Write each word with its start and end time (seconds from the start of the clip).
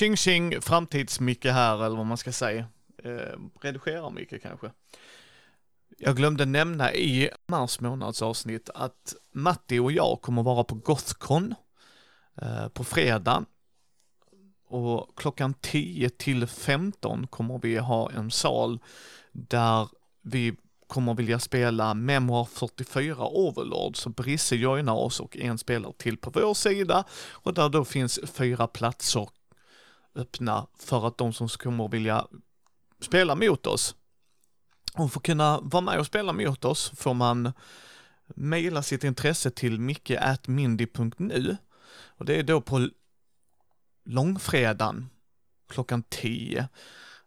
Tjing 0.00 0.16
tjing, 0.16 0.60
framtids-Micke 0.60 1.52
här, 1.52 1.84
eller 1.84 1.96
vad 1.96 2.06
man 2.06 2.16
ska 2.16 2.32
säga. 2.32 2.66
Eh, 3.04 3.38
redigerar-Micke 3.60 4.42
kanske. 4.42 4.70
Jag 5.98 6.16
glömde 6.16 6.44
nämna 6.44 6.94
i 6.94 7.30
mars 7.48 7.80
månads 7.80 8.22
avsnitt 8.22 8.70
att 8.74 9.14
Matti 9.32 9.78
och 9.78 9.92
jag 9.92 10.20
kommer 10.22 10.42
vara 10.42 10.64
på 10.64 10.74
Gothcon 10.74 11.54
eh, 12.42 12.68
på 12.68 12.84
fredag. 12.84 13.44
Och 14.68 15.10
klockan 15.16 15.54
10 15.54 16.10
till 16.10 16.46
15 16.46 17.26
kommer 17.26 17.58
vi 17.58 17.78
ha 17.78 18.10
en 18.10 18.30
sal 18.30 18.78
där 19.32 19.88
vi 20.22 20.54
kommer 20.86 21.14
vilja 21.14 21.38
spela 21.38 21.94
Memoir 21.94 22.44
44 22.44 23.26
Overlord, 23.28 23.96
så 23.96 24.08
Brisse 24.08 24.56
joinar 24.56 24.94
oss 24.94 25.20
och 25.20 25.36
en 25.36 25.58
spelare 25.58 25.92
till 25.98 26.16
på 26.16 26.30
vår 26.30 26.54
sida 26.54 27.04
och 27.30 27.54
där 27.54 27.68
då 27.68 27.84
finns 27.84 28.20
fyra 28.34 28.66
platser 28.66 29.28
öppna 30.14 30.66
för 30.78 31.06
att 31.06 31.18
de 31.18 31.32
som 31.32 31.48
kommer 31.48 31.88
vilja 31.88 32.26
spela 33.00 33.34
mot 33.34 33.66
oss 33.66 33.94
och 34.94 35.12
för 35.12 35.20
att 35.20 35.24
kunna 35.24 35.60
vara 35.60 35.80
med 35.80 35.98
och 35.98 36.06
spela 36.06 36.32
mot 36.32 36.64
oss 36.64 36.92
får 36.96 37.14
man 37.14 37.52
mejla 38.26 38.82
sitt 38.82 39.04
intresse 39.04 39.50
till 39.50 39.80
micke.mindy.nu 39.80 41.56
och 41.92 42.24
det 42.24 42.36
är 42.36 42.42
då 42.42 42.60
på 42.60 42.88
långfredagen 44.04 45.10
klockan 45.68 46.02
10. 46.02 46.68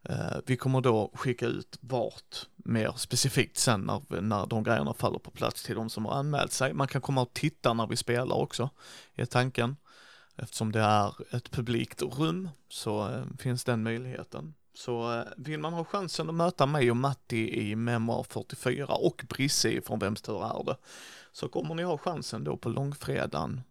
Eh, 0.09 0.37
vi 0.45 0.57
kommer 0.57 0.81
då 0.81 1.11
skicka 1.13 1.45
ut 1.45 1.77
vart 1.81 2.47
mer 2.55 2.93
specifikt 2.97 3.57
sen 3.57 3.81
när, 3.81 4.21
när 4.21 4.45
de 4.45 4.63
grejerna 4.63 4.93
faller 4.93 5.19
på 5.19 5.31
plats 5.31 5.63
till 5.63 5.75
de 5.75 5.89
som 5.89 6.05
har 6.05 6.13
anmält 6.13 6.51
sig. 6.51 6.73
Man 6.73 6.87
kan 6.87 7.01
komma 7.01 7.21
och 7.21 7.33
titta 7.33 7.73
när 7.73 7.87
vi 7.87 7.95
spelar 7.95 8.35
också, 8.35 8.69
är 9.15 9.25
tanken. 9.25 9.75
Eftersom 10.35 10.71
det 10.71 10.79
är 10.79 11.35
ett 11.35 11.51
publikt 11.51 12.01
rum 12.01 12.49
så 12.69 13.09
eh, 13.09 13.23
finns 13.39 13.63
den 13.63 13.83
möjligheten. 13.83 14.53
Så 14.73 15.13
eh, 15.13 15.23
vill 15.37 15.59
man 15.59 15.73
ha 15.73 15.85
chansen 15.85 16.29
att 16.29 16.35
möta 16.35 16.65
mig 16.65 16.91
och 16.91 16.97
Matti 16.97 17.69
i 17.69 17.75
Memoir 17.75 18.23
44 18.23 18.85
och 18.85 19.25
Brisse 19.29 19.81
från 19.81 19.99
Vems 19.99 20.21
tur 20.21 20.43
är 20.43 20.63
det? 20.63 20.77
Så 21.31 21.47
kommer 21.47 21.75
ni 21.75 21.83
ha 21.83 21.97
chansen 21.97 22.43
då 22.43 22.57
på 22.57 22.69
långfredagen 22.69 23.61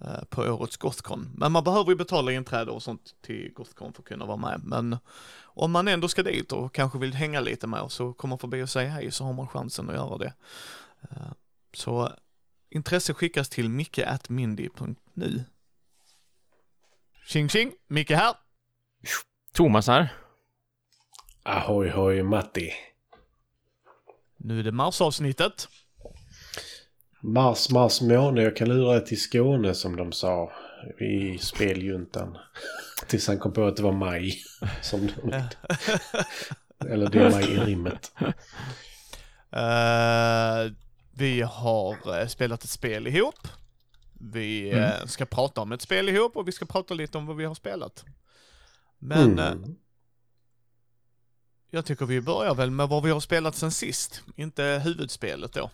eh, 0.00 0.24
på 0.28 0.42
årets 0.42 0.76
Gothcon. 0.76 1.30
Men 1.36 1.52
man 1.52 1.64
behöver 1.64 1.90
ju 1.90 1.96
betala 1.96 2.32
inträde 2.32 2.70
och 2.70 2.82
sånt 2.82 3.14
till 3.20 3.52
Gothcon 3.54 3.92
för 3.92 4.02
att 4.02 4.08
kunna 4.08 4.26
vara 4.26 4.36
med. 4.36 4.60
Men 4.64 4.96
om 5.42 5.72
man 5.72 5.88
ändå 5.88 6.08
ska 6.08 6.22
dit 6.22 6.52
och 6.52 6.74
kanske 6.74 6.98
vill 6.98 7.14
hänga 7.14 7.40
lite 7.40 7.66
med 7.66 7.80
oss 7.80 8.00
och 8.00 8.16
komma 8.16 8.38
förbi 8.38 8.62
och 8.62 8.70
säga 8.70 8.88
hej 8.88 9.10
så 9.10 9.24
har 9.24 9.32
man 9.32 9.48
chansen 9.48 9.90
att 9.90 9.96
göra 9.96 10.18
det. 10.18 10.32
Så 11.74 12.12
intresse 12.70 13.14
skickas 13.14 13.48
till 13.48 13.68
micke.mindy.nu. 13.68 15.44
Tjing 17.28 17.48
tjing, 17.48 17.72
Micke 17.88 18.10
här. 18.10 18.34
Thomas 19.52 19.86
här. 19.86 20.08
Ahoy 21.42 21.90
hoj 21.90 22.22
Matti. 22.22 22.72
Nu 24.36 24.58
är 24.58 24.62
det 24.62 24.72
marsavsnittet. 24.72 25.68
Mars, 27.20 27.70
mars 27.70 28.00
måne. 28.00 28.42
Jag 28.42 28.56
kan 28.56 28.68
lura 28.68 28.92
dig 28.92 29.04
till 29.04 29.20
Skåne 29.20 29.74
som 29.74 29.96
de 29.96 30.12
sa 30.12 30.52
i 31.00 31.38
speljuntan. 31.38 32.38
Tills 33.06 33.28
han 33.28 33.38
kom 33.38 33.52
på 33.52 33.64
att 33.64 33.76
det 33.76 33.82
var 33.82 33.92
maj. 33.92 34.34
Som 34.82 35.06
de... 35.06 35.42
Eller 36.92 37.10
det 37.10 37.18
är 37.18 37.30
maj 37.30 37.50
i 37.50 37.58
rimmet. 37.58 38.12
Uh, 39.56 40.72
vi 41.14 41.40
har 41.40 42.20
uh, 42.20 42.26
spelat 42.26 42.64
ett 42.64 42.70
spel 42.70 43.06
ihop. 43.06 43.48
Vi 44.18 44.70
mm. 44.70 45.08
ska 45.08 45.26
prata 45.26 45.60
om 45.60 45.72
ett 45.72 45.82
spel 45.82 46.08
ihop 46.08 46.36
och 46.36 46.48
vi 46.48 46.52
ska 46.52 46.66
prata 46.66 46.94
lite 46.94 47.18
om 47.18 47.26
vad 47.26 47.36
vi 47.36 47.44
har 47.44 47.54
spelat. 47.54 48.04
Men 48.98 49.38
mm. 49.38 49.76
jag 51.70 51.84
tycker 51.84 52.06
vi 52.06 52.20
börjar 52.20 52.54
väl 52.54 52.70
med 52.70 52.88
vad 52.88 53.02
vi 53.02 53.10
har 53.10 53.20
spelat 53.20 53.54
sen 53.54 53.70
sist. 53.70 54.22
Inte 54.36 54.80
huvudspelet 54.84 55.52
då. 55.52 55.70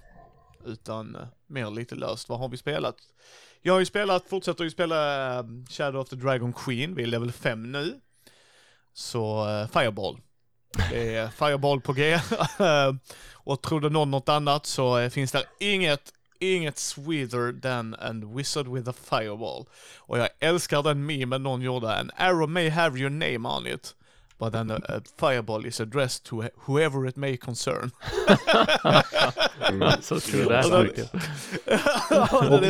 Utan 0.66 1.16
mer 1.46 1.70
lite 1.70 1.94
löst, 1.94 2.28
vad 2.28 2.38
har 2.38 2.48
vi 2.48 2.56
spelat? 2.56 2.96
Jag 3.62 3.72
har 3.72 3.80
ju 3.80 3.86
spelat, 3.86 4.28
fortsätter 4.28 4.64
ju 4.64 4.70
spela 4.70 4.96
Shadow 5.70 6.00
of 6.00 6.08
the 6.08 6.16
Dragon 6.16 6.52
Queen, 6.52 6.94
vi 6.94 7.02
är 7.02 7.06
level 7.06 7.32
5 7.32 7.72
nu. 7.72 8.00
Så 8.92 9.46
Fireball 9.72 10.20
det 10.90 11.14
är 11.14 11.28
Fireball 11.28 11.80
på 11.80 11.92
G. 11.92 12.18
och 13.32 13.62
trodde 13.62 13.88
någon 13.88 14.10
något 14.10 14.28
annat 14.28 14.66
så 14.66 15.10
finns 15.10 15.32
det 15.32 15.44
inget, 15.60 16.12
inget 16.40 16.78
sweeter 16.78 17.52
than 17.52 17.94
a 17.94 18.12
wizard 18.12 18.68
with 18.68 18.88
a 18.88 18.92
fireball. 18.92 19.66
Och 19.98 20.18
jag 20.18 20.28
älskar 20.40 20.82
den 20.82 21.06
memen 21.06 21.42
någon 21.42 21.62
gjorde. 21.62 21.94
An 21.94 22.10
arrow 22.16 22.48
may 22.48 22.68
have 22.68 22.98
your 22.98 23.10
name 23.10 23.48
on 23.48 23.66
it. 23.66 23.94
But 24.38 24.52
then 24.52 24.70
a, 24.70 24.80
a 24.88 25.00
fireball 25.16 25.66
is 25.66 25.80
addressed 25.80 26.24
to 26.24 26.42
whoever 26.66 27.06
it 27.06 27.16
may 27.16 27.36
concern. 27.36 27.90
mm, 29.70 29.92
så 30.02 30.20
tror 30.20 30.44
det 30.48 30.56
är 30.56 30.82
mycket. 30.82 31.12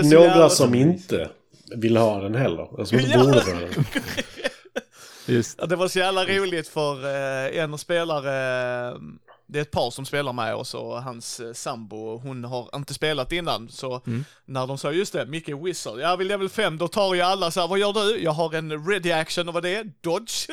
och 0.02 0.06
några 0.12 0.48
som 0.48 0.74
inte 0.74 1.30
vill 1.76 1.96
ha 1.96 2.20
den 2.20 2.34
heller. 2.34 2.84
Som 2.84 2.98
inte 2.98 3.18
borde 3.18 3.40
ha 3.40 3.60
den. 3.60 3.84
Just. 5.26 5.58
Ja, 5.60 5.66
det 5.66 5.76
var 5.76 5.88
så 5.88 5.98
jävla 5.98 6.24
roligt 6.24 6.68
för 6.68 7.04
eh, 7.04 7.62
en 7.62 7.78
spelare, 7.78 9.00
det 9.46 9.58
är 9.58 9.62
ett 9.62 9.70
par 9.70 9.90
som 9.90 10.06
spelar 10.06 10.32
med 10.32 10.54
oss 10.54 10.74
och 10.74 11.02
hans 11.02 11.40
eh, 11.40 11.52
sambo, 11.52 12.18
hon 12.18 12.44
har 12.44 12.70
inte 12.76 12.94
spelat 12.94 13.32
innan. 13.32 13.68
Så 13.68 14.02
mm. 14.06 14.24
när 14.44 14.66
de 14.66 14.78
sa 14.78 14.92
just 14.92 15.12
det, 15.12 15.26
Micke 15.26 15.48
Wizard, 15.48 16.00
ja 16.00 16.16
vid 16.16 16.26
level 16.26 16.48
5 16.48 16.78
då 16.78 16.88
tar 16.88 17.14
ju 17.14 17.20
alla 17.20 17.50
så 17.50 17.60
här, 17.60 17.68
vad 17.68 17.78
gör 17.78 17.92
du? 17.92 18.22
Jag 18.22 18.32
har 18.32 18.54
en 18.54 18.86
ready 18.88 19.12
action 19.12 19.48
och 19.48 19.54
vad 19.54 19.62
det 19.62 19.74
är? 19.74 19.92
Dodge. 20.00 20.50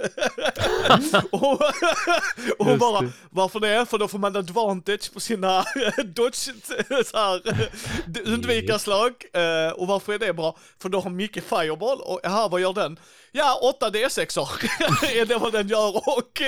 Mm. 0.89 1.25
och, 1.31 1.61
och 2.59 2.65
hon 2.65 2.77
bara, 2.77 3.11
varför 3.29 3.59
det? 3.59 3.85
För 3.85 3.97
då 3.97 4.07
får 4.07 4.19
man 4.19 4.35
advantage 4.35 5.13
på 5.13 5.19
sina 5.19 5.63
dodge, 6.05 6.49
så 7.05 7.17
här, 7.17 7.41
undvikarslag. 8.25 9.11
Eh, 9.33 9.71
och 9.71 9.87
varför 9.87 10.13
är 10.13 10.19
det 10.19 10.33
bra? 10.33 10.57
För 10.81 10.89
då 10.89 10.99
har 10.99 11.09
Micke 11.09 11.43
fireball 11.43 12.01
och 12.01 12.19
jaha, 12.23 12.47
vad 12.47 12.61
gör 12.61 12.73
den? 12.73 12.99
Ja, 13.31 13.59
8 13.61 13.89
D6or 13.89 14.65
är 15.21 15.25
det 15.25 15.37
vad 15.37 15.53
den 15.53 15.67
gör 15.67 15.97
och... 16.17 16.41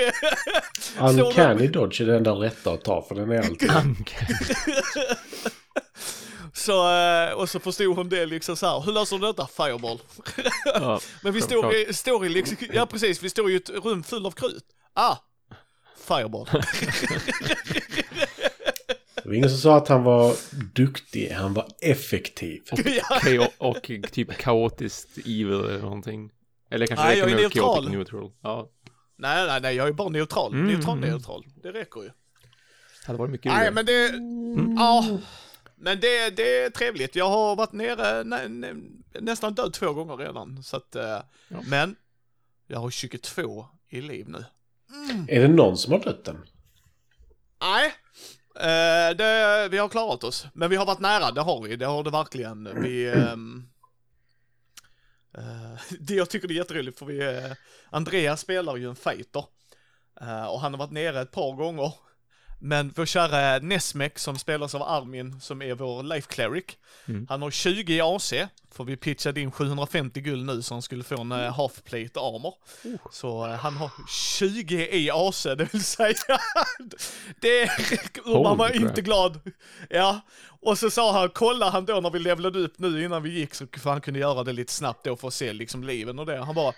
Uncanny 0.98 1.66
dodge 1.72 2.00
är 2.00 2.06
den 2.06 2.16
enda 2.16 2.30
rätta 2.32 2.72
att 2.72 2.84
ta 2.84 3.02
för 3.02 3.14
den 3.14 3.30
är 3.30 3.38
alltid... 3.38 3.70
Så, 6.56 6.94
eh, 6.94 7.32
och 7.32 7.48
så 7.48 7.60
förstod 7.60 7.96
hon 7.96 8.08
det 8.08 8.26
liksom 8.26 8.56
så 8.56 8.66
här, 8.66 8.80
hur 8.80 8.92
löser 8.92 9.18
du 9.18 9.26
detta? 9.26 9.46
Fireball. 9.46 9.98
Ja, 10.64 11.00
Men 11.22 11.32
vi 11.32 11.42
står 11.42 11.74
i, 11.74 11.94
står 11.94 12.26
i 12.26 12.28
liksom, 12.28 12.56
ja 12.72 12.86
precis, 12.86 13.22
vi 13.22 13.30
står 13.30 13.50
i 13.50 13.56
ett 13.56 13.70
rum 13.70 14.02
fullt 14.02 14.26
av 14.26 14.30
krut. 14.30 14.64
Ah, 14.92 15.16
Fireball. 16.06 16.48
Det 19.14 19.28
var 19.28 19.34
ingen 19.34 19.50
som 19.50 19.58
sa 19.58 19.76
att 19.76 19.88
han 19.88 20.04
var 20.04 20.34
duktig, 20.74 21.30
han 21.30 21.54
var 21.54 21.68
effektiv. 21.80 22.62
Och, 23.40 23.68
och 23.68 23.90
typ 24.12 24.38
kaotiskt 24.38 25.18
evil 25.18 25.52
eller 25.52 25.78
någonting. 25.78 26.30
Eller 26.70 26.86
kanske 26.86 27.06
nej, 27.06 27.18
jag 27.18 27.30
är 27.30 27.36
neutral. 27.36 27.90
neutral. 27.90 28.32
Ja. 28.40 28.70
Nej, 29.16 29.46
nej, 29.46 29.60
nej, 29.60 29.76
jag 29.76 29.88
är 29.88 29.92
bara 29.92 30.08
neutral. 30.08 30.52
Mm. 30.52 30.66
Neutral, 30.66 30.98
neutral. 31.00 31.44
Det 31.62 31.72
räcker 31.72 32.02
ju. 32.02 32.10
Hade 33.06 33.18
varit 33.18 33.30
mycket 33.30 33.52
Nej, 33.52 33.70
men 33.72 33.86
det, 33.86 34.08
mm. 34.08 34.76
ja. 34.76 35.18
Men 35.76 36.00
det, 36.00 36.30
det 36.36 36.64
är 36.64 36.70
trevligt. 36.70 37.16
Jag 37.16 37.28
har 37.28 37.56
varit 37.56 37.72
nere 37.72 38.24
nä, 38.24 38.48
nä, 38.48 38.74
nästan 39.20 39.54
död 39.54 39.72
två 39.72 39.92
gånger 39.92 40.16
redan. 40.16 40.62
Så 40.62 40.76
att, 40.76 40.96
eh, 40.96 41.20
ja. 41.48 41.62
men 41.66 41.96
jag 42.66 42.78
har 42.78 42.90
22 42.90 43.66
i 43.88 44.00
liv 44.00 44.28
nu. 44.28 44.44
Mm. 45.10 45.26
Är 45.28 45.40
det 45.40 45.48
någon 45.48 45.76
som 45.76 45.92
har 45.92 46.00
dött 46.00 46.28
än? 46.28 46.44
Nej, 47.60 47.86
eh, 48.56 49.16
det, 49.16 49.68
vi 49.70 49.78
har 49.78 49.88
klarat 49.88 50.24
oss. 50.24 50.46
Men 50.54 50.70
vi 50.70 50.76
har 50.76 50.86
varit 50.86 51.00
nära, 51.00 51.30
det 51.30 51.40
har 51.40 51.62
vi. 51.62 51.76
Det 51.76 51.86
har 51.86 52.04
det 52.04 52.10
verkligen. 52.10 52.82
Vi, 52.82 53.06
eh, 53.14 53.36
Uh, 55.38 55.80
det 56.00 56.14
jag 56.14 56.30
tycker 56.30 56.48
det 56.48 56.54
är 56.54 56.56
jätteroligt 56.56 56.98
för 56.98 57.06
vi, 57.06 57.22
uh, 57.22 57.52
Andreas 57.90 58.40
spelar 58.40 58.76
ju 58.76 58.88
en 58.88 58.96
fighter. 58.96 59.44
Uh, 60.22 60.44
och 60.44 60.60
han 60.60 60.72
har 60.72 60.78
varit 60.78 60.92
nere 60.92 61.20
ett 61.20 61.30
par 61.30 61.52
gånger. 61.52 61.92
Men 62.66 62.92
vår 62.96 63.06
kära 63.06 63.58
Nesmek 63.58 64.18
som 64.18 64.38
spelas 64.38 64.74
av 64.74 64.82
Armin, 64.82 65.40
som 65.40 65.62
är 65.62 65.74
vår 65.74 66.02
life 66.02 66.34
cleric, 66.34 66.64
mm. 67.06 67.26
han 67.28 67.42
har 67.42 67.50
20 67.50 67.94
i 67.94 68.00
AC, 68.00 68.32
för 68.70 68.84
vi 68.84 68.96
pitchade 68.96 69.40
in 69.40 69.50
750 69.50 70.20
guld 70.20 70.46
nu 70.46 70.62
så 70.62 70.74
han 70.74 70.82
skulle 70.82 71.04
få 71.04 71.20
en 71.20 71.32
uh, 71.32 71.38
half 71.38 71.82
plate 71.84 72.20
armor. 72.20 72.54
Uh. 72.86 72.96
Så 73.12 73.46
uh, 73.46 73.52
han 73.52 73.76
har 73.76 73.90
20 74.38 74.88
i 74.96 75.10
AC, 75.10 75.42
det 75.42 75.74
vill 75.74 75.84
säga, 75.84 76.14
det 77.40 77.58
gör 78.26 78.56
man 78.56 78.74
inte 78.74 79.02
glad. 79.02 79.40
Ja, 79.90 80.20
och 80.60 80.78
så 80.78 80.90
sa 80.90 81.12
han, 81.12 81.28
kolla 81.34 81.70
han 81.70 81.84
då 81.84 82.00
när 82.00 82.10
vi 82.10 82.18
levlade 82.18 82.58
upp 82.58 82.78
nu 82.78 83.04
innan 83.04 83.22
vi 83.22 83.30
gick 83.30 83.54
så 83.54 83.66
för 83.78 83.90
han 83.90 84.00
kunde 84.00 84.20
göra 84.20 84.44
det 84.44 84.52
lite 84.52 84.72
snabbt 84.72 85.04
då 85.04 85.16
för 85.16 85.28
att 85.28 85.34
se 85.34 85.52
liksom 85.52 85.84
liven 85.84 86.18
och 86.18 86.26
det. 86.26 86.38
Han 86.38 86.54
bara, 86.54 86.74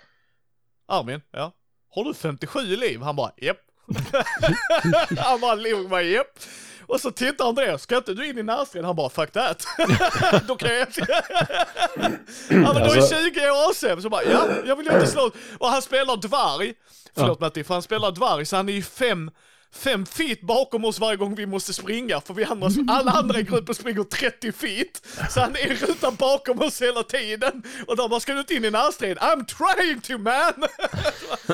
Armin, 0.87 1.21
ja, 1.31 1.51
har 1.89 2.03
du 2.03 2.13
57 2.13 2.59
liv? 2.75 3.01
Han 3.01 3.15
bara, 3.15 3.31
japp. 3.37 3.66
han 5.17 5.39
bara 5.39 5.55
log 5.55 5.89
mig, 5.89 6.11
japp. 6.11 6.39
Och 6.87 7.01
så 7.01 7.11
tittar 7.11 7.45
Andreas, 7.49 7.81
ska 7.81 7.97
inte 7.97 8.13
du 8.13 8.27
in 8.29 8.37
i 8.37 8.43
närstriden? 8.43 8.85
Han 8.85 8.95
bara, 8.95 9.09
fuck 9.09 9.31
that. 9.31 9.67
då 10.47 10.55
kan 10.55 10.73
jag 10.73 10.87
inte. 10.87 11.05
ja 11.09 12.09
men 12.49 12.73
då 12.73 12.79
är 12.79 12.97
Alltså- 12.97 13.15
20 13.15 13.49
år 13.49 13.73
sedan, 13.73 14.01
så 14.01 14.09
bara, 14.09 14.23
ja, 14.23 14.47
jag 14.65 14.75
vill 14.75 14.85
ju 14.85 14.93
inte 14.93 15.07
slå. 15.07 15.31
Och 15.57 15.67
han 15.67 15.81
spelar 15.81 16.17
dvärg. 16.17 16.73
Förlåt 17.15 17.39
Matti, 17.39 17.63
för 17.63 17.73
han 17.73 17.83
spelar 17.83 18.11
dvärg 18.11 18.45
så 18.45 18.55
han 18.55 18.69
är 18.69 18.73
ju 18.73 18.81
fem, 18.83 19.31
fem 19.73 20.05
feet 20.05 20.41
bakom 20.41 20.85
oss 20.85 20.99
varje 20.99 21.17
gång 21.17 21.35
vi 21.35 21.45
måste 21.45 21.73
springa. 21.73 22.21
För 22.21 22.33
vi 22.33 22.43
andra, 22.43 22.69
alla 22.87 23.11
andra 23.11 23.39
i 23.39 23.43
gruppen 23.43 23.75
springer 23.75 24.03
30 24.03 24.51
feet. 24.51 25.01
Så 25.29 25.39
han 25.39 25.55
är 25.55 25.75
rutan 25.87 26.15
bakom 26.15 26.61
oss 26.61 26.81
hela 26.81 27.03
tiden. 27.03 27.63
Och 27.87 27.95
då 27.97 28.07
bara, 28.07 28.19
ska 28.19 28.33
du 28.33 28.39
inte 28.39 28.53
in 28.55 28.65
i 28.65 28.71
närstrid? 28.71 29.17
I'm 29.17 29.45
trying 29.45 30.01
to 30.01 30.17
man! 30.17 30.53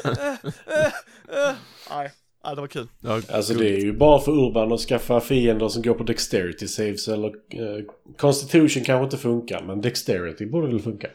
Eh, 0.06 0.28
eh, 0.78 1.48
eh. 1.48 1.54
Nej, 1.90 2.12
ja, 2.44 2.56
det 2.56 2.62
var 2.62 2.68
kul. 2.68 2.88
Ja, 3.00 3.22
Alltså 3.30 3.54
det 3.54 3.70
är 3.70 3.80
ju 3.80 3.94
bara 3.94 4.20
för 4.20 4.32
Urban 4.32 4.72
att 4.72 4.80
skaffa 4.80 5.22
fiender 5.22 5.70
som 5.70 5.82
går 5.82 5.94
på 5.94 6.04
Dexterity 6.04 6.68
saves 6.68 7.08
eller 7.08 7.28
eh, 7.28 7.86
Constitution 8.18 8.84
kanske 8.84 9.04
inte 9.04 9.18
funkar 9.18 9.64
men 9.64 9.82
Dexterity 9.82 10.46
borde 10.46 10.68
väl 10.68 10.80
funka. 10.80 11.08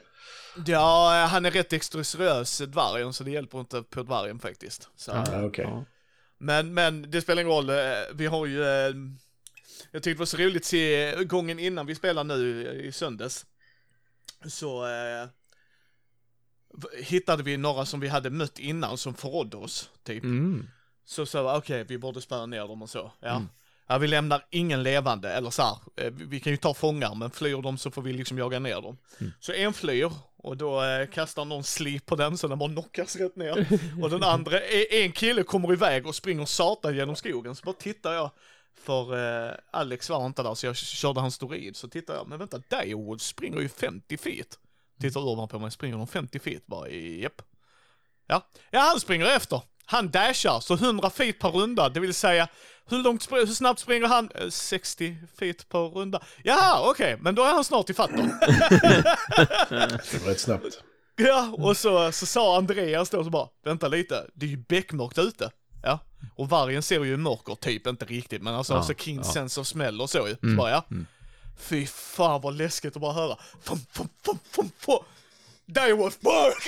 Ja, 0.66 1.26
han 1.30 1.46
är 1.46 1.50
rätt 1.50 1.72
extraseriös 1.72 2.58
dvärgen 2.58 3.12
så 3.12 3.24
det 3.24 3.30
hjälper 3.30 3.60
inte 3.60 3.82
på 3.82 4.02
dvärgen 4.02 4.38
faktiskt. 4.38 4.88
Så. 4.96 5.10
Ja, 5.10 5.44
okej. 5.44 5.64
ja. 5.64 5.84
Men, 6.38 6.74
men 6.74 7.10
det 7.10 7.20
spelar 7.20 7.42
ingen 7.42 7.54
roll, 7.54 7.70
eh, 7.70 7.76
vi 8.14 8.26
har 8.26 8.46
ju, 8.46 8.62
eh, 8.62 8.94
jag 9.90 10.02
tyckte 10.02 10.10
det 10.10 10.18
var 10.18 10.26
så 10.26 10.36
roligt 10.36 10.62
att 10.62 10.66
se 10.66 11.24
gången 11.24 11.58
innan 11.58 11.86
vi 11.86 11.94
spelar 11.94 12.24
nu 12.24 12.66
i 12.84 12.92
söndags. 12.92 13.46
Så 14.46 14.86
eh, 14.86 15.28
hittade 17.02 17.42
vi 17.42 17.56
några 17.56 17.86
som 17.86 18.00
vi 18.00 18.08
hade 18.08 18.30
mött 18.30 18.58
innan 18.58 18.98
som 18.98 19.14
förrådde 19.14 19.56
oss, 19.56 19.90
typ. 20.04 20.24
Mm. 20.24 20.68
Så 21.08 21.24
vi, 21.24 21.58
okej, 21.58 21.84
vi 21.84 21.98
borde 21.98 22.20
spöa 22.20 22.46
ner 22.46 22.68
dem 22.68 22.82
och 22.82 22.90
så. 22.90 23.12
Ja. 23.20 23.42
ja, 23.86 23.98
vi 23.98 24.06
lämnar 24.06 24.44
ingen 24.50 24.82
levande, 24.82 25.32
eller 25.32 25.50
så 25.50 25.62
här, 25.62 25.76
eh, 25.96 26.12
vi 26.12 26.40
kan 26.40 26.52
ju 26.52 26.56
ta 26.56 26.74
fångar, 26.74 27.14
men 27.14 27.30
flyr 27.30 27.62
de 27.62 27.78
så 27.78 27.90
får 27.90 28.02
vi 28.02 28.12
liksom 28.12 28.38
jaga 28.38 28.58
ner 28.58 28.80
dem. 28.80 28.98
Så 29.40 29.52
en 29.52 29.72
flyr, 29.72 30.12
och 30.36 30.56
då 30.56 30.84
eh, 30.84 31.06
kastar 31.08 31.44
någon 31.44 31.64
slip 31.64 32.06
på 32.06 32.16
den 32.16 32.38
så 32.38 32.48
den 32.48 32.58
bara 32.58 32.70
knockas 32.72 33.16
rätt 33.16 33.36
ner. 33.36 33.66
Och 34.02 34.10
den 34.10 34.22
andra, 34.22 34.60
e- 34.60 35.04
en 35.04 35.12
kille 35.12 35.42
kommer 35.42 35.72
iväg 35.72 36.06
och 36.06 36.14
springer 36.14 36.44
satan 36.44 36.96
genom 36.96 37.16
skogen, 37.16 37.54
så 37.54 37.64
bara 37.64 37.72
tittar 37.74 38.12
jag, 38.12 38.30
för 38.80 39.16
eh, 39.48 39.54
Alex 39.70 40.10
var 40.10 40.26
inte 40.26 40.42
där 40.42 40.54
så 40.54 40.66
jag 40.66 40.76
körde 40.76 41.20
hans 41.20 41.34
storid, 41.34 41.76
så 41.76 41.88
tittar 41.88 42.14
jag, 42.14 42.28
men 42.28 42.38
vänta, 42.38 42.58
Direwoods 42.58 43.26
springer 43.26 43.60
ju 43.60 43.68
50 43.68 44.16
feet. 44.16 44.58
Tittar 45.00 45.20
Urban 45.32 45.48
på 45.48 45.58
mig, 45.58 45.70
springer 45.70 45.96
de 45.96 46.06
50 46.06 46.38
feet? 46.38 46.66
Bara, 46.66 46.88
japp. 46.90 47.42
Ja, 48.26 48.46
ja 48.70 48.80
han 48.80 49.00
springer 49.00 49.26
efter. 49.26 49.62
Han 49.90 50.10
dashar, 50.10 50.60
så 50.60 50.74
100 50.74 51.10
feet 51.10 51.38
per 51.38 51.48
runda, 51.48 51.88
det 51.88 52.00
vill 52.00 52.14
säga 52.14 52.48
hur, 52.88 52.98
långt, 53.02 53.32
hur 53.32 53.46
snabbt 53.46 53.80
springer 53.80 54.06
han? 54.06 54.30
Eh, 54.34 54.48
60 54.48 55.16
feet 55.38 55.68
per 55.68 55.78
runda. 55.78 56.22
Jaha, 56.42 56.90
okej, 56.90 57.16
men 57.20 57.34
då 57.34 57.42
är 57.42 57.52
han 57.52 57.64
snart 57.64 57.90
i 57.90 57.94
fatt. 57.94 58.10
Det 59.70 60.18
var 60.24 60.28
rätt 60.28 60.40
snabbt. 60.40 60.64
Ja, 61.16 61.54
och 61.58 61.76
så, 61.76 62.12
så 62.12 62.26
sa 62.26 62.56
Andreas 62.58 63.10
då 63.10 63.24
så 63.24 63.30
bara, 63.30 63.48
vänta 63.64 63.88
lite, 63.88 64.26
det 64.34 64.46
är 64.46 64.50
ju 64.50 64.56
beckmörkt 64.56 65.18
ute. 65.18 65.50
Ja, 65.82 65.98
och 66.36 66.48
vargen 66.48 66.82
ser 66.82 67.04
ju 67.04 67.16
mörker, 67.16 67.54
typ, 67.54 67.86
inte 67.86 68.04
riktigt, 68.04 68.42
men 68.42 68.54
alltså, 68.54 68.72
Ja, 68.72 68.76
alltså 68.76 68.94
keen 68.94 69.16
ja. 69.16 69.22
sense 69.22 69.60
of 69.60 69.66
smell 69.66 70.00
och 70.00 70.10
så 70.10 70.28
ju. 70.28 70.36
Så 70.50 70.56
bara, 70.56 70.70
ja. 70.70 70.84
Fy 71.58 71.86
fan 71.86 72.40
vad 72.40 72.56
läskigt 72.56 72.96
att 72.96 73.02
bara 73.02 73.12
höra. 73.12 73.36
Fum, 73.62 73.78
fum, 73.92 74.08
fum, 74.24 74.38
fum, 74.50 74.70
fum. 74.78 74.98
That 75.74 75.98
was 75.98 76.20
bark! 76.20 76.62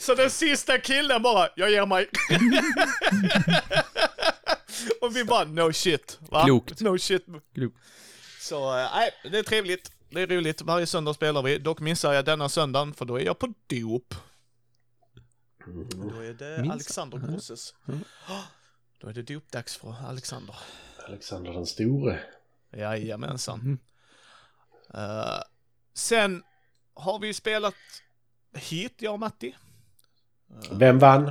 så 0.02 0.14
den 0.14 0.30
sista 0.30 0.78
killen 0.78 1.22
bara, 1.22 1.48
jag 1.56 1.70
ger 1.70 1.86
mig. 1.86 2.08
och 5.00 5.16
vi 5.16 5.24
bara, 5.24 5.44
no 5.44 5.72
shit. 5.72 6.18
Va? 6.20 6.44
Klokt. 6.44 6.80
No 6.80 6.98
shit. 6.98 7.26
Klokt. 7.54 7.76
Så, 8.40 8.78
eh, 8.78 8.88
nej, 8.94 9.10
det 9.32 9.38
är 9.38 9.42
trevligt. 9.42 9.92
Det 10.10 10.20
är 10.22 10.26
roligt. 10.26 10.62
Varje 10.62 10.86
söndag 10.86 11.14
spelar 11.14 11.42
vi. 11.42 11.58
Dock 11.58 11.80
missar 11.80 12.12
jag 12.12 12.24
denna 12.24 12.48
söndagen, 12.48 12.94
för 12.94 13.04
då 13.04 13.20
är 13.20 13.24
jag 13.24 13.38
på 13.38 13.46
dop. 13.66 14.14
Då 15.94 16.20
är 16.22 16.32
det 16.32 16.58
Minns- 16.62 16.72
Alexander 16.72 17.18
Grosses. 17.18 17.74
Då 19.00 19.08
är 19.08 19.12
det 19.12 19.22
dopdags 19.22 19.76
för 19.76 19.94
Alexander. 20.08 20.56
Alexander 21.06 21.52
den 21.52 21.66
store. 21.66 22.20
Jajamensan. 22.76 23.78
Eh, 24.94 25.40
sen 25.94 26.42
har 26.98 27.18
vi 27.18 27.34
spelat 27.34 27.74
hit, 28.56 28.94
jag 28.98 29.12
och 29.12 29.20
Matti. 29.20 29.54
Vem 30.72 30.98
vann? 30.98 31.26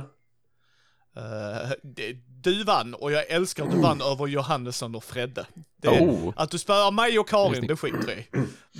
Eh, 1.16 1.70
det- 1.82 2.16
du 2.42 2.64
vann 2.64 2.94
och 2.94 3.12
jag 3.12 3.30
älskar 3.30 3.64
att 3.64 3.70
du 3.70 3.80
vann 3.80 4.00
över 4.02 4.26
Johannesson 4.26 4.94
och 4.94 5.04
Fredde. 5.04 5.46
Det, 5.76 5.88
Oh. 5.88 6.32
Att 6.36 6.50
du 6.50 6.58
spöar 6.58 6.90
mig 6.90 7.18
och 7.18 7.28
Karin, 7.28 7.66
det 7.66 7.76
skiter 7.76 8.08
jag 8.08 8.18
i. 8.18 8.26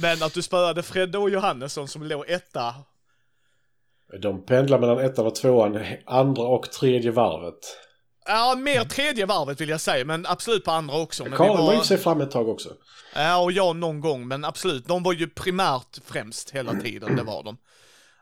Men 0.00 0.22
att 0.22 0.34
du 0.34 0.42
spöade 0.42 0.82
Fredde 0.82 1.18
och 1.18 1.30
Johannesson 1.30 1.88
som 1.88 2.02
låg 2.02 2.24
etta. 2.28 2.74
De 4.20 4.42
pendlar 4.46 4.78
mellan 4.78 4.98
ettan 4.98 5.26
och 5.26 5.34
tvåan, 5.34 5.84
andra 6.06 6.42
och 6.42 6.70
tredje 6.72 7.10
varvet. 7.10 7.58
Ja, 8.28 8.54
mer 8.54 8.84
tredje 8.84 9.26
varvet 9.26 9.60
vill 9.60 9.68
jag 9.68 9.80
säga, 9.80 10.04
men 10.04 10.26
absolut 10.26 10.64
på 10.64 10.70
andra 10.70 10.96
också. 10.96 11.24
Men 11.24 11.38
var 11.38 11.56
var, 11.56 11.74
ju 11.74 11.80
sig 11.80 11.98
fram 11.98 12.20
ett 12.20 12.30
tag 12.30 12.48
också. 12.48 12.68
Ja, 13.14 13.36
och 13.36 13.52
jag 13.52 13.76
någon 13.76 14.00
gång, 14.00 14.28
men 14.28 14.44
absolut. 14.44 14.86
De 14.86 15.02
var 15.02 15.12
ju 15.12 15.28
primärt 15.28 15.98
främst 16.04 16.50
hela 16.50 16.80
tiden, 16.80 17.16
det 17.16 17.22
var 17.22 17.42
de. 17.42 17.56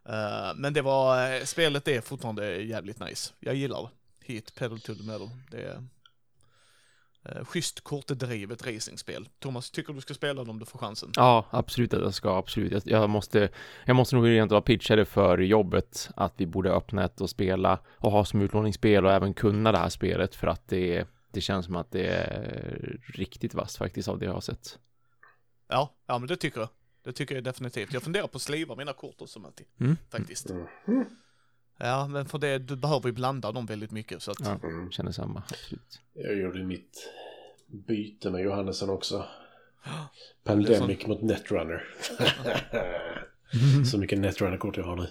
Eh, 0.08 0.54
men 0.56 0.72
det 0.72 0.82
var, 0.82 1.32
eh, 1.32 1.44
spelet 1.44 1.88
är 1.88 2.00
fortfarande 2.00 2.56
jävligt 2.56 3.00
nice. 3.00 3.32
Jag 3.40 3.54
gillar 3.54 3.82
det. 3.82 3.88
Hit, 4.32 4.54
pedal 4.54 4.80
to 4.80 4.94
the 4.94 5.02
metal. 5.02 5.30
Det 5.50 5.62
är 5.62 5.82
uh, 7.36 7.44
schysst 7.44 7.80
kortdrivet 7.80 8.66
racingspel. 8.66 9.28
Thomas, 9.38 9.70
tycker 9.70 9.92
du 9.92 10.00
ska 10.00 10.14
spela 10.14 10.44
det 10.44 10.50
om 10.50 10.58
du 10.58 10.66
får 10.66 10.78
chansen? 10.78 11.12
Ja, 11.16 11.46
absolut 11.50 11.94
att 11.94 12.02
jag 12.02 12.14
ska, 12.14 12.36
absolut. 12.36 12.72
Jag, 12.72 12.82
jag 12.86 13.10
måste, 13.10 13.48
jag 13.84 13.96
måste 13.96 14.16
nog 14.16 14.28
egentligen 14.28 14.62
pitcha 14.62 14.96
det 14.96 15.04
för 15.04 15.38
jobbet 15.38 16.10
att 16.16 16.34
vi 16.36 16.46
borde 16.46 16.70
öppna 16.70 17.04
ett 17.04 17.20
och 17.20 17.30
spela 17.30 17.78
och 17.88 18.12
ha 18.12 18.24
som 18.24 18.40
utlåningsspel 18.40 19.04
och 19.04 19.12
även 19.12 19.34
kunna 19.34 19.72
det 19.72 19.78
här 19.78 19.88
spelet 19.88 20.34
för 20.34 20.46
att 20.46 20.68
det, 20.68 21.06
det 21.32 21.40
känns 21.40 21.66
som 21.66 21.76
att 21.76 21.90
det 21.90 22.06
är 22.06 23.00
riktigt 23.14 23.54
vasst 23.54 23.76
faktiskt 23.76 24.08
av 24.08 24.18
det 24.18 24.24
jag 24.24 24.32
har 24.32 24.40
sett. 24.40 24.78
Ja, 25.68 25.94
ja 26.06 26.18
men 26.18 26.28
det 26.28 26.36
tycker 26.36 26.60
jag. 26.60 26.68
Det 27.04 27.12
tycker 27.12 27.34
jag 27.34 27.44
definitivt. 27.44 27.92
Jag 27.92 28.02
funderar 28.02 28.26
på 28.26 28.36
att 28.36 28.42
sliva 28.42 28.76
mina 28.76 28.92
kort 28.92 29.22
också 29.22 29.38
Matti. 29.38 29.64
Mm. 29.80 29.96
Faktiskt. 30.10 30.50
Mm. 30.50 31.04
Ja, 31.78 32.06
men 32.08 32.26
för 32.26 32.38
det, 32.38 32.58
du 32.58 32.76
behöver 32.76 33.08
ju 33.08 33.12
blanda 33.12 33.52
dem 33.52 33.66
väldigt 33.66 33.90
mycket 33.90 34.22
så 34.22 34.30
att... 34.30 34.40
Ja, 34.40 34.58
känner 34.90 35.12
samma, 35.12 35.42
absolut. 35.50 36.00
Jag 36.14 36.36
gjorde 36.38 36.64
mitt 36.64 37.12
byte 37.66 38.30
med 38.30 38.42
Johannesson 38.42 38.90
också. 38.90 39.24
Pandemic 40.44 41.06
mot 41.06 41.22
Netrunner. 41.22 41.84
Så 43.84 43.98
mycket 43.98 44.18
Netrunner-kort 44.18 44.76
jag 44.76 44.84
har 44.84 44.96
nu. 44.96 45.06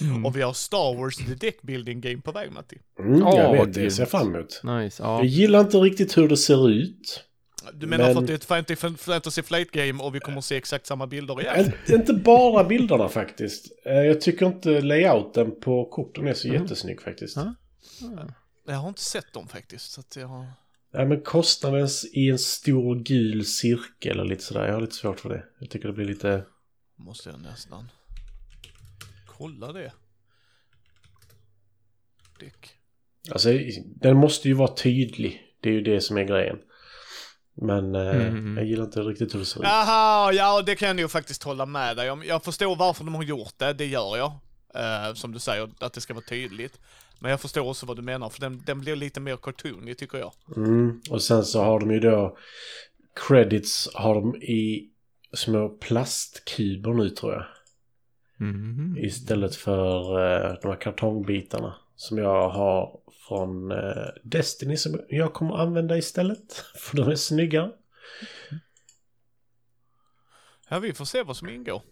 Mm. 0.00 0.26
Och 0.26 0.36
vi 0.36 0.42
har 0.42 0.52
Star 0.52 0.96
Wars 0.96 1.16
The 1.16 1.34
Deck 1.34 1.62
Building 1.62 2.00
Game 2.00 2.20
på 2.20 2.32
väg 2.32 2.52
Matti. 2.52 2.78
Mm, 2.98 3.18
jag 3.18 3.50
Åh, 3.50 3.52
vet, 3.52 3.74
det 3.74 3.90
ser 3.90 4.02
jag 4.02 4.10
fram 4.10 4.34
emot. 4.34 4.60
Nice, 4.64 5.02
ja. 5.02 5.18
Jag 5.18 5.26
gillar 5.26 5.60
inte 5.60 5.76
riktigt 5.76 6.18
hur 6.18 6.28
det 6.28 6.36
ser 6.36 6.70
ut. 6.70 7.24
Du 7.72 7.86
menar 7.86 8.04
Men- 8.04 8.14
för 8.14 8.20
att 8.20 8.26
det 8.26 8.72
är 8.84 8.88
ett 8.88 9.00
Fantasy, 9.00 9.42
Flight 9.42 9.70
Game 9.70 10.02
och 10.02 10.14
vi 10.14 10.20
kommer 10.20 10.40
se 10.40 10.56
exakt 10.56 10.86
samma 10.86 11.06
bilder 11.06 11.40
igen? 11.40 11.72
Inte 11.88 12.12
bara 12.14 12.64
bilderna 12.64 13.08
faktiskt. 13.08 13.72
Eh, 13.84 13.92
Jag 13.92 14.20
tycker 14.20 14.46
inte 14.46 14.80
layouten 14.80 15.60
på 15.60 15.84
korten 15.84 16.26
är 16.28 16.34
så 16.34 16.48
jättesnygg 16.48 17.02
faktiskt. 17.02 17.36
Ja. 17.36 17.54
Jag 18.66 18.74
har 18.74 18.88
inte 18.88 19.00
sett 19.02 19.32
dem 19.32 19.48
faktiskt. 19.48 19.90
Så 19.92 20.00
att 20.00 20.16
jag 20.16 20.26
har... 20.26 20.46
Ja, 20.92 21.04
men 21.04 21.20
kostnaden 21.22 21.88
i 22.12 22.30
en 22.30 22.38
stor 22.38 22.96
gul 22.96 23.44
cirkel 23.44 24.20
och 24.20 24.26
lite 24.26 24.42
sådär. 24.42 24.66
Jag 24.66 24.72
har 24.74 24.80
lite 24.80 24.94
svårt 24.94 25.20
för 25.20 25.28
det. 25.28 25.44
Jag 25.58 25.70
tycker 25.70 25.88
det 25.88 25.94
blir 25.94 26.06
lite... 26.06 26.44
Måste 26.96 27.28
jag 27.30 27.40
nästan... 27.40 27.88
Kolla 29.26 29.72
det. 29.72 29.92
Deck. 32.40 32.70
Alltså, 33.30 33.48
den 33.84 34.16
måste 34.16 34.48
ju 34.48 34.54
vara 34.54 34.74
tydlig. 34.74 35.42
Det 35.60 35.68
är 35.68 35.72
ju 35.72 35.80
det 35.82 36.00
som 36.00 36.16
är 36.18 36.24
grejen. 36.24 36.56
Men 37.54 37.94
eh, 37.94 38.26
Mm. 38.26 38.56
jag 38.56 38.66
gillar 38.66 38.84
inte 38.84 39.00
riktigt 39.00 39.34
hur 39.34 39.38
det 39.38 39.44
ser 39.46 39.60
ut. 39.60 39.64
Jaha, 39.66 40.32
ja 40.32 40.62
det 40.62 40.74
kan 40.74 40.88
jag 40.88 40.96
nog 40.96 41.10
faktiskt 41.10 41.42
hålla 41.42 41.66
med 41.66 41.96
dig 41.96 42.10
om. 42.10 42.24
Jag 42.24 42.44
förstår 42.44 42.76
varför 42.76 43.04
de 43.04 43.14
har 43.14 43.22
gjort 43.22 43.54
det, 43.58 43.72
det 43.72 43.86
gör 43.86 44.16
jag. 44.16 44.32
Eh, 44.74 45.14
som 45.14 45.32
du 45.32 45.38
säger, 45.38 45.68
att 45.78 45.92
det 45.92 46.00
ska 46.00 46.14
vara 46.14 46.24
tydligt. 46.24 46.78
Men 47.18 47.30
jag 47.30 47.40
förstår 47.40 47.68
också 47.68 47.86
vad 47.86 47.96
du 47.96 48.02
menar, 48.02 48.28
för 48.28 48.40
den, 48.40 48.62
den 48.66 48.80
blir 48.80 48.96
lite 48.96 49.20
mer 49.20 49.36
cartoonig 49.36 49.98
tycker 49.98 50.18
jag. 50.18 50.32
Mm. 50.56 51.00
Och 51.10 51.22
sen 51.22 51.44
så 51.44 51.62
har 51.62 51.80
de 51.80 51.90
ju 51.90 52.00
då... 52.00 52.36
Credits 53.28 53.88
har 53.94 54.14
de 54.14 54.36
i 54.36 54.88
små 55.34 55.68
plastkuber 55.68 56.92
nu 56.94 57.10
tror 57.10 57.32
jag. 57.32 57.44
Mhm. 58.36 58.96
Istället 58.98 59.56
för 59.56 59.98
eh, 60.24 60.54
de 60.62 60.68
här 60.68 60.80
kartongbitarna. 60.80 61.74
Som 61.96 62.18
jag 62.18 62.48
har 62.48 62.98
från 63.36 63.72
eh, 63.72 64.06
Destiny 64.22 64.76
som 64.76 65.00
jag 65.08 65.34
kommer 65.34 65.54
använda 65.56 65.96
istället. 65.98 66.52
För 66.76 66.96
de 66.96 67.08
är 67.10 67.14
snyggare. 67.16 67.70
Ja, 70.68 70.78
vi 70.78 70.92
får 70.92 71.04
se 71.04 71.22
vad 71.22 71.36
som 71.36 71.48
ingår. 71.48 71.82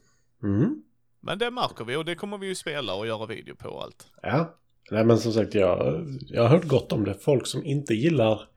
Mm. 0.43 0.83
Men 1.21 1.39
det 1.39 1.51
märker 1.51 1.85
vi 1.85 1.97
och 1.97 2.05
det 2.05 2.15
kommer 2.15 2.39
vi 2.39 2.47
ju 2.47 2.55
spela 2.55 2.95
och 2.95 3.07
göra 3.07 3.27
video 3.27 3.55
på 3.57 3.69
och 3.69 3.83
allt. 3.83 4.07
Ja. 4.23 4.57
Nej 4.91 5.05
men 5.05 5.19
som 5.19 5.33
sagt 5.33 5.55
jag, 5.55 6.07
jag 6.27 6.43
har 6.43 6.49
hört 6.49 6.65
gott 6.65 6.93
om 6.93 7.05
det. 7.05 7.15
Folk 7.15 7.47
som 7.47 7.65
inte 7.65 7.95
gillar 7.95 8.49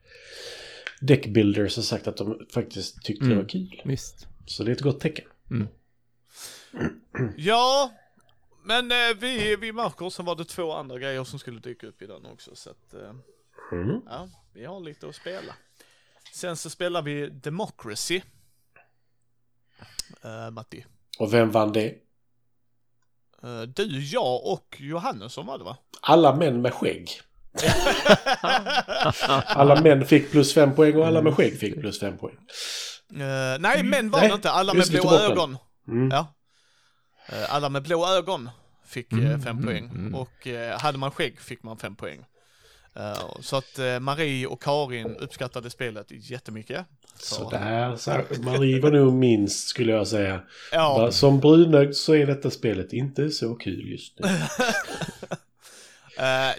deckbuilders 1.00 1.76
har 1.76 1.82
sagt 1.82 2.06
att 2.08 2.16
de 2.16 2.46
faktiskt 2.54 3.02
tyckte 3.02 3.24
det 3.24 3.32
Mm. 3.32 3.42
var 3.44 3.48
kul. 3.48 3.82
Visst. 3.84 4.26
Så 4.46 4.62
det 4.64 4.70
är 4.70 4.72
ett 4.72 4.80
gott 4.80 5.00
tecken. 5.00 5.24
Ja, 7.36 7.92
men 8.64 8.92
eh, 8.92 9.16
vi, 9.18 9.56
vi 9.56 9.72
märker, 9.72 10.10
sen 10.10 10.24
var 10.24 10.34
det 10.34 10.44
två 10.44 10.72
andra 10.72 10.98
grejer 10.98 11.24
som 11.24 11.38
skulle 11.38 11.60
dyka 11.60 11.86
upp 11.86 12.02
i 12.02 12.06
den 12.06 12.26
också. 12.26 12.56
Så 12.56 12.70
att, 12.70 12.94
eh, 12.94 13.12
Mm. 13.72 14.00
ja, 14.06 14.28
vi 14.52 14.64
har 14.64 14.80
lite 14.80 15.08
att 15.08 15.14
spela. 15.14 15.54
Sen 16.32 16.56
så 16.56 16.70
spelar 16.70 17.02
vi 17.02 17.26
Democracy. 17.30 18.22
Uh, 20.24 20.50
Matti. 20.50 20.84
Och 21.18 21.34
vem 21.34 21.50
vann 21.50 21.72
det? 21.72 21.86
Eh, 23.42 23.62
du, 23.62 24.04
jag 24.04 24.46
och 24.46 24.76
Johannesson 24.80 25.46
var 25.46 25.58
det 25.58 25.64
va? 25.64 25.76
Alla 26.00 26.36
män 26.36 26.62
med 26.62 26.74
skägg. 26.74 27.10
Alla 29.46 29.80
män 29.80 30.06
fick 30.06 30.30
plus 30.30 30.54
fem 30.54 30.74
poäng 30.74 30.96
och 30.96 31.06
alla 31.06 31.22
med 31.22 31.34
skägg 31.34 31.58
fick 31.58 31.80
plus 31.80 32.00
fem 32.00 32.18
poäng. 32.18 32.36
Eh, 33.10 33.58
nej, 33.60 33.82
män 33.82 34.10
var 34.10 34.20
Nej, 34.20 34.32
inte. 34.32 34.50
Alla 34.50 34.74
med 34.74 34.88
blå 34.90 35.18
ögon. 35.18 35.58
Mm. 35.88 36.10
Ja. 36.10 36.34
Eh, 37.26 37.54
alla 37.54 37.68
med 37.68 37.82
blå 37.82 38.06
ögon 38.08 38.50
fick 38.86 39.12
eh, 39.12 39.18
Mm, 39.18 39.42
fem 39.42 39.56
mm, 39.58 39.64
poäng. 39.66 39.84
mm. 39.94 40.14
Och 40.14 40.46
eh, 40.46 40.78
hade 40.78 40.98
man 40.98 41.10
skägg 41.10 41.40
fick 41.40 41.62
man 41.62 41.76
fem 41.78 41.96
poäng. 41.96 42.24
Så 43.40 43.56
att 43.56 43.78
Marie 44.00 44.46
och 44.46 44.62
Karin 44.62 45.16
uppskattade 45.16 45.70
spelet 45.70 46.06
jättemycket. 46.10 46.86
Så- 47.18 47.34
Sådär, 47.34 47.96
så 47.96 48.10
Marie 48.42 48.80
var 48.80 48.90
nog 48.90 49.12
minst 49.12 49.68
skulle 49.68 49.92
jag 49.92 50.06
säga. 50.08 50.40
Ja, 50.72 51.12
Som 51.12 51.40
brunögd 51.40 51.94
så 51.94 52.14
är 52.14 52.26
detta 52.26 52.50
spelet 52.50 52.92
inte 52.92 53.30
så 53.30 53.54
kul 53.54 53.88
just 53.88 54.18
nu. 54.18 54.28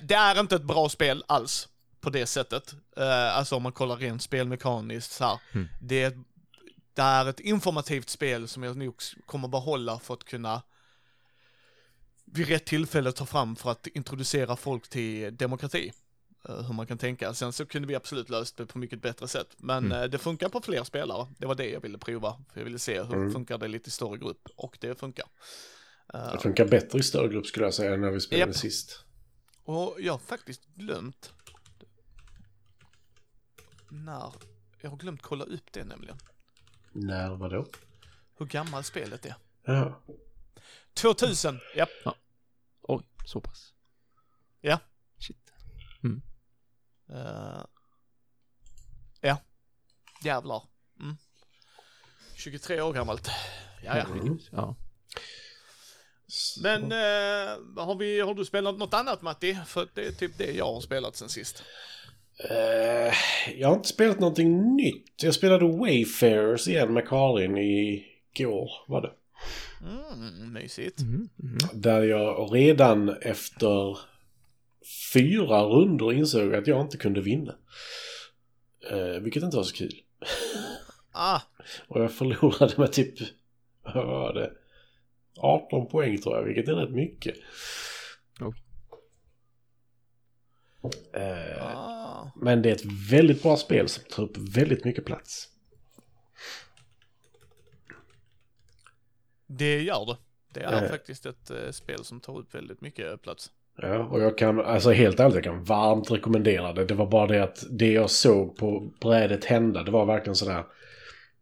det 0.01 0.15
är 0.15 0.39
inte 0.39 0.55
ett 0.55 0.63
bra 0.63 0.89
spel 0.89 1.23
alls 1.27 1.67
på 2.01 2.09
det 2.09 2.25
sättet. 2.25 2.73
Alltså 3.31 3.55
om 3.55 3.63
man 3.63 3.71
kollar 3.71 3.95
rent 3.95 4.21
spelmekaniskt 4.21 5.11
så 5.11 5.23
här. 5.25 5.39
Mm. 5.53 5.67
Det, 5.81 6.03
är, 6.03 6.13
det 6.95 7.01
är 7.01 7.25
ett 7.29 7.39
informativt 7.39 8.09
spel 8.09 8.47
som 8.47 8.63
jag 8.63 8.77
nog 8.77 8.95
kommer 9.25 9.47
behålla 9.47 9.99
för 9.99 10.13
att 10.13 10.23
kunna 10.23 10.61
vid 12.25 12.47
rätt 12.47 12.65
tillfälle 12.65 13.11
ta 13.11 13.25
fram 13.25 13.55
för 13.55 13.71
att 13.71 13.87
introducera 13.87 14.55
folk 14.55 14.87
till 14.87 15.37
demokrati. 15.37 15.91
Eh, 16.49 16.61
hur 16.61 16.73
man 16.73 16.87
kan 16.87 16.97
tänka. 16.97 17.33
Sen 17.33 17.53
så 17.53 17.65
kunde 17.65 17.87
vi 17.87 17.95
absolut 17.95 18.29
löst 18.29 18.57
det 18.57 18.65
på 18.65 18.77
mycket 18.77 19.01
bättre 19.01 19.27
sätt. 19.27 19.47
Men 19.57 19.85
Mm. 19.85 20.01
eh, 20.01 20.03
det 20.09 20.17
funkar 20.17 20.49
på 20.49 20.61
fler 20.61 20.83
spelare. 20.83 21.27
Det 21.37 21.45
var 21.45 21.55
det 21.55 21.69
jag 21.69 21.81
ville 21.81 21.97
prova. 21.97 22.31
För 22.53 22.59
jag 22.59 22.65
ville 22.65 22.79
se 22.79 23.03
hur 23.03 23.13
Mm. 23.15 23.31
funkar 23.33 23.57
det 23.57 23.67
lite 23.67 23.87
i 23.87 23.91
större 23.91 24.17
grupp. 24.17 24.47
Och 24.55 24.77
det 24.81 24.99
funkar. 24.99 25.25
Eh, 26.13 26.31
Det 26.31 26.39
funkar 26.39 26.65
bättre 26.65 26.99
i 26.99 27.03
större 27.03 27.27
grupp 27.27 27.45
skulle 27.45 27.65
jag 27.65 27.73
säga 27.73 27.93
än 27.93 28.01
när 28.01 28.11
vi 28.11 28.21
spelade 28.21 28.49
Japp. 28.51 28.57
sist. 28.57 29.03
Och 29.63 29.95
jag 29.99 30.13
har 30.13 30.19
faktiskt 30.19 30.65
glömt 30.75 31.33
när, 33.89 34.33
jag 34.81 34.89
har 34.89 34.97
glömt 34.97 35.21
kolla 35.21 35.43
upp 35.45 35.71
det 35.71 35.83
nämligen. 35.83 36.17
När 36.95 37.29
var 37.29 37.49
då? 37.49 37.65
Hur 38.37 38.45
gammalt 38.45 38.85
spelet 38.85 39.25
är. 39.25 39.35
Ja. 39.65 40.03
2000, 40.93 41.59
japp. 41.75 41.89
Oj, 42.81 43.03
så 43.25 43.41
pass. 43.41 43.73
Ja. 44.61 44.79
Shit. 45.19 45.53
Eh, 47.09 47.65
ja. 49.21 49.37
Jävlar. 50.23 50.63
Mm. 50.99 51.15
23 52.35 52.81
år 52.81 52.93
gammalt. 52.93 53.27
Ja, 53.27 53.97
ja. 53.97 54.05
Herregud. 54.07 54.49
Ja. 54.51 54.75
Men 56.61 56.83
eh, 56.83 57.85
har, 57.85 57.95
vi, 57.95 58.19
har 58.19 58.33
du 58.33 58.45
spelat 58.45 58.77
något 58.77 58.93
annat 58.93 59.21
Matti? 59.21 59.59
För 59.65 59.87
det 59.93 60.07
är 60.07 60.11
typ 60.11 60.37
det 60.37 60.51
jag 60.51 60.73
har 60.73 60.81
spelat 60.81 61.15
sen 61.15 61.29
sist. 61.29 61.63
Eh, 62.37 63.13
jag 63.55 63.67
har 63.67 63.75
inte 63.75 63.89
spelat 63.89 64.19
någonting 64.19 64.75
nytt. 64.75 65.23
Jag 65.23 65.33
spelade 65.33 65.77
Wayfarers 65.77 66.67
igen 66.67 66.93
med 66.93 67.07
Karin 67.07 67.57
i 67.57 68.05
går 68.37 68.71
var 68.87 69.01
det. 69.01 69.11
Mm, 69.81 70.53
mysigt. 70.53 71.01
Mhm, 71.01 71.29
mhm. 71.35 71.57
Där 71.73 72.03
jag 72.03 72.55
redan 72.55 73.09
efter 73.09 73.97
fyra 75.13 75.61
rundor 75.63 76.13
insåg 76.13 76.55
att 76.55 76.67
jag 76.67 76.81
inte 76.81 76.97
kunde 76.97 77.21
vinna. 77.21 77.55
Eh, 78.91 79.21
vilket 79.21 79.43
inte 79.43 79.57
var 79.57 79.63
så 79.63 79.75
kul. 79.75 79.93
Ah, 81.11 81.41
Och 81.87 82.03
jag 82.03 82.11
förlorade 82.13 82.73
med 82.77 82.93
typ, 82.93 83.13
vad 83.81 84.07
var 84.07 84.33
det? 84.33 84.51
18 85.37 85.87
poäng 85.87 86.21
tror 86.21 86.37
jag, 86.37 86.43
vilket 86.43 86.67
är 86.67 86.75
rätt 86.75 86.93
mycket. 86.93 87.35
Oj. 88.41 88.53
Eh, 91.13 91.65
ah. 91.65 91.84
Men 92.45 92.61
det 92.61 92.69
är 92.69 92.73
ett 92.73 93.11
väldigt 93.11 93.43
bra 93.43 93.57
spel 93.57 93.87
som 93.87 94.03
tar 94.03 94.23
upp 94.23 94.37
väldigt 94.37 94.85
mycket 94.85 95.05
plats. 95.05 95.49
Det 99.47 99.81
gör 99.81 100.05
det. 100.05 100.17
Det 100.53 100.59
är 100.59 100.83
Eh. 100.83 100.89
faktiskt 100.89 101.25
ett 101.25 101.49
eh, 101.51 101.71
spel 101.71 102.03
som 102.03 102.19
tar 102.19 102.37
upp 102.37 102.55
väldigt 102.55 102.81
mycket 102.81 103.21
plats. 103.21 103.51
Ja, 103.77 103.97
och 104.05 104.21
jag 104.21 104.37
kan, 104.37 104.59
alltså 104.59 104.91
helt 104.91 105.19
ärligt, 105.19 105.35
jag 105.35 105.43
kan 105.43 105.63
varmt 105.63 106.11
rekommendera 106.11 106.73
det. 106.73 106.85
Det 106.85 106.93
var 106.93 107.05
bara 107.05 107.27
det 107.27 107.43
att 107.43 107.63
det 107.69 107.91
jag 107.91 108.09
såg 108.09 108.57
på 108.57 108.91
brädet 108.99 109.45
hända, 109.45 109.83
det 109.83 109.91
var 109.91 110.05
verkligen 110.05 110.35
sådär. 110.35 110.63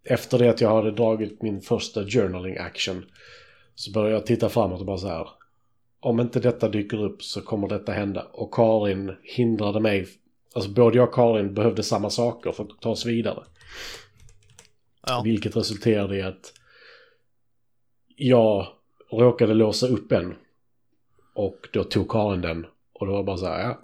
Efter 0.04 0.40
det 0.40 0.50
att 0.50 0.62
jag 0.62 0.76
hade 0.76 0.92
dragit 0.92 1.42
min 1.42 1.62
första 1.62 2.04
journaling 2.06 2.58
action 2.58 3.06
så 3.76 3.92
började 3.92 4.14
jag 4.14 4.26
titta 4.26 4.50
framåt 4.50 4.80
och 4.80 4.86
bara 4.86 4.98
så 4.98 5.08
här. 5.08 5.28
Om 6.00 6.20
inte 6.20 6.40
detta 6.40 6.70
dyker 6.70 7.04
upp 7.04 7.24
så 7.24 7.42
kommer 7.42 7.68
detta 7.68 7.92
hända. 7.92 8.22
Och 8.34 8.54
Karin 8.54 9.16
hindrade 9.24 9.80
mig. 9.80 10.08
Alltså 10.54 10.72
både 10.72 10.98
jag 10.98 11.08
och 11.08 11.16
Karin 11.16 11.54
behövde 11.54 11.84
samma 11.84 12.10
saker 12.10 12.52
för 12.52 12.64
att 12.64 12.82
ta 12.82 12.90
oss 12.90 13.06
vidare. 13.06 13.44
Ja, 15.08 15.22
Vilket 15.26 15.56
resulterade 15.56 16.18
i 16.18 16.22
att 16.22 16.54
jag 18.16 18.68
råkade 19.12 19.54
låsa 19.54 19.88
upp 19.88 20.12
en. 20.12 20.36
Och 21.34 21.68
då 21.74 21.84
tog 21.84 22.12
Karin 22.12 22.42
den. 22.42 22.66
Och 22.94 23.06
då 23.06 23.12
var 23.12 23.20
det 23.20 23.26
bara 23.26 23.38
så 23.38 23.46
här, 23.46 23.60
ja, 23.62 23.80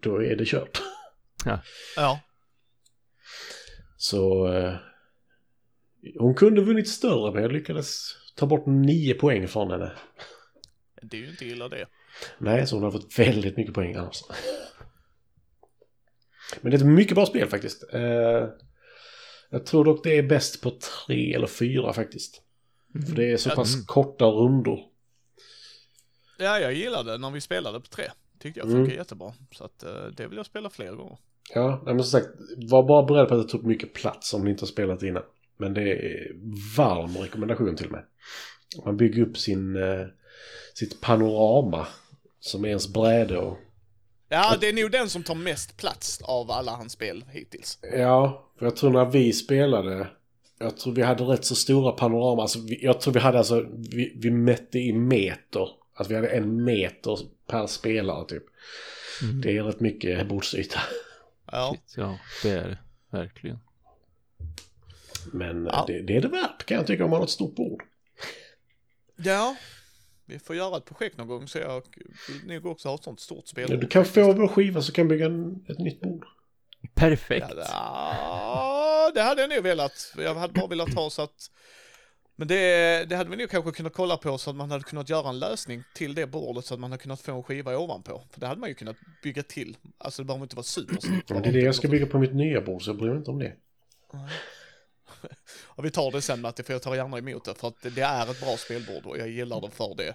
då 0.00 0.22
är 0.22 0.36
det 0.36 0.44
kört. 0.44 0.82
ja. 1.96 2.20
Så 3.96 4.52
eh, 4.52 4.74
hon 6.18 6.34
kunde 6.34 6.62
vunnit 6.62 6.88
större 6.88 7.32
men 7.32 7.42
jag 7.42 7.52
lyckades 7.52 8.16
ta 8.34 8.46
bort 8.46 8.66
nio 8.66 9.14
poäng 9.14 9.48
från 9.48 9.70
henne. 9.70 9.92
Det 11.02 11.16
är 11.16 11.20
ju 11.20 11.30
inte 11.30 11.44
illa 11.44 11.68
det. 11.68 11.86
Nej, 12.38 12.66
så 12.66 12.76
hon 12.76 12.82
har 12.82 12.90
fått 12.90 13.18
väldigt 13.18 13.56
mycket 13.56 13.74
poäng 13.74 13.94
annars. 13.94 14.22
Men 16.60 16.70
det 16.70 16.76
är 16.76 16.78
ett 16.78 16.86
mycket 16.86 17.14
bra 17.14 17.26
spel 17.26 17.48
faktiskt. 17.48 17.84
Eh, 17.92 18.48
jag 19.50 19.66
tror 19.66 19.84
dock 19.84 20.04
det 20.04 20.18
är 20.18 20.22
bäst 20.22 20.62
på 20.62 20.70
tre 20.70 21.34
eller 21.34 21.46
fyra 21.46 21.92
faktiskt. 21.92 22.42
För 23.06 23.16
det 23.16 23.32
är 23.32 23.36
så 23.36 23.50
pass 23.50 23.74
mm. 23.74 23.86
korta 23.86 24.24
rundor. 24.24 24.80
Ja, 26.38 26.58
jag 26.58 26.74
gillade 26.74 27.18
när 27.18 27.30
vi 27.30 27.40
spelade 27.40 27.80
på 27.80 27.86
tre. 27.86 28.04
Tyckte 28.38 28.60
jag 28.60 28.68
Mm. 28.68 28.78
funkar 28.78 28.96
jättebra. 28.96 29.32
Så 29.52 29.64
att 29.64 29.82
eh, 29.82 30.04
det 30.16 30.26
vill 30.26 30.36
jag 30.36 30.46
spela 30.46 30.70
fler 30.70 30.92
gånger. 30.92 31.18
Ja, 31.54 31.82
men 31.84 32.02
som 32.02 32.20
sagt, 32.20 32.28
var 32.56 32.82
bara 32.82 33.02
beredd 33.02 33.28
på 33.28 33.34
att 33.34 33.42
det 33.42 33.48
tog 33.48 33.64
mycket 33.64 33.94
plats 33.94 34.34
om 34.34 34.44
ni 34.44 34.50
inte 34.50 34.62
har 34.62 34.66
spelat 34.68 35.02
innan. 35.02 35.22
Men 35.56 35.74
det 35.74 35.92
är 35.92 36.32
varm 36.76 37.16
rekommendation 37.16 37.76
till 37.76 37.90
mig. 37.90 38.04
Man 38.84 38.96
bygger 38.96 39.22
upp 39.22 39.38
sin, 39.38 39.76
eh, 39.76 40.06
sitt 40.74 41.00
panorama 41.00 41.86
som 42.40 42.64
är 42.64 42.68
ens 42.68 42.92
bräde 42.92 43.38
och... 43.38 43.58
Ja, 44.32 44.56
det 44.60 44.68
är 44.68 44.72
nog 44.72 44.90
den 44.90 45.10
som 45.10 45.22
tar 45.22 45.34
mest 45.34 45.76
plats 45.76 46.20
av 46.22 46.50
alla 46.50 46.72
hans 46.72 46.92
spel 46.92 47.24
hittills. 47.30 47.78
Ja, 47.82 48.50
för 48.58 48.66
jag 48.66 48.76
tror 48.76 48.90
när 48.90 49.04
vi 49.04 49.32
spelade, 49.32 50.06
jag 50.58 50.76
tror 50.76 50.92
vi 50.94 51.02
hade 51.02 51.24
rätt 51.24 51.44
så 51.44 51.54
stora 51.54 51.92
panorama. 51.92 52.42
Alltså, 52.42 52.58
jag 52.58 53.00
tror 53.00 53.14
vi 53.14 53.20
hade 53.20 53.38
alltså, 53.38 53.66
vi, 53.76 54.12
vi 54.16 54.30
mätte 54.30 54.78
i 54.78 54.92
meter. 54.92 55.68
Alltså 55.94 56.08
vi 56.08 56.14
hade 56.14 56.28
en 56.28 56.64
meter 56.64 57.18
per 57.46 57.66
spelare 57.66 58.26
typ. 58.28 58.42
Mhm. 59.22 59.40
Det 59.40 59.56
är 59.56 59.62
rätt 59.62 59.80
mycket 59.80 60.28
bordsyta. 60.28 60.80
Ja, 61.52 61.76
ja, 61.96 62.18
det 62.42 62.50
är 62.50 62.68
det. 62.68 62.78
Verkligen. 63.10 63.58
Men 65.32 65.66
eh, 65.66 65.72
Ja. 65.76 65.84
det, 65.86 66.02
det 66.02 66.16
är 66.16 66.20
det 66.20 66.28
värt 66.28 66.64
kan 66.66 66.76
jag 66.76 66.86
tycka 66.86 67.04
om 67.04 67.10
man 67.10 67.16
har 67.18 67.24
ett 67.24 67.30
stort 67.30 67.54
bord. 67.56 67.82
ja. 69.16 69.56
Vi 70.30 70.38
får 70.38 70.56
göra 70.56 70.76
ett 70.76 70.84
projekt 70.84 71.18
någon 71.18 71.28
gång 71.28 71.48
så 71.48 71.58
jag 71.58 71.82
vill 72.28 72.54
nog 72.54 72.66
också 72.66 72.88
ha 72.88 72.94
ett 72.94 73.04
sånt 73.04 73.20
stort 73.20 73.46
spel. 73.48 73.80
Du 73.80 73.86
kan 73.86 74.04
få 74.04 74.32
vår 74.32 74.48
skiva 74.48 74.82
så 74.82 74.92
kan 74.92 75.08
bygga 75.08 75.26
en, 75.26 75.64
ett 75.68 75.78
nytt 75.78 76.00
bord. 76.00 76.24
Perfekt. 76.94 77.46
Ja, 77.56 77.64
ja, 77.68 79.10
det 79.14 79.22
hade 79.22 79.40
jag 79.40 79.50
nog 79.50 79.62
velat. 79.62 80.14
Jag 80.18 80.34
hade 80.34 80.52
bara 80.52 80.66
velat 80.66 80.94
ha 80.94 81.10
så 81.10 81.22
att... 81.22 81.50
Men 82.36 82.48
det, 82.48 83.04
det 83.08 83.16
hade 83.16 83.30
vi 83.30 83.36
nog 83.36 83.50
kanske 83.50 83.72
kunnat 83.72 83.92
kolla 83.92 84.16
på 84.16 84.38
så 84.38 84.50
att 84.50 84.56
man 84.56 84.70
hade 84.70 84.84
kunnat 84.84 85.08
göra 85.08 85.28
en 85.28 85.38
lösning 85.38 85.82
till 85.94 86.14
det 86.14 86.26
bordet 86.26 86.64
så 86.64 86.74
att 86.74 86.80
man 86.80 86.90
hade 86.90 87.02
kunnat 87.02 87.20
få 87.20 87.36
en 87.36 87.42
skiva 87.42 87.78
ovanpå. 87.78 88.22
För 88.30 88.40
det 88.40 88.46
hade 88.46 88.60
man 88.60 88.68
ju 88.68 88.74
kunnat 88.74 88.96
bygga 89.22 89.42
till. 89.42 89.76
Alltså 89.98 90.22
det 90.22 90.26
behöver 90.26 90.44
inte 90.44 90.56
vara 90.56 90.64
supersnyggt. 90.64 91.28
Det 91.28 91.34
är 91.34 91.52
det 91.52 91.60
jag 91.60 91.74
ska 91.74 91.88
bygga 91.88 92.06
på 92.06 92.18
mitt 92.18 92.34
nya 92.34 92.60
bord 92.60 92.82
så 92.82 92.90
jag 92.90 92.96
bryr 92.96 93.08
mig 93.08 93.18
inte 93.18 93.30
om 93.30 93.38
det. 93.38 93.52
och 95.64 95.84
vi 95.84 95.90
tar 95.90 96.10
det 96.12 96.22
sen 96.22 96.40
Matti, 96.40 96.62
för 96.62 96.72
jag 96.72 96.82
tar 96.82 96.94
gärna 96.94 97.18
emot 97.18 97.44
det, 97.44 97.54
för 97.54 97.68
att 97.68 97.82
det 97.82 98.02
är 98.02 98.30
ett 98.30 98.40
bra 98.40 98.56
spelbord 98.56 99.06
och 99.06 99.18
jag 99.18 99.28
gillar 99.28 99.60
det 99.60 99.70
för 99.70 99.94
det. 99.94 100.14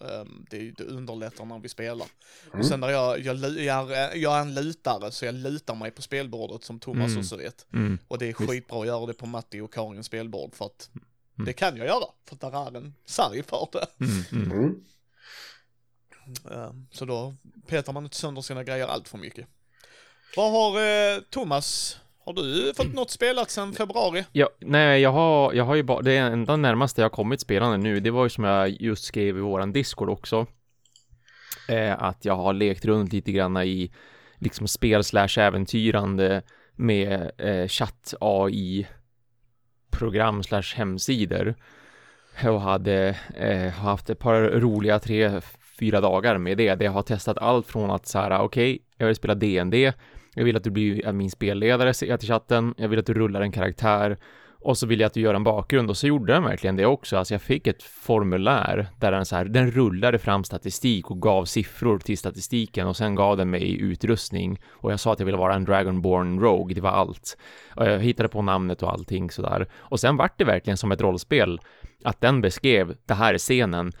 Um, 0.00 0.46
det, 0.50 0.70
det 0.70 0.84
underlättar 0.84 1.44
när 1.44 1.58
vi 1.58 1.68
spelar. 1.68 2.06
Mm. 2.46 2.60
Och 2.60 2.66
sen 2.66 2.80
när 2.80 2.88
jag, 2.88 3.20
jag, 3.20 3.36
jag, 3.58 3.92
är, 3.92 4.14
jag 4.14 4.36
är 4.36 4.40
en 4.40 4.54
lutare, 4.54 5.12
så 5.12 5.24
jag 5.24 5.34
lutar 5.34 5.74
mig 5.74 5.90
på 5.90 6.02
spelbordet 6.02 6.64
som 6.64 6.80
Thomas 6.80 7.10
Mm. 7.10 7.20
också 7.20 7.36
vet. 7.36 7.66
Mm. 7.72 7.98
Och 8.08 8.18
det 8.18 8.28
är 8.28 8.32
skitbra 8.32 8.80
att 8.80 8.86
göra 8.86 9.06
det 9.06 9.14
på 9.14 9.26
Matti 9.26 9.60
och 9.60 9.72
Karins 9.72 10.06
spelbord, 10.06 10.54
för 10.54 10.64
att 10.66 10.90
Mm. 11.38 11.46
det 11.46 11.52
kan 11.52 11.76
jag 11.76 11.86
göra, 11.86 12.04
för 12.28 12.34
att 12.34 12.40
där 12.40 12.66
är 12.66 12.76
en 12.76 12.94
sarg 13.04 13.42
för 13.42 13.68
det. 13.72 13.86
Mm. 14.00 14.50
Mm. 14.52 14.84
Um, 16.44 16.86
så 16.92 17.04
då 17.04 17.34
petar 17.66 17.92
man 17.92 18.04
inte 18.04 18.16
sönder 18.16 18.42
sina 18.42 18.64
grejer 18.64 18.86
allt 18.86 19.08
för 19.08 19.18
mycket. 19.18 19.46
Vad 20.36 20.52
har 20.52 20.80
eh, 20.80 21.20
Thomas, 21.30 21.96
har 22.26 22.32
du 22.32 22.74
fått 22.74 22.94
något 22.94 23.10
spelat 23.10 23.50
sedan 23.50 23.72
februari? 23.72 24.24
Ja, 24.32 24.48
nej, 24.60 25.00
jag 25.00 25.12
har, 25.12 25.52
jag 25.52 25.64
har 25.64 25.74
ju 25.74 25.82
bara, 25.82 26.02
det 26.02 26.16
enda 26.16 26.56
närmaste 26.56 27.00
jag 27.00 27.04
har 27.04 27.16
kommit 27.16 27.40
spelande 27.40 27.76
nu, 27.76 28.00
det 28.00 28.10
var 28.10 28.24
ju 28.24 28.30
som 28.30 28.44
jag 28.44 28.70
just 28.70 29.04
skrev 29.04 29.38
i 29.38 29.40
våran 29.40 29.72
Discord 29.72 30.08
också. 30.08 30.46
Eh, 31.68 32.02
att 32.02 32.24
jag 32.24 32.36
har 32.36 32.52
lekt 32.52 32.84
runt 32.84 33.12
lite 33.12 33.32
grann 33.32 33.56
i 33.56 33.92
liksom 34.38 34.68
spel 34.68 35.04
slash 35.04 35.38
äventyrande 35.38 36.42
med 36.74 37.30
eh, 37.38 37.68
chatt 37.68 38.14
AI 38.20 38.86
program 39.90 40.42
slash 40.42 40.76
hemsidor 40.76 41.54
och 42.44 42.60
hade 42.60 43.16
eh, 43.36 43.72
haft 43.72 44.10
ett 44.10 44.18
par 44.18 44.42
roliga 44.42 44.98
tre, 44.98 45.40
fyra 45.78 46.00
dagar 46.00 46.38
med 46.38 46.58
det. 46.58 46.74
Det 46.74 46.86
har 46.86 47.02
testat 47.02 47.38
allt 47.38 47.66
från 47.66 47.90
att 47.90 48.06
så 48.06 48.18
här, 48.18 48.40
okej, 48.40 48.78
jag 48.96 49.06
vill 49.06 49.16
spela 49.16 49.34
DND, 49.34 49.92
jag 50.36 50.44
vill 50.44 50.56
att 50.56 50.64
du 50.64 50.70
blir 50.70 51.12
min 51.12 51.30
spelledare, 51.30 51.94
säger 51.94 52.12
jag 52.12 52.20
till 52.20 52.28
chatten, 52.28 52.74
jag 52.76 52.88
vill 52.88 52.98
att 52.98 53.06
du 53.06 53.14
rullar 53.14 53.40
en 53.40 53.52
karaktär 53.52 54.16
och 54.60 54.78
så 54.78 54.86
vill 54.86 55.00
jag 55.00 55.06
att 55.06 55.14
du 55.14 55.20
gör 55.20 55.34
en 55.34 55.44
bakgrund 55.44 55.90
och 55.90 55.96
så 55.96 56.06
gjorde 56.06 56.32
den 56.32 56.44
verkligen 56.44 56.76
det 56.76 56.86
också. 56.86 57.16
Alltså 57.16 57.34
jag 57.34 57.42
fick 57.42 57.66
ett 57.66 57.82
formulär 57.82 58.86
där 59.00 59.12
den 59.12 59.26
så 59.26 59.36
här, 59.36 59.44
den 59.44 59.70
rullade 59.70 60.18
fram 60.18 60.44
statistik 60.44 61.10
och 61.10 61.22
gav 61.22 61.44
siffror 61.44 61.98
till 61.98 62.18
statistiken 62.18 62.86
och 62.86 62.96
sen 62.96 63.14
gav 63.14 63.36
den 63.36 63.50
mig 63.50 63.80
utrustning 63.80 64.60
och 64.68 64.92
jag 64.92 65.00
sa 65.00 65.12
att 65.12 65.18
jag 65.18 65.26
ville 65.26 65.38
vara 65.38 65.54
en 65.54 65.64
Dragonborn 65.64 66.40
Rogue, 66.40 66.74
det 66.74 66.80
var 66.80 66.90
allt. 66.90 67.38
Och 67.74 67.86
jag 67.86 67.98
hittade 67.98 68.28
på 68.28 68.42
namnet 68.42 68.82
och 68.82 68.92
allting 68.92 69.30
sådär. 69.30 69.66
Och 69.74 70.00
sen 70.00 70.16
vart 70.16 70.38
det 70.38 70.44
verkligen 70.44 70.76
som 70.76 70.92
ett 70.92 71.00
rollspel 71.00 71.60
att 72.04 72.20
den 72.20 72.40
beskrev, 72.40 72.94
det 73.06 73.14
här 73.14 73.34
är 73.34 73.38
scenen, 73.38 73.92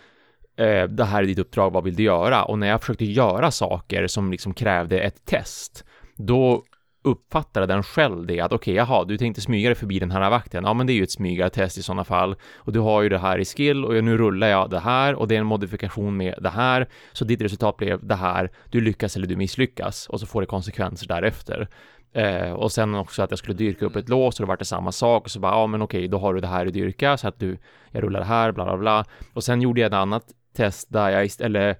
eh, 0.56 0.84
det 0.84 1.04
här 1.04 1.22
är 1.22 1.26
ditt 1.26 1.38
uppdrag, 1.38 1.70
vad 1.72 1.84
vill 1.84 1.96
du 1.96 2.02
göra? 2.02 2.44
Och 2.44 2.58
när 2.58 2.66
jag 2.66 2.80
försökte 2.80 3.04
göra 3.04 3.50
saker 3.50 4.06
som 4.06 4.30
liksom 4.30 4.54
krävde 4.54 5.00
ett 5.00 5.24
test, 5.24 5.84
då 6.16 6.62
uppfattade 7.06 7.66
den 7.66 7.82
själv 7.82 8.26
det 8.26 8.40
att 8.40 8.52
okej, 8.52 8.74
jaha, 8.74 9.04
du 9.04 9.18
tänkte 9.18 9.40
smyga 9.40 9.68
dig 9.68 9.76
förbi 9.76 9.98
den 9.98 10.10
här 10.10 10.30
vakten. 10.30 10.64
Ja, 10.64 10.74
men 10.74 10.86
det 10.86 10.92
är 10.92 10.94
ju 10.94 11.02
ett 11.02 11.12
smygartest 11.12 11.78
i 11.78 11.82
sådana 11.82 12.04
fall. 12.04 12.36
Och 12.56 12.72
du 12.72 12.80
har 12.80 13.02
ju 13.02 13.08
det 13.08 13.18
här 13.18 13.38
i 13.38 13.44
skill 13.44 13.84
och 13.84 14.04
nu 14.04 14.16
rullar 14.16 14.48
jag 14.48 14.70
det 14.70 14.78
här 14.78 15.14
och 15.14 15.28
det 15.28 15.34
är 15.34 15.40
en 15.40 15.46
modifikation 15.46 16.16
med 16.16 16.34
det 16.40 16.48
här. 16.48 16.88
Så 17.12 17.24
ditt 17.24 17.40
resultat 17.40 17.76
blev 17.76 18.06
det 18.06 18.14
här. 18.14 18.50
Du 18.70 18.80
lyckas 18.80 19.16
eller 19.16 19.26
du 19.26 19.36
misslyckas 19.36 20.06
och 20.08 20.20
så 20.20 20.26
får 20.26 20.40
det 20.40 20.46
konsekvenser 20.46 21.06
därefter. 21.06 21.68
Eh, 22.12 22.52
och 22.52 22.72
sen 22.72 22.94
också 22.94 23.22
att 23.22 23.30
jag 23.30 23.38
skulle 23.38 23.56
dyrka 23.56 23.86
upp 23.86 23.96
ett 23.96 24.08
lås 24.08 24.40
och 24.40 24.46
då 24.46 24.48
var 24.48 24.56
det 24.56 24.64
samma 24.64 24.92
sak 24.92 25.24
och 25.24 25.30
så 25.30 25.40
bara, 25.40 25.52
ja 25.52 25.66
men 25.66 25.82
okej, 25.82 26.08
då 26.08 26.18
har 26.18 26.34
du 26.34 26.40
det 26.40 26.46
här 26.46 26.66
att 26.66 26.72
dyrka 26.72 27.16
så 27.16 27.28
att 27.28 27.38
du, 27.38 27.58
jag 27.90 28.02
rullar 28.02 28.20
det 28.20 28.26
här, 28.26 28.52
bla 28.52 28.64
bla 28.64 28.76
bla. 28.76 29.04
Och 29.34 29.44
sen 29.44 29.62
gjorde 29.62 29.80
jag 29.80 29.88
ett 29.88 29.94
annat 29.94 30.24
test 30.56 30.92
där 30.92 31.10
jag 31.10 31.24
istället 31.24 31.78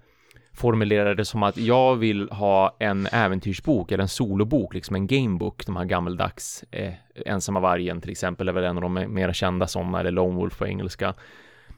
formulerade 0.57 1.15
det 1.15 1.25
som 1.25 1.43
att 1.43 1.57
jag 1.57 1.97
vill 1.97 2.31
ha 2.31 2.77
en 2.79 3.07
äventyrsbok 3.07 3.93
eller 3.93 4.03
en 4.03 4.09
solobok, 4.09 4.75
liksom 4.75 4.97
en 4.97 5.07
gamebook, 5.07 5.67
de 5.67 5.77
här 5.77 5.85
gammeldags 5.85 6.65
eh, 6.71 6.93
ensamma 7.27 7.61
vargen 7.61 8.01
till 8.01 8.11
exempel 8.11 8.49
är 8.49 8.53
väl 8.53 8.65
en 8.65 8.77
av 8.77 8.83
de 8.83 8.95
mer 8.95 9.33
kända 9.33 9.67
sådana, 9.67 10.01
eller 10.01 10.11
Lone 10.11 10.37
Wolf 10.37 10.59
på 10.59 10.67
engelska. 10.67 11.15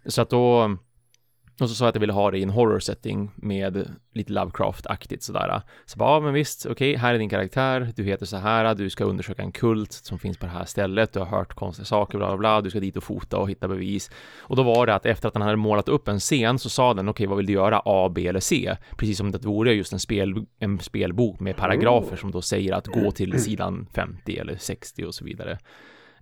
Så 0.06 0.22
att 0.22 0.30
då 0.30 0.76
och 1.60 1.68
så 1.68 1.74
sa 1.74 1.84
jag 1.84 1.88
att 1.88 1.94
jag 1.94 2.00
ville 2.00 2.12
ha 2.12 2.30
det 2.30 2.38
i 2.38 2.42
en 2.42 2.50
horror 2.50 2.80
setting 2.80 3.30
med 3.36 3.86
lite 4.12 4.32
Lovecraft-aktigt 4.32 5.20
sådär. 5.20 5.62
Så 5.86 5.98
bara, 5.98 6.14
ja 6.14 6.20
men 6.20 6.34
visst, 6.34 6.66
okej, 6.66 6.94
här 6.96 7.14
är 7.14 7.18
din 7.18 7.28
karaktär, 7.28 7.92
du 7.96 8.04
heter 8.04 8.26
så 8.26 8.36
här, 8.36 8.74
du 8.74 8.90
ska 8.90 9.04
undersöka 9.04 9.42
en 9.42 9.52
kult 9.52 9.92
som 9.92 10.18
finns 10.18 10.38
på 10.38 10.46
det 10.46 10.52
här 10.52 10.64
stället, 10.64 11.12
du 11.12 11.18
har 11.18 11.26
hört 11.26 11.54
konstiga 11.54 11.84
saker, 11.84 12.18
bla 12.18 12.28
bla 12.28 12.36
bla, 12.36 12.60
du 12.60 12.70
ska 12.70 12.80
dit 12.80 12.96
och 12.96 13.04
fota 13.04 13.38
och 13.38 13.50
hitta 13.50 13.68
bevis. 13.68 14.10
Och 14.38 14.56
då 14.56 14.62
var 14.62 14.86
det 14.86 14.94
att 14.94 15.06
efter 15.06 15.28
att 15.28 15.34
den 15.34 15.42
hade 15.42 15.56
målat 15.56 15.88
upp 15.88 16.08
en 16.08 16.20
scen 16.20 16.58
så 16.58 16.68
sa 16.68 16.94
den, 16.94 17.08
okej, 17.08 17.26
vad 17.26 17.36
vill 17.36 17.46
du 17.46 17.52
göra, 17.52 17.82
A, 17.84 18.12
B 18.14 18.26
eller 18.26 18.40
C? 18.40 18.76
Precis 18.96 19.18
som 19.18 19.30
det 19.30 19.44
vore 19.44 19.72
just 19.72 19.92
en, 19.92 20.00
spel, 20.00 20.46
en 20.58 20.78
spelbok 20.78 21.40
med 21.40 21.56
paragrafer 21.56 22.16
som 22.16 22.30
då 22.30 22.42
säger 22.42 22.72
att 22.72 22.86
gå 22.86 23.10
till 23.10 23.42
sidan 23.42 23.86
50 23.94 24.38
eller 24.38 24.56
60 24.56 25.04
och 25.04 25.14
så 25.14 25.24
vidare. 25.24 25.58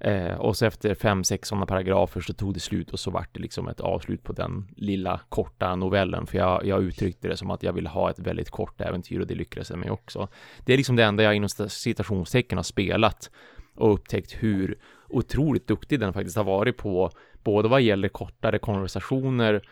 Eh, 0.01 0.35
och 0.35 0.57
så 0.57 0.67
efter 0.67 0.95
fem, 0.95 1.25
sex 1.25 1.49
sådana 1.49 1.67
paragrafer 1.67 2.21
så 2.21 2.33
tog 2.33 2.55
det 2.55 2.61
slut 2.61 2.93
och 2.93 3.01
så 3.01 3.11
vart 3.11 3.35
det 3.35 3.41
liksom 3.41 3.69
ett 3.69 3.81
avslut 3.81 4.23
på 4.23 4.33
den 4.33 4.69
lilla 4.77 5.21
korta 5.29 5.77
novellen. 5.77 6.27
För 6.27 6.39
jag, 6.39 6.67
jag 6.67 6.83
uttryckte 6.83 7.29
det 7.29 7.37
som 7.37 7.51
att 7.51 7.63
jag 7.63 7.73
ville 7.73 7.89
ha 7.89 8.11
ett 8.11 8.19
väldigt 8.19 8.51
kort 8.51 8.81
äventyr 8.81 9.21
och 9.21 9.27
det 9.27 9.35
lyckades 9.35 9.71
jag 9.71 9.79
med 9.79 9.91
också. 9.91 10.29
Det 10.65 10.73
är 10.73 10.77
liksom 10.77 10.97
det 10.97 11.05
enda 11.05 11.23
jag 11.23 11.35
inom 11.35 11.49
citationstecken 11.69 12.59
har 12.59 12.63
spelat 12.63 13.31
och 13.75 13.95
upptäckt 13.95 14.33
hur 14.33 14.79
otroligt 15.09 15.67
duktig 15.67 16.01
den 16.01 16.13
faktiskt 16.13 16.37
har 16.37 16.45
varit 16.45 16.77
på 16.77 17.11
både 17.45 17.69
vad 17.69 17.83
gäller 17.83 18.09
kortare 18.09 18.59
konversationer 18.59 19.63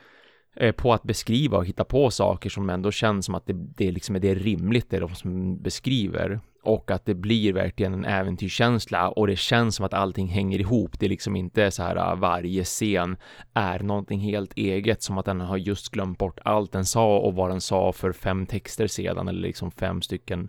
eh, 0.56 0.72
på 0.72 0.92
att 0.92 1.02
beskriva 1.02 1.58
och 1.58 1.66
hitta 1.66 1.84
på 1.84 2.10
saker 2.10 2.50
som 2.50 2.70
ändå 2.70 2.90
känns 2.90 3.26
som 3.26 3.34
att 3.34 3.46
det, 3.46 3.52
det 3.52 3.90
liksom 3.90 4.16
är 4.16 4.20
det 4.20 4.34
rimligt 4.34 4.90
det 4.90 4.98
de 4.98 5.14
som 5.14 5.62
beskriver 5.62 6.40
och 6.64 6.90
att 6.90 7.04
det 7.04 7.14
blir 7.14 7.52
verkligen 7.52 7.94
en 7.94 8.04
äventyrskänsla 8.04 9.08
och 9.08 9.26
det 9.26 9.36
känns 9.36 9.76
som 9.76 9.86
att 9.86 9.94
allting 9.94 10.26
hänger 10.26 10.58
ihop. 10.58 10.98
Det 10.98 11.06
är 11.06 11.10
liksom 11.10 11.36
inte 11.36 11.70
så 11.70 11.82
här 11.82 11.96
äh, 11.96 12.16
varje 12.16 12.64
scen 12.64 13.16
är 13.54 13.78
någonting 13.78 14.20
helt 14.20 14.52
eget 14.56 15.02
som 15.02 15.18
att 15.18 15.26
den 15.26 15.40
har 15.40 15.56
just 15.56 15.88
glömt 15.88 16.18
bort 16.18 16.38
allt 16.44 16.72
den 16.72 16.84
sa 16.84 17.18
och 17.18 17.34
vad 17.34 17.50
den 17.50 17.60
sa 17.60 17.92
för 17.92 18.12
fem 18.12 18.46
texter 18.46 18.86
sedan 18.86 19.28
eller 19.28 19.40
liksom 19.40 19.70
fem 19.70 20.02
stycken 20.02 20.48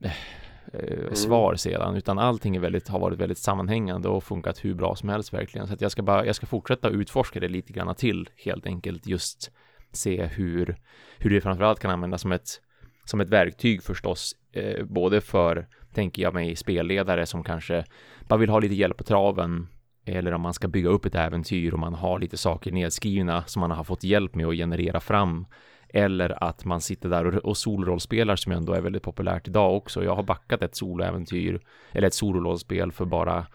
eh, 0.00 0.12
eh, 0.72 1.12
svar 1.12 1.54
sedan, 1.54 1.96
utan 1.96 2.18
allting 2.18 2.56
är 2.56 2.60
väldigt, 2.60 2.88
har 2.88 2.98
varit 2.98 3.18
väldigt 3.18 3.38
sammanhängande 3.38 4.08
och 4.08 4.24
funkat 4.24 4.64
hur 4.64 4.74
bra 4.74 4.96
som 4.96 5.08
helst 5.08 5.32
verkligen. 5.32 5.66
Så 5.66 5.74
att 5.74 5.80
jag 5.80 5.92
ska 5.92 6.02
bara, 6.02 6.26
jag 6.26 6.36
ska 6.36 6.46
fortsätta 6.46 6.88
utforska 6.88 7.40
det 7.40 7.48
lite 7.48 7.72
grann 7.72 7.94
till 7.94 8.28
helt 8.36 8.66
enkelt, 8.66 9.06
just 9.06 9.50
se 9.92 10.24
hur, 10.24 10.76
hur 11.18 11.30
det 11.30 11.40
framförallt 11.40 11.80
kan 11.80 11.90
användas 11.90 12.20
som 12.20 12.32
ett, 12.32 12.60
som 13.10 13.20
ett 13.20 13.30
verktyg 13.30 13.82
förstås, 13.82 14.36
eh, 14.52 14.84
både 14.84 15.20
för, 15.20 15.66
tänker 15.94 16.22
jag 16.22 16.34
mig, 16.34 16.56
spelledare 16.56 17.26
som 17.26 17.44
kanske 17.44 17.84
bara 18.28 18.36
vill 18.36 18.50
ha 18.50 18.58
lite 18.58 18.74
hjälp 18.74 18.96
på 18.96 19.04
traven, 19.04 19.68
eller 20.04 20.32
om 20.32 20.40
man 20.40 20.54
ska 20.54 20.68
bygga 20.68 20.88
upp 20.88 21.04
ett 21.06 21.14
äventyr 21.14 21.72
och 21.72 21.78
man 21.78 21.94
har 21.94 22.18
lite 22.18 22.36
saker 22.36 22.72
nedskrivna 22.72 23.44
som 23.46 23.60
man 23.60 23.70
har 23.70 23.84
fått 23.84 24.04
hjälp 24.04 24.34
med 24.34 24.46
att 24.46 24.54
generera 24.54 25.00
fram 25.00 25.46
eller 25.88 26.44
att 26.44 26.64
man 26.64 26.80
sitter 26.80 27.08
där 27.08 27.46
och, 27.46 27.56
solrollspelar 27.56 28.36
som 28.36 28.52
ändå 28.52 28.72
är 28.72 28.80
väldigt 28.80 29.02
populärt 29.02 29.48
idag 29.48 29.76
också. 29.76 30.04
Jag 30.04 30.16
har 30.16 30.22
backat 30.22 30.62
ett 30.62 30.76
soloäventyr 30.76 31.60
eller 31.92 32.06
ett 32.06 32.14
solorollspel 32.14 32.92
för 32.92 33.04
bara 33.04 33.46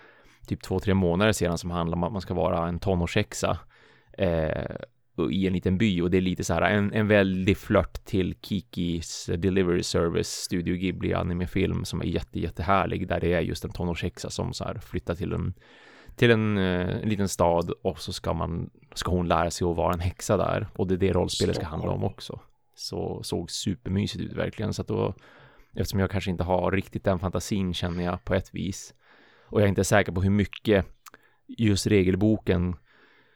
typ 0.48 0.64
två, 0.64 0.80
tre 0.80 0.94
månader 0.94 1.32
sedan 1.32 1.58
som 1.58 1.72
handlar 1.72 1.98
om 1.98 2.04
att 2.04 2.12
man 2.12 2.22
ska 2.22 2.34
vara 2.34 2.68
en 2.68 2.80
tonårshäxa 2.80 3.58
eh, 4.18 4.76
i 5.32 5.48
en 5.48 5.54
liten 5.54 5.78
by 5.78 6.02
och 6.02 6.12
det 6.12 6.18
är 6.18 6.22
lite 6.22 6.44
så 6.44 6.54
här 6.54 6.62
en, 6.62 6.94
en 6.94 7.08
väldig 7.08 7.58
flört 7.58 8.06
till 8.06 8.36
Kikis 8.42 9.30
Delivery 9.38 9.84
Service 9.84 10.28
Studio 10.28 10.76
Ghibli 10.76 11.14
animefilm 11.14 11.86
som 11.86 12.02
är 12.02 12.06
jätte, 12.06 12.40
jättehärlig 12.40 13.08
där 13.08 13.20
det 13.20 13.34
är 13.34 13.42
just 13.42 13.66
en 13.66 13.72
tonårshäxa 13.72 14.30
som 14.30 14.54
så 14.54 14.64
här 14.64 14.80
flyttar 14.80 15.16
till 15.16 15.34
en 15.34 15.54
till 16.16 16.32
en, 16.32 16.58
eh, 16.58 16.90
en 17.02 17.10
liten 17.10 17.30
stad 17.30 17.72
och 17.82 18.00
så 18.00 18.14
ska 18.14 18.34
man 18.34 18.70
ska 18.94 19.12
hon 19.12 19.28
lära 19.28 19.52
sig 19.52 19.68
att 19.68 19.76
vara 19.76 19.94
en 19.94 20.00
häxa 20.00 20.38
där 20.38 20.68
och 20.76 20.88
det 20.88 20.96
är 20.96 20.98
det 20.98 21.14
rollspelet 21.14 21.56
ska 21.56 21.66
handla 21.66 21.90
om 21.90 22.04
också. 22.04 22.40
Så 22.76 23.24
såg 23.24 23.52
supermysigt 23.52 24.24
ut 24.24 24.34
verkligen 24.34 24.74
så 24.74 24.82
att 24.82 24.88
då 24.88 25.14
eftersom 25.76 26.00
jag 26.00 26.12
kanske 26.12 26.32
inte 26.32 26.44
har 26.44 26.72
riktigt 26.72 27.04
den 27.04 27.20
fantasin 27.20 27.74
känner 27.74 28.04
jag 28.04 28.26
på 28.26 28.34
ett 28.34 28.56
vis 28.56 28.94
och 29.48 29.62
jag 29.62 29.66
är 29.66 29.70
inte 29.70 29.84
säker 29.84 30.12
på 30.12 30.22
hur 30.22 30.30
mycket 30.30 30.86
just 31.48 31.88
regelboken 31.88 32.76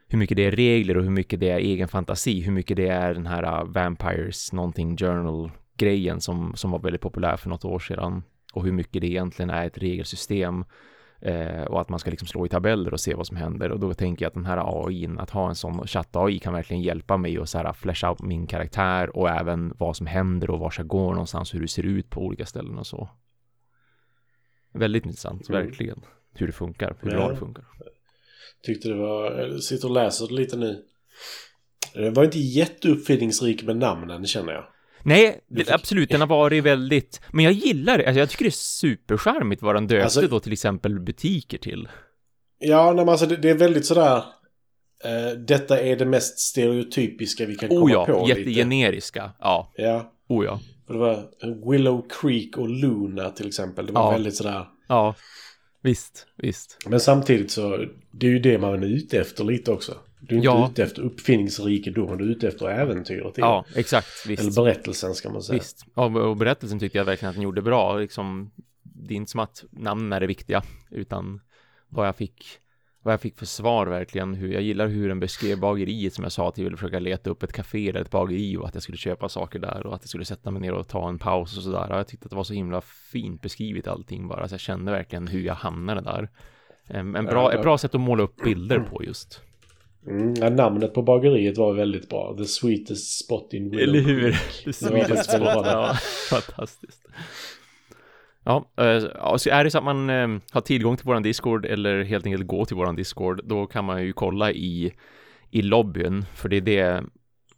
hur 0.09 0.19
mycket 0.19 0.37
det 0.37 0.45
är 0.45 0.51
regler 0.51 0.97
och 0.97 1.03
hur 1.03 1.11
mycket 1.11 1.39
det 1.39 1.49
är 1.49 1.57
egen 1.57 1.87
fantasi, 1.87 2.41
hur 2.41 2.51
mycket 2.51 2.77
det 2.77 2.87
är 2.87 3.13
den 3.13 3.25
här 3.25 3.61
uh, 3.63 3.71
Vampires 3.71 4.53
någonting 4.53 4.97
journal 4.97 5.51
grejen 5.77 6.21
som, 6.21 6.55
som 6.55 6.71
var 6.71 6.79
väldigt 6.79 7.01
populär 7.01 7.37
för 7.37 7.49
något 7.49 7.65
år 7.65 7.79
sedan 7.79 8.23
och 8.53 8.63
hur 8.63 8.71
mycket 8.71 9.01
det 9.01 9.07
egentligen 9.07 9.49
är 9.49 9.67
ett 9.67 9.77
regelsystem 9.77 10.65
eh, 11.21 11.63
och 11.63 11.81
att 11.81 11.89
man 11.89 11.99
ska 11.99 12.09
liksom 12.09 12.27
slå 12.27 12.45
i 12.45 12.49
tabeller 12.49 12.93
och 12.93 12.99
se 12.99 13.15
vad 13.15 13.27
som 13.27 13.37
händer 13.37 13.71
och 13.71 13.79
då 13.79 13.93
tänker 13.93 14.25
jag 14.25 14.27
att 14.27 14.33
den 14.33 14.45
här 14.45 14.87
AI, 14.87 15.09
att 15.19 15.29
ha 15.29 15.49
en 15.49 15.55
sån 15.55 15.87
chatt-AI 15.87 16.39
kan 16.39 16.53
verkligen 16.53 16.83
hjälpa 16.83 17.17
mig 17.17 17.37
att 17.37 17.49
så 17.49 17.57
här 17.57 17.73
flasha 17.73 18.11
upp 18.11 18.21
min 18.21 18.47
karaktär 18.47 19.17
och 19.17 19.29
även 19.29 19.73
vad 19.77 19.95
som 19.95 20.07
händer 20.07 20.49
och 20.49 20.59
var 20.59 20.73
jag 20.77 20.87
går 20.87 21.11
någonstans, 21.11 21.53
hur 21.53 21.61
det 21.61 21.67
ser 21.67 21.85
ut 21.85 22.09
på 22.09 22.21
olika 22.21 22.45
ställen 22.45 22.77
och 22.77 22.87
så. 22.87 23.09
Väldigt 24.73 25.05
intressant, 25.05 25.49
Mm. 25.49 25.65
verkligen, 25.65 26.01
hur 26.33 26.47
det 26.47 26.53
funkar, 26.53 26.95
hur 26.99 27.11
bra 27.11 27.29
det 27.29 27.35
funkar. 27.35 27.65
Tyckte 28.65 28.87
det 28.89 28.95
var... 28.95 29.31
Jag 29.39 29.63
sitter 29.63 29.87
och 29.87 29.93
läser 29.93 30.27
det 30.27 30.33
lite 30.33 30.57
nu. 30.57 30.83
Det 31.93 32.09
var 32.09 32.23
inte 32.23 32.39
jätteuppfinningsrik 32.39 33.63
med 33.63 33.77
namnen 33.77 34.25
känner 34.25 34.53
jag. 34.53 34.63
Nej, 35.03 35.39
det, 35.47 35.71
absolut, 35.71 36.09
den 36.09 36.19
har 36.21 36.27
varit 36.27 36.63
väldigt, 36.63 37.21
men 37.33 37.45
jag 37.45 37.53
gillar 37.53 37.97
det, 37.97 38.05
alltså 38.05 38.19
jag 38.19 38.29
tycker 38.29 38.45
det 38.45 38.49
är 38.49 38.51
supercharmigt 38.51 39.61
vad 39.61 39.75
den 39.75 39.87
döpte 39.87 40.03
Alltså- 40.03 40.27
då 40.27 40.39
till 40.39 40.53
exempel 40.53 40.99
butiker 40.99 41.57
till. 41.57 41.89
Ja, 42.59 42.85
nej, 42.85 42.95
men 43.05 43.09
alltså 43.09 43.25
det, 43.25 43.35
det 43.35 43.49
är 43.49 43.53
väldigt 43.57 43.85
sådär... 43.85 44.17
eh, 45.03 45.37
detta 45.47 45.79
är 45.81 45.95
det 45.95 46.05
mest 46.05 46.39
stereotypiska 46.39 47.45
vi 47.45 47.55
kan 47.55 47.69
komma 47.69 47.81
Oh 47.85 47.91
ja, 47.91 48.05
på 48.05 48.25
lite. 48.25 48.39
jättegeneriska. 48.39 49.31
Ja, 49.39 49.73
Ja, 49.75 50.13
oh 50.27 50.45
ja. 50.45 50.59
det 50.87 50.93
var 50.97 51.29
Willow 51.71 52.05
Creek 52.09 52.57
och 52.57 52.69
Luna 52.69 53.29
till 53.29 53.47
exempel. 53.47 53.85
Det 53.85 53.91
var 53.93 54.01
Ja. 54.01 54.11
väldigt 54.11 54.35
sådär... 54.35 54.65
Ja, 54.87 55.15
visst, 55.81 56.27
visst. 56.35 56.77
Men 56.87 56.99
samtidigt 56.99 57.51
så, 57.51 57.85
det 58.11 58.27
är 58.27 58.31
ju 58.31 58.39
det 58.39 58.57
man 58.57 58.83
är 58.83 58.87
ute 58.87 59.19
efter 59.19 59.43
lite 59.43 59.71
också. 59.71 59.97
Du 60.21 60.35
är 60.35 60.37
inte 60.37 60.45
Ja. 60.45 60.69
ute 60.71 60.83
efter 60.83 61.01
uppfinningsrikedomen, 61.01 62.17
du 62.17 62.23
är 62.25 62.29
ute 62.29 62.47
efter 62.47 62.65
äventyret. 62.69 63.33
Ja, 63.37 63.65
exakt, 63.75 64.07
Eller 64.25 64.37
visst. 64.43 64.55
berättelsen 64.55 65.15
ska 65.15 65.29
man 65.29 65.43
säga. 65.43 65.59
Visst. 65.59 65.85
Ja, 65.95 66.05
och 66.05 66.37
berättelsen 66.37 66.79
tyckte 66.79 66.97
jag 66.97 67.05
verkligen 67.05 67.29
att 67.29 67.35
den 67.35 67.43
gjorde 67.43 67.61
bra. 67.61 67.97
Liksom, 67.97 68.51
det 68.83 69.13
är 69.13 69.15
inte 69.15 69.31
som 69.31 69.39
att 69.39 69.63
namnen 69.71 70.13
är 70.13 70.19
det 70.19 70.27
viktiga, 70.27 70.63
utan 70.91 71.39
vad 71.89 72.07
jag 72.07 72.15
fick 72.15 72.45
vad 73.03 73.13
jag 73.13 73.21
fick 73.21 73.37
för 73.37 73.45
svar 73.45 73.87
verkligen, 73.87 74.33
hur 74.33 74.53
jag 74.53 74.61
gillar 74.61 74.87
hur 74.87 75.09
den 75.09 75.19
beskrev 75.19 75.59
bageriet 75.59 76.13
som 76.13 76.23
jag 76.23 76.31
sa 76.31 76.49
att 76.49 76.57
jag 76.57 76.63
ville 76.63 76.77
försöka 76.77 76.99
leta 76.99 77.29
upp 77.29 77.43
ett 77.43 77.53
café 77.53 77.89
eller 77.89 78.01
ett 78.01 78.11
bageri 78.11 78.57
och 78.57 78.67
att 78.67 78.73
jag 78.73 78.83
skulle 78.83 78.97
köpa 78.97 79.29
saker 79.29 79.59
där 79.59 79.85
och 79.85 79.95
att 79.95 80.01
jag 80.01 80.09
skulle 80.09 80.25
sätta 80.25 80.51
mig 80.51 80.61
ner 80.61 80.73
och 80.73 80.87
ta 80.87 81.09
en 81.09 81.19
paus 81.19 81.57
och 81.57 81.63
sådär. 81.63 81.87
Jag 81.89 82.07
tyckte 82.07 82.25
att 82.25 82.29
det 82.29 82.35
var 82.35 82.43
så 82.43 82.53
himla 82.53 82.81
fint 83.11 83.41
beskrivet 83.41 83.87
allting 83.87 84.27
bara, 84.27 84.47
så 84.47 84.53
jag 84.53 84.59
kände 84.59 84.91
verkligen 84.91 85.27
hur 85.27 85.41
jag 85.41 85.53
hamnade 85.53 86.01
där. 86.01 86.29
Em, 86.87 87.15
En 87.15 87.25
bra, 87.25 87.53
ett 87.53 87.61
bra 87.61 87.77
sätt 87.77 87.95
att 87.95 88.01
måla 88.01 88.23
upp 88.23 88.43
bilder 88.43 88.79
på 88.79 89.03
just. 89.03 89.41
Mm, 90.07 90.33
ja, 90.33 90.49
namnet 90.49 90.93
på 90.93 91.01
bageriet 91.01 91.57
var 91.57 91.73
väldigt 91.73 92.09
bra. 92.09 92.35
The 92.37 92.45
sweetest 92.45 93.25
spot 93.25 93.53
in 93.53 93.69
Willow 93.69 93.95
Eller 93.95 94.01
hur? 94.01 94.31
Faktiskt 94.31 94.83
väldigt 94.91 95.27
bra. 95.39 95.63
Ja, 95.65 95.93
fantastiskt. 96.29 97.05
Eh, 98.49 98.85
ja, 99.15 99.37
så 99.37 99.49
är 99.49 99.63
det 99.63 99.71
så 99.71 99.77
att 99.77 99.83
man 99.83 100.09
eh, 100.09 100.27
har 100.51 100.61
tillgång 100.61 100.97
till 100.97 101.05
våran 101.05 101.23
Discord 101.23 101.65
eller 101.65 102.03
helt 102.03 102.25
enkelt 102.25 102.47
gå 102.47 102.65
till 102.65 102.75
våran 102.75 102.95
Discord, 102.95 103.41
då 103.43 103.65
kan 103.65 103.85
man 103.85 104.03
ju 104.03 104.13
kolla 104.13 104.51
i, 104.51 104.93
i 105.51 105.61
lobbyn, 105.61 106.25
för 106.35 106.49
det 106.49 106.57
är 106.57 106.61
det 106.61 107.03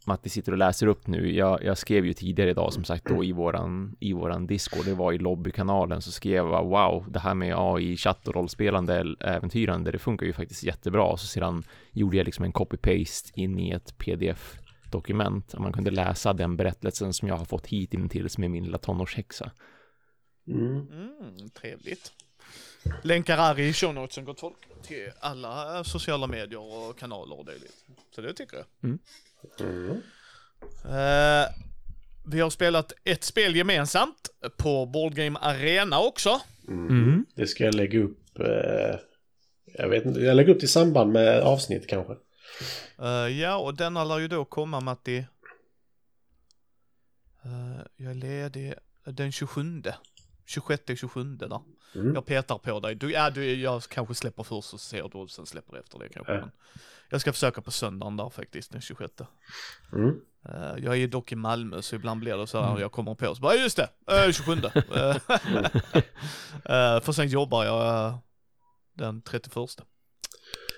Matti 0.06 0.30
sitter 0.30 0.52
och 0.52 0.58
läser 0.58 0.88
upp 0.88 1.08
nu. 1.08 1.36
Jag, 1.36 1.64
jag 1.64 1.78
skrev 1.78 2.06
ju 2.06 2.14
tidigare 2.14 2.50
idag 2.50 2.74
som 2.74 2.84
sagt 2.84 3.06
då 3.06 3.24
i 3.24 3.32
våran, 3.32 3.96
i 4.00 4.14
våran 4.14 4.48
Discord, 4.48 4.86
det 4.86 4.94
var 4.94 5.14
i 5.14 5.18
lobbykanalen, 5.18 6.02
så 6.02 6.12
skrev 6.12 6.46
jag 6.46 6.64
wow, 6.64 7.06
det 7.10 7.20
här 7.20 7.34
med 7.34 7.56
AI, 7.58 7.98
chatt 7.98 8.28
och 8.28 8.36
rollspelande, 8.36 9.16
äventyrande, 9.20 9.92
det 9.92 10.00
funkar 10.00 10.26
ju 10.26 10.34
faktiskt 10.34 10.64
jättebra. 10.64 11.18
Så 11.18 11.28
sedan 11.28 11.64
gjorde 11.92 12.18
jag 12.18 12.26
liksom 12.26 12.46
en 12.46 12.54
copy-paste 12.54 13.32
in 13.36 13.60
i 13.60 13.72
ett 13.72 13.98
pdf-dokument, 13.98 15.54
och 15.54 15.62
man 15.62 15.74
kunde 15.74 15.92
läsa 15.92 16.34
den 16.34 16.58
berättelsen 16.58 17.14
som 17.14 17.28
jag 17.28 17.36
har 17.36 17.46
fått 17.46 17.68
hit 17.68 17.92
till 18.10 18.28
med 18.38 18.52
min 18.52 18.64
lilla 18.64 18.78
tonårshäxa. 18.78 19.52
Mm. 20.52 20.88
Mm, 21.22 21.50
trevligt. 21.50 22.12
Länkar 23.04 23.38
är 23.38 23.60
i 23.60 23.74
show 23.74 23.94
notesen 23.94 24.26
gott 24.26 24.40
folk. 24.40 24.58
Till 24.84 25.12
alla 25.20 25.84
sociala 25.84 26.28
medier 26.28 26.60
och 26.60 27.00
kanaler 27.00 27.40
och 27.40 27.46
dylikt. 27.46 27.86
Så 28.16 28.22
det 28.22 28.34
tycker 28.34 28.58
jag. 28.58 28.66
Mm. 28.84 30.02
Eh, 30.86 31.50
vi 32.26 32.40
har 32.40 32.50
spelat 32.50 32.94
ett 33.04 33.24
spel 33.24 33.56
gemensamt 33.56 34.30
på 34.58 34.86
Board 34.86 35.14
Game 35.16 35.40
Arena 35.40 36.00
också. 36.00 36.42
Mm. 36.68 37.26
Det 37.36 37.48
ska 37.48 37.64
jag 37.64 37.76
lägga 37.76 38.00
upp. 38.00 38.40
Eh, 38.40 39.00
jag 39.66 39.90
vet 39.90 40.06
inte, 40.06 40.20
jag 40.20 40.36
lägger 40.36 40.54
upp 40.54 40.60
det 40.60 40.66
i 40.66 40.68
samband 40.68 41.12
med 41.12 41.42
avsnitt 41.42 41.88
kanske. 41.88 42.14
Eh, 43.02 43.40
ja, 43.40 43.58
och 43.58 43.76
denna 43.76 44.04
lär 44.04 44.20
ju 44.20 44.28
då 44.28 44.46
komma 44.46 44.80
Matti. 44.80 45.26
Uh, 47.46 47.82
jag 47.96 48.12
är 48.12 48.16
ledig 48.16 48.74
den 49.06 49.32
27. 49.32 49.84
26-27 50.60 51.38
där. 51.38 51.62
Mm. 51.96 52.14
Jag 52.14 52.26
petar 52.26 52.58
på 52.58 52.80
dig. 52.80 52.96
Du, 52.96 53.12
ja, 53.12 53.30
du, 53.30 53.54
jag 53.54 53.84
kanske 53.84 54.16
släpper 54.16 54.44
först 54.44 54.74
och 54.74 54.80
ser 54.80 55.10
du 55.10 55.18
och 55.18 55.30
sen 55.30 55.46
släpper 55.46 55.78
efter 55.78 56.00
det 56.00 56.10
kanske. 56.10 56.34
Men 56.34 56.52
jag 57.10 57.22
ska 57.22 57.34
försöka 57.34 57.62
på 57.62 57.72
söndagen 57.72 58.18
där 58.18 58.30
faktiskt, 58.30 58.72
den 58.72 58.82
26. 58.82 59.14
Mm. 59.94 60.22
Eh, 60.46 60.84
jag 60.84 60.98
är 60.98 61.08
dock 61.08 61.32
i 61.32 61.36
Malmö 61.36 61.82
så 61.82 61.96
ibland 61.96 62.20
blir 62.20 62.38
det 62.38 62.48
så 62.48 62.62
här 62.62 62.80
jag 62.80 62.92
kommer 62.92 63.16
på 63.16 63.36
så 63.36 63.42
bara 63.42 63.56
just 63.56 63.78
det, 63.78 63.90
uh, 64.12 64.32
27. 64.32 64.52
uh, 64.52 64.62
för 67.02 67.12
sen 67.12 67.28
jobbar 67.28 67.66
jag 67.66 68.08
eh, 68.08 68.18
den 68.94 69.22
31. 69.22 69.56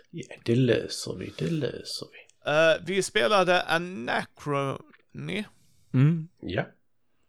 Ja, 0.09 0.35
det 0.45 0.55
löser 0.55 1.15
vi, 1.15 1.33
det 1.37 1.49
löser 1.49 2.07
vi. 2.11 2.17
Eh, 2.51 2.85
vi 2.85 3.03
spelade 3.03 3.61
Anachrony. 3.61 5.43
Mm. 5.93 6.27
Ja, 6.41 6.65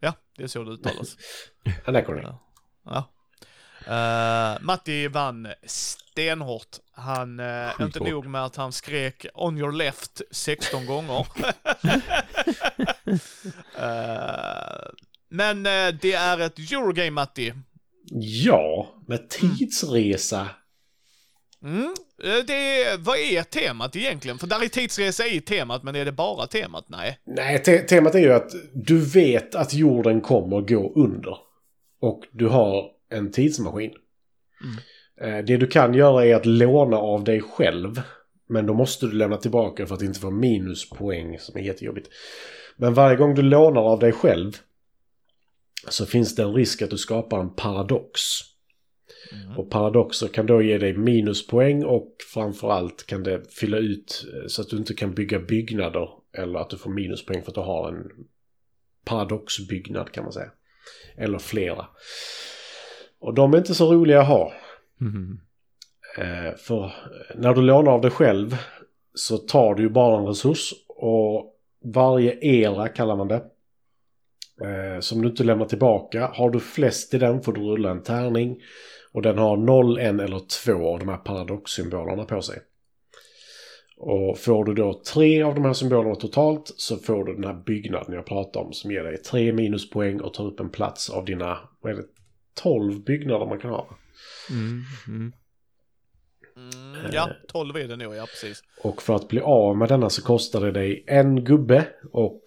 Ja, 0.04 0.14
det 0.36 0.42
är 0.42 0.46
så 0.46 0.64
det 0.64 0.70
uttalas. 0.70 1.16
Anachrony. 1.84 2.22
Ja. 2.22 2.40
ja. 2.84 3.10
Eh, 3.86 4.62
Matti 4.62 5.08
vann 5.08 5.48
stenhårt. 5.66 6.78
Han, 6.92 7.40
uh, 7.40 7.70
inte 7.80 8.00
nog 8.00 8.26
med 8.26 8.44
att 8.44 8.56
han 8.56 8.72
skrek 8.72 9.26
on 9.34 9.58
your 9.58 9.72
left 9.72 10.22
16 10.30 10.86
gånger. 10.86 11.26
Eh, 13.78 14.90
men 15.28 15.62
det 15.62 16.12
är 16.12 16.38
ett 16.38 16.58
Eurogame 16.58 17.10
Matti. 17.10 17.52
Ja, 18.20 18.94
med 19.06 19.30
tidsresa. 19.30 20.48
Mm. 21.64 21.94
eh, 22.24 22.44
Det 22.46 22.82
är, 22.82 22.98
vad 22.98 23.18
är 23.18 23.42
temat 23.42 23.96
egentligen? 23.96 24.38
För 24.38 24.46
där 24.46 24.64
är 24.64 24.68
tidsresa 24.68 25.26
i 25.26 25.40
temat, 25.40 25.82
men 25.82 25.96
är 25.96 26.04
det 26.04 26.12
bara 26.12 26.46
temat? 26.46 26.84
Nej. 26.88 27.18
Nej, 27.26 27.62
te 27.62 27.78
temat 27.78 28.14
är 28.14 28.18
ju 28.18 28.32
att 28.32 28.50
du 28.74 29.00
vet 29.00 29.54
att 29.54 29.74
jorden 29.74 30.20
kommer 30.20 30.60
gå 30.60 30.92
under. 30.96 31.36
Och 32.00 32.22
du 32.32 32.46
har 32.48 32.90
en 33.10 33.30
tidsmaskin. 33.32 33.90
Eh, 35.20 35.38
Det 35.38 35.56
du 35.56 35.66
kan 35.66 35.94
göra 35.94 36.26
är 36.26 36.34
att 36.34 36.46
låna 36.46 36.96
av 36.96 37.24
dig 37.24 37.40
själv. 37.40 38.02
Men 38.48 38.66
då 38.66 38.74
måste 38.74 39.06
du 39.06 39.12
lämna 39.12 39.36
tillbaka 39.36 39.86
för 39.86 39.94
att 39.94 40.02
inte 40.02 40.20
få 40.20 40.30
minuspoäng 40.30 41.38
som 41.38 41.56
är 41.56 41.62
jättejobbigt. 41.62 42.08
Men 42.76 42.94
varje 42.94 43.16
gång 43.16 43.34
du 43.34 43.42
lånar 43.42 43.80
av 43.82 43.98
dig 43.98 44.12
själv 44.12 44.52
så 45.88 46.06
finns 46.06 46.34
det 46.34 46.42
en 46.42 46.54
risk 46.54 46.82
att 46.82 46.90
du 46.90 46.98
skapar 46.98 47.40
en 47.40 47.54
paradox. 47.54 48.20
Och 49.56 49.70
paradoxer 49.70 50.28
kan 50.28 50.46
då 50.46 50.62
ge 50.62 50.78
dig 50.78 50.96
minuspoäng 50.96 51.84
och 51.84 52.16
framförallt 52.34 53.06
kan 53.06 53.22
det 53.22 53.54
fylla 53.54 53.78
ut 53.78 54.26
eh, 54.34 54.46
så 54.46 54.62
att 54.62 54.68
du 54.68 54.76
inte 54.76 54.94
kan 54.94 55.14
bygga 55.14 55.38
byggnader 55.38 56.08
eller 56.32 56.58
att 56.58 56.70
du 56.70 56.78
får 56.78 56.90
minuspoäng 56.90 57.42
för 57.42 57.50
att 57.50 57.54
du 57.54 57.60
har 57.60 57.88
en 57.88 58.10
paradoxbyggnad 59.04 60.12
kan 60.12 60.24
man 60.24 60.32
säga. 60.32 60.50
Eller 61.16 61.38
flera. 61.38 61.86
Och 63.18 63.34
de 63.34 63.54
är 63.54 63.58
inte 63.58 63.74
så 63.74 63.94
roliga 63.94 64.20
att 64.20 64.28
ha. 64.28 64.52
Mm. 65.00 65.40
Eh, 66.18 66.56
För 66.56 66.92
när 67.34 67.54
du 67.54 67.62
lånar 67.62 67.92
av 67.92 68.00
dig 68.00 68.10
själv 68.10 68.56
så 69.14 69.38
tar 69.38 69.74
du 69.74 69.82
ju 69.82 69.88
bara 69.88 70.18
en 70.18 70.26
resurs 70.26 70.74
och 70.88 71.56
varje 71.84 72.38
era 72.40 72.88
kallar 72.88 73.16
man 73.16 73.28
det. 73.28 73.44
Eh, 74.62 75.00
Som 75.00 75.22
du 75.22 75.28
inte 75.28 75.44
lämnar 75.44 75.66
tillbaka. 75.66 76.30
Har 76.34 76.50
du 76.50 76.60
flest 76.60 77.14
i 77.14 77.18
den 77.18 77.42
får 77.42 77.52
du 77.52 77.60
rulla 77.60 77.90
en 77.90 78.02
tärning. 78.02 78.56
Och 79.12 79.22
den 79.22 79.38
har 79.38 79.56
0, 79.56 79.98
1 79.98 80.20
eller 80.20 80.64
2 80.64 80.88
av 80.88 80.98
de 80.98 81.08
här 81.08 81.16
paradoxsymbolerna 81.16 82.24
på 82.24 82.42
sig. 82.42 82.58
Och 83.96 84.38
får 84.38 84.64
du 84.64 84.74
då 84.74 85.02
tre 85.12 85.42
av 85.42 85.54
de 85.54 85.64
här 85.64 85.72
symbolerna 85.72 86.14
totalt 86.14 86.72
så 86.76 86.96
får 86.96 87.24
du 87.24 87.34
den 87.34 87.44
här 87.44 87.62
byggnaden 87.66 88.14
jag 88.14 88.26
pratade 88.26 88.66
om 88.66 88.72
som 88.72 88.90
ger 88.90 89.04
dig 89.04 89.22
tre 89.22 89.52
minuspoäng 89.52 90.20
och 90.20 90.34
tar 90.34 90.46
upp 90.46 90.60
en 90.60 90.70
plats 90.70 91.10
av 91.10 91.24
dina, 91.24 91.58
vad 91.80 91.92
är 91.92 91.96
det, 91.96 92.04
12 92.54 93.04
byggnader 93.04 93.46
man 93.46 93.58
kan 93.58 93.70
ha. 93.70 93.88
Mm. 94.50 94.82
Mm. 95.08 95.32
Mm, 96.56 97.10
ja, 97.12 97.30
12 97.48 97.76
är 97.76 97.88
det 97.88 97.96
nog, 97.96 98.14
ja 98.14 98.26
precis. 98.26 98.62
Och 98.82 99.02
för 99.02 99.14
att 99.14 99.28
bli 99.28 99.40
av 99.40 99.76
med 99.76 99.88
denna 99.88 100.10
så 100.10 100.22
kostar 100.22 100.60
det 100.60 100.72
dig 100.72 101.04
en 101.06 101.44
gubbe 101.44 101.86
och 102.12 102.42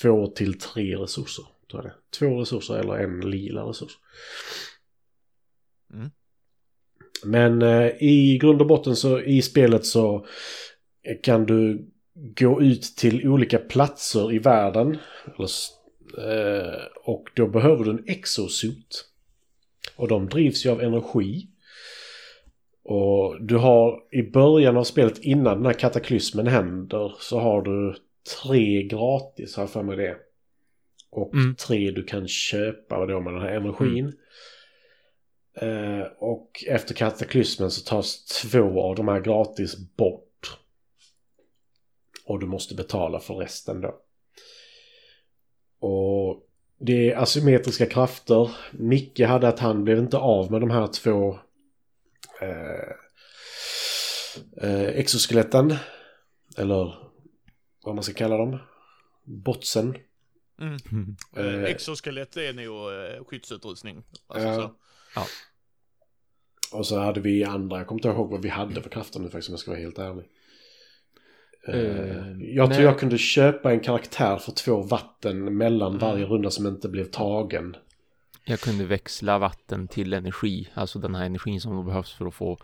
två 0.00 0.26
till 0.26 0.58
tre 0.58 0.96
resurser. 0.96 1.44
Tror 1.70 1.84
jag 1.84 1.92
det. 1.92 1.94
Två 2.18 2.40
resurser 2.40 2.74
eller 2.74 2.94
en 2.94 3.20
lila 3.20 3.62
resurs. 3.62 3.98
Mm. 5.92 6.10
Men 7.24 7.62
eh, 7.62 7.90
i 8.00 8.38
grund 8.42 8.60
och 8.60 8.66
botten 8.66 8.96
så 8.96 9.20
i 9.20 9.42
spelet 9.42 9.86
så 9.86 10.26
kan 11.22 11.46
du 11.46 11.90
gå 12.14 12.62
ut 12.62 12.82
till 12.82 13.28
olika 13.28 13.58
platser 13.58 14.32
i 14.32 14.38
världen. 14.38 14.98
Eller, 15.26 15.50
eh, 16.18 16.82
och 17.04 17.24
då 17.34 17.48
behöver 17.48 17.84
du 17.84 17.90
en 17.90 18.04
exosuit. 18.06 19.04
Och 19.96 20.08
de 20.08 20.28
drivs 20.28 20.66
ju 20.66 20.70
av 20.70 20.80
energi. 20.80 21.48
Och 22.84 23.44
du 23.44 23.56
har 23.56 24.02
i 24.10 24.22
början 24.22 24.76
av 24.76 24.84
spelet 24.84 25.18
innan 25.18 25.56
den 25.56 25.66
här 25.66 25.72
kataklysmen 25.72 26.46
händer 26.46 27.14
så 27.20 27.38
har 27.38 27.62
du 27.62 27.96
tre 28.42 28.82
gratis 28.82 29.56
har 29.56 29.62
jag 29.62 29.70
för 29.70 29.82
mig 29.82 29.96
det. 29.96 30.16
Och 31.10 31.34
Mm. 31.34 31.54
tre 31.54 31.90
du 31.90 32.04
kan 32.04 32.28
köpa 32.28 33.06
då 33.06 33.20
med 33.20 33.32
den 33.32 33.42
här 33.42 33.52
energin. 33.52 34.12
Eh, 35.54 36.06
och 36.18 36.64
efter 36.68 36.94
kataklysmen 36.94 37.70
så 37.70 37.84
tas 37.84 38.24
två 38.24 38.82
av 38.82 38.96
de 38.96 39.08
här 39.08 39.20
gratis 39.20 39.76
bort. 39.96 40.58
Och 42.24 42.40
du 42.40 42.46
måste 42.46 42.74
betala 42.74 43.20
för 43.20 43.34
resten 43.34 43.80
då. 43.80 44.00
Och 45.88 46.42
det 46.78 47.10
är 47.10 47.16
asymmetriska 47.16 47.86
krafter. 47.86 48.50
Micke 48.72 49.20
hade 49.20 49.48
att 49.48 49.58
han 49.58 49.84
blev 49.84 49.98
inte 49.98 50.16
av 50.16 50.50
med 50.50 50.60
de 50.60 50.70
här 50.70 50.86
två 50.86 51.38
eh, 52.40 52.90
eh, 54.62 54.88
exoskeletten. 54.88 55.74
Eller 56.56 57.05
vad 57.86 57.94
man 57.94 58.04
ska 58.04 58.12
kalla 58.14 58.36
dem. 58.36 58.58
Botsen. 59.24 59.96
Mm. 60.60 61.16
Eh, 61.36 61.62
Exoskelett 61.64 62.36
är 62.36 62.52
nog 62.52 62.92
eh, 62.92 63.24
skyddsutrustning. 63.24 64.02
Alltså, 64.26 64.48
Ja. 65.14 65.26
så. 66.70 66.76
och 66.78 66.86
så 66.86 66.98
hade 66.98 67.20
vi 67.20 67.44
andra, 67.44 67.78
jag 67.78 67.86
kommer 67.86 67.98
inte 67.98 68.08
ihåg 68.08 68.30
vad 68.30 68.42
vi 68.42 68.48
hade 68.48 68.82
för 68.82 68.90
krafter 68.90 69.20
nu 69.20 69.28
faktiskt 69.30 69.48
om 69.48 69.52
jag 69.52 69.60
ska 69.60 69.70
vara 69.70 69.80
helt 69.80 69.98
ärlig. 69.98 70.24
Eh, 71.68 71.74
Eh, 71.74 72.54
jag 72.54 72.72
tror 72.74 72.84
jag 72.84 72.98
kunde 72.98 73.18
köpa 73.18 73.72
en 73.72 73.80
karaktär 73.80 74.36
för 74.36 74.52
två 74.52 74.82
vatten 74.82 75.56
mellan 75.56 75.88
Mm. 75.88 76.00
varje 76.00 76.26
runda 76.26 76.50
som 76.50 76.66
inte 76.66 76.88
blev 76.88 77.04
tagen. 77.04 77.76
Jag 78.44 78.60
kunde 78.60 78.84
växla 78.84 79.38
vatten 79.38 79.88
till 79.88 80.12
energi, 80.12 80.68
alltså 80.74 80.98
den 80.98 81.14
här 81.14 81.24
energin 81.26 81.60
som 81.60 81.86
behövs 81.86 82.12
för 82.12 82.26
att 82.26 82.34
få 82.34 82.58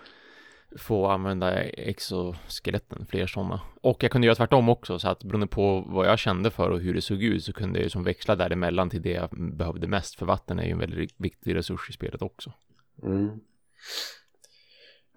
få 0.76 1.06
använda 1.06 1.62
exoskeletten, 1.62 3.06
fler 3.06 3.26
sådana. 3.26 3.60
Och 3.80 4.02
jag 4.02 4.10
kunde 4.10 4.26
göra 4.26 4.34
tvärtom 4.34 4.68
också, 4.68 4.98
så 4.98 5.08
att 5.08 5.24
beroende 5.24 5.46
på 5.46 5.84
vad 5.86 6.06
jag 6.06 6.18
kände 6.18 6.50
för 6.50 6.70
och 6.70 6.80
hur 6.80 6.94
det 6.94 7.00
såg 7.00 7.22
ut 7.22 7.44
så 7.44 7.52
kunde 7.52 7.78
jag 7.78 7.84
ju 7.84 7.90
som 7.90 8.04
växla 8.04 8.36
däremellan 8.36 8.90
till 8.90 9.02
det 9.02 9.10
jag 9.10 9.30
behövde 9.30 9.86
mest, 9.86 10.14
för 10.14 10.26
vatten 10.26 10.58
är 10.58 10.64
ju 10.64 10.70
en 10.70 10.78
väldigt 10.78 11.14
viktig 11.16 11.54
resurs 11.54 11.90
i 11.90 11.92
spelet 11.92 12.22
också. 12.22 12.52
Mm. 13.02 13.40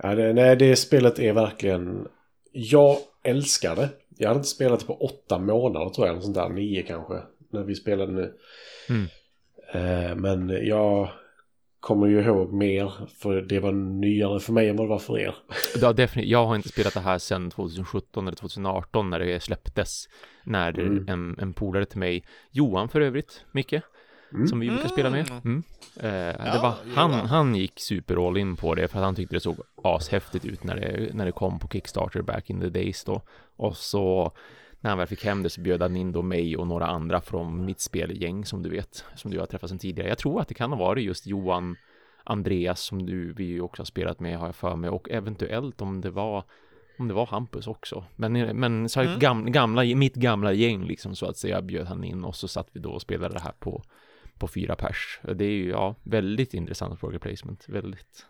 Ja, 0.04 0.16
det, 0.16 0.34
nej, 0.34 0.56
det 0.56 0.76
spelet 0.76 1.20
är 1.20 1.34
verkligen... 1.34 2.08
Jag 2.52 2.98
älskar 3.24 3.76
det. 3.76 3.90
Jag 4.18 4.28
hade 4.28 4.38
inte 4.38 4.50
spelat 4.50 4.80
det 4.80 4.86
på 4.86 4.98
åtta 4.98 5.40
månader 5.40 5.90
tror 5.90 6.08
jag, 6.08 6.16
något 6.16 6.24
sånt 6.24 6.36
där, 6.36 6.50
nio 6.50 6.84
kanske, 6.84 7.22
när 7.50 7.64
vi 7.64 7.76
spelade 7.76 8.12
nu. 8.12 8.34
Mm. 8.90 9.08
Eh, 9.74 10.16
men 10.16 10.50
jag 10.68 11.10
kommer 11.86 12.08
ju 12.08 12.22
ihåg 12.22 12.54
mer, 12.54 12.94
för 13.18 13.42
det 13.42 13.60
var 13.60 13.72
nyare 13.72 14.40
för 14.40 14.54
mig 14.54 14.70
än 14.70 14.76
vad 14.76 14.86
det 14.86 14.90
var 14.90 15.00
för 15.00 15.20
er. 15.20 15.36
Ja, 15.82 15.94
definitivt. 15.94 16.32
Jag 16.32 16.46
har 16.46 16.56
inte 16.56 16.70
spelat 16.70 16.94
det 16.94 17.00
här 17.00 17.18
sedan 17.18 17.52
2017 17.52 18.28
eller 18.28 18.36
2018 18.38 19.10
när 19.10 19.20
det 19.20 19.40
släpptes. 19.44 20.10
När 20.44 20.80
Mm. 20.80 21.06
en, 21.10 21.36
en 21.40 21.54
polare 21.54 21.86
till 21.86 22.00
mig, 22.00 22.24
Johan 22.52 22.90
för 22.90 23.02
övrigt, 23.02 23.46
Micke, 23.52 23.74
Mm. 24.34 24.48
som 24.48 24.60
vi 24.60 24.70
brukar 24.70 24.88
spela 24.88 25.10
med. 25.10 25.30
Mm. 25.30 25.42
Mm. 25.46 25.64
Eh, 25.96 26.44
det 26.44 26.52
Ja, 26.54 26.60
var, 26.62 26.74
han, 26.96 27.12
Johan. 27.12 27.26
han 27.26 27.56
gick 27.56 27.80
super 27.80 28.28
all 28.28 28.38
in 28.38 28.56
på 28.56 28.76
det 28.76 28.88
för 28.88 29.00
att 29.00 29.06
han 29.06 29.16
tyckte 29.16 29.36
det 29.36 29.40
såg 29.40 29.56
ashäftigt 29.84 30.46
ut 30.46 30.64
när 30.64 30.76
det, 30.76 31.10
när 31.14 31.26
det 31.26 31.32
kom 31.32 31.60
på 31.60 31.68
Kickstarter 31.68 32.22
back 32.22 32.50
in 32.50 32.60
the 32.62 32.70
days 32.70 33.04
då. 33.04 33.22
Och 33.58 33.78
så 33.78 34.32
när 34.86 34.90
han 34.90 34.98
väl 34.98 35.08
fick 35.08 35.26
hem 35.26 35.44
det 35.44 35.50
så 35.50 35.62
bjöd 35.62 35.82
han 35.82 35.96
in 35.96 36.12
då 36.12 36.22
mig 36.22 36.58
och 36.58 36.68
några 36.68 36.86
andra 36.86 37.22
från 37.22 37.66
mitt 37.66 37.80
spelgäng 37.80 38.46
som 38.46 38.64
du 38.64 38.70
vet, 38.70 39.06
som 39.16 39.32
du 39.32 39.40
har 39.40 39.46
träffat 39.46 39.70
sedan 39.70 39.80
tidigare. 39.80 40.10
Jag 40.10 40.18
tror 40.18 40.42
att 40.42 40.48
det 40.48 40.54
kan 40.54 40.72
ha 40.72 40.80
varit 40.80 41.04
just 41.04 41.28
Johan, 41.28 41.76
Andreas 42.24 42.82
som 42.82 43.06
du, 43.06 43.34
vi 43.34 43.44
ju 43.44 43.62
också 43.62 43.82
har 43.82 43.86
spelat 43.86 44.20
med 44.20 44.38
har 44.38 44.46
jag 44.46 44.56
för 44.56 44.76
mig 44.76 44.90
och 44.90 45.10
eventuellt 45.10 45.82
om 45.82 46.02
det 46.02 46.10
var 46.10 46.44
om 47.00 47.08
det 47.08 47.14
var 47.14 47.26
Hampus 47.26 47.68
också. 47.68 48.06
Men, 48.16 48.34
men 48.60 48.90
så 48.90 49.00
här, 49.00 49.08
Mm. 49.08 49.20
gamla, 49.20 49.50
gamla, 49.50 49.84
mitt 49.96 50.16
gamla 50.16 50.54
gäng 50.54 50.86
liksom 50.86 51.16
så 51.16 51.26
att 51.26 51.38
säga 51.38 51.62
bjöd 51.62 51.88
han 51.88 52.04
in 52.04 52.24
och 52.24 52.36
så 52.36 52.48
satt 52.48 52.68
vi 52.72 52.80
då 52.80 52.92
och 52.92 53.02
spelade 53.02 53.34
det 53.34 53.40
här 53.40 53.54
på, 53.60 53.84
på 54.40 54.48
fyra 54.48 54.76
pers. 54.76 55.20
Det 55.36 55.46
är 55.46 55.50
ju, 55.50 55.70
ja, 55.70 55.96
väldigt 56.04 56.54
intressant 56.54 57.00
product 57.00 57.24
placement. 57.24 57.66
Väldigt. 57.68 58.26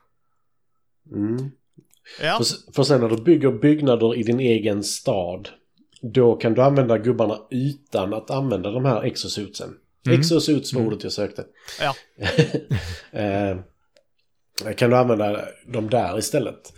Mm. 1.12 1.52
Ja. 2.22 2.38
För, 2.38 2.74
för 2.74 2.84
sen 2.84 3.02
när 3.02 3.10
du 3.10 3.24
bygger 3.24 3.52
byggnader 3.52 4.16
i 4.16 4.24
din 4.24 4.40
egen 4.40 4.84
stad, 4.84 5.50
då 6.02 6.36
kan 6.36 6.54
du 6.54 6.62
använda 6.62 6.98
gubbarna 6.98 7.38
utan 7.50 8.14
att 8.14 8.32
använda 8.32 8.72
de 8.72 8.86
här 8.86 9.04
exosuitsen. 9.04 9.70
Mm. 10.08 10.20
Exosuits 10.20 10.74
var 10.74 10.82
Mm. 10.82 10.94
ordet 10.94 11.04
jag 11.04 11.14
sökte. 11.14 11.46
Ja. 11.82 11.94
eh, 13.20 13.58
kan 14.76 14.90
du 14.90 14.96
använda 14.96 15.42
dem 15.68 15.90
där 15.90 16.18
istället. 16.18 16.74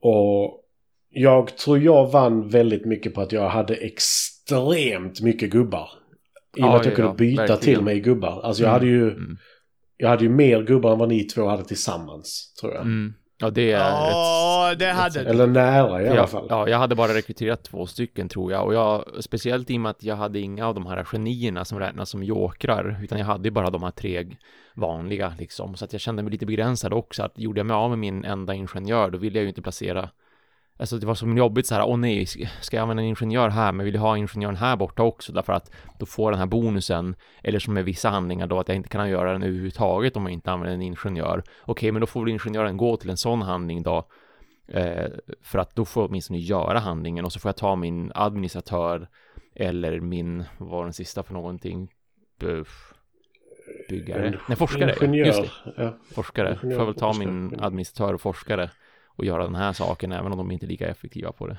Och 0.00 0.62
jag 1.10 1.56
tror 1.56 1.78
jag 1.78 2.10
vann 2.10 2.48
väldigt 2.48 2.84
mycket 2.84 3.14
på 3.14 3.20
att 3.20 3.32
jag 3.32 3.48
hade 3.48 3.74
extremt 3.74 5.20
mycket 5.20 5.50
gubbar. 5.50 5.88
I 6.56 6.60
och 6.62 6.66
med 6.66 6.74
att 6.76 6.84
jag 6.84 6.92
ja, 6.92 6.96
kunde 6.96 7.14
byta 7.14 7.42
verkligen. 7.42 7.60
till 7.60 7.84
mig 7.84 8.00
gubbar. 8.00 8.40
Alltså 8.42 8.62
jag 8.62 8.68
Mm, 8.68 8.72
hade 8.74 8.86
ju... 8.86 9.10
mm. 9.10 9.36
Jag 9.96 10.08
hade 10.08 10.24
ju 10.24 10.30
mer 10.30 10.62
gubbar 10.62 10.92
än 10.92 10.98
vad 10.98 11.08
ni 11.08 11.24
två 11.24 11.46
hade 11.48 11.64
tillsammans, 11.64 12.54
tror 12.60 12.72
jag. 12.74 12.82
Mm. 12.82 13.14
Ja, 13.38 13.50
det 13.50 13.72
är 13.72 13.78
Ja, 13.80 14.72
ett, 14.72 14.78
det 14.78 14.86
ett 14.90 14.96
hade 14.96 15.24
du. 15.24 15.30
Eller 15.30 15.46
nära 15.46 16.02
i 16.02 16.08
alla 16.08 16.16
Ja, 16.16 16.26
fall. 16.26 16.46
ja, 16.50 16.68
jag 16.68 16.78
hade 16.78 16.94
bara 16.94 17.14
rekryterat 17.14 17.62
två 17.64 17.86
stycken 17.86 18.28
tror 18.28 18.52
jag 18.52 18.66
och 18.66 18.74
jag, 18.74 19.04
speciellt 19.20 19.70
i 19.70 19.76
och 19.76 19.80
med 19.80 19.90
att 19.90 20.02
jag 20.02 20.16
hade 20.16 20.38
inga 20.40 20.66
av 20.66 20.74
de 20.74 20.86
här 20.86 21.04
genierna 21.04 21.64
som 21.64 21.78
räknas 21.78 22.10
som 22.10 22.22
jokrar, 22.24 23.00
utan 23.02 23.18
jag 23.18 23.26
hade 23.26 23.44
ju 23.44 23.50
bara 23.50 23.70
de 23.70 23.82
här 23.82 23.90
tre 23.90 24.26
vanliga 24.74 25.32
liksom, 25.38 25.74
så 25.76 25.84
att 25.84 25.92
jag 25.92 26.00
kände 26.00 26.22
mig 26.22 26.32
lite 26.32 26.46
begränsad 26.46 26.92
också, 26.92 27.22
att 27.22 27.38
gjorde 27.38 27.58
jag 27.60 27.66
mig 27.66 27.74
av 27.74 27.90
med 27.90 27.98
min 27.98 28.24
enda 28.24 28.54
ingenjör, 28.54 29.10
då 29.10 29.18
ville 29.18 29.38
jag 29.38 29.42
ju 29.42 29.48
inte 29.48 29.62
placera 29.62 30.08
Alltså 30.78 30.98
det 30.98 31.06
var 31.06 31.14
så 31.14 31.26
jobbigt 31.28 31.66
så 31.66 31.74
här, 31.74 31.84
åh 31.88 31.96
nej, 31.96 32.26
ska 32.60 32.76
jag 32.76 32.82
använda 32.82 33.02
en 33.02 33.08
ingenjör 33.08 33.48
här, 33.48 33.72
men 33.72 33.86
vill 33.86 33.94
jag 33.94 34.02
ha 34.02 34.16
ingenjören 34.16 34.56
här 34.56 34.76
borta 34.76 35.02
också, 35.02 35.32
därför 35.32 35.52
att 35.52 35.70
då 35.98 36.06
får 36.06 36.30
den 36.30 36.38
här 36.40 36.46
bonusen, 36.46 37.16
eller 37.42 37.58
som 37.58 37.74
med 37.74 37.84
vissa 37.84 38.08
handlingar 38.10 38.46
då, 38.46 38.58
att 38.60 38.68
jag 38.68 38.76
inte 38.76 38.88
kan 38.88 39.10
göra 39.10 39.32
den 39.32 39.42
överhuvudtaget 39.42 40.16
om 40.16 40.22
jag 40.22 40.32
inte 40.32 40.52
använder 40.52 40.74
en 40.74 40.82
ingenjör. 40.82 41.42
Okej, 41.64 41.92
men 41.92 42.00
då 42.00 42.06
får 42.06 42.20
väl 42.20 42.28
ingenjören 42.30 42.76
gå 42.76 42.96
till 42.96 43.10
en 43.10 43.16
sån 43.16 43.42
handling 43.42 43.82
då, 43.82 44.08
Eh, 44.68 45.06
för 45.42 45.58
att 45.58 45.74
då 45.76 45.84
får 45.84 46.02
jag 46.02 46.10
åtminstone 46.10 46.38
göra 46.38 46.78
handlingen 46.78 47.24
och 47.24 47.32
så 47.32 47.40
får 47.40 47.48
jag 47.48 47.56
ta 47.56 47.76
min 47.76 48.12
administratör 48.14 49.08
eller 49.54 50.00
min, 50.00 50.44
vad 50.58 50.68
var 50.70 50.84
den 50.84 50.92
sista 50.92 51.22
för 51.22 51.32
någonting? 51.34 51.88
Buff. 52.40 52.94
Byggare? 53.88 54.38
Nej, 54.48 54.56
forskare. 54.56 54.94
Ingenjör. 55.00 55.26
Just 55.26 55.40
det, 55.42 55.48
Ja. 55.76 55.96
forskare. 56.14 56.48
Ingenjör 56.62 56.76
Får 56.76 56.80
jag 56.82 56.86
väl 56.86 56.94
ta 56.94 57.12
forskare. 57.12 57.32
min 57.32 57.60
administratör 57.60 58.14
och 58.14 58.20
forskare 58.20 58.70
och 59.16 59.24
göra 59.24 59.44
den 59.44 59.54
här 59.54 59.72
saken 59.72 60.12
även 60.12 60.32
om 60.32 60.38
de 60.38 60.50
inte 60.50 60.66
är 60.66 60.68
lika 60.68 60.88
effektiva 60.88 61.32
på 61.32 61.46
det. 61.46 61.58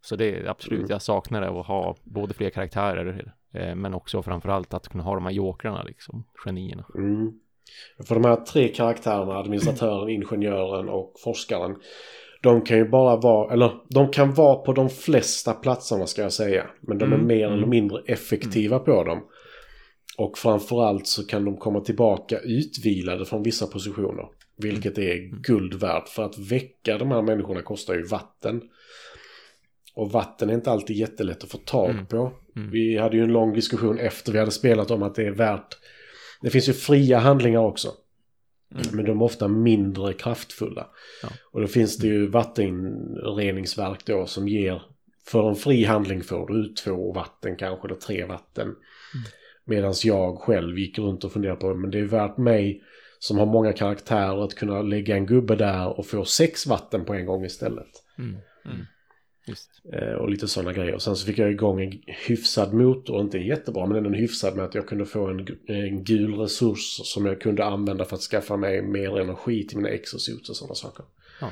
Så 0.00 0.16
det 0.16 0.36
är 0.36 0.46
absolut, 0.46 0.78
Mm. 0.78 0.90
jag 0.90 1.02
saknar 1.02 1.40
det 1.40 1.48
att 1.60 1.66
ha 1.66 1.96
både 2.04 2.34
fler 2.34 2.50
karaktärer 2.50 3.32
eh, 3.54 3.74
men 3.74 3.94
också 3.94 4.22
framförallt 4.22 4.74
att 4.74 4.88
kunna 4.88 5.04
ha 5.04 5.14
de 5.14 5.24
här 5.24 5.32
jokrarna 5.32 5.82
liksom, 5.82 6.24
genierna. 6.44 6.84
Mm. 6.94 7.32
För 8.06 8.14
de 8.14 8.24
här 8.24 8.36
tre 8.36 8.68
karaktärerna, 8.68 9.34
administratören, 9.34 10.08
ingenjören 10.08 10.88
och 10.88 11.12
forskaren. 11.24 11.76
De 12.42 12.60
kan 12.62 12.76
ju 12.76 12.88
bara 12.88 13.16
vara, 13.16 13.52
eller 13.52 13.72
de 13.88 14.08
kan 14.10 14.34
vara 14.34 14.56
på 14.56 14.72
de 14.72 14.88
flesta 14.88 15.52
platserna 15.52 16.06
ska 16.06 16.22
jag 16.22 16.32
säga. 16.32 16.66
Men 16.80 16.98
de 16.98 17.04
är 17.04 17.16
Mm, 17.16 17.26
mer 17.26 17.46
mm. 17.46 17.58
eller 17.58 17.66
mindre 17.66 18.02
effektiva 18.06 18.78
på 18.78 19.04
dem. 19.04 19.20
Och 20.18 20.38
framförallt 20.38 21.06
så 21.06 21.26
kan 21.26 21.44
de 21.44 21.56
komma 21.56 21.80
tillbaka 21.80 22.38
utvilade 22.38 23.24
från 23.24 23.42
vissa 23.42 23.66
positioner. 23.66 24.24
Vilket 24.58 24.98
är 24.98 25.14
Mm. 25.16 25.42
guld 25.42 25.74
värt. 25.74 26.08
För 26.08 26.24
att 26.24 26.38
väcka 26.38 26.98
de 26.98 27.10
här 27.10 27.22
människorna 27.22 27.62
kostar 27.62 27.94
ju 27.94 28.02
vatten. 28.02 28.62
Och 29.94 30.12
vatten 30.12 30.50
är 30.50 30.54
inte 30.54 30.70
alltid 30.70 30.96
jättelätt 30.96 31.44
att 31.44 31.50
få 31.50 31.58
tag 31.58 31.90
Mm. 31.90 32.06
på. 32.06 32.32
Mm. 32.56 32.70
Vi 32.70 32.96
hade 32.98 33.16
ju 33.16 33.22
en 33.22 33.32
lång 33.32 33.52
diskussion 33.54 33.98
efter 33.98 34.32
vi 34.32 34.38
hade 34.38 34.50
spelat 34.50 34.90
om 34.90 35.02
att 35.02 35.14
det 35.14 35.26
är 35.26 35.30
värt... 35.30 35.76
Det 36.40 36.50
finns 36.50 36.68
ju 36.68 36.72
fria 36.72 37.18
handlingar 37.18 37.60
också. 37.60 37.88
Mm. 38.74 38.86
Men 38.92 39.04
de 39.04 39.20
är 39.20 39.24
ofta 39.24 39.48
mindre 39.48 40.12
kraftfulla. 40.12 40.86
Ja. 41.22 41.28
Och 41.52 41.60
då 41.60 41.66
finns 41.66 41.96
det 41.96 42.06
ju 42.06 42.26
vattenreningsverk 42.26 44.04
då 44.04 44.26
som 44.26 44.48
ger... 44.48 44.82
För 45.26 45.48
en 45.48 45.56
fri 45.56 45.84
handling 45.84 46.22
får 46.22 46.46
du 46.46 46.54
ut 46.60 46.76
två 46.76 47.12
vatten 47.12 47.56
kanske, 47.56 47.88
eller 47.88 47.96
tre 47.96 48.24
vatten. 48.24 48.66
Mm. 48.66 48.76
Medan 49.64 49.94
jag 50.04 50.38
själv 50.38 50.78
gick 50.78 50.98
runt 50.98 51.24
och 51.24 51.32
funderade 51.32 51.60
på 51.60 51.74
men 51.74 51.90
det 51.90 51.98
är 51.98 52.04
värt 52.04 52.36
mig 52.36 52.82
som 53.18 53.38
har 53.38 53.46
många 53.46 53.72
karaktärer 53.72 54.44
att 54.44 54.54
kunna 54.54 54.82
lägga 54.82 55.16
en 55.16 55.26
gubbe 55.26 55.56
där 55.56 55.98
och 55.98 56.06
få 56.06 56.24
sex 56.24 56.66
vatten 56.66 57.04
på 57.04 57.14
en 57.14 57.26
gång 57.26 57.44
istället. 57.44 57.90
Mm. 58.18 58.36
Mm. 58.64 58.86
Just. 59.46 59.70
Eh, 59.92 60.12
och 60.12 60.30
lite 60.30 60.48
sådana 60.48 60.72
grejer. 60.72 60.94
Och 60.94 61.02
sen 61.02 61.16
så 61.16 61.26
fick 61.26 61.38
jag 61.38 61.50
igång 61.50 61.80
en 61.80 62.02
hyfsad 62.06 62.74
motor, 62.74 63.20
inte 63.20 63.38
jättebra 63.38 63.86
men 63.86 63.96
ändå 63.96 64.08
en 64.08 64.14
hyfsad 64.14 64.56
med 64.56 64.64
att 64.64 64.74
jag 64.74 64.86
kunde 64.86 65.06
få 65.06 65.26
en, 65.26 65.46
en 65.66 66.04
gul 66.04 66.34
resurs 66.34 67.00
som 67.04 67.26
jag 67.26 67.40
kunde 67.40 67.64
använda 67.64 68.04
för 68.04 68.16
att 68.16 68.22
skaffa 68.22 68.56
mig 68.56 68.82
mer 68.82 69.20
energi 69.20 69.66
till 69.66 69.76
mina 69.76 69.88
exosuits 69.88 70.50
och 70.50 70.56
sådana 70.56 70.74
saker. 70.74 71.04
Ja. 71.40 71.50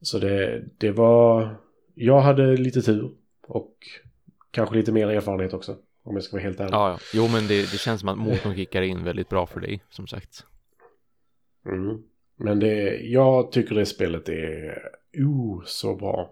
Så 0.00 0.18
det, 0.18 0.64
det 0.78 0.90
var... 0.90 1.56
Jag 1.94 2.20
hade 2.20 2.56
lite 2.56 2.82
tur 2.82 3.10
och 3.48 3.76
kanske 4.50 4.76
lite 4.76 4.92
mer 4.92 5.08
erfarenhet 5.08 5.52
också. 5.52 5.76
Om 6.06 6.14
jag 6.14 6.24
ska 6.24 6.36
vara 6.36 6.42
helt 6.42 6.60
ärlig. 6.60 6.72
Ja, 6.74 6.90
ja. 6.90 6.98
Jo, 7.14 7.28
men 7.28 7.46
det, 7.46 7.72
det 7.72 7.78
känns 7.78 8.00
som 8.00 8.08
att 8.08 8.18
motorn 8.18 8.54
kickar 8.54 8.82
in 8.82 9.04
väldigt 9.04 9.28
bra 9.28 9.46
för 9.46 9.60
dig, 9.60 9.82
som 9.90 10.06
sagt. 10.06 10.44
Mm. 11.66 12.02
Men 12.36 12.60
det, 12.60 12.96
jag 13.00 13.52
tycker 13.52 13.74
det 13.74 13.86
spelet 13.86 14.28
är 14.28 14.78
oh, 15.18 15.62
så 15.66 15.94
bra. 15.94 16.30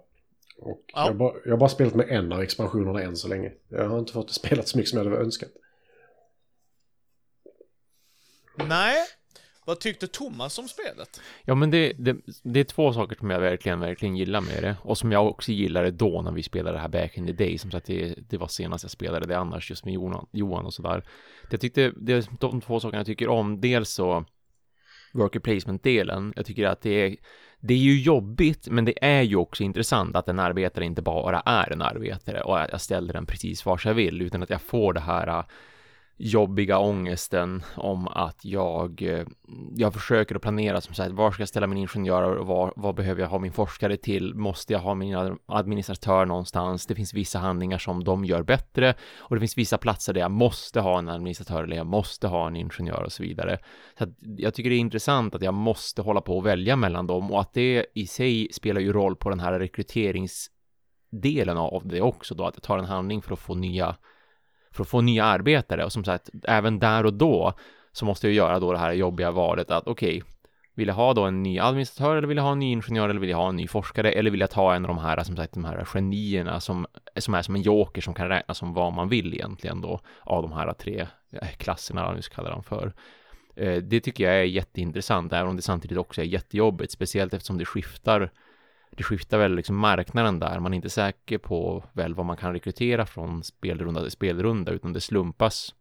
Och 0.59 0.85
Ja. 0.87 1.01
jag, 1.01 1.07
har 1.07 1.15
bara, 1.15 1.35
jag 1.45 1.51
har 1.51 1.59
bara 1.59 1.69
spelat 1.69 1.95
med 1.95 2.09
en 2.09 2.33
av 2.33 2.43
expansionerna 2.43 3.03
än 3.03 3.17
så 3.17 3.29
länge. 3.29 3.53
Jag 3.69 3.89
har 3.89 3.99
inte 3.99 4.13
fått 4.13 4.29
det 4.29 4.35
spelat 4.35 4.69
så 4.69 4.79
mycket 4.79 4.91
som 4.91 4.99
jag 4.99 5.05
hade 5.05 5.17
önskat. 5.17 5.51
Nej. 8.69 8.97
Vad 9.65 9.81
tyckte 9.81 10.07
Thomas 10.07 10.59
om 10.59 10.69
spelet? 10.69 11.21
Ja, 11.45 11.55
men 11.55 11.71
det, 11.71 11.93
det, 11.99 12.17
det 12.43 12.61
är 12.61 12.65
två 12.65 12.93
saker 12.93 13.17
som 13.17 13.31
jag 13.31 13.41
verkligen, 13.41 13.81
verkligen 13.81 14.17
gillar 14.17 14.41
med 14.41 14.63
det. 14.63 14.77
Och 14.83 14.99
som 14.99 15.13
jag 15.13 15.27
också 15.27 15.53
gillade 15.53 15.91
då 15.91 16.23
när 16.23 16.33
vi 16.33 16.43
spelade 16.43 16.77
det 16.77 16.81
här 16.81 16.89
back 16.89 17.17
in 17.17 17.27
the 17.27 17.33
day. 17.33 17.59
Som 17.59 17.71
sagt, 17.71 17.87
det, 17.87 18.15
det 18.29 18.37
var 18.37 18.49
senast 18.49 18.85
jag 18.85 18.91
spelade 18.91 19.27
det 19.27 19.39
annars 19.39 19.71
just 19.71 19.85
med 19.85 19.95
Johan, 19.95 20.27
Johan 20.33 20.67
och 20.67 20.75
sådär. 20.75 21.05
Jag 21.51 21.61
tyckte, 21.61 21.93
det 21.97 22.13
är 22.13 22.25
de 22.41 22.61
två 22.61 22.81
sakerna 22.81 22.99
jag 22.99 23.07
tycker 23.07 23.29
om. 23.29 23.61
Dels 23.61 23.91
så 23.91 24.25
worker 25.13 25.41
placement-delen. 25.41 26.33
Jag 26.37 26.47
tycker 26.47 26.67
att 26.67 26.81
det 26.81 26.91
är, 26.91 27.17
det 27.61 27.75
är 27.75 27.79
ju 27.79 28.01
jobbigt, 28.01 28.69
men 28.69 28.85
det 28.85 29.05
är 29.05 29.23
ju 29.23 29.37
också 29.37 29.63
intressant 29.63 30.17
att 30.17 30.29
en 30.29 30.39
arbetare 30.39 30.85
inte 30.85 31.03
bara 31.03 31.41
är 31.41 31.73
en 31.73 31.83
arbetare 31.83 32.43
och 32.43 32.61
att 32.61 32.71
jag 32.71 32.81
ställer 32.81 33.13
den 33.13 33.27
precis 33.27 33.65
var 33.67 33.81
jag 33.85 33.95
vill, 33.95 34.23
utan 34.23 34.43
att 34.43 34.51
jag 34.51 34.63
får 34.63 34.93
det 34.93 35.01
här 35.01 35.45
jobbiga 36.25 36.79
ångesten 36.79 37.63
om 37.77 38.09
att 38.09 38.45
jag, 38.45 39.03
eh, 39.03 39.27
jag 39.77 39.95
försöker 39.95 40.35
att 40.35 40.43
planera 40.43 40.81
som 40.81 40.95
sagt, 40.95 41.13
var 41.13 41.31
ska 41.31 41.43
jag 41.43 41.49
ställa 41.49 41.67
min 41.67 41.79
ingenjör 41.79 42.23
och 42.23 42.47
var, 42.47 42.73
vad 42.77 42.95
behöver 42.95 43.23
jag 43.23 43.29
ha 43.29 43.39
min 43.39 43.53
forskare 43.53 43.97
till? 43.97 44.35
Måste 44.35 44.73
jag 44.73 44.81
ha 44.81 44.95
min 44.95 45.39
administratör 45.47 46.27
någonstans? 46.27 46.87
Det 46.87 46.95
finns 46.95 47.15
vissa 47.15 47.39
handlingar 47.39 47.79
som 47.79 48.05
de 48.05 48.25
gör 48.25 48.43
bättre 48.43 48.95
och 49.19 49.37
det 49.37 49.41
finns 49.41 49.59
vissa 49.59 49.79
platser 49.79 50.13
där 50.13 50.21
jag 50.21 50.31
måste 50.31 50.81
ha 50.81 50.99
en 50.99 51.09
administratör 51.09 51.63
eller 51.65 51.77
jag 51.77 51.87
måste 51.87 52.29
ha 52.29 52.47
en 52.47 52.57
ingenjör 52.57 53.03
och 53.03 53.13
så 53.13 53.23
vidare. 53.23 53.59
Så 53.99 54.07
jag 54.21 54.55
tycker 54.55 54.71
det 54.71 54.77
är 54.77 54.81
intressant 54.81 55.35
att 55.35 55.43
jag 55.43 55.55
måste 55.55 56.03
hålla 56.03 56.21
på 56.21 56.37
och 56.37 56.47
välja 56.47 56.77
mellan 56.77 57.07
dem 57.07 57.33
och 57.33 57.41
att 57.41 57.53
det 57.53 57.87
i 57.95 58.07
sig 58.07 58.49
spelar 58.53 58.81
ju 58.81 58.93
roll 58.93 59.17
på 59.17 59.31
den 59.31 59.41
här 59.41 59.59
rekryteringsdelen 59.59 61.57
av 61.57 61.83
det 61.85 62.01
också 62.01 62.35
då, 62.35 62.45
att 62.45 62.55
jag 62.55 62.63
tar 62.63 62.79
en 62.79 62.85
handling 62.85 63.23
för 63.23 63.33
att 63.33 63.39
få 63.39 63.55
nya 63.55 63.97
för 64.73 64.83
att 64.83 64.89
få 64.89 65.01
nya 65.01 65.25
arbetare 65.25 65.85
och 65.85 65.93
som 65.93 66.05
sagt, 66.05 66.31
även 66.45 66.79
där 66.79 67.07
och 67.07 67.15
då 67.15 67.53
så 67.93 68.05
måste 68.05 68.27
jag 68.27 68.35
göra 68.35 68.59
då 68.59 68.73
det 68.73 68.79
här 68.79 68.93
jobbiga 68.93 69.31
valet 69.31 69.71
att 69.71 69.87
okej, 69.87 70.17
okay, 70.17 70.33
vill 70.75 70.89
jag 70.89 70.95
ha 70.95 71.15
då 71.15 71.23
en 71.25 71.43
ny 71.43 71.59
administratör 71.59 72.17
eller 72.17 72.29
vill 72.29 72.37
jag 72.37 72.45
ha 72.45 72.53
en 72.53 72.59
ny 72.59 72.73
ingenjör 72.73 73.09
eller 73.09 73.21
vill 73.21 73.31
jag 73.31 73.37
ha 73.37 73.49
en 73.49 73.57
ny 73.57 73.69
forskare 73.69 74.13
eller 74.13 74.31
vill 74.31 74.41
jag 74.41 74.51
ta 74.51 74.75
en 74.75 74.85
av 74.85 74.89
de 74.89 74.99
här, 74.99 75.25
som 75.25 75.37
sagt, 75.37 75.53
de 75.55 75.65
här 75.65 75.85
genierna 75.85 76.61
som, 76.61 76.87
som 77.17 77.35
är 77.35 77.43
som 77.43 77.55
en 77.55 77.63
joker 77.63 78.01
som 78.01 78.15
kan 78.15 78.29
räkna 78.29 78.55
som 78.55 78.75
vad 78.75 78.93
man 78.93 79.09
vill 79.09 79.35
egentligen 79.35 79.81
då 79.81 80.01
av 80.21 80.43
de 80.43 80.53
här 80.53 80.73
tre 80.73 81.07
klasserna 81.33 81.57
klasserna, 81.57 82.05
vad 82.05 82.17
nu 82.17 82.23
ska 82.23 82.35
kalla 82.35 82.51
dem 82.51 82.63
för. 82.63 82.93
Eh, 83.57 83.77
det 83.77 84.01
tycker 84.01 84.25
jag 84.25 84.35
är 84.35 84.45
jätteintressant, 84.45 85.33
även 85.33 85.49
om 85.49 85.57
det 85.57 85.63
samtidigt 85.63 85.99
också 85.99 86.21
är 86.21 86.25
jättejobbigt, 86.25 86.93
speciellt 86.93 87.35
eftersom 87.35 87.59
det 87.59 87.65
skiftar 87.65 88.31
det 88.97 89.03
skiftar 89.03 89.39
väl 89.39 89.55
liksom 89.55 89.77
marknaden 89.77 90.39
där. 90.39 90.61
Man 90.61 90.73
är 90.73 90.77
inte 90.77 90.91
säker 90.91 91.39
på 91.39 91.85
väl 91.93 92.15
vad 92.15 92.27
man 92.27 92.37
kan 92.37 92.53
rekrytera 92.53 93.07
från 93.07 93.43
spelrunda 93.43 94.03
till 94.03 94.11
spelrunda, 94.11 94.73
utan 94.73 94.93
det 94.93 95.01
slumpas. 95.01 95.75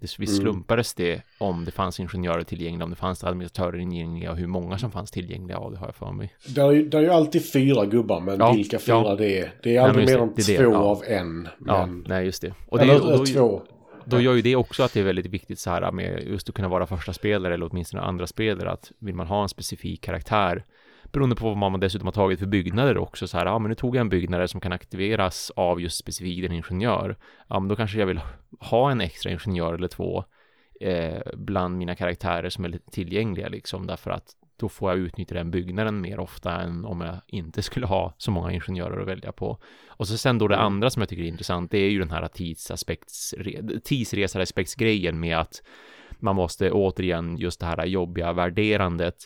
Det, 0.00 0.18
visst 0.18 0.40
mm. 0.40 0.42
slumpades 0.42 0.94
det 0.94 1.22
om 1.38 1.64
det 1.64 1.70
fanns 1.70 2.00
ingenjörer 2.00 2.42
tillgängliga, 2.42 2.84
om 2.84 2.90
det 2.90 2.96
fanns 2.96 3.24
administratörer 3.24 3.78
tillgängliga 3.78 4.30
och 4.30 4.36
hur 4.36 4.46
många 4.46 4.78
som 4.78 4.90
fanns 4.90 5.10
tillgängliga, 5.10 5.56
ja, 5.56 5.70
det 5.70 5.78
har 5.78 5.86
jag 5.86 5.94
för 5.94 6.12
mig. 6.12 6.34
Det 6.46 6.60
är 6.60 6.70
ju, 6.70 6.88
det 6.88 6.96
är 6.96 7.02
ju 7.02 7.10
alltid 7.10 7.52
fyra 7.52 7.86
gubbar, 7.86 8.20
men 8.20 8.38
ja, 8.38 8.52
vilka 8.52 8.78
fyra 8.78 9.02
ja. 9.04 9.16
det 9.16 9.38
är. 9.38 9.54
Det 9.62 9.76
är 9.76 9.80
aldrig 9.80 10.06
mer 10.06 10.18
än 10.18 10.34
två 10.34 10.72
ja. 10.72 10.76
av 10.76 11.02
en. 11.06 11.42
Men... 11.42 11.50
Ja, 11.66 11.86
nej 11.86 12.24
just 12.24 12.42
det. 12.42 12.54
Och 12.68 12.78
det 12.78 12.84
Eller 12.84 12.94
är, 12.94 13.18
då, 13.18 13.26
två. 13.26 13.62
Då 14.04 14.20
gör 14.20 14.34
ju 14.34 14.42
det 14.42 14.56
också 14.56 14.82
att 14.82 14.92
det 14.92 15.00
är 15.00 15.04
väldigt 15.04 15.26
viktigt 15.26 15.58
så 15.58 15.70
här 15.70 15.92
med 15.92 16.26
just 16.26 16.48
att 16.48 16.54
kunna 16.54 16.68
vara 16.68 16.86
första 16.86 17.12
spelare 17.12 17.54
eller 17.54 17.68
åtminstone 17.70 18.02
andra 18.02 18.26
spelare, 18.26 18.70
att 18.70 18.92
vill 18.98 19.14
man 19.14 19.26
ha 19.26 19.42
en 19.42 19.48
specifik 19.48 20.00
karaktär 20.00 20.64
beroende 21.12 21.36
på 21.36 21.54
vad 21.54 21.70
man 21.70 21.80
dessutom 21.80 22.06
har 22.06 22.12
tagit 22.12 22.38
för 22.38 22.46
byggnader 22.46 22.98
också 22.98 23.28
så 23.28 23.38
här, 23.38 23.46
ja 23.46 23.58
men 23.58 23.68
nu 23.68 23.74
tog 23.74 23.96
jag 23.96 24.00
en 24.00 24.08
byggnad 24.08 24.50
som 24.50 24.60
kan 24.60 24.72
aktiveras 24.72 25.52
av 25.56 25.80
just 25.80 25.98
specifikt 25.98 26.46
en 26.46 26.52
ingenjör. 26.52 27.16
Ja 27.48 27.60
men 27.60 27.68
då 27.68 27.76
kanske 27.76 27.98
jag 27.98 28.06
vill 28.06 28.20
ha 28.60 28.90
en 28.90 29.00
extra 29.00 29.30
ingenjör 29.30 29.74
eller 29.74 29.88
två 29.88 30.24
eh, 30.80 31.22
bland 31.34 31.78
mina 31.78 31.94
karaktärer 31.94 32.50
som 32.50 32.64
är 32.64 32.68
lite 32.68 32.90
tillgängliga 32.90 33.48
liksom 33.48 33.86
därför 33.86 34.10
att 34.10 34.36
då 34.56 34.68
får 34.68 34.90
jag 34.90 34.98
utnyttja 34.98 35.34
den 35.34 35.50
byggnaden 35.50 36.00
mer 36.00 36.20
ofta 36.20 36.60
än 36.60 36.84
om 36.84 37.00
jag 37.00 37.16
inte 37.26 37.62
skulle 37.68 37.86
ha 37.86 38.14
så 38.18 38.30
många 38.30 38.52
ingenjörer 38.52 39.00
att 39.00 39.08
välja 39.08 39.32
på. 39.32 39.58
Och 39.88 40.08
så 40.08 40.18
sen 40.18 40.38
då 40.38 40.48
det 40.48 40.54
mm. 40.54 40.66
andra 40.66 40.90
som 40.90 41.02
jag 41.02 41.08
tycker 41.08 41.22
är 41.22 41.28
intressant, 41.28 41.70
det 41.70 41.78
är 41.78 41.90
ju 41.90 41.98
den 41.98 42.10
här 42.10 42.28
tidsaspekts, 42.28 43.34
tidsresaraspektsgrejen 43.84 45.20
med 45.20 45.38
att 45.38 45.62
man 46.18 46.36
måste 46.36 46.70
återigen 46.70 47.36
just 47.36 47.60
det 47.60 47.66
här 47.66 47.86
jobbiga 47.86 48.32
värderandet 48.32 49.16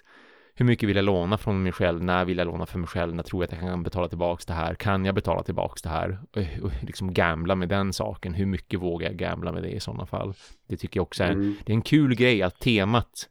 hur 0.59 0.67
mycket 0.67 0.89
vill 0.89 0.97
jag 0.97 1.05
låna 1.05 1.39
från 1.39 1.63
mig 1.63 1.73
själv? 1.73 2.03
När 2.03 2.25
vill 2.25 2.39
jag 2.39 2.47
låna 2.47 2.67
för 2.67 2.79
mig 2.79 2.89
själv? 2.89 3.15
När 3.15 3.23
tror 3.23 3.43
jag 3.43 3.47
att 3.47 3.53
jag 3.53 3.71
kan 3.71 3.83
betala 3.83 4.09
tillbaks 4.09 4.47
det 4.47 4.55
här? 4.55 4.75
Kan 4.75 5.05
jag 5.05 5.15
betala 5.15 5.43
tillbaks 5.43 5.83
det 5.83 5.89
här? 5.89 6.21
Och, 6.33 6.65
och 6.65 6.73
liksom 6.83 7.15
gambla 7.15 7.55
med 7.55 7.69
den 7.69 7.93
saken. 7.93 8.35
Hur 8.35 8.47
mycket 8.47 8.81
vågar 8.81 9.09
jag 9.09 9.17
gambla 9.17 9.53
med 9.53 9.63
det 9.63 9.71
i 9.71 9.81
sådana 9.81 10.07
fall? 10.07 10.35
Det 10.69 10.77
tycker 10.77 10.99
jag 10.99 11.03
också 11.03 11.25
är, 11.25 11.33
mm. 11.33 11.57
det 11.65 11.73
är 11.73 11.75
en 11.75 11.83
kul 11.83 12.15
grej 12.15 12.43
att 12.43 12.59
temat, 12.61 13.29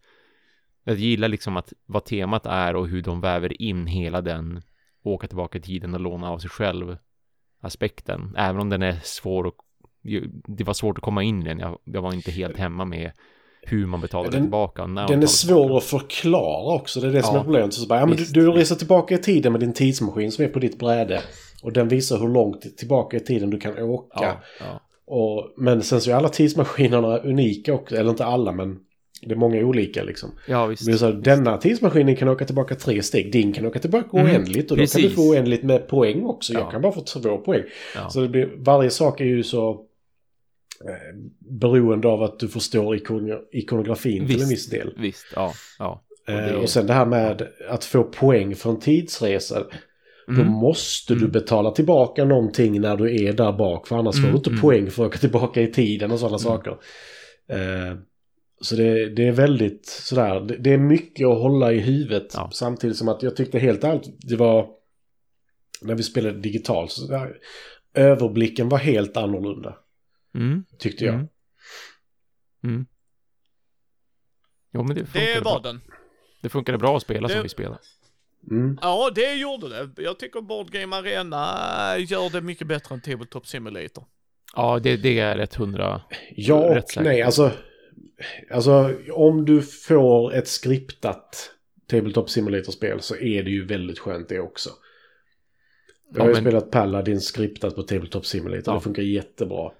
jag 0.83 0.95
gillar 0.95 1.27
liksom 1.27 1.57
att 1.57 1.73
vad 1.85 2.05
temat 2.05 2.45
är 2.45 2.75
och 2.75 2.87
hur 2.87 3.01
de 3.01 3.21
väver 3.21 3.61
in 3.61 3.87
hela 3.87 4.21
den 4.21 4.61
åka 5.03 5.27
tillbaka 5.27 5.57
i 5.57 5.61
tiden 5.61 5.93
och 5.93 5.99
låna 5.99 6.29
av 6.29 6.39
sig 6.39 6.49
själv 6.49 6.97
aspekten. 7.61 8.35
Även 8.37 8.61
om 8.61 8.69
den 8.69 8.81
är 8.81 8.99
svår 9.03 9.47
att 9.47 9.53
det 10.47 10.63
var 10.63 10.73
svårt 10.73 10.97
att 10.97 11.03
komma 11.03 11.23
in 11.23 11.41
i 11.41 11.45
den. 11.45 11.59
Jag, 11.59 11.79
jag 11.83 12.01
var 12.01 12.13
inte 12.13 12.31
helt 12.31 12.57
hemma 12.57 12.85
med 12.85 13.11
hur 13.65 13.85
man 13.85 14.01
betalar 14.01 14.31
den, 14.31 14.41
tillbaka. 14.41 14.87
När 14.87 15.07
den 15.07 15.23
är 15.23 15.27
svår 15.27 15.77
att 15.77 15.83
förklara 15.83 16.75
också. 16.75 16.99
Det 16.99 17.07
är 17.07 17.11
det 17.11 17.23
som 17.23 17.35
är 17.35 17.43
problemet. 17.43 17.73
Så 17.73 17.87
bara, 17.87 17.99
ja, 17.99 18.05
men 18.05 18.17
du, 18.17 18.25
du 18.25 18.51
reser 18.51 18.75
tillbaka 18.75 19.15
i 19.15 19.17
tiden 19.17 19.51
med 19.51 19.61
din 19.61 19.73
tidsmaskin 19.73 20.31
som 20.31 20.45
är 20.45 20.49
på 20.49 20.59
ditt 20.59 20.79
bräde. 20.79 21.21
Och 21.63 21.73
den 21.73 21.87
visar 21.87 22.19
hur 22.19 22.27
långt 22.27 22.77
tillbaka 22.77 23.17
i 23.17 23.19
tiden 23.19 23.49
du 23.49 23.59
kan 23.59 23.79
åka. 23.79 24.19
Ja, 24.21 24.41
ja. 24.59 24.81
Och, 25.07 25.53
men 25.57 25.81
sen 25.81 26.01
så 26.01 26.11
är 26.11 26.15
alla 26.15 26.29
tidsmaskinerna 26.29 27.17
unika 27.17 27.73
också. 27.73 27.95
Eller 27.95 28.09
inte 28.09 28.25
alla 28.25 28.51
men 28.51 28.77
det 29.21 29.31
är 29.31 29.35
många 29.35 29.57
olika 29.57 30.03
liksom. 30.03 30.31
Ja, 30.47 30.65
visst. 30.65 30.87
Men 30.87 30.99
så, 30.99 31.11
denna 31.11 31.57
tidsmaskinen 31.57 32.15
kan 32.15 32.29
åka 32.29 32.45
tillbaka 32.45 32.75
tre 32.75 33.03
steg. 33.03 33.31
Din 33.31 33.53
kan 33.53 33.65
åka 33.65 33.79
tillbaka 33.79 34.17
mm, 34.17 34.31
oändligt. 34.31 34.71
Och 34.71 34.77
då 34.77 34.83
precis. 34.83 35.01
kan 35.01 35.09
du 35.09 35.15
få 35.15 35.21
oändligt 35.21 35.63
med 35.63 35.87
poäng 35.87 36.25
också. 36.25 36.53
Ja. 36.53 36.59
Jag 36.59 36.71
kan 36.71 36.81
bara 36.81 36.91
få 36.91 37.01
två 37.01 37.37
poäng. 37.37 37.63
Så 38.09 38.21
det 38.21 38.27
blir, 38.27 38.49
varje 38.57 38.89
sak 38.89 39.21
är 39.21 39.25
ju 39.25 39.43
så 39.43 39.85
beroende 41.39 42.07
av 42.07 42.23
att 42.23 42.39
du 42.39 42.47
förstår 42.47 42.95
ikon 42.95 43.39
ikonografin 43.51 44.25
visst, 44.25 44.33
till 44.33 44.43
en 44.43 44.49
viss 44.49 44.69
del. 44.69 44.93
Visst, 44.97 45.25
ja. 45.35 45.53
ja. 45.79 46.03
Och, 46.27 46.33
eh, 46.33 46.45
det... 46.45 46.55
och 46.55 46.69
sen 46.69 46.87
det 46.87 46.93
här 46.93 47.05
med 47.05 47.47
att 47.69 47.85
få 47.85 48.03
poäng 48.03 48.55
för 48.55 48.69
en 48.69 48.79
tidsresa. 48.79 49.63
Mm. 50.27 50.45
Då 50.45 50.51
måste 50.51 51.13
mm. 51.13 51.25
du 51.25 51.31
betala 51.31 51.71
tillbaka 51.71 52.25
någonting 52.25 52.81
när 52.81 52.97
du 52.97 53.25
är 53.25 53.33
där 53.33 53.51
bak. 53.51 53.87
För 53.87 53.95
annars 53.95 54.15
mm. 54.15 54.25
får 54.25 54.31
du 54.31 54.37
inte 54.37 54.49
mm. 54.49 54.61
poäng 54.61 54.91
för 54.91 55.03
att 55.03 55.07
åka 55.07 55.17
tillbaka 55.17 55.61
i 55.61 55.71
tiden 55.71 56.11
och 56.11 56.19
sådana 56.19 56.37
mm. 56.37 56.43
saker. 56.43 56.71
Eh, 57.49 57.97
så 58.61 58.75
det, 58.75 59.09
det, 59.09 59.27
är 59.27 59.31
väldigt 59.31 59.85
sådär. 59.85 60.39
Det, 60.39 60.57
det, 60.57 60.73
är 60.73 60.77
mycket 60.77 61.27
att 61.27 61.37
hålla 61.37 61.73
i 61.73 61.79
huvudet. 61.79 62.31
Ja. 62.33 62.49
Samtidigt 62.53 62.97
som 62.97 63.07
att 63.07 63.23
jag 63.23 63.35
tyckte 63.35 63.59
helt 63.59 63.83
allt 63.83 64.03
det 64.19 64.35
var. 64.35 64.67
När 65.81 65.95
vi 65.95 66.03
spelade 66.03 66.39
digitalt. 66.39 66.91
Så 66.91 67.07
där, 67.07 67.37
överblicken 67.93 68.69
var 68.69 68.77
helt 68.77 69.17
annorlunda. 69.17 69.75
Mm. 70.35 70.65
Tyckte 70.79 71.05
jag. 71.05 71.15
Mm. 71.15 71.27
mm. 72.63 72.85
Jo, 74.73 74.83
men 74.83 74.95
det 74.95 75.13
Det 75.13 75.41
var 75.43 75.61
den. 75.61 75.81
Det 76.41 76.49
funkade 76.49 76.77
bra 76.77 76.97
att 76.97 77.03
spela 77.03 77.27
det... 77.27 77.33
som 77.33 77.43
vi 77.43 77.49
spelade. 77.49 77.79
Mm. 78.51 78.79
Ja, 78.81 79.11
det 79.15 79.33
gjorde 79.33 79.69
det. 79.69 80.01
Jag 80.03 80.19
tycker 80.19 80.41
Board 80.41 80.71
Game 80.71 80.95
Arena 80.95 81.37
gör 81.97 82.29
det 82.29 82.41
mycket 82.41 82.67
bättre 82.67 82.95
än 82.95 83.01
Tabletop 83.01 83.47
Simulator. 83.47 84.05
Ja, 84.55 84.79
det, 84.83 84.97
det 84.97 85.19
är 85.19 85.37
rätt 85.37 85.55
hundra. 85.55 86.01
Ja 86.35 86.55
och 86.55 86.83
nej, 87.03 87.21
alltså. 87.21 87.51
Alltså 88.51 88.93
om 89.11 89.45
du 89.45 89.61
får 89.61 90.33
ett 90.33 90.47
skriptat 90.47 91.51
Tabletop 91.87 92.29
Simulator-spel 92.29 93.01
så 93.01 93.15
är 93.15 93.43
det 93.43 93.49
ju 93.49 93.65
väldigt 93.65 93.99
skönt 93.99 94.29
det 94.29 94.39
också. 94.39 94.69
Jag 96.13 96.19
har 96.19 96.25
ja, 96.25 96.29
ju 96.29 96.33
men... 96.33 96.43
spelat 96.43 96.71
Paladin 96.71 97.21
skriptat 97.21 97.75
på 97.75 97.83
Tabletop 97.83 98.25
Simulator, 98.25 98.63
ja. 98.65 98.73
det 98.73 98.81
funkar 98.81 99.03
jättebra. 99.03 99.71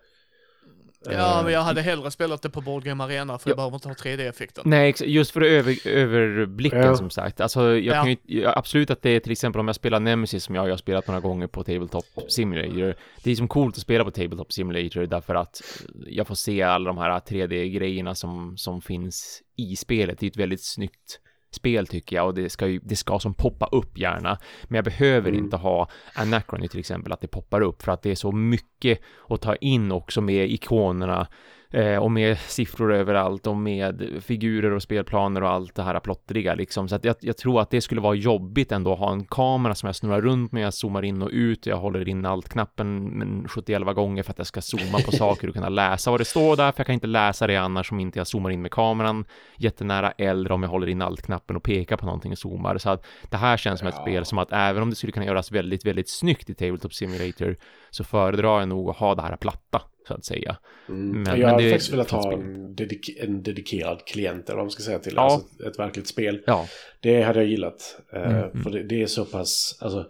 Ja, 1.12 1.42
men 1.44 1.54
jag 1.54 1.62
hade 1.62 1.82
hellre 1.82 2.12
spelat 2.12 2.42
det 2.42 2.50
på 2.50 2.62
Board 2.62 2.84
Game 2.84 3.04
Arena 3.04 3.38
för 3.38 3.50
ja. 3.50 3.52
jag 3.52 3.58
behöver 3.58 3.76
inte 3.76 3.88
ha 3.88 3.96
3D-effekten. 3.96 4.64
Nej, 4.66 4.94
just 5.00 5.32
för 5.32 5.42
över, 5.42 5.88
överblicka 5.88 6.78
ja. 6.78 6.96
som 6.96 7.10
sagt. 7.10 7.42
Alltså, 7.42 7.62
jag 7.62 7.98
ja. 7.98 8.04
kan 8.04 8.16
ju, 8.24 8.48
absolut 8.48 8.90
att 8.90 9.02
det 9.02 9.10
är 9.10 9.20
till 9.20 9.32
exempel 9.32 9.60
om 9.60 9.68
jag 9.68 9.76
spelar 9.76 10.00
Nemesis 10.00 10.44
som 10.44 10.56
jag, 10.56 10.66
jag 10.66 10.72
har 10.72 10.78
spelat 10.78 11.08
några 11.08 11.20
gånger 11.20 11.48
på 11.48 11.64
Tabletop 11.64 12.06
Simulator. 12.28 12.96
Det 13.24 13.32
är 13.32 13.36
som 13.36 13.48
coolt 13.48 13.76
att 13.76 13.82
spela 13.82 14.04
på 14.04 14.12
Tabletop 14.12 14.54
Simulator 14.54 15.06
därför 15.06 15.36
att 15.36 15.62
jag 16.08 16.28
får 16.28 16.36
se 16.36 16.62
alla 16.62 16.86
de 16.88 16.98
här 16.98 17.20
3D-grejerna 17.20 18.16
som, 18.16 18.58
som 18.58 18.82
finns 18.82 19.42
i 19.56 19.76
spelet. 19.76 20.20
Det 20.20 20.26
är 20.26 20.30
ett 20.30 20.38
väldigt 20.38 20.64
snyggt 20.66 21.20
spel 21.52 21.88
tycker 21.88 22.16
jag 22.16 22.26
och 22.26 22.34
det 22.34 22.50
ska 22.50 22.68
ju, 22.68 22.80
det 22.84 22.96
ska 22.96 23.20
som 23.20 23.34
poppa 23.34 23.66
upp 23.66 23.98
gärna. 23.98 24.38
Men 24.64 24.76
jag 24.76 24.86
behöver 24.86 25.30
mm. 25.30 25.44
inte 25.44 25.58
ha 25.58 25.90
Anachrony 26.16 26.68
till 26.68 26.80
exempel, 26.80 27.14
att 27.14 27.22
det 27.22 27.28
poppar 27.28 27.62
upp 27.62 27.82
för 27.82 27.92
att 27.92 28.02
det 28.02 28.12
är 28.12 28.16
så 28.16 28.32
mycket 28.32 29.00
att 29.30 29.42
ta 29.42 29.56
in 29.56 29.92
också 29.92 30.22
med 30.22 30.52
ikonerna 30.52 31.28
Eh, 31.76 31.98
och 31.98 32.12
med 32.12 32.38
siffror 32.38 32.94
överallt 32.94 33.48
och 33.48 33.58
med 33.58 34.22
figurer 34.22 34.72
och 34.72 34.82
spelplaner 34.82 35.44
och 35.44 35.50
allt 35.50 35.76
det 35.76 35.84
här 35.84 36.00
plottriga 36.00 36.56
liksom. 36.56 36.88
Så 36.88 36.96
att 36.96 37.06
jag, 37.06 37.16
jag, 37.20 37.38
tror 37.38 37.62
att 37.62 37.70
det 37.70 37.82
skulle 37.82 38.02
vara 38.02 38.16
jobbigt 38.16 38.72
ändå 38.72 38.94
att 38.94 39.00
ha 39.00 39.12
en 39.12 39.26
kamera 39.26 39.76
som 39.76 39.88
jag 39.88 39.96
snurrar 39.96 40.22
runt 40.22 40.52
med, 40.52 40.64
jag 40.64 40.74
zoomar 40.74 41.06
in 41.06 41.22
och 41.22 41.30
ut, 41.34 41.66
jag 41.66 41.78
håller 41.78 42.10
in 42.10 42.26
allt-knappen 42.26 43.48
71 43.50 43.96
gånger 43.96 44.24
för 44.24 44.32
att 44.32 44.38
jag 44.38 44.48
ska 44.48 44.62
zooma 44.62 45.00
på 45.06 45.12
saker 45.18 45.48
och 45.48 45.54
kunna 45.54 45.70
läsa 45.70 46.12
vad 46.12 46.20
det 46.20 46.26
står 46.26 46.56
där, 46.56 46.72
för 46.72 46.80
jag 46.80 46.86
kan 46.86 46.94
inte 46.94 47.08
läsa 47.08 47.48
det 47.48 47.56
annars 47.56 47.92
om 47.92 48.00
inte 48.00 48.20
jag 48.20 48.28
zoomar 48.28 48.50
in 48.50 48.62
med 48.62 48.72
kameran 48.72 49.26
jättenära 49.58 50.12
eller 50.12 50.52
om 50.52 50.64
jag 50.64 50.70
håller 50.70 50.88
in 50.88 51.02
allt-knappen 51.02 51.56
och 51.56 51.64
pekar 51.64 51.98
på 51.98 52.06
någonting 52.06 52.32
och 52.32 52.38
zoomar. 52.38 52.78
Så 52.78 52.90
att 52.90 53.06
det 53.30 53.38
här 53.38 53.58
känns 53.58 53.80
som 53.80 53.88
ett 53.88 53.96
spel 53.96 54.26
som 54.26 54.38
att 54.38 54.52
även 54.52 54.84
om 54.84 54.90
det 54.90 54.96
skulle 54.96 55.12
kunna 55.12 55.26
göras 55.26 55.52
väldigt, 55.52 55.86
väldigt 55.86 56.10
snyggt 56.10 56.50
i 56.50 56.54
Tabletop 56.54 56.94
Simulator 56.94 57.56
så 57.90 58.04
föredrar 58.04 58.60
jag 58.60 58.70
nog 58.70 58.90
att 58.90 58.98
ha 58.98 59.16
det 59.16 59.22
här 59.22 59.36
platta 59.36 59.82
så 60.08 60.14
att 60.14 60.26
säga. 60.26 60.58
Mm. 60.90 61.10
Men- 61.12 61.26
jag 61.26 61.40
men 61.40 61.50
hade 61.50 61.64
det- 61.64 61.70
faktiskt 61.70 61.94
velat 61.94 62.12
ha 62.12 62.34
en, 62.34 62.76
dedik- 62.76 63.24
en 63.24 63.44
dedikerad 63.44 64.06
klient 64.06 64.50
eller 64.50 64.58
vad 64.58 64.66
man 64.66 64.72
ska 64.72 64.84
säga 64.84 65.00
till. 65.00 65.14
Ja. 65.16 65.22
Alltså 65.22 65.68
ett 65.68 65.80
verkligt 65.80 66.08
spel. 66.08 66.42
Ja, 66.48 66.68
Det 67.00 67.22
hade 67.22 67.40
jag 67.40 67.50
gillat. 67.50 67.98
Eh, 68.14 68.22
Mm, 68.22 68.36
mm. 68.52 68.64
För 68.64 68.70
det, 68.70 68.84
det 68.84 69.02
är 69.02 69.08
så 69.08 69.26
pass, 69.26 69.78
alltså, 69.82 70.06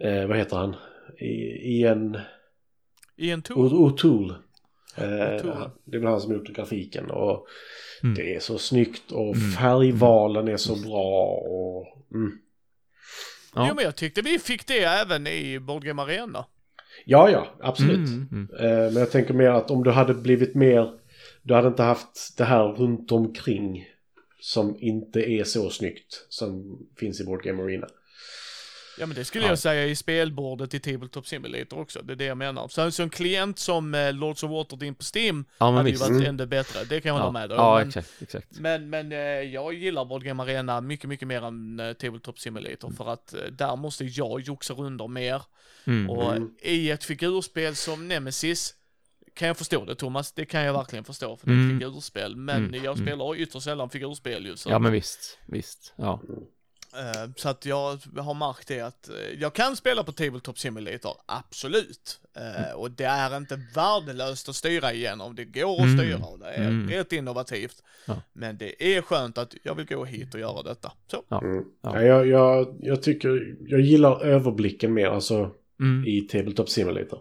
eh, 0.00 0.26
vad 0.26 0.36
heter 0.36 0.56
han? 0.56 0.74
I, 1.20 1.78
Ian 1.80 2.18
Ian 3.16 3.42
Tool. 3.42 3.74
O- 3.74 3.88
O'Toole. 3.90 4.34
Eh, 4.96 5.04
O'Toole. 5.04 5.70
det 5.84 5.96
är 5.96 6.00
väl 6.00 6.08
han 6.10 6.20
som 6.20 6.32
gjort 6.32 6.48
grafiken 6.48 7.10
och 7.10 7.46
Mm. 8.02 8.14
det 8.14 8.34
är 8.34 8.40
så 8.40 8.58
snyggt 8.58 9.12
och 9.12 9.34
Mm. 9.36 9.50
färgvalen 9.50 10.48
är 10.48 10.56
så 10.56 10.76
bra 10.76 11.24
och... 11.26 11.86
Mm. 12.14 12.32
Ja. 13.54 13.66
Jo 13.68 13.74
men 13.74 13.84
jag 13.84 13.96
tyckte 13.96 14.22
vi 14.22 14.38
fick 14.38 14.66
det 14.66 14.78
även 14.84 15.26
i 15.26 15.58
Board 15.60 15.84
Game 15.84 16.02
Arena. 16.02 16.44
Ja, 17.04 17.30
ja, 17.30 17.46
absolut. 17.60 18.08
Mm, 18.08 18.28
mm. 18.32 18.48
Eh, 18.60 18.92
men 18.92 18.96
jag 18.96 19.10
tänker 19.10 19.34
mer 19.34 19.50
att 19.50 19.70
om 19.70 19.84
du 19.84 19.90
hade 19.90 20.14
blivit 20.14 20.54
mer... 20.54 20.92
Du 21.42 21.54
hade 21.54 21.68
inte 21.68 21.82
haft 21.82 22.34
det 22.38 22.44
här 22.44 22.64
runt 22.64 23.12
omkring 23.12 23.88
som 24.40 24.76
inte 24.78 25.30
är 25.30 25.44
så 25.44 25.70
snyggt 25.70 26.26
som 26.28 26.78
finns 26.96 27.20
i 27.20 27.24
Board 27.24 27.42
Game 27.42 27.62
Arena. 27.62 27.86
Ja 29.00 29.06
men 29.06 29.14
det 29.16 29.24
skulle 29.24 29.44
Ja. 29.44 29.50
jag 29.50 29.58
säga 29.58 29.86
i 29.86 29.96
spelbordet 29.96 30.74
i 30.74 30.80
Tabletop 30.80 31.26
Simulator 31.26 31.78
också, 31.80 32.02
det 32.02 32.12
är 32.12 32.16
det 32.16 32.24
jag 32.24 32.38
menar. 32.38 32.68
Så, 32.68 32.90
så 32.90 33.02
en 33.02 33.10
klient 33.10 33.58
som 33.58 33.94
eh, 33.94 34.12
Lords 34.12 34.42
of 34.42 34.50
Waterdeep 34.50 34.98
på 34.98 35.04
Steam 35.16 35.44
ja 35.58 35.70
hade 35.70 35.88
ju 35.88 35.92
visst. 35.92 36.02
varit 36.04 36.16
Mm. 36.16 36.26
ännu 36.28 36.46
bättre, 36.46 36.84
det 36.84 37.00
kan 37.00 37.08
jag 37.08 37.14
hålla 37.22 37.26
Ja, 37.26 37.32
med 37.48 37.52
om. 37.52 37.58
ja 37.58 37.78
men, 37.78 37.88
exakt, 37.88 38.22
exakt. 38.22 38.58
men, 38.58 38.90
men 38.90 39.12
eh, 39.12 39.18
jag 39.18 39.74
gillar 39.74 40.04
Board 40.04 40.22
Game 40.24 40.42
Arena 40.42 40.80
mycket, 40.80 41.08
mycket 41.08 41.28
mer 41.28 41.44
än 41.44 41.80
eh, 41.80 41.92
Tabletop 41.92 42.38
Simulator 42.38 42.90
för 42.90 43.08
att 43.12 43.34
eh, 43.34 43.40
där 43.40 43.76
måste 43.76 44.04
jag 44.04 44.40
joxa 44.40 44.74
runt 44.74 45.10
mer. 45.10 45.42
Mm. 45.84 46.10
Och 46.10 46.32
Mm. 46.32 46.50
i 46.62 46.90
ett 46.90 47.04
figurspel 47.04 47.74
som 47.76 48.08
Nemesis 48.08 48.74
kan 49.34 49.48
jag 49.48 49.56
förstå 49.56 49.84
det 49.84 49.94
Thomas, 49.94 50.32
det 50.32 50.44
kan 50.44 50.62
jag 50.62 50.72
verkligen 50.72 51.04
förstå 51.04 51.36
för 51.36 51.46
det 51.46 51.52
är 51.52 51.56
ett 51.56 51.62
Mm. 51.64 51.78
figurspel. 51.80 52.36
Men 52.36 52.56
Mm, 52.64 52.84
jag 52.84 52.92
mm. 52.98 53.06
spelar 53.06 53.36
ytterst 53.36 53.64
sällan 53.64 53.90
figurspel 53.90 54.46
ju. 54.46 54.56
Så, 54.56 54.70
Ja 54.70 54.78
men 54.78 54.92
visst, 54.92 55.38
visst. 55.46 55.94
Ja. 55.96 56.20
Eh, 56.98 57.30
så 57.36 57.48
att 57.48 57.66
jag 57.66 57.98
har 58.16 58.34
märkt 58.34 58.68
det 58.68 58.80
att 58.80 59.08
eh, 59.08 59.14
jag 59.40 59.52
kan 59.52 59.76
spela 59.76 60.04
på 60.04 60.12
Tabletop 60.12 60.58
Simulator, 60.58 61.12
absolut. 61.26 62.20
Eh, 62.36 62.72
och 62.74 62.90
det 62.90 63.04
är 63.04 63.36
inte 63.36 63.60
värdelöst 63.74 64.48
att 64.48 64.56
styra 64.56 64.92
igenom, 64.92 65.34
det 65.34 65.44
går 65.44 65.74
att 65.74 65.78
Mm. 65.80 65.98
styra 65.98 66.24
och 66.26 66.38
det 66.38 66.46
är 66.50 66.68
Mm. 66.68 66.88
rätt 66.90 67.12
innovativt. 67.12 67.82
Ja. 68.06 68.22
Men 68.32 68.58
det 68.58 68.96
är 68.96 69.02
skönt 69.02 69.38
att 69.38 69.54
jag 69.62 69.74
vill 69.74 69.86
gå 69.86 70.04
hit 70.04 70.34
och 70.34 70.40
göra 70.40 70.62
detta. 70.62 70.92
Så. 71.10 71.24
Mm. 71.36 71.64
Ja. 71.82 71.90
Ja. 71.94 72.02
Jag, 72.02 72.26
jag, 72.26 72.76
jag 72.80 73.02
tycker, 73.02 73.56
jag 73.66 73.80
gillar 73.80 74.24
överblicken 74.24 74.94
mer 74.94 75.06
alltså 75.06 75.50
Mm. 75.80 76.04
i 76.08 76.20
Tabletop 76.20 76.68
Simulator. 76.68 77.18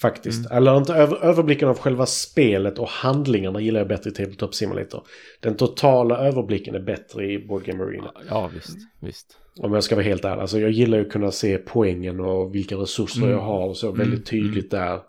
Faktiskt. 0.00 0.50
Eller 0.50 0.76
inte 0.76 0.94
över, 0.94 1.24
överblicken 1.24 1.68
av 1.68 1.78
själva 1.78 2.06
spelet 2.06 2.78
och 2.78 2.88
handlingarna 2.88 3.60
gillar 3.60 3.80
jag 3.80 3.88
bättre 3.88 4.10
i 4.10 4.12
Tabletop 4.12 4.54
Simulator. 4.54 5.06
Den 5.40 5.56
totala 5.56 6.18
överblicken 6.18 6.74
är 6.74 6.80
bättre 6.80 7.26
i 7.32 7.38
Board 7.38 7.64
Game 7.64 7.84
Arena. 7.84 8.12
Ja 8.28 8.50
visst, 8.54 8.76
visst. 9.00 9.38
Om 9.58 9.72
jag 9.72 9.84
ska 9.84 9.94
vara 9.94 10.04
helt 10.04 10.24
ärlig. 10.24 10.40
Alltså 10.42 10.58
jag 10.60 10.70
gillar 10.70 10.98
ju 10.98 11.06
att 11.06 11.12
kunna 11.12 11.30
se 11.32 11.58
poängen 11.58 12.20
och 12.20 12.54
vilka 12.54 12.76
resurser 12.76 13.18
Mm. 13.18 13.30
jag 13.30 13.40
har 13.40 13.66
och 13.68 13.76
så 13.76 13.86
Mm. 13.86 13.98
väldigt 13.98 14.26
tydligt 14.26 14.70
där. 14.70 15.00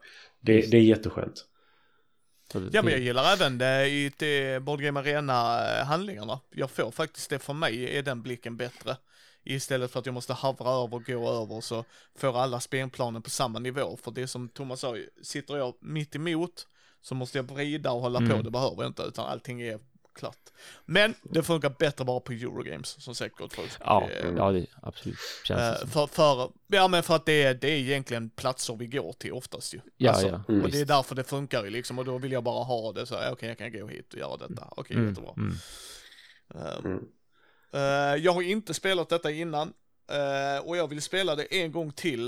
Det, 0.42 0.72
det 0.72 0.78
är 0.78 0.82
jätteskönt. 0.82 1.46
Ja 2.72 2.82
men 2.82 2.92
jag 2.92 3.00
gillar 3.02 3.34
även 3.34 3.58
det 3.58 3.88
i 3.88 4.12
det 4.18 4.64
Board 4.64 4.82
Game 4.82 5.00
Arena 5.00 5.34
handlingarna. 5.84 6.40
Jag 6.52 6.72
får 6.72 6.92
faktiskt 6.92 7.30
det 7.30 7.40
för 7.40 7.54
mig 7.54 7.98
är 7.98 8.02
den 8.04 8.22
blicken 8.22 8.58
bättre. 8.58 8.96
Istället 9.44 9.92
för 9.92 10.00
att 10.00 10.06
jag 10.06 10.14
måste 10.14 10.34
havra 10.34 10.70
över 10.70 10.94
och 10.96 11.06
gå 11.06 11.30
över 11.42 11.62
så 11.62 11.86
får 12.16 12.38
alla 12.42 12.60
spelplanen 12.60 13.22
på 13.22 13.30
samma 13.30 13.60
nivå. 13.60 13.98
För 14.04 14.12
det 14.12 14.28
som 14.28 14.50
Thomas 14.50 14.80
sa, 14.80 14.98
sitter 15.22 15.58
jag 15.58 15.74
mitt 15.80 16.16
emot 16.16 16.68
så 17.02 17.16
måste 17.16 17.38
jag 17.38 17.44
vrida 17.44 17.92
och 17.92 18.02
hålla 18.02 18.20
på, 18.20 18.26
Mm. 18.26 18.44
det 18.44 18.52
behöver 18.52 18.76
jag 18.84 18.88
inte 18.90 19.04
utan 19.04 19.26
allting 19.26 19.62
är 19.62 19.80
klart. 20.16 20.38
Men 20.86 21.14
det 21.24 21.44
funkar 21.44 21.70
bättre 21.80 22.06
bara 22.06 22.20
på 22.20 22.32
Eurogames 22.32 23.04
som 23.04 23.16
gott 23.38 23.54
folk. 23.54 23.72
Ja, 23.80 24.10
Eh, 24.10 24.30
ja 24.38 24.52
det 24.52 24.66
absolut. 24.82 25.18
Känns 25.48 25.80
som. 25.80 25.90
för, 25.90 26.08
för, 26.08 26.52
ja 26.68 26.88
men 26.88 27.04
för 27.04 27.16
att 27.16 27.26
det 27.26 27.44
är, 27.44 27.54
det 27.54 27.68
är 27.70 27.78
egentligen 27.78 28.30
platser 28.30 28.76
vi 28.76 28.88
går 28.88 29.14
till 29.14 29.34
oftast 29.34 29.74
ju. 29.74 29.80
Ja, 29.98 30.12
Alltså, 30.12 30.28
ja. 30.28 30.42
Mm. 30.50 30.62
och 30.64 30.70
det 30.70 30.76
är 30.78 30.80
visst. 30.80 30.88
därför 30.88 31.16
det 31.16 31.24
funkar 31.24 31.64
ju 31.64 31.70
liksom 31.70 32.00
och 32.00 32.06
då 32.06 32.18
vill 32.18 32.32
jag 32.32 32.44
bara 32.44 32.64
ha 32.64 32.92
det 32.92 33.06
så, 33.06 33.16
okej 33.32 33.50
jag 33.50 33.58
kan 33.58 33.72
gå 33.72 33.88
hit 33.88 34.14
och 34.14 34.20
göra 34.20 34.38
detta, 34.38 34.68
okej 34.72 34.96
Mm, 34.96 35.10
jättebra. 35.10 35.34
mm. 35.38 35.56
Mm. 36.56 36.94
eh, 36.96 37.02
jag 38.20 38.34
har 38.34 38.42
inte 38.42 38.74
spelat 38.74 39.10
detta 39.10 39.32
innan 39.32 39.74
eh, 40.12 40.66
och 40.68 40.78
jag 40.78 40.88
vill 40.88 41.02
spela 41.02 41.36
det 41.36 41.44
en 41.62 41.72
gång 41.72 41.92
till. 41.92 42.28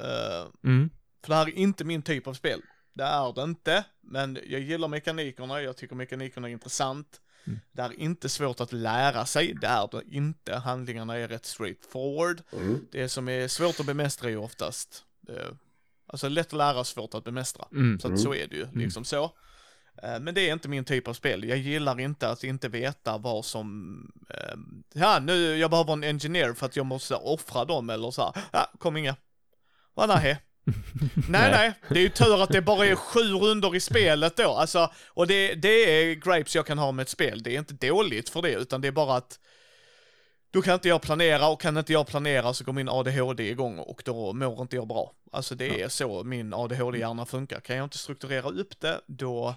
Eh, 0.00 0.46
Mm. 0.64 0.90
för 1.22 1.28
det 1.30 1.34
här 1.34 1.48
är 1.48 1.58
inte 1.58 1.84
min 1.84 2.02
typ 2.02 2.26
av 2.26 2.34
spel. 2.34 2.62
Det 2.92 3.04
är 3.04 3.32
det 3.32 3.42
inte, 3.42 3.84
men 4.00 4.38
jag 4.46 4.60
gillar 4.60 4.88
mekanikerna, 4.88 5.62
jag 5.62 5.76
tycker 5.76 5.94
mekanikerna 5.96 6.48
är 6.48 6.52
intressant. 6.52 7.20
Mm. 7.46 7.60
Det 7.72 7.82
är 7.82 8.00
inte 8.00 8.28
svårt 8.28 8.60
att 8.60 8.72
lära 8.72 9.26
sig, 9.26 9.54
det 9.60 9.66
är 9.66 9.88
det 9.92 10.02
inte. 10.16 10.56
Handlingarna 10.56 11.16
är 11.18 11.28
rätt 11.28 11.46
straightforward. 11.46 12.42
Mm. 12.52 12.86
Det 12.92 13.08
som 13.08 13.28
är 13.28 13.48
svårt 13.48 13.80
att 13.80 13.86
bemästra 13.86 14.26
är 14.28 14.30
ju 14.30 14.36
oftast, 14.36 15.04
eh, 15.28 15.48
alltså 16.06 16.28
lätt 16.28 16.46
att 16.46 16.52
lära, 16.52 16.84
svårt 16.84 17.14
att 17.14 17.24
bemästra. 17.24 17.68
Mm. 17.72 18.00
Så 18.00 18.12
att 18.12 18.20
så 18.20 18.34
är 18.34 18.46
det 18.46 18.56
ju, 18.56 18.66
liksom 18.74 19.04
så. 19.04 19.32
Eh, 20.02 20.20
Men 20.20 20.34
det 20.34 20.48
är 20.48 20.52
inte 20.52 20.68
min 20.68 20.84
typ 20.84 21.08
av 21.08 21.14
spel. 21.14 21.44
Jag 21.48 21.58
gillar 21.58 22.00
inte 22.00 22.28
att 22.28 22.44
inte 22.44 22.68
veta 22.68 23.18
vad 23.18 23.44
som, 23.44 23.96
eh, 24.30 24.56
ja 24.94 25.18
nu, 25.18 25.56
jag 25.56 25.70
behöver 25.70 25.92
en 25.92 26.04
engineer 26.04 26.52
för 26.54 26.66
att 26.66 26.76
jag 26.76 26.86
måste 26.86 27.14
offra 27.14 27.64
dem 27.64 27.90
eller 27.90 28.10
så 28.10 28.22
här. 28.22 28.42
ja, 28.52 28.70
kom 28.78 28.96
inga. 28.96 29.16
Va, 29.94 30.06
nej. 30.22 30.38
nej, 31.28 31.50
nej, 31.50 31.72
det 31.88 31.98
är 31.98 32.02
ju 32.02 32.08
tur 32.08 32.42
att 32.42 32.48
det 32.48 32.62
bara 32.62 32.86
är 32.86 32.94
sju 32.94 33.20
runder 33.20 33.76
i 33.76 33.80
spelet 33.80 34.36
då. 34.36 34.50
Alltså, 34.50 34.92
och 35.08 35.26
det, 35.26 35.54
det 35.54 35.68
är 35.68 36.14
gripes 36.14 36.54
jag 36.54 36.66
kan 36.66 36.78
ha 36.78 36.92
med 36.92 37.02
ett 37.02 37.08
spel. 37.08 37.42
Det 37.42 37.54
är 37.54 37.58
inte 37.58 37.86
dåligt 37.86 38.28
för 38.28 38.42
det, 38.42 38.52
utan 38.52 38.80
det 38.80 38.88
är 38.88 38.92
bara 38.92 39.16
att 39.16 39.38
då 40.50 40.62
kan 40.62 40.74
inte 40.74 40.88
jag 40.88 41.02
planera 41.02 41.48
och 41.48 41.60
kan 41.60 41.76
inte 41.76 41.92
jag 41.92 42.06
planera 42.06 42.54
så 42.54 42.64
går 42.64 42.72
min 42.72 42.88
ADHD 42.88 43.50
igång 43.50 43.78
och 43.78 44.02
då 44.04 44.32
mår 44.32 44.62
inte 44.62 44.76
jag 44.76 44.88
bra. 44.88 45.12
Alltså 45.32 45.54
det 45.54 45.82
är 45.82 45.88
så 45.88 46.24
min 46.24 46.54
ADHD-hjärna 46.54 47.26
funkar. 47.26 47.60
Kan 47.60 47.76
jag 47.76 47.84
inte 47.84 47.98
strukturera 47.98 48.48
upp 48.48 48.80
det, 48.80 49.00
då, 49.06 49.54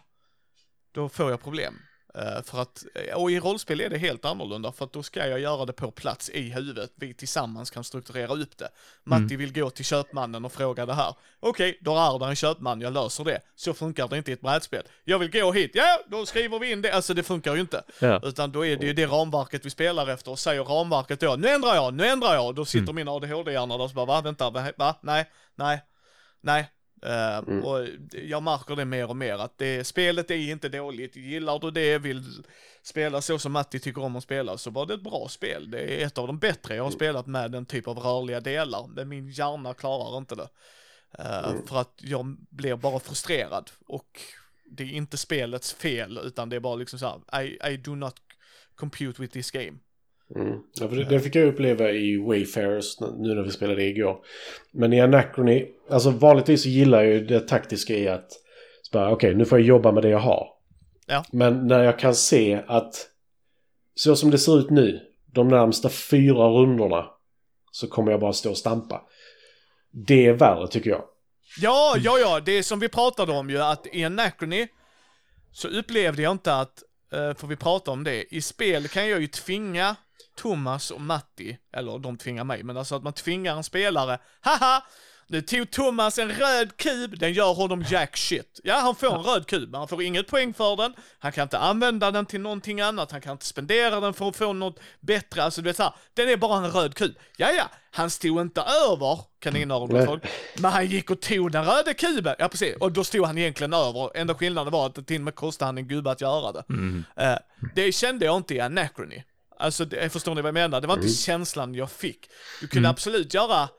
då 0.91 1.09
får 1.09 1.29
jag 1.29 1.41
problem. 1.41 1.79
Eh, 2.15 2.43
för 2.43 2.61
att, 2.61 2.83
och 3.15 3.31
i 3.31 3.39
rollspel 3.39 3.81
är 3.81 3.89
det 3.89 3.97
helt 3.97 4.25
annorlunda 4.25 4.71
för 4.71 4.85
att 4.85 4.93
då 4.93 5.03
ska 5.03 5.27
jag 5.27 5.39
göra 5.39 5.65
det 5.65 5.73
på 5.73 5.91
plats 5.91 6.29
i 6.29 6.41
huvudet. 6.41 6.91
Vi 6.95 7.13
tillsammans 7.13 7.71
kan 7.71 7.83
strukturera 7.83 8.33
upp 8.33 8.57
det. 8.57 8.69
Matti 9.03 9.35
vill 9.35 9.53
gå 9.53 9.69
till 9.69 9.85
köpmannen 9.85 10.45
och 10.45 10.51
fråga 10.51 10.85
det 10.85 10.93
här. 10.93 11.15
Okej, 11.39 11.77
då 11.81 11.97
är 11.97 12.19
det 12.19 12.25
en 12.25 12.35
köpman, 12.35 12.81
jag 12.81 12.93
löser 12.93 13.23
det. 13.23 13.41
Så 13.55 13.73
funkar 13.73 14.07
det 14.07 14.17
inte 14.17 14.31
i 14.31 14.33
ett 14.33 14.41
brädspel. 14.41 14.83
Jag 15.03 15.19
vill 15.19 15.31
gå 15.31 15.51
hit, 15.51 15.71
ja, 15.73 15.99
då 16.07 16.25
skriver 16.25 16.59
vi 16.59 16.71
in 16.71 16.81
det. 16.81 16.91
Alltså 16.91 17.13
det 17.13 17.23
funkar 17.23 17.55
ju 17.55 17.61
inte. 17.61 17.83
Ja. 17.99 18.19
Utan 18.23 18.51
då 18.51 18.65
är 18.65 18.77
det 18.77 18.85
ju 18.85 18.93
det 18.93 19.05
ramverket 19.05 19.65
vi 19.65 19.69
spelar 19.69 20.07
efter 20.07 20.31
och 20.31 20.39
säger 20.39 20.63
ramverket 20.63 21.19
då, 21.19 21.35
nu 21.35 21.47
ändrar 21.47 21.75
jag, 21.75 21.93
nu 21.93 22.05
ändrar 22.05 22.33
jag. 22.33 22.55
Då 22.55 22.65
sitter 22.65 22.93
min 22.93 23.07
ADHD-hjärna 23.07 23.77
där 23.77 23.83
och 23.83 23.89
så 23.89 23.95
bara, 23.95 24.05
va, 24.05 24.21
vänta, 24.21 24.49
va, 24.49 24.71
va? 24.77 24.95
nej, 25.01 25.29
nej, 25.55 25.81
nej. 26.41 26.69
Eh, 27.01 27.37
Och 27.63 27.87
jag 28.11 28.43
märker 28.43 28.75
det 28.75 28.85
mer 28.85 29.09
och 29.09 29.17
mer 29.17 29.33
att 29.33 29.57
det, 29.57 29.83
spelet 29.83 30.31
är 30.31 30.35
inte 30.35 30.69
dåligt, 30.69 31.15
gillar 31.15 31.59
du 31.59 31.71
det, 31.71 31.97
vill 31.97 32.23
spela 32.83 33.21
så 33.21 33.39
som 33.39 33.51
Matti 33.51 33.79
tycker 33.79 34.03
om 34.03 34.15
att 34.15 34.23
spela 34.23 34.57
så 34.57 34.69
var 34.71 34.85
det 34.85 34.93
ett 34.93 35.03
bra 35.03 35.27
spel. 35.29 35.71
Det 35.71 35.79
är 36.01 36.05
ett 36.05 36.17
av 36.17 36.27
de 36.27 36.39
bättre 36.39 36.75
jag 36.75 36.83
har 36.83 36.91
spelat 36.91 37.27
med 37.27 37.51
den 37.51 37.65
typ 37.65 37.87
av 37.87 37.97
rörliga 37.99 38.39
delar, 38.39 38.87
men 38.87 39.09
min 39.09 39.29
hjärna 39.29 39.73
klarar 39.73 40.17
inte 40.17 40.35
det. 40.35 40.49
Eh, 41.19 41.53
För 41.67 41.81
att 41.81 41.93
jag 41.97 42.37
blir 42.49 42.75
bara 42.75 42.99
frustrerad 42.99 43.71
och 43.87 44.21
det 44.65 44.83
är 44.83 44.87
inte 44.91 45.17
spelets 45.17 45.73
fel 45.73 46.19
utan 46.23 46.49
det 46.49 46.55
är 46.55 46.59
bara 46.59 46.75
liksom 46.75 46.99
så 46.99 47.21
här, 47.31 47.43
I, 47.43 47.57
I 47.73 47.77
do 47.77 47.95
not 47.95 48.15
compute 48.75 49.21
with 49.21 49.33
this 49.33 49.51
game. 49.51 49.77
Mm. 50.35 50.59
Ja, 50.73 50.87
för 50.87 50.95
det, 50.95 51.03
det 51.03 51.19
fick 51.19 51.35
jag 51.35 51.47
uppleva 51.47 51.91
i 51.91 52.17
Wayfarers 52.17 52.99
nu 52.99 53.35
när 53.35 53.43
vi 53.43 53.51
spelade 53.51 53.83
igår. 53.83 54.17
Men 54.71 54.93
i 54.93 55.01
Anachrony, 55.01 55.65
alltså 55.89 56.09
vanligtvis 56.09 56.63
så 56.63 56.69
gillar 56.69 57.03
jag 57.03 57.13
ju 57.13 57.25
det 57.25 57.39
taktiska 57.39 57.93
i 57.93 58.07
att 58.07 58.31
okej 58.93 59.35
nu 59.35 59.45
får 59.45 59.59
jag 59.59 59.67
jobba 59.67 59.91
med 59.91 60.03
det 60.03 60.09
jag 60.09 60.19
har. 60.19 60.47
Ja. 61.07 61.25
Men 61.31 61.67
när 61.67 61.83
jag 61.83 61.99
kan 61.99 62.15
se 62.15 62.61
att 62.67 63.07
så 63.95 64.15
som 64.15 64.31
det 64.31 64.37
ser 64.37 64.59
ut 64.59 64.69
nu, 64.69 64.99
de 65.33 65.47
närmsta 65.47 65.89
fyra 65.89 66.47
rundorna 66.47 67.05
så 67.71 67.87
kommer 67.87 68.11
jag 68.11 68.19
bara 68.19 68.33
stå 68.33 68.49
och 68.49 68.57
stampa. 68.57 69.01
Det 69.91 70.25
är 70.25 70.33
värre 70.33 70.67
tycker 70.67 70.89
jag. 70.89 71.03
Ja, 71.61 71.95
ja, 71.97 72.19
ja, 72.19 72.39
det 72.39 72.51
är 72.51 72.63
som 72.63 72.79
vi 72.79 72.89
pratade 72.89 73.31
om 73.31 73.49
ju 73.49 73.61
att 73.61 73.87
i 73.91 74.05
Anachrony 74.05 74.67
så 75.51 75.67
upplevde 75.67 76.21
jag 76.21 76.31
inte 76.31 76.55
att, 76.55 76.83
eh, 77.13 77.33
för 77.33 77.47
vi 77.47 77.55
pratade 77.55 77.91
om 77.91 78.03
det, 78.03 78.35
i 78.35 78.41
spel 78.41 78.87
kan 78.87 79.09
jag 79.09 79.21
ju 79.21 79.27
tvinga 79.27 79.95
Thomas 80.37 80.91
och 80.91 81.01
Matti, 81.01 81.57
eller 81.73 81.99
de 81.99 82.17
tvingar 82.17 82.43
mig, 82.43 82.63
men 82.63 82.77
alltså 82.77 82.95
att 82.95 83.03
man 83.03 83.13
tvingar 83.13 83.57
en 83.57 83.63
spelare, 83.63 84.19
haha! 84.41 84.83
Nu 85.31 85.41
tog 85.41 85.71
Thomas 85.71 86.19
en 86.19 86.31
röd 86.31 86.77
kub, 86.77 87.19
den 87.19 87.33
gör 87.33 87.53
honom 87.53 87.85
jack 87.89 88.17
shit. 88.17 88.59
Ja, 88.63 88.75
han 88.75 88.95
får 88.95 89.15
en 89.15 89.23
röd 89.23 89.47
kub, 89.47 89.69
men 89.71 89.79
han 89.79 89.87
får 89.87 90.01
inget 90.01 90.27
poäng 90.27 90.53
för 90.53 90.75
den. 90.75 90.93
Han 91.19 91.31
kan 91.31 91.43
inte 91.43 91.57
använda 91.57 92.11
den 92.11 92.25
till 92.25 92.41
någonting 92.41 92.81
annat, 92.81 93.11
han 93.11 93.21
kan 93.21 93.31
inte 93.31 93.45
spendera 93.45 93.99
den 93.99 94.13
för 94.13 94.29
att 94.29 94.35
få 94.35 94.53
något 94.53 94.79
bättre. 94.99 95.43
Alltså 95.43 95.61
du 95.61 95.69
vet 95.69 95.77
såhär, 95.77 95.93
den 96.13 96.29
är 96.29 96.37
bara 96.37 96.57
en 96.57 96.71
röd 96.71 96.95
kub. 96.95 97.15
Ja, 97.37 97.51
ja, 97.51 97.69
han 97.91 98.09
stod 98.09 98.41
inte 98.41 98.61
över 98.61 99.19
kaninöronen 99.39 100.05
folk, 100.05 100.23
men 100.59 100.71
han 100.71 100.85
gick 100.85 101.11
och 101.11 101.21
tog 101.21 101.51
den 101.51 101.65
röda 101.65 101.93
kuben. 101.93 102.35
Ja, 102.39 102.47
precis. 102.47 102.75
Och 102.75 102.91
då 102.91 103.03
stod 103.03 103.25
han 103.25 103.37
egentligen 103.37 103.73
över. 103.73 104.17
Enda 104.17 104.35
skillnaden 104.35 104.73
var 104.73 104.85
att 104.85 104.95
det 104.95 105.03
till 105.03 105.21
och 105.21 105.25
med 105.25 105.35
kostade 105.35 105.67
han 105.67 105.77
en 105.77 105.87
gubbe 105.87 106.11
att 106.11 106.21
göra 106.21 106.51
det. 106.51 106.63
Mm. 106.69 107.03
Eh, 107.15 107.37
det 107.75 107.91
kände 107.91 108.25
jag 108.25 108.37
inte 108.37 108.55
i 108.55 108.59
Anachrony. 108.59 109.23
Alltså, 109.59 109.85
det, 109.85 110.09
förstår 110.09 110.35
ni 110.35 110.41
vad 110.41 110.47
jag 110.47 110.53
menar? 110.53 110.81
Det 110.81 110.87
var 110.87 110.93
inte 110.93 111.05
Mm. 111.05 111.13
känslan 111.15 111.75
jag 111.75 111.91
fick. 111.91 112.29
Du 112.61 112.67
kunde 112.67 112.89
absolut 112.89 113.33
göra 113.33 113.69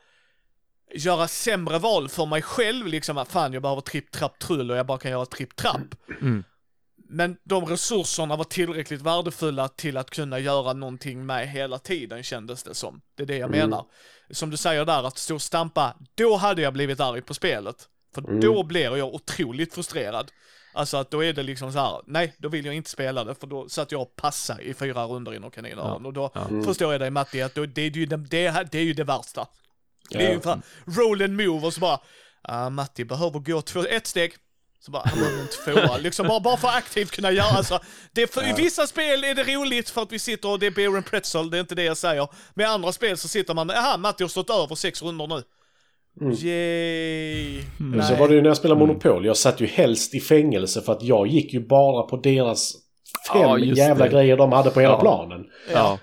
göra 0.95 1.29
sämre 1.29 1.79
val 1.79 2.09
för 2.09 2.27
mig 2.27 2.43
själv, 2.43 2.87
liksom 2.87 3.19
att 3.19 3.33
fan 3.33 3.53
jag 3.53 3.63
behöver 3.63 3.81
tripp, 3.81 4.11
trapp, 4.11 4.39
trull 4.39 4.71
och 4.71 4.77
jag 4.77 4.87
bara 4.87 4.99
kan 4.99 5.11
göra 5.11 5.27
tripp, 5.27 5.57
trapp. 5.57 5.95
Mm. 6.21 6.45
Men 7.09 7.37
de 7.45 7.67
resurserna 7.67 8.37
var 8.37 8.45
tillräckligt 8.45 9.01
värdefulla 9.03 9.69
till 9.69 9.97
att 9.97 10.11
kunna 10.11 10.39
göra 10.39 10.73
någonting 10.73 11.27
med 11.27 11.49
hela 11.49 11.79
tiden 11.79 12.23
kändes 12.23 12.63
det 12.63 12.75
som. 12.75 13.01
Det 13.15 13.23
är 13.23 13.27
det 13.27 13.37
jag 13.37 13.51
menar. 13.51 13.85
Som 14.31 14.51
du 14.51 14.57
säger 14.57 14.85
där, 14.85 15.03
att 15.07 15.19
stå 15.19 15.35
och 15.35 15.43
stampa, 15.43 15.97
då 16.15 16.37
hade 16.37 16.63
jag 16.63 16.73
blivit 16.73 17.01
arg 17.01 17.23
på 17.23 17.35
spelet. 17.35 17.89
För 18.15 18.41
då 18.41 18.63
blir 18.63 18.97
jag 18.97 19.15
otroligt 19.15 19.75
frustrerad. 19.75 20.31
Alltså 20.73 20.97
att 20.97 21.11
då 21.11 21.25
är 21.25 21.33
det 21.33 21.43
liksom 21.43 21.73
så 21.73 21.79
här, 21.79 22.01
nej, 22.07 22.35
då 22.39 22.49
vill 22.49 22.65
jag 22.65 22.75
inte 22.75 22.91
spela 22.91 23.25
det, 23.25 23.35
för 23.35 23.47
då 23.47 23.69
satt 23.69 23.93
jag 23.93 24.03
och 24.03 24.17
passa 24.17 24.61
i 24.61 24.75
fyra 24.75 25.05
runder 25.05 25.35
inom 25.35 25.51
kaninöron. 25.51 26.07
Och 26.07 26.13
då 26.13 26.33
förstår 26.65 26.93
jag 26.93 27.01
dig 27.01 27.11
Matti, 27.11 27.43
att 27.43 27.55
då, 27.55 27.67
det, 27.67 27.83
är 27.83 27.91
ju 27.91 28.07
det, 28.07 28.17
det, 28.17 28.67
det 28.73 28.79
är 28.79 28.83
ju 28.83 28.93
det 28.93 29.05
värsta. 29.05 29.47
Det 30.11 30.27
är 30.27 30.33
ju 30.33 30.41
fan 30.41 30.63
roll 30.85 31.23
and 31.23 31.37
move 31.37 31.67
och 31.67 31.75
så 31.75 31.81
bara, 31.81 32.01
ah, 32.43 32.71
Matti 32.71 33.05
behöver 33.05 33.39
gå 33.39 33.63
två, 33.63 33.85
ett 33.87 34.07
steg. 34.07 34.35
Så 34.81 34.91
bara, 34.91 35.03
han 35.07 35.19
behöver 35.19 35.41
en 35.41 35.49
tvåa. 35.49 35.97
Liksom 35.99 36.29
bara, 36.29 36.41
bara 36.41 36.57
för 36.57 36.69
att 36.69 36.75
aktivt 36.75 37.11
kunna 37.11 37.31
göra, 37.31 37.57
alltså. 37.57 37.81
Det 38.13 38.35
för, 38.35 38.49
I 38.49 38.53
vissa 38.53 38.87
spel 38.87 39.25
är 39.25 39.35
det 39.35 39.45
roligt 39.45 39.91
för 39.91 40.03
att 40.03 40.13
vi 40.13 40.19
sitter 40.19 40.49
och 40.49 40.59
det 40.59 40.67
är 40.67 40.71
beer 40.71 40.97
and 40.97 41.07
pretzel, 41.07 41.51
det 41.51 41.57
är 41.57 41.61
inte 41.61 41.75
det 41.75 41.83
jag 41.85 41.97
säger. 41.97 42.29
Men 42.55 42.67
i 42.67 42.69
andra 42.69 42.93
spel 42.93 43.17
så 43.17 43.29
sitter 43.29 43.55
man, 43.55 43.69
jaha, 43.69 43.97
Matti 43.97 44.25
har 44.25 44.29
stått 44.29 44.51
över 44.51 44.75
sex 44.75 45.03
runder 45.03 45.27
nu. 45.27 45.43
Yay! 46.21 47.63
Men 47.79 48.03
så 48.07 48.15
var 48.15 48.29
det 48.29 48.35
ju 48.35 48.41
när 48.43 48.51
jag 48.51 48.57
spelade 48.57 48.79
Monopol. 48.81 49.25
Jag 49.27 49.37
satt 49.37 49.61
ju 49.61 49.67
helst 49.67 50.15
i 50.15 50.21
fängelse 50.21 50.81
för 50.83 50.93
att 50.93 51.03
jag 51.03 51.27
gick 51.27 51.53
ju 51.53 51.67
bara 51.67 52.03
på 52.03 52.17
deras 52.17 52.73
fem 53.33 53.41
Ja, 53.43 53.59
jävla 53.59 54.05
det. 54.05 54.11
grejer 54.11 54.37
de 54.37 54.53
hade 54.53 54.71
på 54.71 54.81
hela 54.81 54.93
Ja. 54.93 55.01
planen. 55.01 55.45
Ja. 55.73 55.99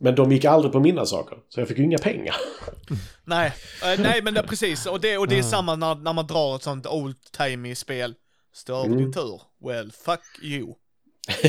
Men 0.00 0.14
de 0.14 0.32
gick 0.32 0.44
aldrig 0.44 0.72
på 0.72 0.80
mina 0.80 1.06
saker. 1.06 1.38
Så 1.48 1.60
jag 1.60 1.68
fick 1.68 1.78
ju 1.78 1.84
inga 1.84 1.98
pengar. 1.98 2.36
Nej, 3.24 3.52
eh, 3.84 4.00
nej 4.00 4.22
men 4.22 4.34
det, 4.34 4.42
precis. 4.42 4.86
Och 4.86 5.00
det, 5.00 5.18
och 5.18 5.28
det 5.28 5.38
är 5.38 5.42
samma 5.42 5.76
när, 5.76 5.94
när 5.94 6.12
man 6.12 6.26
drar 6.26 6.56
ett 6.56 6.62
sånt 6.62 6.86
old 6.86 7.16
timey 7.38 7.74
spel. 7.74 8.14
Stör 8.54 8.84
över 8.84 8.96
din 8.96 9.12
tur. 9.12 9.40
Well, 9.66 9.92
fuck 10.04 10.20
you. 10.42 10.74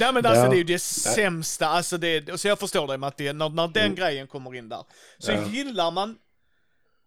Nej 0.00 0.12
men 0.12 0.26
alltså 0.26 0.42
Ja. 0.44 0.48
det 0.50 0.56
är 0.56 0.58
ju 0.58 0.64
det 0.64 0.78
sämsta, 0.78 1.66
alltså 1.66 1.98
det, 1.98 2.40
så 2.40 2.48
jag 2.48 2.58
förstår 2.58 2.86
dig 2.86 2.98
Matti, 2.98 3.32
när, 3.32 3.48
när 3.48 3.68
den 3.68 3.94
grejen 3.94 4.26
kommer 4.26 4.54
in 4.54 4.68
där. 4.68 4.82
Så 5.18 5.32
Ja. 5.32 5.46
gillar 5.48 5.90
man 5.90 6.14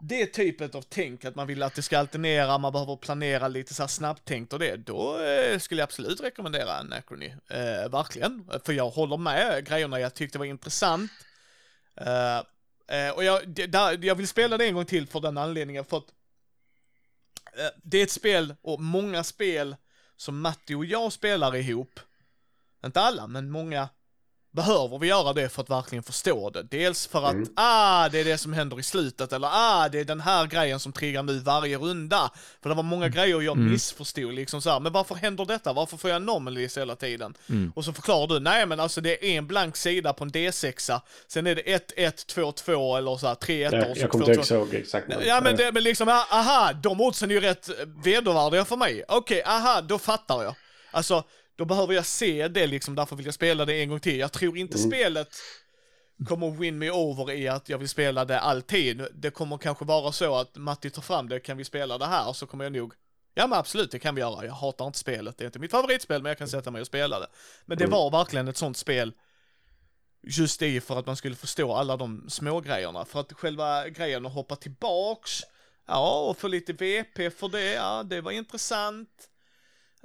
det 0.02 0.26
typet 0.26 0.76
av 0.76 0.82
tänk, 0.82 1.26
att 1.26 1.36
man 1.36 1.48
vill 1.48 1.64
att 1.64 1.76
det 1.76 1.82
ska 1.82 2.00
alternera, 2.00 2.58
man 2.58 2.72
behöver 2.74 2.96
planera 2.96 3.48
lite 3.48 3.74
så 3.74 3.84
här 3.84 3.88
snabbtänkt 3.88 4.54
och 4.54 4.60
det, 4.60 4.76
då 4.76 5.20
eh, 5.20 5.60
skulle 5.60 5.82
jag 5.82 5.88
absolut 5.88 6.22
rekommendera 6.22 6.74
Anachrony. 6.74 7.34
Eh, 7.48 7.90
verkligen. 7.92 8.50
För 8.66 8.74
jag 8.74 8.90
håller 8.90 9.18
med 9.18 9.66
grejerna 9.68 10.00
jag 10.00 10.14
tyckte 10.14 10.38
var 10.38 10.46
intressant. 10.46 11.12
Eh, 11.96 12.38
eh, 12.98 13.12
och 13.16 13.24
jag, 13.24 13.50
det, 13.50 13.68
där, 13.68 14.06
jag 14.06 14.16
vill 14.16 14.28
spela 14.28 14.58
det 14.58 14.66
en 14.66 14.76
gång 14.76 14.86
till 14.86 15.08
för 15.08 15.20
den 15.20 15.38
anledningen, 15.38 15.86
för 15.86 15.98
att 15.98 16.14
eh, 17.58 17.80
det 17.84 17.98
är 17.98 18.04
ett 18.04 18.12
spel, 18.12 18.56
och 18.62 18.82
många 18.82 19.24
spel 19.24 19.76
som 20.18 20.42
Matti 20.42 20.74
och 20.74 20.86
jag 20.86 21.14
spelar 21.14 21.56
ihop, 21.56 22.00
inte 22.86 23.02
alla, 23.02 23.28
men 23.28 23.52
många 23.52 23.90
behöver 24.52 25.00
vi 25.00 25.08
göra 25.08 25.34
det 25.34 25.50
för 25.50 25.62
att 25.62 25.70
verkligen 25.70 26.04
förstå 26.04 26.50
det. 26.50 26.64
Dels 26.64 27.08
för 27.08 27.24
att, 27.26 27.36
ah, 27.56 28.10
det 28.10 28.20
är 28.20 28.26
det 28.26 28.38
som 28.38 28.54
händer 28.54 28.80
i 28.80 28.84
slutet, 28.84 29.34
eller 29.34 29.50
ah, 29.52 29.90
det 29.90 30.00
är 30.00 30.06
den 30.06 30.22
här 30.22 30.46
grejen 30.46 30.80
som 30.80 30.92
triggar 30.94 31.24
nu 31.24 31.40
varje 31.40 31.78
runda. 31.78 32.32
För 32.62 32.70
det 32.70 32.76
var 32.76 32.84
många 32.84 33.10
grejer 33.10 33.42
jag 33.42 33.58
missförstod, 33.58 34.34
liksom 34.34 34.62
så 34.62 34.70
här, 34.70 34.80
men 34.80 34.94
varför 34.94 35.16
händer 35.16 35.46
detta? 35.46 35.74
Varför 35.74 35.98
får 35.98 36.10
jag 36.10 36.16
anomalies 36.16 36.78
hela 36.78 36.96
tiden? 36.96 37.34
Och 37.76 37.86
så 37.86 37.94
förklarar 37.94 38.28
du, 38.28 38.40
nej 38.40 38.66
men 38.66 38.80
alltså 38.80 39.02
det 39.02 39.26
är 39.26 39.38
en 39.38 39.48
blank 39.48 39.78
sida 39.78 40.14
på 40.14 40.24
en 40.24 40.32
D6, 40.32 41.02
sen 41.28 41.48
är 41.48 41.56
det 41.56 41.62
1, 41.62 41.94
1, 41.96 42.28
2, 42.28 42.52
2 42.52 42.98
eller 42.98 43.18
så 43.18 43.28
här 43.28 43.36
3, 43.36 43.64
1 43.64 43.74
Jag, 43.74 43.90
och 43.90 43.96
så 43.96 44.02
jag 44.02 44.10
kommer 44.10 44.26
2, 44.26 44.32
inte 44.32 44.48
2. 44.48 44.56
ihåg 44.56 44.74
exakt. 44.74 45.08
Ja 45.26 45.42
men, 45.44 45.56
det, 45.56 45.72
men 45.72 45.84
liksom, 45.84 46.08
ah, 46.08 46.26
aha, 46.32 46.74
de 46.74 47.02
oddsen 47.02 47.32
är 47.32 47.36
ju 47.36 47.42
rätt 47.42 47.70
vedervärdiga 48.04 48.66
för 48.66 48.76
mig. 48.76 49.04
Okej, 49.08 49.44
aha, 49.44 49.82
då 49.82 50.00
fattar 50.00 50.44
jag. 50.44 50.56
Alltså, 50.92 51.24
då 51.62 51.66
behöver 51.66 51.94
jag 51.94 52.06
se 52.06 52.48
det 52.48 52.68
liksom, 52.68 52.96
därför 52.96 53.16
vill 53.16 53.26
jag 53.26 53.36
spela 53.36 53.66
det 53.66 53.82
en 53.82 53.90
gång 53.90 54.00
till. 54.00 54.20
Jag 54.20 54.32
tror 54.32 54.58
inte 54.58 54.78
spelet 54.78 55.36
kommer 56.28 56.52
win 56.52 56.78
me 56.78 56.92
over 56.92 57.32
i 57.32 57.48
att 57.48 57.70
jag 57.70 57.78
vill 57.78 57.90
spela 57.90 58.26
det 58.26 58.40
alltid. 58.40 59.08
Det 59.14 59.32
kommer 59.32 59.58
kanske 59.58 59.86
vara 59.86 60.12
så 60.12 60.36
att 60.36 60.56
Matti 60.56 60.90
tar 60.90 61.02
fram 61.02 61.30
det, 61.30 61.40
kan 61.40 61.58
vi 61.58 61.64
spela 61.64 61.98
det 61.98 62.06
här? 62.06 62.34
Så 62.34 62.46
kommer 62.46 62.66
jag 62.66 62.74
nog, 62.74 62.94
ja 63.34 63.48
men 63.48 63.60
absolut 63.60 63.92
det 63.92 64.00
kan 64.00 64.16
vi 64.16 64.22
göra. 64.22 64.46
Jag 64.46 64.54
hatar 64.54 64.88
inte 64.88 65.00
spelet, 65.00 65.38
det 65.38 65.44
är 65.44 65.46
inte 65.46 65.60
mitt 65.60 65.72
favoritspel 65.72 66.22
men 66.22 66.30
jag 66.30 66.38
kan 66.38 66.48
sätta 66.48 66.72
mig 66.72 66.82
och 66.82 66.88
spela 66.88 67.20
det. 67.20 67.28
Men 67.66 67.78
det 67.78 67.88
var 67.88 68.12
verkligen 68.12 68.48
ett 68.48 68.58
sånt 68.58 68.78
spel 68.78 69.14
just 70.24 70.60
det 70.60 70.82
för 70.82 71.00
att 71.00 71.06
man 71.06 71.16
skulle 71.16 71.36
förstå 71.36 71.74
alla 71.74 71.98
de 71.98 72.30
små 72.30 72.60
grejerna. 72.60 73.06
För 73.06 73.20
att 73.20 73.34
själva 73.34 73.90
grejen 73.90 74.26
att 74.26 74.34
hoppa 74.34 74.56
tillbaks, 74.56 75.42
ja, 75.88 76.30
och 76.30 76.38
få 76.38 76.48
lite 76.48 76.74
VP 76.74 77.30
för 77.30 77.50
det, 77.50 77.74
ja, 77.74 78.04
det 78.04 78.22
var 78.22 78.32
intressant. 78.32 79.28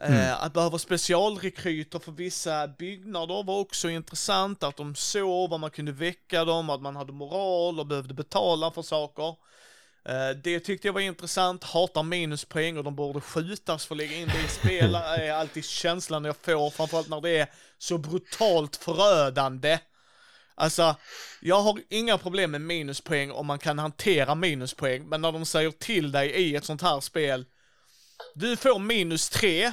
Eh, 0.02 0.42
att 0.42 0.52
behöva 0.52 0.78
specialrekryter 0.78 1.98
för 1.98 2.12
vissa 2.12 2.68
byggnader 2.68 3.42
var 3.42 3.58
också 3.58 3.90
intressant, 3.90 4.62
att 4.62 4.76
de 4.76 4.94
sov, 4.94 5.54
att 5.54 5.60
man 5.60 5.70
kunde 5.70 5.92
väcka 5.92 6.44
dem, 6.44 6.70
att 6.70 6.82
man 6.82 6.96
hade 6.96 7.12
moral 7.12 7.80
och 7.80 7.86
behövde 7.86 8.14
betala 8.14 8.70
för 8.70 8.82
saker. 8.82 9.28
Eh, 10.08 10.30
det 10.44 10.60
tyckte 10.60 10.88
jag 10.88 10.92
var 10.92 11.00
intressant, 11.00 11.64
hatar 11.64 12.02
minuspoäng 12.02 12.78
och 12.78 12.84
de 12.84 12.96
borde 12.96 13.20
skjutas 13.20 13.86
för 13.86 13.94
att 13.94 13.98
lägga 13.98 14.16
in 14.16 14.28
det 14.28 14.44
i 14.44 14.48
spel, 14.48 14.94
är 15.18 15.32
alltid 15.32 15.64
känslan 15.64 16.24
jag 16.24 16.36
får, 16.36 16.70
framförallt 16.70 17.08
när 17.08 17.20
det 17.20 17.38
är 17.38 17.48
så 17.78 17.98
brutalt 17.98 18.76
förödande. 18.76 19.78
Alltså, 20.54 20.96
jag 21.40 21.60
har 21.60 21.80
inga 21.90 22.18
problem 22.18 22.50
med 22.50 22.60
minuspoäng 22.60 23.30
om 23.30 23.46
man 23.46 23.58
kan 23.58 23.78
hantera 23.78 24.34
minuspoäng, 24.34 25.08
men 25.08 25.20
när 25.20 25.32
de 25.32 25.46
säger 25.46 25.70
till 25.70 26.12
dig 26.12 26.30
i 26.30 26.56
ett 26.56 26.64
sånt 26.64 26.82
här 26.82 27.00
spel, 27.00 27.44
du 28.34 28.56
får 28.56 28.78
minus 28.78 29.28
tre, 29.28 29.72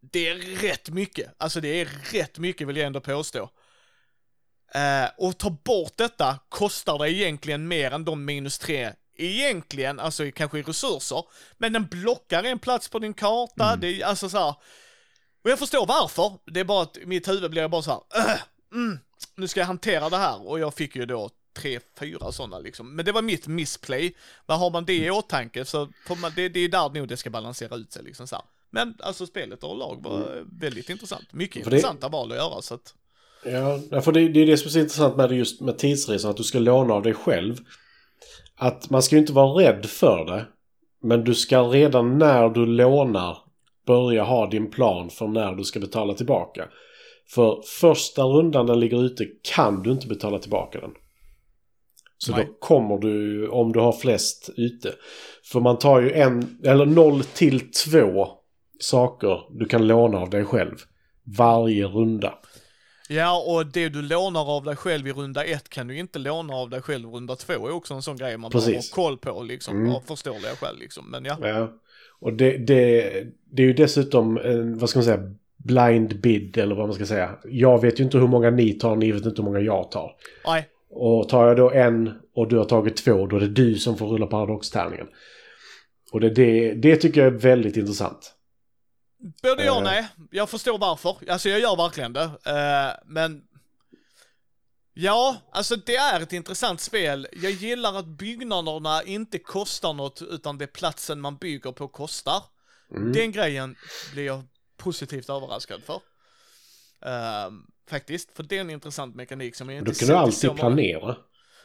det 0.00 0.28
är 0.28 0.34
rätt 0.34 0.90
mycket. 0.90 1.34
Alltså 1.38 1.60
det 1.60 1.80
är 1.80 1.88
rätt 2.12 2.38
mycket 2.38 2.68
vill 2.68 2.76
jag 2.76 2.86
ändå 2.86 3.00
påstå. 3.00 3.50
Eh, 4.74 5.08
och 5.18 5.38
ta 5.38 5.50
bort 5.50 5.96
detta 5.96 6.38
kostar 6.48 6.98
det 6.98 7.12
egentligen 7.12 7.68
mer 7.68 7.90
än 7.90 8.04
de 8.04 8.24
minus 8.24 8.58
tre 8.58 8.92
egentligen, 9.18 10.00
alltså 10.00 10.30
kanske 10.34 10.58
i 10.58 10.62
resurser. 10.62 11.24
Men 11.58 11.72
den 11.72 11.86
blockar 11.86 12.44
en 12.44 12.58
plats 12.58 12.88
på 12.88 12.98
din 12.98 13.14
karta, 13.14 13.76
det 13.76 13.88
är 14.02 14.06
alltså 14.06 14.28
så 14.28 14.38
här. 14.38 14.54
Och 15.44 15.50
jag 15.50 15.58
förstår 15.58 15.86
varför. 15.86 16.38
Det 16.46 16.60
är 16.60 16.64
bara 16.64 16.82
att 16.82 16.98
mitt 17.04 17.28
huvud 17.28 17.50
blir 17.50 17.68
bara 17.68 17.82
så 17.82 17.90
här. 18.14 18.30
"Äh, 18.34 18.40
mm, 18.72 18.98
nu 19.34 19.48
ska 19.48 19.60
jag 19.60 19.66
hantera 19.66 20.08
det 20.10 20.16
här. 20.16 20.48
Och 20.48 20.60
jag 20.60 20.74
fick 20.74 20.96
ju 20.96 21.06
då 21.06 21.30
tre, 21.56 21.80
fyra 21.98 22.32
sådana 22.32 22.58
liksom. 22.58 22.96
Men 22.96 23.04
det 23.04 23.12
var 23.12 23.22
mitt 23.22 23.46
missplay. 23.46 24.16
Men 24.46 24.58
har 24.58 24.70
man 24.70 24.84
det 24.84 24.96
i 24.96 25.10
åtanke 25.10 25.64
så 25.64 25.88
får 26.06 26.16
man, 26.16 26.32
det, 26.36 26.48
det 26.48 26.60
är 26.60 26.68
där 26.68 26.90
nog 26.90 27.08
det 27.08 27.16
ska 27.16 27.30
balansera 27.30 27.76
ut 27.76 27.92
sig 27.92 28.02
liksom 28.04 28.26
så 28.26 28.36
här. 28.36 28.44
Men 28.76 28.94
alltså 29.00 29.26
spelet 29.26 29.64
överlag 29.64 30.02
var 30.02 30.18
eh, 30.18 30.42
väldigt 30.60 30.90
intressant. 30.90 31.32
Mycket 31.32 31.64
För 31.64 31.70
det- 31.70 31.76
intressanta 31.76 32.08
val 32.08 32.32
att 32.32 32.36
göra 32.38 32.62
så 32.62 32.74
att. 32.74 32.94
Ja, 33.44 33.80
ja, 33.90 34.00
för 34.00 34.12
det, 34.12 34.28
det 34.28 34.40
är 34.42 34.46
det 34.46 34.56
som 34.56 34.66
är 34.68 34.70
så 34.72 34.78
intressant 34.78 35.16
med 35.16 35.28
det 35.28 35.34
just 35.36 35.60
med 35.60 35.78
tidsresan, 35.78 36.30
att 36.30 36.36
du 36.36 36.42
ska 36.44 36.58
låna 36.58 36.94
av 36.94 37.02
dig 37.02 37.14
själv. 37.14 37.56
Att 38.56 38.90
man 38.90 39.02
ska 39.02 39.16
ju 39.16 39.20
inte 39.20 39.32
vara 39.32 39.62
rädd 39.62 39.86
för 39.86 40.24
det. 40.24 40.46
Men 41.02 41.24
du 41.24 41.34
ska 41.34 41.62
redan 41.62 42.18
när 42.18 42.48
du 42.48 42.66
lånar 42.66 43.38
börja 43.86 44.22
ha 44.24 44.46
din 44.50 44.70
plan 44.70 45.10
för 45.10 45.26
när 45.26 45.52
du 45.54 45.64
ska 45.64 45.80
betala 45.80 46.14
tillbaka. 46.14 46.68
För 47.34 47.62
första 47.80 48.22
rundan 48.22 48.66
den 48.66 48.80
ligger 48.80 49.02
ute 49.04 49.26
kan 49.54 49.82
du 49.82 49.90
inte 49.90 50.06
betala 50.06 50.38
tillbaka 50.38 50.80
den. 50.80 50.90
Så 52.18 52.32
Nej. 52.32 52.46
då 52.46 52.52
kommer 52.66 52.98
du, 52.98 53.48
om 53.48 53.72
du 53.72 53.80
har 53.80 53.92
flest 53.92 54.50
ute. 54.56 54.94
För 55.44 55.60
man 55.60 55.78
tar 55.78 56.00
ju 56.00 56.12
en, 56.12 56.58
eller 56.64 56.86
noll 56.86 57.24
till 57.24 57.72
två 57.72 58.28
saker 58.80 59.40
du 59.58 59.64
kan 59.66 59.86
låna 59.86 60.18
av 60.18 60.30
dig 60.30 60.44
själv. 60.44 60.76
Varje 61.36 61.86
runda. 61.86 62.34
Ja, 63.08 63.44
och 63.46 63.66
det 63.66 63.88
du 63.88 64.02
lånar 64.02 64.56
av 64.56 64.64
dig 64.64 64.76
själv 64.76 65.08
i 65.08 65.12
runda 65.12 65.44
ett 65.44 65.68
kan 65.68 65.86
du 65.86 65.98
inte 65.98 66.18
låna 66.18 66.54
av 66.54 66.70
dig 66.70 66.82
själv 66.82 67.08
i 67.08 67.12
runda 67.12 67.36
två 67.36 67.52
är 67.52 67.70
också 67.74 67.94
en 67.94 68.02
sån 68.02 68.16
grej 68.16 68.36
man 68.36 68.50
behöver 68.50 68.74
ha 68.74 68.82
koll 68.92 69.18
på 69.18 69.42
liksom, 69.42 69.76
Mm. 69.76 69.92
av 69.92 70.00
förståeliga 70.00 70.50
skäl 70.50 70.78
liksom. 70.78 71.10
Men 71.10 71.24
ja. 71.24 71.36
Ja. 71.42 71.72
Och 72.20 72.32
det, 72.32 72.58
det, 72.58 73.02
det 73.52 73.62
är 73.62 73.66
ju 73.66 73.72
dessutom 73.72 74.38
en, 74.38 74.78
vad 74.78 74.90
ska 74.90 74.98
man 74.98 75.04
säga, 75.04 75.32
blind 75.56 76.20
bid 76.20 76.58
eller 76.58 76.74
vad 76.74 76.86
man 76.86 76.94
ska 76.94 77.06
säga. 77.06 77.30
Jag 77.44 77.80
vet 77.80 78.00
ju 78.00 78.04
inte 78.04 78.18
hur 78.18 78.26
många 78.28 78.50
ni 78.50 78.72
tar, 78.72 78.96
ni 78.96 79.12
vet 79.12 79.24
inte 79.26 79.42
hur 79.42 79.46
många 79.46 79.60
jag 79.60 79.90
tar. 79.90 80.10
Nej, 80.46 80.68
Och 80.90 81.28
tar 81.28 81.46
jag 81.46 81.56
då 81.56 81.70
en 81.70 82.12
och 82.34 82.48
du 82.48 82.56
har 82.58 82.64
tagit 82.64 82.96
två, 82.96 83.26
då 83.26 83.36
är 83.36 83.40
det 83.40 83.48
du 83.48 83.74
som 83.74 83.96
får 83.96 84.06
rulla 84.06 84.26
paradoxtärningen. 84.26 85.06
Och 86.12 86.20
det, 86.20 86.30
det, 86.30 86.74
det 86.74 86.96
tycker 86.96 87.20
jag 87.24 87.34
är 87.34 87.38
väldigt 87.38 87.76
intressant. 87.76 88.32
Både 89.42 89.64
ja 89.64 89.72
och 89.72 89.78
Eh. 89.78 89.82
nej. 89.84 90.08
Jag 90.30 90.50
förstår 90.50 90.78
varför. 90.78 91.16
Alltså 91.30 91.48
jag 91.48 91.60
gör 91.60 91.76
verkligen 91.76 92.12
det. 92.12 92.22
Eh, 92.44 93.02
men... 93.06 93.42
Ja, 94.98 95.36
alltså 95.52 95.76
det 95.76 95.96
är 95.96 96.20
ett 96.20 96.32
intressant 96.32 96.80
spel. 96.80 97.28
Jag 97.32 97.50
gillar 97.52 97.94
att 97.94 98.06
byggnaderna 98.06 99.02
inte 99.02 99.38
kostar 99.38 99.92
något 99.92 100.22
utan 100.22 100.58
det 100.58 100.64
är 100.64 100.66
platsen 100.66 101.20
man 101.20 101.36
bygger 101.36 101.72
på 101.72 101.88
kostar. 101.88 102.42
Mm. 102.90 103.12
Den 103.12 103.32
grejen 103.32 103.76
blir 104.12 104.26
jag 104.26 104.42
positivt 104.76 105.28
överraskad 105.30 105.82
för. 105.82 106.00
Eh, 107.06 107.50
faktiskt, 107.90 108.36
för 108.36 108.42
det 108.42 108.56
är 108.56 108.60
en 108.60 108.70
intressant 108.70 109.14
mekanik 109.16 109.56
som 109.56 109.70
jag 109.70 109.84
Då 109.84 109.90
inte 109.90 109.98
kan 110.00 110.06
du 110.08 110.12
sett 110.12 110.14
i 110.14 110.18
alltid 110.18 110.38
så 110.38 110.46
många- 110.46 110.58
planera. 110.58 111.16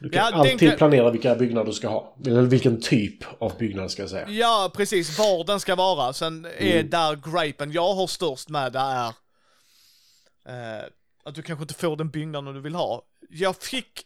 Du 0.02 0.10
kan 0.10 0.20
Ja, 0.32 0.39
alltid 0.39 0.60
kan- 0.70 0.78
planera 0.78 1.10
vilka 1.12 1.36
byggnader 1.36 1.68
du 1.68 1.74
ska 1.74 1.88
ha. 1.88 2.16
Eller 2.26 2.41
vilken 2.41 2.82
typ 2.82 3.41
av 3.41 3.58
byggnad 3.58 3.91
ska 3.91 4.02
jag 4.02 4.10
säga. 4.10 4.30
Ja, 4.30 4.72
precis. 4.76 5.20
Var 5.20 5.43
den 5.43 5.60
ska 5.60 5.76
vara. 5.76 6.14
Sen 6.14 6.45
är 6.45 6.72
Mm. 6.76 6.89
där 6.89 7.16
gripen 7.41 7.72
jag 7.72 7.93
har 7.93 8.08
störst 8.08 8.49
med 8.49 8.74
det 8.74 8.80
är 8.80 9.08
eh, 10.45 10.84
att 11.24 11.36
du 11.36 11.41
kanske 11.41 11.64
inte 11.64 11.74
får 11.74 11.95
den 11.97 12.10
byggnaden 12.10 12.54
du 12.54 12.62
vill 12.62 12.76
ha. 12.76 13.02
Jag 13.30 13.56
fick... 13.56 14.06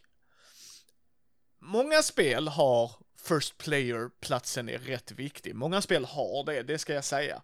Många 1.62 2.02
spel 2.02 2.48
har 2.48 2.92
First 3.22 3.58
Player-platsen 3.58 4.70
är 4.70 4.78
rätt 4.78 5.12
viktig. 5.12 5.56
Många 5.56 5.82
spel 5.82 6.06
har 6.06 6.46
det, 6.46 6.64
det 6.64 6.78
ska 6.78 6.94
jag 6.94 7.04
säga. 7.06 7.42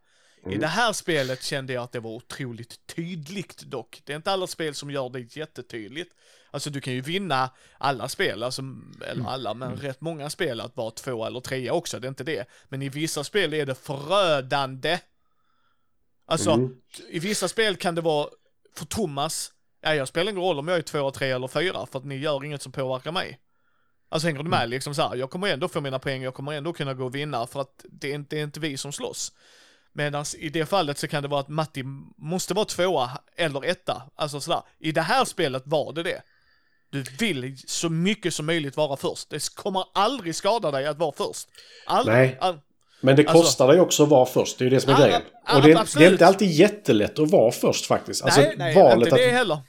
I 0.49 0.55
det 0.57 0.67
här 0.67 0.93
spelet 0.93 1.43
kände 1.43 1.73
jag 1.73 1.83
att 1.83 1.91
det 1.91 1.99
var 1.99 2.11
otroligt 2.11 2.87
tydligt 2.87 3.57
dock. 3.61 4.01
Det 4.05 4.13
är 4.13 4.17
inte 4.17 4.31
alla 4.31 4.47
spel 4.47 4.75
som 4.75 4.91
gör 4.91 5.09
det 5.09 5.35
jättetydligt. 5.35 6.13
Alltså 6.51 6.69
du 6.69 6.81
kan 6.81 6.93
ju 6.93 7.01
vinna 7.01 7.49
alla 7.77 8.09
spel, 8.09 8.43
alltså, 8.43 8.61
eller 9.07 9.25
alla, 9.29 9.53
men 9.53 9.75
rätt 9.75 10.01
många 10.01 10.29
spel 10.29 10.61
att 10.61 10.77
vara 10.77 10.91
två 10.91 11.25
eller 11.25 11.39
trea 11.39 11.73
också, 11.73 11.99
det 11.99 12.07
är 12.07 12.09
inte 12.09 12.23
det. 12.23 12.45
Men 12.69 12.81
i 12.81 12.89
vissa 12.89 13.23
spel 13.23 13.53
är 13.53 13.65
det 13.65 13.75
förödande. 13.75 14.99
Alltså, 16.25 16.51
Mm. 16.51 16.75
i 17.09 17.19
vissa 17.19 17.47
spel 17.47 17.75
kan 17.75 17.95
det 17.95 18.01
vara, 18.01 18.29
för 18.75 18.85
Thomas, 18.85 19.51
ja 19.81 19.95
jag 19.95 20.07
spelar 20.07 20.31
ingen 20.31 20.43
roll 20.43 20.59
om 20.59 20.67
jag 20.67 20.77
är 20.77 20.81
två, 20.81 21.11
tre 21.11 21.31
eller 21.31 21.47
fyra, 21.47 21.85
för 21.85 21.99
att 21.99 22.05
ni 22.05 22.17
gör 22.17 22.45
inget 22.45 22.61
som 22.61 22.71
påverkar 22.71 23.11
mig. 23.11 23.39
Alltså 24.09 24.27
hänger 24.27 24.43
du 24.43 24.49
med 24.49 24.69
liksom 24.69 24.95
så 24.95 25.01
här, 25.01 25.15
jag 25.15 25.29
kommer 25.29 25.47
ändå 25.47 25.67
få 25.67 25.81
mina 25.81 25.99
poäng, 25.99 26.21
jag 26.23 26.33
kommer 26.33 26.53
ändå 26.53 26.73
kunna 26.73 26.93
gå 26.93 27.05
och 27.05 27.15
vinna 27.15 27.47
för 27.47 27.61
att 27.61 27.85
det 27.89 28.11
är 28.11 28.15
inte, 28.15 28.35
det 28.35 28.39
är 28.39 28.43
inte 28.43 28.59
vi 28.59 28.77
som 28.77 28.91
slåss. 28.91 29.31
Medan 29.93 30.25
i 30.37 30.49
det 30.49 30.65
fallet 30.65 30.97
så 30.97 31.07
kan 31.07 31.23
det 31.23 31.29
vara 31.29 31.39
att 31.39 31.49
Matti 31.49 31.83
måste 32.17 32.53
vara 32.53 32.65
tvåa 32.65 33.09
eller 33.37 33.65
etta. 33.65 34.01
Alltså 34.15 34.41
sådär. 34.41 34.61
I 34.79 34.91
det 34.91 35.01
här 35.01 35.25
spelet 35.25 35.63
var 35.65 35.93
det 35.93 36.03
det. 36.03 36.21
Du 36.91 37.03
vill 37.19 37.57
så 37.67 37.89
mycket 37.89 38.33
som 38.33 38.45
möjligt 38.45 38.77
vara 38.77 38.97
först. 38.97 39.29
Det 39.29 39.55
kommer 39.55 39.83
aldrig 39.93 40.35
skada 40.35 40.71
dig 40.71 40.87
att 40.87 40.97
vara 40.97 41.11
först. 41.17 41.47
Aldrig. 41.85 42.15
Nej. 42.17 42.37
All... 42.41 42.59
Men 43.01 43.15
det 43.15 43.27
Alltså- 43.27 43.43
kostar 43.43 43.67
dig 43.67 43.79
också 43.79 44.03
att 44.03 44.09
vara 44.09 44.25
först. 44.25 44.57
Det 44.57 44.61
är 44.61 44.65
ju 44.65 44.69
det 44.69 44.81
som 44.81 44.93
är 44.93 44.97
grejen. 44.97 45.21
ja, 45.47 45.55
Och 45.55 45.61
det, 45.61 45.73
det 45.73 45.79
absolut. 45.79 46.07
är 46.07 46.11
inte 46.11 46.27
alltid 46.27 46.51
jättelätt 46.51 47.19
att 47.19 47.31
vara 47.31 47.51
först 47.51 47.85
faktiskt. 47.85 48.23
Alltså 48.23 48.41
nej, 48.41 48.55
nej, 48.57 48.75
valet 48.75 49.07
inte 49.07 49.15
det 49.21 49.27
att, 49.27 49.33
heller. 49.33 49.59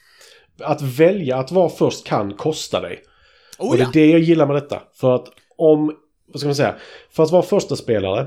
att 0.62 0.83
välja 0.83 1.37
att 1.37 1.51
vara 1.51 1.68
först 1.68 2.07
kan 2.07 2.35
kosta 2.35 2.81
dig. 2.81 3.03
Oh, 3.59 3.70
och 3.70 3.77
det 3.77 3.83
ja. 3.83 3.89
är 3.89 3.93
det 3.93 4.07
jag 4.07 4.20
gillar 4.20 4.47
med 4.47 4.57
detta. 4.57 4.83
För 4.95 5.14
att 5.14 5.27
om, 5.57 5.97
vad 6.27 6.41
ska 6.41 6.47
man 6.49 6.55
säga, 6.55 6.77
för 7.11 7.23
att 7.23 7.31
vara 7.31 7.43
första 7.43 7.77
spelare 7.77 8.27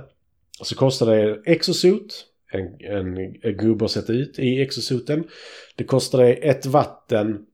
så 0.61 0.75
kostar 0.75 1.05
det 1.05 1.41
exosuit, 1.45 2.25
en, 2.51 2.81
en, 2.91 3.17
en 3.17 3.57
gubbe 3.57 3.85
att 3.85 3.91
sätta 3.91 4.13
ut 4.13 4.39
i 4.39 4.61
exosuten. 4.61 5.27
Det 5.75 5.83
kostar 5.83 6.19
dig 6.19 6.39
ett 6.43 6.65
vatten 6.65 7.45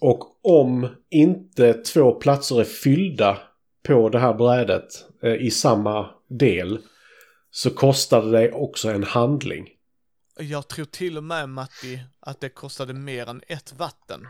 och 0.00 0.38
om 0.42 0.88
inte 1.10 1.74
två 1.74 2.14
platser 2.14 2.60
är 2.60 2.64
fyllda 2.64 3.38
på 3.82 4.08
det 4.08 4.18
här 4.18 4.34
brädet 4.34 5.04
eh, 5.22 5.34
i 5.34 5.50
samma 5.50 6.10
del 6.28 6.78
så 7.50 7.70
kostade 7.70 8.30
det 8.30 8.52
också 8.52 8.90
en 8.90 9.04
handling. 9.04 9.68
Jag 10.38 10.68
tror 10.68 10.84
till 10.84 11.16
och 11.16 11.24
med 11.24 11.48
Matti 11.48 12.00
att 12.20 12.40
det 12.40 12.48
kostade 12.48 12.94
mer 12.94 13.28
än 13.28 13.42
ett 13.46 13.74
vatten. 13.78 14.26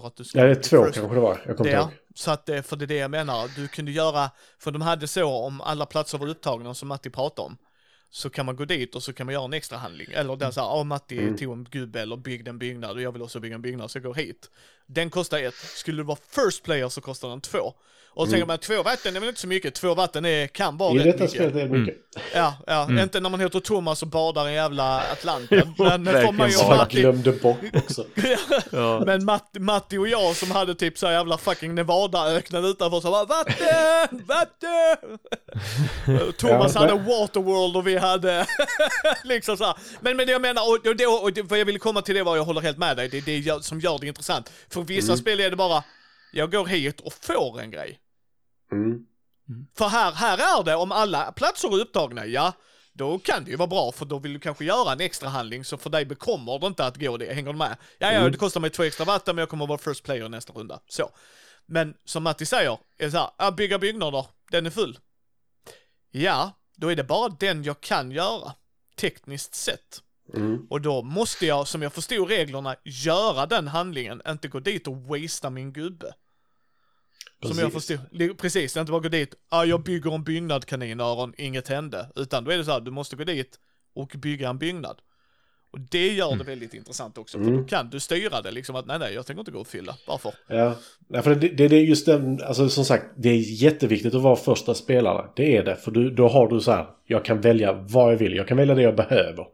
För 0.00 0.06
att 0.08 0.16
du 0.16 0.20
Ja, 0.22 0.24
skulle 0.28 0.44
det 0.44 0.50
är 0.50 0.54
två 0.62 0.82
kanske 0.84 1.14
det 1.14 1.20
var. 1.20 1.42
Jag 1.46 1.56
kommer 1.56 1.70
Ja, 1.70 1.80
ihåg. 1.80 1.90
så 2.14 2.30
att 2.30 2.46
det, 2.46 2.62
för 2.62 2.76
det 2.76 2.84
är 2.84 2.86
det 2.86 2.96
jag 2.96 3.10
menar. 3.10 3.50
Du 3.56 3.68
kunde 3.68 3.92
göra, 3.92 4.30
för 4.58 4.70
de 4.70 4.82
hade 4.82 5.08
så 5.08 5.24
om 5.34 5.60
alla 5.60 5.86
platser 5.86 6.18
var 6.18 6.28
upptagna 6.28 6.74
som 6.74 6.88
Matti 6.88 7.10
pratade 7.10 7.46
om. 7.46 7.56
Så 8.10 8.30
kan 8.30 8.46
man 8.46 8.56
gå 8.56 8.64
dit 8.64 8.94
och 8.94 9.02
så 9.02 9.12
kan 9.12 9.26
man 9.26 9.32
göra 9.34 9.44
en 9.44 9.52
extra 9.52 9.78
handling. 9.78 10.06
Eller 10.12 10.36
där 10.36 10.50
såhär, 10.50 10.68
ja 10.68 10.84
Matti 10.84 11.18
Mm. 11.18 11.36
tog 11.36 11.52
en 11.52 11.64
gubbe 11.64 12.00
eller 12.00 12.16
byggde 12.16 12.50
en 12.50 12.58
byggnad 12.58 12.90
och 12.90 13.02
jag 13.02 13.12
vill 13.12 13.22
också 13.22 13.40
bygga 13.40 13.54
en 13.54 13.62
byggnad 13.62 13.90
så 13.90 13.98
jag 13.98 14.02
går 14.04 14.14
hit. 14.14 14.50
Den 14.86 15.10
kostar 15.10 15.38
ett. 15.38 15.54
Skulle 15.54 15.96
det 16.02 16.06
vara 16.06 16.18
first 16.30 16.62
player 16.62 16.88
så 16.88 17.00
kostar 17.00 17.28
den 17.28 17.40
två. 17.40 17.72
Och 18.16 18.26
så 18.26 18.30
tänker 18.30 18.46
man, 18.46 18.58
två 18.58 18.82
vatten 18.82 19.16
är 19.16 19.20
väl 19.20 19.28
inte 19.28 19.40
så 19.40 19.46
mycket. 19.46 19.74
Två 19.74 19.94
vatten 19.94 20.24
är, 20.24 20.46
kan 20.46 20.76
vara 20.76 20.90
Mm. 20.90 21.02
I 21.02 21.06
rätt 21.10 21.18
detta 21.18 21.24
mycket. 21.24 21.36
spelet 21.36 21.54
är 21.54 21.68
det 21.68 21.78
mycket. 21.78 21.96
Ja, 22.34 22.54
ja. 22.66 22.84
Mm. 22.84 22.98
Inte 23.02 23.20
när 23.20 23.30
man 23.30 23.40
heter 23.40 23.60
Thomas 23.60 24.02
och 24.02 24.08
badar 24.08 24.48
i 24.48 24.54
jävla 24.54 25.00
Atlanten. 25.12 25.74
Men 25.78 26.04
får 26.04 26.32
man 26.32 26.50
ju 26.50 26.56
Matti, 26.68 27.00
glömde 27.00 27.32
bort 27.32 27.58
också. 27.74 28.04
Ja. 28.70 29.02
men 29.06 29.24
Matti, 29.24 29.58
Matti 29.58 29.98
och 29.98 30.08
jag 30.08 30.36
som 30.36 30.50
hade 30.50 30.74
typ 30.74 30.98
så 30.98 31.06
här 31.06 31.12
jävla 31.12 31.38
fucking 31.38 31.74
Nevada-öknen 31.74 32.64
utanför 32.64 33.00
så 33.00 33.10
bara 33.10 33.24
vatten, 33.24 34.22
vatten! 34.26 35.18
Thomas 36.38 36.74
Ja, 36.74 36.80
hade 36.80 36.92
Waterworld 36.94 37.76
och 37.76 37.86
vi 37.86 37.96
hade 37.98 38.46
liksom 39.24 39.56
så 39.56 39.64
här. 39.64 39.74
Men, 40.00 40.16
men 40.16 40.26
det 40.26 40.32
jag 40.32 40.42
menar, 40.42 40.62
och, 40.62 40.86
och, 40.86 40.96
det, 40.96 41.06
och 41.06 41.32
det, 41.32 41.42
vad 41.42 41.58
jag 41.58 41.64
ville 41.64 41.78
komma 41.78 42.02
till 42.02 42.14
det 42.14 42.22
var, 42.22 42.36
jag 42.36 42.44
håller 42.44 42.60
helt 42.60 42.78
med 42.78 42.96
dig, 42.96 43.08
det 43.08 43.16
är 43.18 43.22
det 43.22 43.38
jag- 43.38 43.64
som 43.64 43.80
gör 43.80 43.98
det 43.98 44.06
intressant. 44.06 44.50
För 44.74 44.82
vissa 44.82 45.12
Mm. 45.12 45.18
spel 45.20 45.40
är 45.40 45.50
det 45.50 45.56
bara, 45.56 45.84
jag 46.32 46.52
går 46.52 46.66
hit 46.66 47.00
och 47.00 47.12
får 47.12 47.60
en 47.60 47.70
grej. 47.70 47.98
Mm. 48.72 49.06
För 49.78 49.88
här, 49.88 50.12
här 50.12 50.38
är 50.60 50.64
det, 50.64 50.74
om 50.74 50.92
alla 50.92 51.32
platser 51.32 51.68
är 51.68 51.80
upptagna, 51.80 52.26
ja, 52.26 52.52
då 52.92 53.18
kan 53.18 53.44
det 53.44 53.50
ju 53.50 53.56
vara 53.56 53.66
bra 53.66 53.92
för 53.92 54.04
då 54.04 54.18
vill 54.18 54.32
du 54.32 54.38
kanske 54.40 54.64
göra 54.64 54.92
en 54.92 55.00
extra 55.00 55.28
handling 55.28 55.64
så 55.64 55.76
för 55.78 55.90
dig 55.90 56.04
bekommer 56.04 56.58
det 56.58 56.66
inte 56.66 56.86
att 56.86 56.96
gå 56.96 57.16
det, 57.16 57.34
hänger 57.34 57.52
du 57.52 57.58
med? 57.58 57.76
Ja, 57.98 58.12
ja, 58.12 58.18
Mm. 58.18 58.32
det 58.32 58.38
kostar 58.38 58.60
mig 58.60 58.70
två 58.70 58.82
extra 58.82 59.04
vatten 59.04 59.36
men 59.36 59.42
jag 59.42 59.48
kommer 59.48 59.66
vara 59.66 59.78
first 59.78 60.04
player 60.04 60.28
nästa 60.28 60.52
runda. 60.52 60.80
Så. 60.88 61.10
Men 61.66 61.94
som 62.04 62.22
Matti 62.22 62.46
säger, 62.46 62.78
är 62.98 63.10
så 63.10 63.16
här, 63.18 63.30
ja, 63.38 63.50
bygga 63.50 63.78
byggnader, 63.78 64.26
den 64.50 64.66
är 64.66 64.70
full. 64.70 64.98
Ja, 66.10 66.50
då 66.76 66.88
är 66.92 66.96
det 66.96 67.04
bara 67.04 67.28
den 67.28 67.64
jag 67.64 67.80
kan 67.80 68.10
göra, 68.10 68.52
tekniskt 68.96 69.54
sett. 69.54 70.02
Mm. 70.36 70.66
Och 70.70 70.80
då 70.80 71.02
måste 71.02 71.46
jag, 71.46 71.68
som 71.68 71.82
jag 71.82 71.92
förstod 71.92 72.28
reglerna, 72.28 72.76
göra 72.84 73.46
den 73.46 73.68
handlingen, 73.68 74.22
inte 74.28 74.48
gå 74.48 74.60
dit 74.60 74.88
och 74.88 74.96
wastea 74.96 75.50
min 75.50 75.72
gubbe. 75.72 76.12
Som 77.42 77.58
jag 77.58 77.72
Precis. 77.72 78.00
förstod, 78.00 78.38
precis, 78.38 78.76
inte 78.76 78.92
bara 78.92 79.00
gå 79.00 79.08
dit, 79.08 79.34
ah, 79.48 79.64
jag 79.64 79.82
bygger 79.82 80.14
en 80.14 80.24
byggnad 80.24 80.66
kaninöron, 80.66 81.34
inget 81.36 81.68
hände. 81.68 82.06
Utan 82.16 82.44
då 82.44 82.50
är 82.50 82.58
det 82.58 82.64
så 82.64 82.70
här, 82.70 82.80
du 82.80 82.90
måste 82.90 83.16
gå 83.16 83.24
dit 83.24 83.58
och 83.94 84.12
bygga 84.16 84.48
en 84.48 84.58
byggnad. 84.58 85.00
Och 85.72 85.80
det 85.80 86.12
gör 86.12 86.36
det 86.36 86.44
väldigt 86.44 86.74
intressant 86.74 87.18
också, 87.18 87.38
för 87.38 87.44
Mm. 87.44 87.56
då 87.62 87.68
kan 87.68 87.90
du 87.90 88.00
styra 88.00 88.42
det 88.42 88.50
liksom 88.50 88.76
att 88.76 88.86
nej, 88.86 88.98
nej, 88.98 89.14
jag 89.14 89.26
tänker 89.26 89.40
inte 89.40 89.50
gå 89.50 89.60
och 89.60 89.66
fylla. 89.66 89.96
Varför? 90.06 90.32
Ja, 90.48 90.74
Nej, 91.08 91.22
för 91.22 91.34
det, 91.34 91.48
det, 91.48 91.68
det 91.68 91.76
är 91.76 91.80
just 91.82 92.06
den, 92.06 92.42
alltså 92.42 92.68
som 92.68 92.84
sagt, 92.84 93.04
det 93.16 93.28
är 93.28 93.62
jätteviktigt 93.62 94.14
att 94.14 94.22
vara 94.22 94.36
första 94.36 94.74
spelare. 94.74 95.26
Det 95.36 95.56
är 95.56 95.64
det, 95.64 95.76
för 95.76 95.90
du, 95.90 96.10
då 96.10 96.28
har 96.28 96.48
du 96.48 96.60
så 96.60 96.70
här, 96.72 96.86
jag 97.06 97.24
kan 97.24 97.40
välja 97.40 97.72
vad 97.72 98.12
jag 98.12 98.18
vill, 98.18 98.36
jag 98.36 98.48
kan 98.48 98.56
välja 98.56 98.74
det 98.74 98.82
jag 98.82 98.96
behöver. 98.96 99.46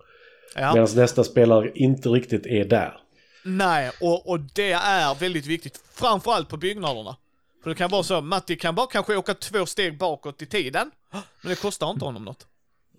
Ja. 0.54 0.74
Medan 0.74 0.88
nästa 0.94 1.24
spelare 1.24 1.70
inte 1.74 2.08
riktigt 2.08 2.46
är 2.46 2.64
där. 2.64 3.00
Nej, 3.44 3.90
och, 4.00 4.28
och 4.28 4.40
det 4.40 4.72
är 4.72 5.14
väldigt 5.14 5.46
viktigt, 5.46 5.80
framförallt 5.92 6.48
på 6.48 6.56
byggnaderna. 6.56 7.16
För 7.62 7.70
det 7.70 7.76
kan 7.76 7.90
vara 7.90 8.02
så, 8.02 8.20
Matti 8.20 8.56
kan 8.56 8.74
bara 8.74 8.86
kanske 8.86 9.16
åka 9.16 9.34
två 9.34 9.66
steg 9.66 9.98
bakåt 9.98 10.42
i 10.42 10.46
tiden, 10.46 10.90
men 11.10 11.50
det 11.50 11.60
kostar 11.60 11.90
inte 11.90 12.04
honom 12.04 12.24
något. 12.24 12.46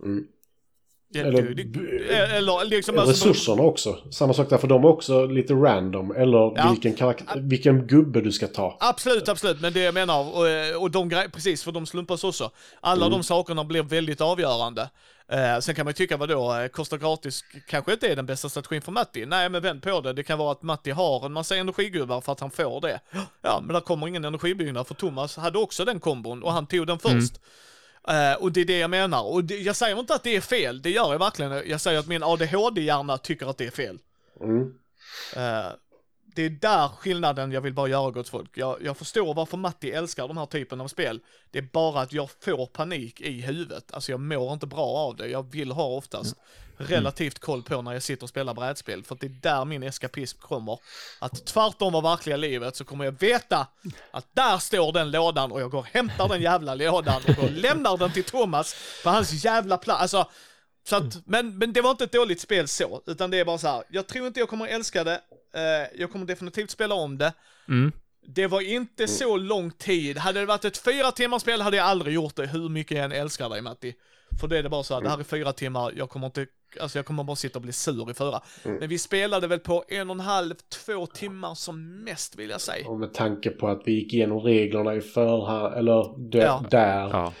Mm. 0.02 0.26
Eller 1.20 1.42
det- 1.42 1.64
b- 1.64 1.80
eller 2.14 2.64
liksom... 2.64 2.98
alltså- 2.98 3.28
Resurserna 3.28 3.62
också. 3.62 3.98
Samma 4.10 4.32
sak 4.34 4.50
där, 4.50 4.58
för 4.58 4.68
de 4.68 4.84
är 4.84 4.88
också 4.88 5.26
lite 5.26 5.54
random. 5.54 6.10
Eller 6.16 6.38
Ja. 6.56 6.68
vilken, 6.70 6.94
karaktär, 6.94 7.40
vilken 7.40 7.86
gubbe 7.86 8.20
du 8.20 8.32
ska 8.32 8.46
ta. 8.46 8.76
Absolut, 8.80 9.28
absolut. 9.28 9.60
Men 9.60 9.72
det 9.72 9.80
jag 9.80 9.94
menar, 9.94 10.20
och, 10.20 10.82
och 10.82 10.90
de 10.90 11.10
precis, 11.32 11.64
för 11.64 11.72
de 11.72 11.86
slumpas 11.86 12.24
också. 12.24 12.50
Alla 12.80 13.06
Mm. 13.06 13.18
de 13.18 13.24
sakerna 13.24 13.64
blir 13.64 13.82
väldigt 13.82 14.20
avgörande. 14.20 14.90
Eh, 15.28 15.58
sen 15.60 15.74
kan 15.74 15.84
man 15.84 15.90
ju 15.90 15.94
tycka, 15.94 16.16
vadå, 16.16 16.54
eh, 16.54 16.68
kostar 16.68 16.98
gratis 16.98 17.44
kanske 17.68 17.92
inte 17.92 18.08
är 18.08 18.16
den 18.16 18.26
bästa 18.26 18.48
strategin 18.48 18.82
för 18.82 18.92
Matti. 18.92 19.26
Nej, 19.26 19.48
men 19.48 19.62
vänd 19.62 19.82
på 19.82 20.00
det. 20.00 20.12
Det 20.12 20.22
kan 20.22 20.38
vara 20.38 20.52
att 20.52 20.62
Matti 20.62 20.90
har 20.90 21.26
en 21.26 21.32
massa 21.32 21.56
energigubbar 21.56 22.20
för 22.20 22.32
att 22.32 22.40
han 22.40 22.50
får 22.50 22.80
det. 22.80 23.00
Ja, 23.42 23.60
men 23.62 23.74
där 23.74 23.80
kommer 23.80 24.08
ingen 24.08 24.24
energibyggnad, 24.24 24.86
för 24.86 24.94
Thomas 24.94 25.36
hade 25.36 25.58
också 25.58 25.84
den 25.84 26.00
kombon 26.00 26.42
och 26.42 26.52
han 26.52 26.66
tog 26.66 26.86
den 26.86 26.98
först. 26.98 27.32
Eh, 28.08 28.34
och 28.34 28.52
det 28.52 28.60
är 28.60 28.64
det 28.64 28.78
jag 28.78 28.90
menar. 28.90 29.22
Och 29.22 29.44
det, 29.44 29.58
jag 29.58 29.76
säger 29.76 29.98
inte 30.00 30.14
att 30.14 30.22
det 30.22 30.36
är 30.36 30.40
fel, 30.40 30.82
det 30.82 30.90
gör 30.90 31.12
jag 31.12 31.18
verkligen. 31.18 31.62
Jag 31.70 31.80
säger 31.80 31.98
att 31.98 32.06
min 32.06 32.22
ADHD-hjärna 32.22 33.18
tycker 33.18 33.46
att 33.46 33.58
det 33.58 33.66
är 33.66 33.70
fel. 33.70 33.98
Mm. 34.40 34.74
Eh, 35.36 35.72
det 36.34 36.42
är 36.42 36.50
där 36.50 36.88
skillnaden 36.88 37.52
jag 37.52 37.60
vill 37.60 37.74
bara 37.74 37.88
göra 37.88 38.10
gott 38.10 38.28
folk. 38.28 38.50
Jag, 38.54 38.76
jag 38.82 38.96
förstår 38.96 39.34
varför 39.34 39.56
Matti 39.56 39.90
älskar 39.90 40.28
den 40.28 40.38
här 40.38 40.46
typen 40.46 40.80
av 40.80 40.88
spel. 40.88 41.20
Det 41.50 41.58
är 41.58 41.68
bara 41.72 42.00
att 42.00 42.12
jag 42.12 42.30
får 42.40 42.66
panik 42.66 43.20
i 43.20 43.40
huvudet. 43.40 43.92
Alltså 43.92 44.12
jag 44.12 44.20
mår 44.20 44.52
inte 44.52 44.66
bra 44.66 44.86
av 44.86 45.16
det. 45.16 45.28
Jag 45.28 45.52
vill 45.52 45.72
ha 45.72 45.84
oftast 45.84 46.36
relativt 46.76 47.38
koll 47.38 47.62
på 47.62 47.82
när 47.82 47.92
jag 47.92 48.02
sitter 48.02 48.22
och 48.22 48.28
spelar 48.28 48.54
brädspel. 48.54 49.04
För 49.04 49.14
att 49.14 49.20
det 49.20 49.26
är 49.26 49.38
där 49.42 49.64
min 49.64 49.82
eskapism 49.82 50.38
kommer. 50.40 50.78
Att 51.18 51.46
tvärtom 51.46 51.92
var 51.92 52.02
verkliga 52.02 52.36
livet 52.36 52.76
så 52.76 52.84
kommer 52.84 53.04
jag 53.04 53.20
veta 53.20 53.66
att 54.10 54.26
där 54.32 54.58
står 54.58 54.92
den 54.92 55.10
lådan 55.10 55.52
och 55.52 55.60
jag 55.60 55.70
går 55.70 55.78
och 55.78 55.86
hämtar 55.86 56.28
den 56.28 56.42
jävla 56.42 56.74
lådan 56.74 57.22
och 57.28 57.34
går 57.34 57.44
och 57.44 57.50
lämnar 57.50 57.96
den 57.96 58.12
till 58.12 58.24
Thomas 58.24 58.76
på 59.04 59.10
hans 59.10 59.44
jävla 59.44 59.78
plats. 59.78 60.02
Alltså, 60.02 60.30
så 60.84 60.96
att, 60.96 61.26
men, 61.26 61.58
men 61.58 61.72
det 61.72 61.80
var 61.80 61.90
inte 61.90 62.04
ett 62.04 62.12
dåligt 62.12 62.40
spel 62.40 62.68
så, 62.68 63.02
utan 63.06 63.30
det 63.30 63.38
är 63.40 63.44
bara 63.44 63.58
så 63.58 63.68
här. 63.68 63.82
jag 63.90 64.06
tror 64.06 64.26
inte 64.26 64.40
jag 64.40 64.48
kommer 64.48 64.66
älska 64.66 65.04
det, 65.04 65.20
eh, 65.54 66.00
jag 66.00 66.12
kommer 66.12 66.26
definitivt 66.26 66.70
spela 66.70 66.94
om 66.94 67.18
det. 67.18 67.32
Mm. 67.68 67.92
Det 68.26 68.46
var 68.46 68.60
inte 68.60 69.08
så 69.08 69.36
lång 69.36 69.70
tid, 69.70 70.18
hade 70.18 70.40
det 70.40 70.46
varit 70.46 70.64
ett 70.64 70.78
fyra 70.78 71.10
timmars 71.12 71.42
spel 71.42 71.60
hade 71.60 71.76
jag 71.76 71.86
aldrig 71.86 72.14
gjort 72.14 72.36
det, 72.36 72.46
hur 72.46 72.68
mycket 72.68 72.96
jag 72.96 73.04
än 73.04 73.12
älskar 73.12 73.48
dig 73.48 73.62
Matti. 73.62 73.94
För 74.40 74.48
det 74.48 74.58
är 74.58 74.62
det 74.62 74.68
bara 74.68 74.82
så 74.82 74.94
här, 74.94 75.00
det 75.00 75.08
här 75.10 75.18
är 75.18 75.22
fyra 75.24 75.52
timmar, 75.52 75.92
jag 75.96 76.10
kommer 76.10 76.26
inte, 76.26 76.46
alltså 76.80 76.98
jag 76.98 77.06
kommer 77.06 77.24
bara 77.24 77.36
sitta 77.36 77.58
och 77.58 77.62
bli 77.62 77.72
sur 77.72 78.10
i 78.10 78.14
fyra. 78.14 78.40
Men 78.62 78.88
vi 78.88 78.98
spelade 78.98 79.46
väl 79.46 79.58
på 79.58 79.84
en 79.88 80.10
och 80.10 80.16
en 80.16 80.20
halv, 80.20 80.54
två 80.84 81.06
timmar 81.06 81.54
som 81.54 82.04
mest 82.04 82.36
vill 82.36 82.50
jag 82.50 82.60
säga. 82.60 82.88
Och 82.88 82.98
med 82.98 83.14
tanke 83.14 83.50
på 83.50 83.68
att 83.68 83.82
vi 83.84 83.92
gick 83.92 84.12
igenom 84.14 84.40
reglerna 84.40 84.94
i 84.94 85.00
förhand, 85.00 85.74
eller 85.74 86.28
d- 86.30 86.38
Ja. 86.38 86.64
där. 86.70 87.08
Ja. 87.08 87.32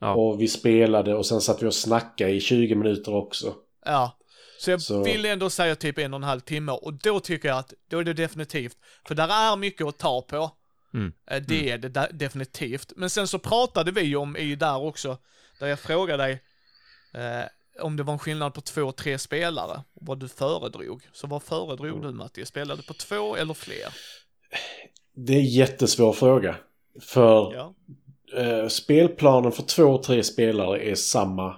Ja. 0.00 0.14
Och 0.14 0.40
vi 0.40 0.48
spelade 0.48 1.14
och 1.14 1.26
sen 1.26 1.40
satt 1.40 1.62
vi 1.62 1.66
och 1.66 1.74
snackade 1.74 2.30
i 2.30 2.40
20 2.40 2.74
minuter 2.74 3.14
också. 3.14 3.54
Ja. 3.84 4.18
Så 4.60 4.70
jag 4.70 4.82
Så- 4.82 5.02
vill 5.04 5.24
ändå 5.26 5.50
säga 5.50 5.74
typ 5.76 5.98
en 5.98 6.14
och 6.14 6.18
en 6.18 6.22
halv 6.24 6.40
timme 6.40 6.72
och 6.72 6.94
då 6.94 7.20
tycker 7.20 7.48
jag 7.48 7.58
att, 7.58 7.72
då 7.90 7.98
är 7.98 8.04
det 8.04 8.12
definitivt, 8.12 8.76
för 9.08 9.14
där 9.14 9.28
är 9.52 9.56
mycket 9.56 9.86
att 9.86 9.98
ta 9.98 10.22
på. 10.22 10.50
Mm. 10.94 11.12
Eh, 11.30 11.42
Det 11.48 11.70
är 11.70 11.78
det 11.78 12.08
definitivt. 12.12 12.92
Men 12.96 13.10
sen 13.10 13.28
så 13.28 13.38
pratade 13.38 13.90
vi 13.90 14.16
om 14.16 14.36
i 14.36 14.54
där 14.56 14.78
också, 14.82 15.18
där 15.60 15.66
jag 15.66 15.78
frågade 15.80 16.22
dig 16.22 16.42
eh, 17.14 17.44
om 17.82 17.96
det 17.96 18.02
var 18.02 18.12
en 18.12 18.18
skillnad 18.18 18.54
på 18.54 18.60
två, 18.60 18.92
tre 18.92 19.18
spelare, 19.18 19.82
och 19.94 20.06
vad 20.06 20.20
du 20.20 20.28
föredrog. 20.28 21.02
Så 21.12 21.26
vad 21.26 21.42
föredrog 21.42 22.02
du 22.02 22.10
Matti? 22.12 22.44
Spelade 22.46 22.82
på 22.82 22.94
två 22.94 23.36
eller 23.36 23.54
fler? 23.54 23.94
Det 25.14 25.32
är 25.32 25.38
en 25.38 25.44
jättesvår 25.44 26.12
fråga. 26.12 26.56
För 27.00 27.54
Ja. 27.54 27.74
Eh, 28.36 28.68
spelplanen 28.68 29.52
för 29.52 29.62
två 29.62 29.84
och 29.84 30.02
tre 30.02 30.22
spelare 30.22 30.90
är 30.90 30.94
samma 30.94 31.56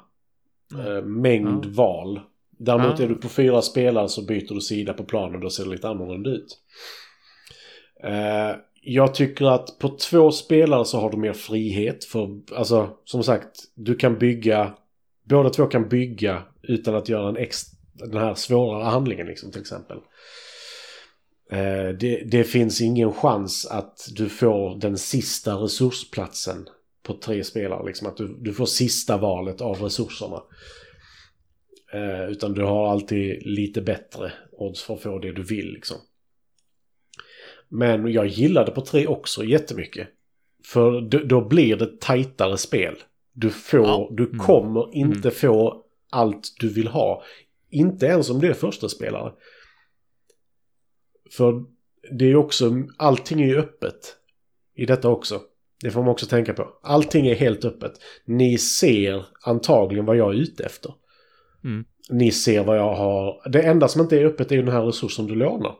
eh, 0.78 1.02
mängd 1.04 1.64
Ja. 1.66 1.70
val. 1.74 2.20
Däremot 2.58 3.00
är 3.00 3.08
du 3.08 3.14
på 3.14 3.28
fyra 3.28 3.62
spelare 3.62 4.08
så 4.08 4.22
byter 4.24 4.54
du 4.54 4.60
sida 4.60 4.92
på 4.92 5.04
planen 5.04 5.34
och 5.34 5.40
då 5.40 5.50
ser 5.50 5.64
det 5.64 5.70
lite 5.70 5.88
annorlunda 5.88 6.30
ut. 6.30 6.58
Eh, 8.02 8.56
jag 8.82 9.14
tycker 9.14 9.44
att 9.46 9.78
på 9.78 9.88
två 9.88 10.30
spelare 10.30 10.84
så 10.84 11.00
har 11.00 11.10
du 11.10 11.16
mer 11.16 11.32
frihet. 11.32 12.04
För, 12.04 12.40
alltså, 12.56 12.90
som 13.04 13.22
sagt, 13.22 13.48
du 13.74 13.94
kan 13.94 14.18
bygga, 14.18 14.74
båda 15.24 15.50
två 15.50 15.66
kan 15.66 15.88
bygga 15.88 16.42
utan 16.62 16.94
att 16.94 17.08
göra 17.08 17.28
en 17.28 17.36
ex, 17.36 17.62
den 17.92 18.16
här 18.20 18.34
svårare 18.34 18.84
handlingen 18.84 19.26
liksom 19.26 19.52
till 19.52 19.60
exempel. 19.60 19.98
Eh, 21.52 21.88
det, 22.00 22.22
det 22.30 22.44
finns 22.44 22.80
ingen 22.80 23.12
chans 23.12 23.66
att 23.66 24.08
du 24.16 24.28
får 24.28 24.80
den 24.80 24.98
sista 24.98 25.54
resursplatsen 25.54 26.68
på 27.02 27.14
tre 27.14 27.44
spelare. 27.44 27.86
Liksom 27.86 28.06
att 28.08 28.16
du, 28.16 28.36
du 28.40 28.52
får 28.52 28.66
sista 28.66 29.16
valet 29.16 29.60
av 29.60 29.82
resurserna. 29.82 30.42
Eh, 31.92 32.30
utan 32.30 32.52
du 32.52 32.62
har 32.62 32.90
alltid 32.90 33.46
lite 33.46 33.80
bättre 33.82 34.32
odds 34.52 34.82
för 34.82 34.94
att 34.94 35.02
få 35.02 35.18
det 35.18 35.32
du 35.32 35.42
vill 35.42 35.72
liksom. 35.72 35.96
Men 37.68 38.12
jag 38.12 38.26
gillade 38.26 38.70
på 38.70 38.80
tre 38.80 39.06
också 39.06 39.44
jättemycket. 39.44 40.08
För 40.64 41.00
då, 41.00 41.18
då 41.18 41.48
blir 41.48 41.76
det 41.76 42.00
tajtare 42.00 42.58
spel. 42.58 42.94
Du 43.32 43.50
får, 43.50 43.80
Ja. 43.86 44.08
du 44.12 44.24
Mm. 44.26 44.38
kommer 44.38 44.94
inte 44.94 45.30
få 45.30 45.84
allt 46.10 46.48
du 46.60 46.68
vill 46.68 46.88
ha. 46.88 47.22
Inte 47.70 48.06
ens 48.06 48.30
om 48.30 48.40
det 48.40 48.46
är 48.48 48.52
första 48.54 48.88
spelare. 48.88 49.32
För 51.36 51.64
det 52.10 52.24
är 52.24 52.28
ju 52.28 52.36
också, 52.36 52.72
allting 52.96 53.42
är 53.42 53.46
ju 53.46 53.58
öppet. 53.58 54.16
I 54.74 54.86
detta 54.86 55.08
också. 55.08 55.40
Det 55.82 55.90
får 55.90 56.00
man 56.00 56.10
också 56.10 56.26
tänka 56.26 56.54
på. 56.54 56.68
Allting 56.82 57.26
är 57.26 57.34
helt 57.34 57.64
öppet. 57.64 57.92
Ni 58.24 58.58
ser 58.58 59.24
antagligen 59.42 60.04
vad 60.04 60.16
jag 60.16 60.34
är 60.34 60.38
ute 60.38 60.64
efter. 60.64 60.94
Mm. 61.64 61.84
Ni 62.10 62.30
ser 62.30 62.64
vad 62.64 62.78
jag 62.78 62.94
har. 62.94 63.50
Det 63.50 63.62
enda 63.62 63.88
som 63.88 64.00
inte 64.00 64.18
är 64.18 64.24
öppet 64.24 64.52
är 64.52 64.56
ju 64.56 64.62
den 64.62 64.74
här 64.74 64.82
resursen 64.82 65.26
du 65.26 65.34
lånar. 65.34 65.74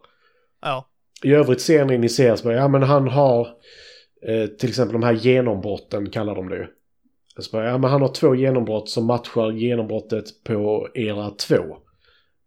Ja. 0.62 0.88
I 1.24 1.32
övrigt 1.32 1.60
ser 1.60 1.84
ni, 1.84 1.98
ni 1.98 2.08
ser 2.08 2.36
så 2.36 2.52
ja 2.52 2.68
men 2.68 2.82
han 2.82 3.08
har 3.08 3.48
eh, 4.26 4.46
till 4.46 4.68
exempel 4.68 4.92
de 4.92 5.02
här 5.02 5.12
genombrotten 5.14 6.10
kallar 6.10 6.34
de 6.34 6.48
det 6.48 6.56
ju. 6.56 6.66
Så 7.38 7.56
bara, 7.56 7.66
ja 7.66 7.78
men 7.78 7.90
han 7.90 8.02
har 8.02 8.08
två 8.08 8.34
genombrott 8.34 8.88
som 8.88 9.06
matchar 9.06 9.50
genombrottet 9.50 10.24
på 10.44 10.88
era 10.94 11.30
två. 11.30 11.76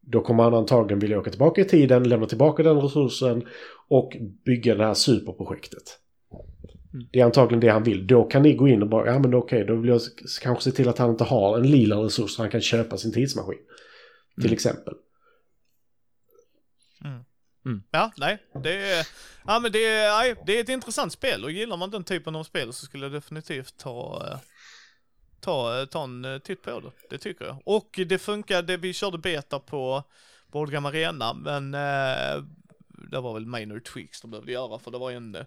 Då 0.06 0.22
kommer 0.22 0.44
han 0.44 0.54
antagligen 0.54 1.00
vilja 1.00 1.20
åka 1.20 1.30
tillbaka 1.30 1.62
i 1.62 1.66
tiden, 1.66 2.10
lämna 2.10 2.26
tillbaka 2.26 2.64
den 2.64 2.82
resursen 2.82 3.48
och 3.88 4.18
bygga 4.46 4.76
det 4.76 4.86
här 4.86 4.94
superprojektet. 4.94 6.00
Mm. 6.94 7.08
Det 7.12 7.20
är 7.20 7.26
antagligen 7.26 7.60
det 7.60 7.70
han 7.70 7.84
vill. 7.84 8.08
Då 8.08 8.24
kan 8.24 8.42
ni 8.42 8.54
gå 8.54 8.68
in 8.68 8.82
och 8.82 8.90
bara, 8.90 9.06
ja 9.08 9.20
men 9.20 9.34
okej, 9.34 9.66
då 9.66 9.76
vill 9.76 9.90
jag 9.90 10.02
kanske 10.42 10.64
se 10.64 10.72
till 10.72 10.90
att 10.90 10.98
han 10.98 11.10
inte 11.10 11.24
har 11.24 11.58
en 11.58 11.72
lila 11.72 11.96
resurs 11.96 12.32
så 12.32 12.42
han 12.42 12.52
kan 12.52 12.62
köpa 12.62 12.98
sin 12.98 13.14
tidsmaskin. 13.14 13.60
Till 14.36 14.46
Mm. 14.46 14.54
exempel. 14.54 14.94
Ja, 17.92 18.12
nej, 18.18 18.38
det 18.64 18.92
är, 18.92 19.08
ja 19.46 19.60
men 19.60 19.72
det 19.72 19.86
är, 19.86 20.10
nej, 20.18 20.36
det 20.46 20.58
är 20.58 20.62
ett 20.62 20.70
intressant 20.70 21.14
spel 21.14 21.44
och 21.44 21.52
gillar 21.52 21.78
man 21.78 21.92
den 21.92 22.04
typen 22.04 22.36
av 22.36 22.44
spel 22.44 22.74
så 22.74 22.86
skulle 22.86 23.06
jag 23.06 23.12
definitivt 23.12 23.78
ta, 23.78 24.28
eh, 24.32 24.38
ta, 25.44 25.86
ta 25.86 26.04
en 26.04 26.26
eh, 26.26 26.38
titt 26.38 26.62
på 26.62 26.80
det. 26.80 26.92
Det 27.10 27.18
tycker 27.18 27.46
jag. 27.46 27.58
Och 27.66 28.00
det 28.08 28.18
funkade, 28.18 28.78
vi 28.78 28.94
körde 28.94 29.18
beta 29.18 29.60
på 29.60 30.04
Boardgame 30.52 30.90
Arena, 30.90 31.34
men 31.34 31.74
eh, 31.74 32.44
det 33.12 33.20
var 33.20 33.34
väl 33.34 33.46
minor 33.46 33.80
tweaks 33.80 34.22
de 34.22 34.32
behövde 34.32 34.52
göra 34.52 34.80
för 34.80 34.92
det 34.92 34.98
var 34.98 35.10
ju 35.10 35.18
en 35.18 35.36
eh, 35.36 35.46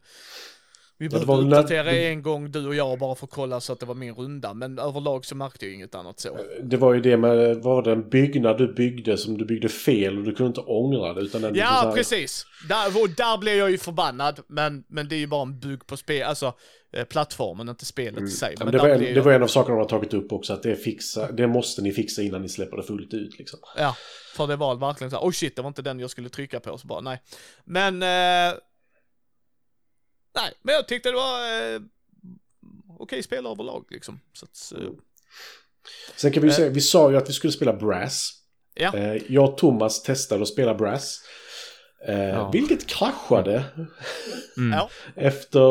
vi 0.98 1.08
behövde 1.08 1.34
när- 1.34 1.42
uppdatera 1.42 1.90
en 1.90 2.22
gång 2.22 2.50
du 2.50 2.66
och 2.66 2.74
jag 2.74 2.98
bara 2.98 3.14
för 3.14 3.26
att 3.26 3.30
kolla 3.30 3.60
så 3.60 3.72
att 3.72 3.80
det 3.80 3.86
var 3.86 3.94
min 3.94 4.14
runda, 4.14 4.54
men 4.54 4.78
överlag 4.78 5.24
så 5.24 5.34
märkte 5.34 5.66
jag 5.66 5.74
inget 5.74 5.94
annat 5.94 6.20
så. 6.20 6.38
Det 6.62 6.76
var 6.76 6.94
ju 6.94 7.00
det 7.00 7.16
med, 7.16 7.56
var 7.56 7.82
det, 7.82 7.92
en 7.92 8.08
byggnad 8.08 8.58
du 8.58 8.72
byggde 8.74 9.16
som 9.18 9.38
du 9.38 9.44
byggde 9.44 9.68
fel 9.68 10.18
och 10.18 10.24
du 10.24 10.34
kunde 10.34 10.48
inte 10.48 10.60
ångra 10.60 11.12
det 11.14 11.20
utan 11.20 11.42
den 11.42 11.54
Ja, 11.54 11.64
här- 11.64 11.92
precis. 11.92 12.46
Där, 12.68 13.02
och 13.02 13.10
där 13.10 13.38
blev 13.38 13.56
jag 13.56 13.70
ju 13.70 13.78
förbannad, 13.78 14.40
men, 14.48 14.84
men 14.88 15.08
det 15.08 15.14
är 15.16 15.18
ju 15.18 15.26
bara 15.26 15.42
en 15.42 15.60
bugg 15.60 15.86
på 15.86 15.96
spel, 15.96 16.22
alltså 16.22 16.54
eh, 16.92 17.04
plattformen, 17.04 17.68
inte 17.68 17.84
spelet 17.84 18.22
i 18.22 18.28
sig. 18.28 18.54
Ja, 18.58 18.64
Men 18.64 18.72
det, 18.72 18.78
var 18.78 18.88
en, 18.88 19.02
jag- 19.04 19.14
det 19.14 19.20
var 19.20 19.32
en 19.32 19.42
av 19.42 19.46
sakerna 19.46 19.74
de 19.76 19.80
har 19.82 19.88
tagit 19.88 20.14
upp 20.14 20.32
också, 20.32 20.52
att 20.52 20.62
det, 20.62 20.76
fixa, 20.76 21.32
det 21.32 21.46
måste 21.46 21.82
ni 21.82 21.92
fixa 21.92 22.22
innan 22.22 22.42
ni 22.42 22.48
släpper 22.48 22.76
det 22.76 22.82
fullt 22.82 23.14
ut 23.14 23.38
liksom. 23.38 23.58
Ja, 23.76 23.96
för 24.36 24.46
det 24.46 24.56
var 24.56 24.74
verkligen 24.74 25.10
så 25.10 25.16
här, 25.16 25.24
oh 25.26 25.30
shit, 25.32 25.56
det 25.56 25.62
var 25.62 25.68
inte 25.68 25.82
den 25.82 26.00
jag 26.00 26.10
skulle 26.10 26.28
trycka 26.28 26.60
på, 26.60 26.78
så 26.78 26.86
bara 26.86 27.00
nej. 27.00 27.22
Men, 27.64 28.02
eh, 28.02 28.58
nej, 30.36 30.52
men 30.62 30.74
jag 30.74 30.88
tyckte 30.88 31.08
det 31.08 31.14
var 31.16 31.72
eh, 31.74 31.80
okej 32.98 33.22
spel 33.22 33.46
överlag 33.46 33.84
liksom. 33.90 34.20
Så 34.32 34.44
att, 34.44 34.80
eh, 34.82 34.88
Sen 36.16 36.32
kan 36.32 36.40
vi 36.42 36.46
ju 36.48 36.50
Eh. 36.50 36.56
säga, 36.56 36.70
vi 36.70 36.80
sa 36.80 37.10
ju 37.10 37.16
att 37.16 37.28
vi 37.28 37.32
skulle 37.32 37.52
spela 37.52 37.72
Brass. 37.72 38.30
ja, 38.74 38.94
Eh, 38.96 39.22
jag 39.32 39.48
och 39.50 39.58
Thomas 39.58 40.02
testade 40.02 40.42
att 40.42 40.48
spela 40.48 40.74
Brass. 40.74 41.20
Eh, 42.08 42.18
Ja. 42.20 42.50
Vilket 42.52 42.86
kraschade 42.86 43.64
Mm. 44.56 44.78
efter 45.14 45.68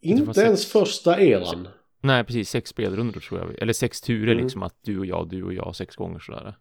inte 0.00 0.26
sex- 0.34 0.38
ens 0.38 0.66
första 0.66 1.20
eran. 1.20 1.68
Nej, 2.02 2.24
precis. 2.24 2.50
Sex 2.50 2.70
spelrundor 2.70 3.20
tror 3.20 3.40
jag. 3.40 3.62
Eller 3.62 3.72
sex 3.72 4.00
turer 4.00 4.32
Mm. 4.32 4.44
liksom. 4.44 4.62
Att 4.62 4.76
du 4.82 4.98
och 4.98 5.06
jag, 5.06 5.28
du 5.28 5.42
och 5.44 5.54
jag 5.54 5.76
sex 5.76 5.96
gånger 5.96 6.18
sådär. 6.18 6.54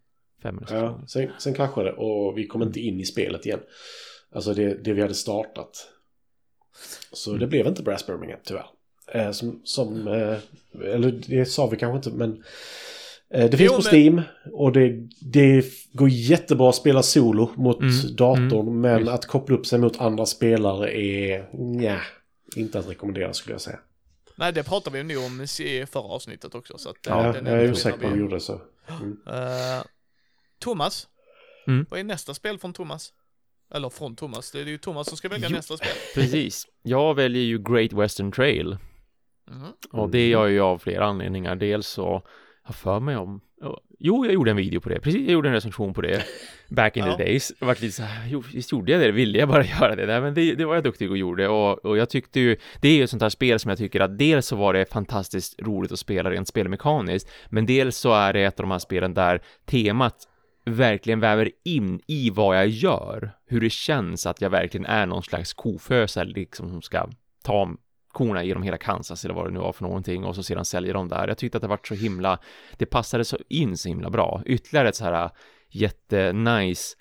Fem 0.43 0.57
eller 0.57 0.67
sex 0.67 0.75
Ja, 0.81 0.87
gånger. 0.87 1.05
sen, 1.07 1.31
sen 1.39 1.53
kraschade 1.53 1.93
och 1.93 2.37
vi 2.37 2.47
kom 2.47 2.61
inte 2.61 2.79
in 2.79 2.99
i 2.99 3.05
spelet 3.05 3.45
igen. 3.45 3.59
Alltså 4.35 4.53
det, 4.53 4.83
det 4.83 4.93
vi 4.93 5.01
hade 5.01 5.13
startat. 5.13 5.87
Så 7.11 7.29
Mm. 7.29 7.39
det 7.39 7.47
blev 7.47 7.67
inte 7.67 7.83
Brass 7.83 8.07
Birmingham 8.07 8.39
tyvärr. 8.43 8.65
Eh, 9.13 9.31
som, 9.31 9.61
som 9.63 10.07
eh, 10.07 10.37
eller 10.93 11.11
det 11.27 11.45
sa 11.45 11.67
vi 11.67 11.77
kanske 11.77 11.95
inte 12.09 12.17
men 12.17 12.43
eh, 13.33 13.49
det 13.49 13.57
finns 13.57 13.71
Jo, 13.71 13.77
på 13.77 13.81
men- 13.83 13.93
Steam 14.01 14.21
och 14.53 14.71
det, 14.71 15.07
det 15.21 15.65
går 15.93 16.09
jättebra 16.09 16.69
att 16.69 16.75
spela 16.75 17.03
solo 17.03 17.51
mot 17.55 17.79
Mm, 17.81 18.15
datorn 18.15 18.67
mm, 18.67 18.81
men 18.81 18.97
visst. 18.99 19.11
att 19.11 19.25
koppla 19.25 19.55
upp 19.55 19.65
sig 19.65 19.79
mot 19.79 20.01
andra 20.01 20.25
spelare 20.25 20.97
är 20.97 21.49
nja, 21.53 22.01
inte 22.55 22.79
att 22.79 22.89
rekommendera 22.89 23.33
skulle 23.33 23.53
jag 23.53 23.61
säga. 23.61 23.79
nej 24.35 24.53
det 24.53 24.63
pratade 24.63 25.03
vi 25.03 25.13
nog 25.15 25.23
om 25.25 25.41
i 25.59 25.85
förra 25.91 26.03
avsnittet 26.03 26.55
också. 26.55 26.77
Så 26.77 26.89
att, 26.89 27.07
eh, 27.07 27.13
Ja, 27.17 27.31
den 27.31 27.45
jag 27.45 27.61
är 27.63 27.71
osäker 27.71 27.97
på 27.97 28.07
om 28.07 28.13
vi- 28.13 28.19
gjorde 28.19 28.39
så. 28.39 28.61
Mm. 28.89 29.17
Eh, 29.27 29.83
Thomas, 30.59 31.07
Mm. 31.67 31.85
vad 31.89 31.99
är 31.99 32.03
nästa 32.03 32.33
spel 32.33 32.57
från 32.59 32.73
Thomas? 32.73 33.13
Eller 33.75 33.89
från 33.89 34.15
Thomas, 34.15 34.51
det 34.51 34.59
är 34.59 34.65
ju 34.65 34.77
Thomas 34.77 35.07
som 35.07 35.17
ska 35.17 35.29
välja 35.29 35.47
Jo. 35.51 35.55
nästa 35.55 35.77
spel. 35.77 35.89
Precis. 36.15 36.67
Jag 36.83 37.13
väljer 37.15 37.43
ju 37.43 37.57
Great 37.59 37.93
Western 37.93 38.31
Trail. 38.31 38.77
Mhm. 39.51 39.67
Och 39.91 40.09
det 40.09 40.27
gör 40.29 40.47
jag 40.47 40.65
av 40.67 40.77
flera 40.77 41.05
anledningar. 41.05 41.55
Dels 41.55 41.87
så 41.87 42.05
har 42.05 42.21
jag 42.67 42.75
för 42.75 42.99
mig 42.99 43.17
om, 43.17 43.41
Jo, 44.03 44.25
jag 44.25 44.33
gjorde 44.33 44.51
en 44.51 44.57
video 44.57 44.81
på 44.81 44.89
det. 44.89 44.99
Precis, 44.99 45.21
jag 45.21 45.31
gjorde 45.33 45.49
en 45.49 45.53
recension 45.55 45.93
på 45.93 46.01
det. 46.01 46.23
Back 46.69 46.97
in 46.97 47.05
Ja. 47.05 47.17
the 47.17 47.23
days. 47.23 47.51
Det 47.59 47.65
var 47.65 47.73
lite 47.81 47.91
så 47.91 48.03
här, 48.03 48.27
jo, 48.29 48.43
visst 48.53 48.71
gjorde 48.71 48.91
jag 48.91 49.01
det? 49.01 49.11
Ville 49.11 49.39
jag 49.39 49.49
bara 49.49 49.65
göra 49.79 49.95
det? 49.95 50.05
Nej, 50.05 50.21
men 50.21 50.33
det, 50.33 50.55
det 50.55 50.65
var 50.65 50.75
jag 50.75 50.83
duktig 50.83 51.11
och 51.11 51.17
gjorde. 51.17 51.47
Och, 51.47 51.85
och 51.85 51.97
jag 51.97 52.09
tyckte 52.09 52.39
ju, 52.39 52.57
det 52.81 52.87
är 52.89 52.95
ju 52.95 53.03
ett 53.03 53.09
sånt 53.09 53.21
här 53.21 53.29
spel 53.29 53.59
som 53.59 53.69
jag 53.69 53.77
tycker 53.77 53.99
att 53.99 54.17
dels 54.17 54.47
så 54.47 54.55
var 54.55 54.73
det 54.73 54.91
fantastiskt 54.91 55.61
roligt 55.61 55.91
att 55.91 55.99
spela 55.99 56.31
rent 56.31 56.47
spelmekaniskt, 56.47 57.29
men 57.49 57.65
dels 57.65 57.97
så 57.97 58.13
är 58.13 58.33
det 58.33 58.43
ett 58.43 58.59
av 58.59 58.63
de 58.63 58.71
här 58.71 58.79
spelen 58.79 59.13
där 59.13 59.41
temat 59.65 60.27
verkligen 60.65 61.19
väver 61.19 61.51
in 61.63 62.01
i 62.07 62.29
vad 62.29 62.57
jag 62.57 62.67
gör. 62.67 63.31
Hur 63.45 63.61
det 63.61 63.69
känns 63.69 64.25
att 64.25 64.41
jag 64.41 64.49
verkligen 64.49 64.85
är 64.85 65.05
någon 65.05 65.23
slags 65.23 65.53
kofösare 65.53 66.25
liksom 66.25 66.69
som 66.69 66.81
ska 66.81 67.09
ta 67.43 67.75
korna 68.11 68.43
genom 68.43 68.63
hela 68.63 68.77
Kansas 68.77 69.25
eller 69.25 69.33
vad 69.33 69.45
det 69.45 69.51
nu 69.51 69.59
var 69.59 69.73
för 69.73 69.83
någonting 69.83 70.25
och 70.25 70.35
så 70.35 70.43
sedan 70.43 70.65
säljer 70.65 70.93
de 70.93 71.07
där. 71.07 71.27
Jag 71.27 71.37
tyckte 71.37 71.57
att 71.57 71.61
det 71.61 71.67
var 71.67 71.79
så 71.87 71.93
himla, 71.93 72.39
det 72.77 72.85
passade 72.85 73.25
så 73.25 73.37
in 73.49 73.77
så 73.77 73.89
himla 73.89 74.09
bra. 74.09 74.41
Ytterligare 74.45 74.89
ett 74.89 74.95
så 74.95 75.03
här 75.03 75.29
jättenice 75.69 76.97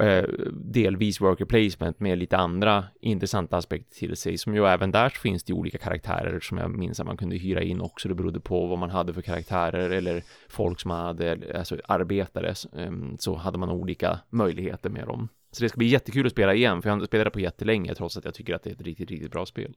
Eh, 0.00 0.24
delvis 0.52 1.20
worker 1.20 1.44
placement 1.44 2.00
med 2.00 2.18
lite 2.18 2.36
andra 2.36 2.84
intressanta 3.00 3.56
aspekter 3.56 3.94
till 3.94 4.16
sig 4.16 4.38
som 4.38 4.54
ju 4.54 4.66
även 4.66 4.90
där 4.90 5.08
så 5.08 5.20
finns 5.20 5.44
det 5.44 5.52
olika 5.52 5.78
karaktärer 5.78 6.40
som 6.40 6.58
jag 6.58 6.70
minns 6.70 7.00
att 7.00 7.06
man 7.06 7.16
kunde 7.16 7.36
hyra 7.36 7.62
in 7.62 7.80
också. 7.80 8.08
Det 8.08 8.14
berodde 8.14 8.40
på 8.40 8.66
vad 8.66 8.78
man 8.78 8.90
hade 8.90 9.14
för 9.14 9.22
karaktärer 9.22 9.90
eller 9.90 10.22
folk 10.48 10.80
som 10.80 10.90
hade, 10.90 11.38
alltså 11.54 11.76
arbetare, 11.84 12.48
eh, 12.48 12.92
så 13.18 13.36
hade 13.36 13.58
man 13.58 13.70
olika 13.70 14.20
möjligheter 14.30 14.90
med 14.90 15.06
dem. 15.06 15.28
Så 15.50 15.62
det 15.62 15.68
ska 15.68 15.78
bli 15.78 15.86
jättekul 15.86 16.26
att 16.26 16.32
spela 16.32 16.54
igen, 16.54 16.82
för 16.82 16.88
jag 16.88 16.92
har 16.92 16.96
inte 16.96 17.06
spelat 17.06 17.24
det 17.24 17.30
på 17.30 17.40
jättelänge 17.40 17.94
trots 17.94 18.16
att 18.16 18.24
jag 18.24 18.34
tycker 18.34 18.54
att 18.54 18.62
det 18.62 18.70
är 18.70 18.74
ett 18.74 18.82
riktigt, 18.82 19.10
riktigt 19.10 19.32
bra 19.32 19.46
spel. 19.46 19.74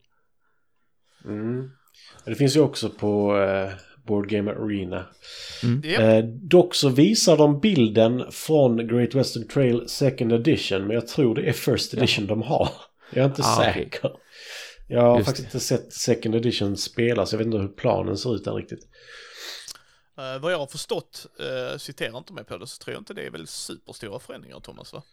Mm. 1.26 1.72
Det 2.26 2.36
finns 2.36 2.56
ju 2.56 2.60
också 2.60 2.90
på 2.90 3.38
eh, 3.38 3.74
Board 4.08 4.30
Game 4.30 4.52
Arena. 4.52 5.06
Japp. 5.84 6.00
Eh, 6.00 6.24
dock 6.26 6.76
så 6.76 6.90
visar 6.90 7.38
de 7.38 7.60
bilden 7.60 8.32
från 8.32 8.88
Great 8.88 9.16
Western 9.16 9.48
Trail 9.48 9.90
Second 9.90 10.34
Edition, 10.34 10.88
men 10.88 10.96
jag 10.96 11.08
tror 11.08 11.36
det 11.36 11.42
är 11.42 11.54
First 11.54 11.94
Edition 11.94 12.28
de 12.28 12.42
har. 12.42 12.70
Jag 13.14 13.24
är 13.24 13.30
inte 13.30 13.42
Ah, 13.46 13.64
säker. 13.64 14.12
Jag 14.88 15.02
har 15.02 15.18
Just 15.18 15.26
faktiskt 15.26 15.46
inte 15.46 15.60
sett 15.60 15.94
Second 15.94 16.36
Edition 16.36 16.78
spelas, 16.78 17.32
jag 17.32 17.38
vet 17.38 17.46
inte 17.46 17.58
hur 17.58 17.68
planen 17.68 18.18
ser 18.18 18.36
ut 18.36 18.44
där 18.44 18.54
riktigt. 18.54 18.88
Eh, 20.18 20.42
vad 20.42 20.52
jag 20.54 20.60
har 20.60 20.68
förstått, 20.68 21.26
uh, 21.40 21.78
citera 21.78 22.18
inte 22.18 22.34
mig 22.34 22.44
på 22.44 22.58
det, 22.58 22.68
så 22.68 22.78
tror 22.78 22.94
jag 22.94 23.02
inte 23.02 23.14
det 23.14 23.26
är 23.26 23.32
väl 23.32 23.48
superstora 23.48 24.20
förändringar 24.20 24.60
Thomas 24.60 24.94
va? 24.94 25.04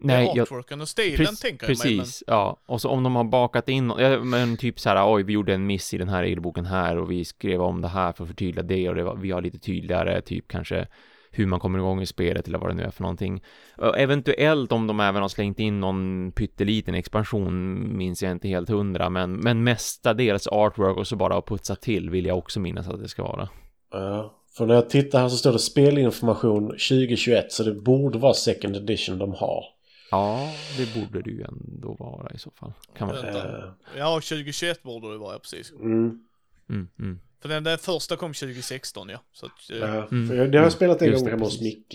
Nej, 0.00 0.24
det 0.24 0.32
är 0.32 0.36
jag, 0.36 0.42
artworken 0.42 0.80
och 0.80 0.88
stilen 0.88 1.16
Precis, 1.16 1.40
tänker 1.40 1.68
jag 1.68 1.78
mig. 1.78 1.96
Men, 1.96 1.98
precis, 1.98 2.24
ja. 2.26 2.60
Och 2.66 2.80
så 2.80 2.88
om 2.88 3.02
de 3.02 3.16
har 3.16 3.24
bakat 3.24 3.68
in, 3.68 3.92
ja, 3.98 4.20
men 4.20 4.56
typ 4.56 4.80
så 4.80 4.88
här, 4.88 5.14
oj, 5.14 5.22
vi 5.22 5.32
gjorde 5.32 5.54
en 5.54 5.66
miss 5.66 5.94
i 5.94 5.98
den 5.98 6.08
här 6.08 6.22
regelboken 6.22 6.66
här 6.66 6.98
och 6.98 7.10
vi 7.10 7.24
skrev 7.24 7.62
om 7.62 7.80
det 7.80 7.88
här 7.88 8.12
för 8.12 8.24
att 8.24 8.28
förtydliga 8.28 8.62
det 8.62 8.88
och 8.88 8.94
det 8.94 9.04
var, 9.04 9.16
vi 9.16 9.30
har 9.30 9.42
lite 9.42 9.58
tydligare, 9.58 10.20
typ 10.20 10.48
kanske 10.48 10.86
hur 11.30 11.46
man 11.46 11.60
kommer 11.60 11.78
igång 11.78 12.02
i 12.02 12.06
spelet 12.06 12.48
eller 12.48 12.58
vad 12.58 12.70
det 12.70 12.74
nu 12.74 12.82
är 12.82 12.90
för 12.90 13.02
någonting. 13.02 13.42
Och 13.76 13.98
Eventuellt 13.98 14.72
om 14.72 14.86
de 14.86 15.00
även 15.00 15.22
har 15.22 15.28
slängt 15.28 15.58
in 15.58 15.80
någon 15.80 16.32
pytteliten 16.32 16.94
expansion 16.94 17.96
minns 17.96 18.22
jag 18.22 18.32
inte 18.32 18.48
helt 18.48 18.68
hundra, 18.68 19.10
men, 19.10 19.36
men 19.36 19.64
mestadels 19.64 20.46
artwork 20.46 20.96
och 20.96 21.06
så 21.06 21.16
bara 21.16 21.36
att 21.36 21.46
putsa 21.46 21.76
till 21.76 22.10
vill 22.10 22.26
jag 22.26 22.38
också 22.38 22.60
minnas 22.60 22.88
att 22.88 23.00
det 23.00 23.08
ska 23.08 23.22
vara. 23.22 23.48
Ja, 23.92 24.34
för 24.56 24.66
när 24.66 24.74
jag 24.74 24.90
tittar 24.90 25.20
här 25.20 25.28
så 25.28 25.36
står 25.36 25.52
det 25.52 25.58
spelinformation 25.58 26.66
2021, 26.66 27.52
så 27.52 27.62
det 27.62 27.74
borde 27.74 28.18
vara 28.18 28.34
Second 28.34 28.76
Edition 28.76 29.18
de 29.18 29.34
har. 29.34 29.77
Ja, 30.10 30.52
det 30.76 30.94
borde 30.94 31.22
det 31.22 31.30
ju 31.30 31.42
ändå 31.42 31.92
vara 31.98 32.32
i 32.34 32.38
så 32.38 32.50
fall. 32.50 32.72
Kan 32.96 33.08
man. 33.08 33.16
Eh, 33.24 33.64
ja, 33.96 34.14
2021 34.14 34.82
borde 34.82 35.12
det 35.12 35.18
vara, 35.18 35.32
ja 35.32 35.38
precis. 35.38 35.70
mm. 35.72 36.20
mm, 36.68 36.88
mm. 36.98 37.20
För 37.42 37.48
den 37.48 37.64
där 37.64 37.76
första 37.76 38.16
kom 38.16 38.34
2016 38.34 39.08
ja. 39.08 39.18
Så 39.32 39.46
att, 39.46 39.70
eh, 39.70 39.78
Ja, 39.78 40.06
Mm. 40.12 40.50
det 40.50 40.58
har 40.58 40.64
jag 40.64 40.72
spelat 40.72 41.02
en 41.02 41.12
gång 41.12 41.24
det, 41.24 41.30
hemma 41.30 41.44
hos. 41.44 41.60
Micke. 41.60 41.94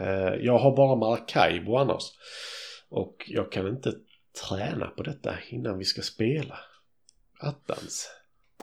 Eh, 0.00 0.06
jag 0.40 0.58
har 0.58 0.76
bara 0.76 0.96
Maracaibo 0.96 1.76
annars. 1.76 2.02
Och 2.88 3.24
jag 3.28 3.52
kan 3.52 3.68
inte 3.68 3.92
träna 4.48 4.86
på 4.86 5.02
detta 5.02 5.34
innan 5.48 5.78
vi 5.78 5.84
ska 5.84 6.02
spela. 6.02 6.58
Attans. 7.40 8.10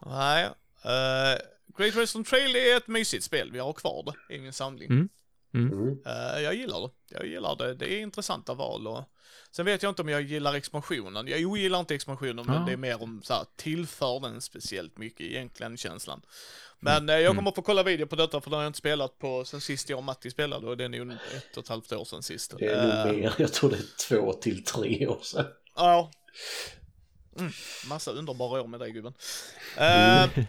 Nej. 0.05 0.43
eh, 0.85 1.39
Great 1.77 1.95
Western 1.95 2.23
Trail 2.23 2.55
är 2.55 2.77
ett 2.77 2.87
mysigt 2.87 3.23
spel, 3.23 3.51
vi 3.51 3.59
har 3.59 3.73
kvar 3.73 4.03
det 4.27 4.35
i 4.35 4.39
min 4.39 4.53
samling. 4.53 5.09
Mm. 5.55 5.73
Mm. 5.73 5.97
Eh, 6.05 6.41
jag 6.41 6.55
gillar 6.55 6.81
det. 6.81 6.89
Jag 7.09 7.27
gillar 7.27 7.55
det. 7.55 7.73
Det 7.73 7.93
är 7.93 7.99
intressanta 8.01 8.53
val 8.53 8.87
och 8.87 9.03
sen 9.51 9.65
vet 9.65 9.83
jag 9.83 9.89
inte 9.91 10.01
om 10.01 10.09
jag 10.09 10.21
gillar 10.21 10.53
expansionen. 10.53 11.27
Jag 11.27 11.45
ogillar 11.51 11.79
inte 11.79 11.95
expansionen, 11.95 12.45
men 12.45 12.55
Ja. 12.55 12.61
det 12.61 12.71
är 12.73 12.77
mer 12.77 13.01
om 13.03 13.21
så 13.23 13.33
här, 13.33 13.45
tillför 13.55 14.19
den 14.19 14.41
speciellt 14.41 14.97
mycket 14.97 15.21
egentligen 15.21 15.77
känslan. 15.77 16.21
Men 16.79 17.09
eh, 17.09 17.15
jag 17.15 17.23
Mm. 17.23 17.35
kommer 17.35 17.51
få 17.51 17.61
kolla 17.61 17.83
video 17.83 18.07
på 18.07 18.15
detta 18.15 18.41
för 18.41 18.49
den 18.49 18.57
har 18.57 18.63
jag 18.63 18.69
inte 18.69 18.79
spelat 18.79 19.19
på 19.19 19.45
sen 19.45 19.61
sist 19.61 19.89
jag 19.89 19.97
och 19.97 20.03
Matti 20.03 20.31
spelade 20.31 20.67
och 20.67 20.77
det 20.77 20.83
är 20.83 20.89
nog 20.89 21.11
ett 21.11 21.57
och 21.57 21.63
ett 21.63 21.69
halvt 21.69 21.91
år 21.91 22.05
sedan 22.05 22.23
sist. 22.23 22.53
Det 22.59 22.65
är 22.65 22.99
Eh, 22.99 23.05
nog 23.05 23.15
mer. 23.15 23.33
Jag 23.37 23.53
tror 23.53 23.69
det 23.69 23.75
är 23.75 24.07
två 24.09 24.33
till 24.33 24.63
tre 24.63 25.07
år 25.07 25.19
sedan. 25.21 25.45
Ja. 25.75 26.11
Mm, 27.39 27.51
massa 27.89 28.11
underbara 28.11 28.61
år 28.61 28.67
med 28.67 28.79
dig 28.79 28.91
gubben. 28.91 29.13
Eh, 29.77 30.29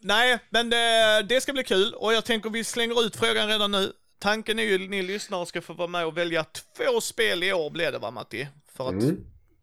nej, 0.00 0.38
men 0.50 0.70
det, 0.70 1.22
det 1.28 1.40
ska 1.40 1.52
bli 1.52 1.64
kul 1.64 1.94
och 1.94 2.12
jag 2.14 2.24
tänker 2.24 2.50
vi 2.50 2.64
slänger 2.64 3.04
ut 3.06 3.16
frågan 3.16 3.48
redan 3.48 3.70
nu. 3.70 3.92
Tanken 4.18 4.58
är 4.58 4.62
ju 4.62 4.84
att 4.84 4.90
ni 4.90 5.02
lyssnare 5.02 5.46
ska 5.46 5.60
få 5.60 5.72
vara 5.72 5.88
med 5.88 6.06
och 6.06 6.16
välja 6.18 6.44
två 6.44 7.00
spel 7.00 7.42
i 7.42 7.52
år 7.52 7.70
blev 7.70 7.92
det 7.92 7.98
va 7.98 8.10
Matti? 8.10 8.48
För 8.76 8.88
att, 8.88 8.92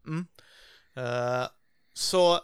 Mm. 0.06 0.26
eh, 0.96 1.46
så 1.94 2.40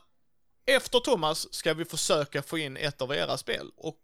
efter 0.66 0.98
Thomas 0.98 1.54
ska 1.54 1.74
vi 1.74 1.84
försöka 1.84 2.42
få 2.42 2.58
in 2.58 2.76
ett 2.76 3.02
av 3.02 3.12
era 3.14 3.36
spel 3.36 3.66
och 3.76 3.98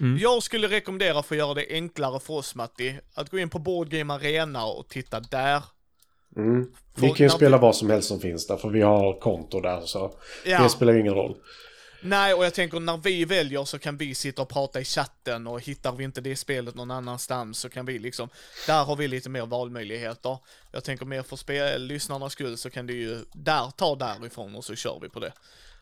Mm. 0.00 0.18
jag 0.18 0.42
skulle 0.42 0.68
rekommendera 0.68 1.22
för 1.22 1.34
att 1.34 1.38
göra 1.38 1.54
det 1.54 1.66
enklare 1.70 2.20
för 2.20 2.34
oss 2.34 2.54
Matti, 2.54 2.98
att 3.14 3.30
gå 3.30 3.38
in 3.38 3.50
på 3.50 3.58
Board 3.58 3.88
Game 3.90 4.14
Arena 4.14 4.64
och 4.64 4.88
titta 4.88 5.20
där. 5.20 5.62
Mm. 6.36 6.72
Vi 6.94 7.10
kan 7.10 7.26
ju 7.26 7.30
spela 7.30 7.56
vi- 7.56 7.62
vad 7.62 7.76
som 7.76 7.90
helst 7.90 8.08
som 8.08 8.20
finns 8.20 8.46
där, 8.46 8.56
för 8.56 8.68
vi 8.68 8.82
har 8.82 9.20
konto 9.20 9.60
där 9.60 9.80
så 9.80 10.14
Ja. 10.44 10.62
det 10.62 10.68
spelar 10.68 10.94
ingen 10.94 11.14
roll. 11.14 11.36
Nej, 12.04 12.34
och 12.34 12.44
jag 12.44 12.54
tänker 12.54 12.80
när 12.80 12.96
vi 12.96 13.24
väljer 13.24 13.64
så 13.64 13.78
kan 13.78 13.96
vi 13.96 14.14
sitta 14.14 14.42
och 14.42 14.48
prata 14.48 14.80
i 14.80 14.84
chatten 14.84 15.46
och 15.46 15.60
hittar 15.60 15.92
vi 15.92 16.04
inte 16.04 16.20
det 16.20 16.36
spelet 16.36 16.74
någon 16.74 16.90
annanstans 16.90 17.58
så 17.58 17.68
kan 17.68 17.86
vi 17.86 17.98
liksom, 17.98 18.28
där 18.66 18.84
har 18.84 18.96
vi 18.96 19.08
lite 19.08 19.28
mer 19.28 19.46
valmöjligheter. 19.46 20.38
Jag 20.72 20.84
tänker 20.84 21.06
mer 21.06 21.22
för 21.22 21.36
spel, 21.36 21.86
lyssnarnas 21.86 22.32
skull 22.32 22.56
så 22.56 22.70
kan 22.70 22.86
du 22.86 22.94
ju 22.94 23.24
där 23.32 23.70
ta 23.70 23.96
därifrån 23.96 24.54
och 24.54 24.64
så 24.64 24.74
kör 24.74 24.98
vi 25.02 25.08
på 25.08 25.20
det. 25.20 25.32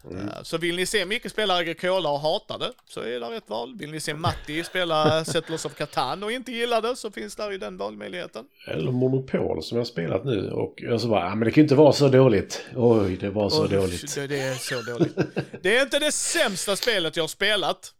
Eh, 0.04 0.42
Så 0.42 0.58
vill 0.58 0.76
ni 0.76 0.86
se 0.86 1.06
Micke 1.06 1.30
spela 1.30 1.56
Agricola 1.56 2.08
och 2.10 2.20
hata 2.20 2.58
det, 2.58 2.72
så 2.88 3.00
är 3.00 3.20
det 3.20 3.36
ett 3.36 3.48
val. 3.50 3.76
Vill 3.78 3.90
ni 3.90 4.00
se 4.00 4.14
Matti 4.14 4.64
spela 4.64 5.24
Settlers 5.32 5.64
of 5.64 5.74
Catan 5.74 6.22
och 6.22 6.32
inte 6.32 6.52
gilla 6.52 6.80
det, 6.80 6.96
så 6.96 7.10
finns 7.10 7.36
där 7.36 7.50
ju 7.50 7.58
den 7.58 7.76
valmöjligheten. 7.76 8.44
Eller 8.66 8.92
Monopol 8.92 9.62
som 9.62 9.76
jag 9.76 9.80
har 9.80 9.86
spelat 9.86 10.24
nu 10.24 10.50
och 10.50 10.74
jag 10.76 11.00
så 11.00 11.08
bara, 11.08 11.24
ja 11.24 11.34
men 11.34 11.44
det 11.44 11.50
kan 11.50 11.60
ju 11.60 11.62
inte 11.62 11.74
vara 11.74 11.92
så 11.92 12.08
dåligt. 12.08 12.64
Oj, 12.76 13.16
det 13.16 13.30
var 13.30 13.50
så 13.50 13.64
Usch, 13.64 13.70
dåligt. 13.70 14.14
Det, 14.14 14.26
det 14.26 14.40
är 14.40 14.54
så 14.54 14.82
dåligt. 14.82 15.16
Det 15.62 15.76
är 15.78 15.82
inte 15.82 15.98
det 15.98 16.12
sämsta 16.12 16.76
spelet 16.76 17.16
jag 17.16 17.22
har 17.22 17.28
spelat. 17.28 17.94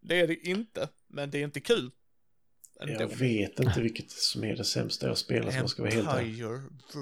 Det 0.00 0.20
är 0.20 0.26
det 0.26 0.34
inte, 0.48 0.88
men 1.08 1.30
det 1.30 1.38
är 1.38 1.42
inte 1.44 1.60
kul. 1.60 1.90
Ändå. 2.80 3.00
Jag 3.00 3.16
vet 3.16 3.60
inte 3.60 3.80
vilket 3.80 4.10
som 4.10 4.44
är 4.44 4.56
det 4.56 4.64
sämsta 4.64 5.06
jag 5.06 5.18
spelat 5.18 5.48
om 5.48 5.60
jag 5.60 5.70
ska 5.70 5.82
vara 5.82 5.92
helt 5.92 6.08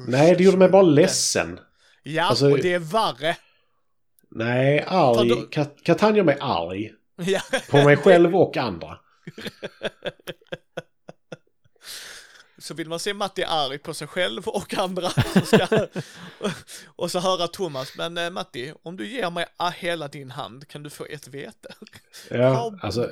Nej, 0.09 0.35
det 0.37 0.45
gjorde 0.45 0.57
mig 0.57 0.69
bara 0.69 0.83
ledsen. 0.83 1.61
Ja, 2.03 2.23
Alltså- 2.25 2.51
och 2.51 2.59
det 2.59 2.73
är 2.73 2.79
värre. 2.79 3.37
Nej, 4.35 4.85
arg. 4.87 5.29
då- 5.29 5.37
Kat- 5.51 5.83
mig 6.23 6.37
arg. 6.41 6.93
Ja. 7.17 7.41
På 7.71 7.77
mig 7.77 7.97
själv 7.97 8.37
och 8.37 8.57
andra. 8.57 8.99
Så 12.59 12.75
vill 12.75 12.89
man 12.89 12.99
se 12.99 13.15
Matti 13.15 13.45
arg 13.45 13.79
på 13.79 13.95
sig 13.95 14.07
själv 14.07 14.49
och 14.49 14.75
andra 14.79 15.11
så 15.11 15.41
ska, 15.47 15.67
och 16.87 17.11
så 17.11 17.19
höra 17.19 17.49
Thomas, 17.49 17.97
men 17.97 18.19
eh, 18.19 18.31
Matti, 18.31 18.73
om 18.83 18.97
du 18.97 19.09
ger 19.09 19.31
mig 19.31 19.47
hela 19.71 20.09
din 20.09 20.31
hand 20.31 20.69
kan 20.69 20.83
du 20.83 20.91
få 20.91 21.05
ett 21.05 21.29
vete. 21.29 21.75
Ja, 22.31 22.75
alltså. 22.83 23.11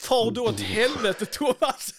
Far 0.00 0.30
du 0.30 0.40
åt 0.40 0.60
helvete 0.60 1.26
Thomas! 1.26 1.94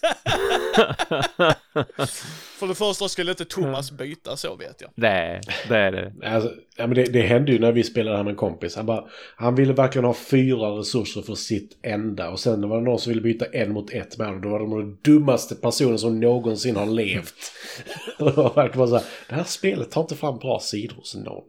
För 2.58 2.66
det 2.66 2.74
första 2.74 3.08
skulle 3.08 3.30
inte 3.30 3.44
Thomas 3.44 3.90
byta 3.90 4.36
så 4.36 4.56
vet 4.56 4.80
jag. 4.80 4.90
Nej, 4.94 5.40
det 5.68 5.76
är 5.76 5.92
det. 5.92 6.12
Alltså, 6.24 6.54
ja, 6.76 6.86
men 6.86 6.94
det, 6.96 7.04
det 7.04 7.22
hände 7.22 7.52
ju 7.52 7.58
när 7.58 7.72
vi 7.72 7.84
spelade 7.84 8.16
här 8.16 8.24
med 8.24 8.30
en 8.30 8.36
kompis. 8.36 8.76
Han, 8.76 8.86
bara, 8.86 9.04
han 9.36 9.54
ville 9.54 9.72
verkligen 9.72 10.04
ha 10.04 10.14
fyra 10.14 10.68
resurser 10.68 11.22
för 11.22 11.34
sitt 11.34 11.78
enda. 11.82 12.30
Och 12.30 12.40
sen 12.40 12.68
var 12.68 12.78
det 12.78 12.84
någon 12.84 12.98
som 12.98 13.10
ville 13.10 13.22
byta 13.22 13.44
en 13.44 13.72
mot 13.72 13.90
ett 13.90 14.18
med 14.18 14.26
honom. 14.26 14.42
Då 14.42 14.48
var 14.48 14.58
de 14.58 14.78
den 14.78 14.98
dummaste 15.02 15.54
personen 15.54 15.98
som 15.98 16.20
någonsin 16.20 16.76
har 16.76 16.86
levt. 16.86 17.52
det 18.18 18.24
var 18.24 18.54
verkligen 18.54 18.78
bara 18.78 18.88
så 18.88 18.96
här, 18.96 19.04
det 19.28 19.34
här 19.34 19.44
spelet 19.44 19.90
tar 19.90 20.00
inte 20.00 20.16
fram 20.16 20.38
bra 20.38 20.60
sidor 20.60 20.96
hos 20.96 21.14
någon. 21.14 21.44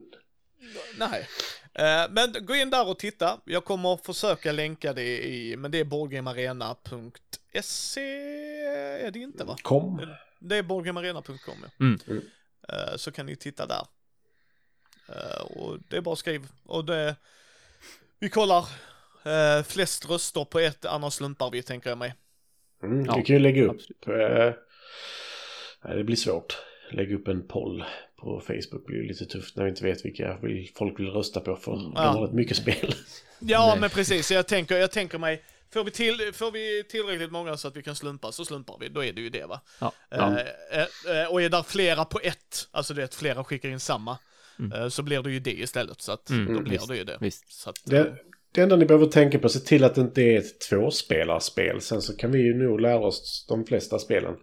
Nej. 0.97 1.27
Eh, 1.73 2.03
men 2.09 2.33
gå 2.41 2.55
in 2.55 2.69
där 2.69 2.87
och 2.87 2.99
titta. 2.99 3.39
Jag 3.45 3.65
kommer 3.65 3.97
försöka 3.97 4.51
länka 4.51 4.93
det 4.93 5.27
i, 5.27 5.57
men 5.57 5.71
det 5.71 5.79
är 5.79 5.83
boardgamearena.se 5.83 8.01
är 9.05 9.11
det 9.11 9.19
inte 9.19 9.43
va? 9.43 9.55
Kom. 9.61 10.07
Det 10.39 10.57
är 10.57 10.63
boardgamearena.com 10.63 11.55
ja. 11.63 11.69
Mm. 11.79 11.99
Eh, 12.69 12.95
så 12.95 13.11
kan 13.11 13.25
ni 13.25 13.35
titta 13.35 13.65
där. 13.65 13.85
Eh, 15.09 15.41
och 15.41 15.77
det 15.89 15.97
är 15.97 16.01
bara 16.01 16.15
skriv. 16.15 16.47
Och 16.65 16.85
det, 16.85 17.15
vi 18.19 18.29
kollar 18.29 18.65
flest 19.63 20.09
röster 20.09 20.45
på 20.45 20.59
ett, 20.59 20.85
annars 20.85 21.13
slumpar 21.13 21.51
vi 21.51 21.63
tänker 21.63 21.89
jag 21.89 21.97
mig. 21.97 22.13
Mm, 22.83 23.05
Ja, 23.05 23.15
du 23.15 23.21
kan 23.23 23.35
ju 23.35 23.41
lägga 23.41 23.63
upp... 23.63 23.71
absolut. 23.71 24.05
Nej, 25.83 25.97
det 25.97 26.03
blir 26.03 26.15
svårt. 26.15 26.57
Lägga 26.91 27.15
upp 27.15 27.27
en 27.27 27.47
poll 27.47 27.83
på 28.21 28.39
Facebook 28.47 28.85
blir 28.85 28.97
ju 28.97 29.07
lite 29.07 29.25
tufft 29.25 29.55
när 29.57 29.63
vi 29.63 29.69
inte 29.69 29.83
vet 29.83 30.05
vilka 30.05 30.37
vill, 30.41 30.71
folk 30.75 30.99
vill 30.99 31.07
rösta 31.09 31.39
på 31.39 31.55
för 31.55 31.71
de 31.71 31.93
Ja. 31.95 32.01
har 32.01 32.21
rätt 32.27 32.33
mycket 32.33 32.57
spel. 32.57 32.95
Ja, 33.39 33.67
Nej. 33.71 33.79
men 33.79 33.89
precis. 33.89 34.27
Så 34.27 34.33
Jag 34.33 34.47
tänker, 34.47 34.77
jag 34.77 34.91
tänker 34.91 35.17
mig, 35.17 35.43
får 35.73 35.83
vi, 35.83 35.91
till, 35.91 36.31
får 36.33 36.51
vi 36.51 36.83
tillräckligt 36.89 37.31
många 37.31 37.57
så 37.57 37.67
att 37.67 37.75
vi 37.75 37.83
kan 37.83 37.95
slumpa, 37.95 38.31
så 38.31 38.45
slumpar 38.45 38.77
vi. 38.79 38.89
Då 38.89 39.03
är 39.05 39.13
det 39.13 39.21
ju 39.21 39.29
det, 39.29 39.45
va? 39.45 39.61
Ja. 39.79 39.93
Eh, 40.11 40.37
eh, 40.71 41.21
eh, 41.21 41.27
och 41.31 41.41
är 41.41 41.49
där 41.49 41.63
flera 41.63 42.05
på 42.05 42.19
ett, 42.23 42.67
alltså 42.71 42.93
det 42.93 43.01
är 43.01 43.05
att 43.05 43.15
flera 43.15 43.43
skickar 43.43 43.69
in 43.69 43.79
samma, 43.79 44.17
Mm. 44.59 44.71
eh, 44.81 44.87
så 44.89 45.03
blir 45.03 45.21
det 45.21 45.31
ju 45.31 45.39
det 45.39 45.51
istället. 45.59 46.01
Så 46.01 46.11
att 46.11 46.29
Mm, 46.29 46.53
då 46.53 46.59
blir 46.61 46.71
visst, 46.71 46.87
det 46.87 46.97
ju 46.97 47.03
det. 47.03 47.17
Visst. 47.21 47.51
Så 47.61 47.69
att, 47.69 47.75
Det, 47.85 48.15
det 48.51 48.61
enda 48.61 48.75
ni 48.75 48.85
behöver 48.85 49.05
tänka 49.07 49.39
på, 49.39 49.49
se 49.49 49.59
till 49.59 49.83
att 49.83 49.95
det 49.95 50.01
inte 50.01 50.21
är 50.21 50.37
ett 50.37 50.59
tvåspelarspel. 50.69 51.81
Sen 51.81 52.01
så 52.01 52.17
kan 52.17 52.31
vi 52.31 52.39
ju 52.39 52.53
nog 52.53 52.81
lära 52.81 52.99
oss 52.99 53.45
de 53.49 53.65
flesta 53.65 53.99
spelen. 53.99 54.35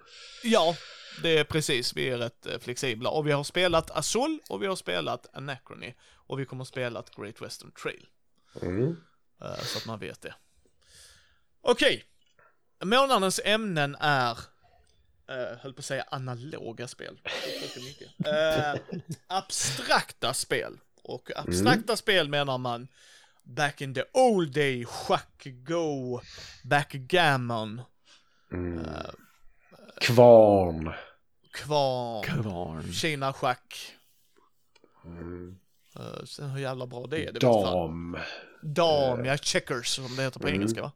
Ja, 0.45 0.75
det 1.23 1.39
är 1.39 1.45
precis. 1.45 1.97
Vi 1.97 2.09
är 2.09 2.19
rätt 2.19 2.47
eh, 2.47 2.59
flexibla. 2.59 3.11
Och 3.11 3.27
vi 3.27 3.33
har 3.33 3.45
spelat 3.45 3.91
Azul 3.91 4.41
och 4.49 4.62
vi 4.62 4.66
har 4.66 4.77
spelat 4.77 5.37
Anachrony. 5.37 5.95
Och 6.14 6.41
vi 6.41 6.45
kommer 6.45 6.62
att 6.62 6.69
spela 6.69 7.05
Great 7.16 7.43
Western 7.43 7.71
Trail. 7.83 8.07
Mm. 8.62 8.97
eh, 9.43 9.59
Så 9.62 9.79
att 9.79 9.87
man 9.87 9.99
vet 9.99 10.21
det. 10.21 10.35
Okej. 11.61 12.05
Månadens 12.85 13.41
ämnen 13.45 13.97
är, 14.01 14.31
uh, 14.31 15.59
höll 15.61 15.75
på 15.75 15.79
att 15.79 15.85
säga 15.85 16.05
analoga 16.11 16.89
spel. 16.89 17.21
Eh, 18.27 18.81
abstrakta 19.27 20.35
spel. 20.35 20.79
Och 21.03 21.31
abstrakta 21.37 21.97
spel 21.97 22.29
menar 22.29 22.59
man 22.59 22.89
back 23.43 23.81
in 23.81 23.95
the 23.95 24.05
old 24.12 24.53
day, 24.53 24.85
schack, 24.85 25.47
go, 25.47 26.21
backgammon, 26.64 27.83
Mm. 28.53 28.79
Eh, 28.85 29.11
Kvarn. 30.01 30.93
Kvarn, 31.65 32.25
Kvarn. 32.25 32.93
Kina 32.93 33.33
schack. 33.33 33.93
Mm. 35.05 35.57
Uh, 36.01 36.25
sen 36.25 36.51
hur 36.51 36.61
jävla 36.61 36.87
bra 36.87 37.07
det 37.07 37.25
är, 37.27 37.33
det. 37.33 37.39
Dam. 37.41 38.19
Dam, 38.63 39.25
ja, 39.25 39.37
checkers 39.37 39.87
som 39.89 40.17
det 40.17 40.23
heter 40.23 40.41
på 40.41 40.47
Mm. 40.49 40.61
engelska 40.61 40.83
va? 40.83 40.93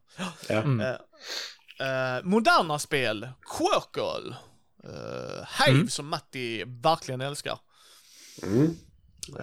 Ja. 0.49 0.61
Mm. 0.61 0.79
Eh, 0.79 1.87
eh, 2.17 2.23
moderna 2.23 2.79
spel, 2.79 3.29
Quirkle, 3.57 4.35
uh, 4.85 5.45
Hive 5.65 5.77
Mm. 5.77 5.89
som 5.89 6.07
Matti 6.07 6.63
verkligen 6.67 7.21
älskar. 7.21 7.59
Mm. 8.43 8.75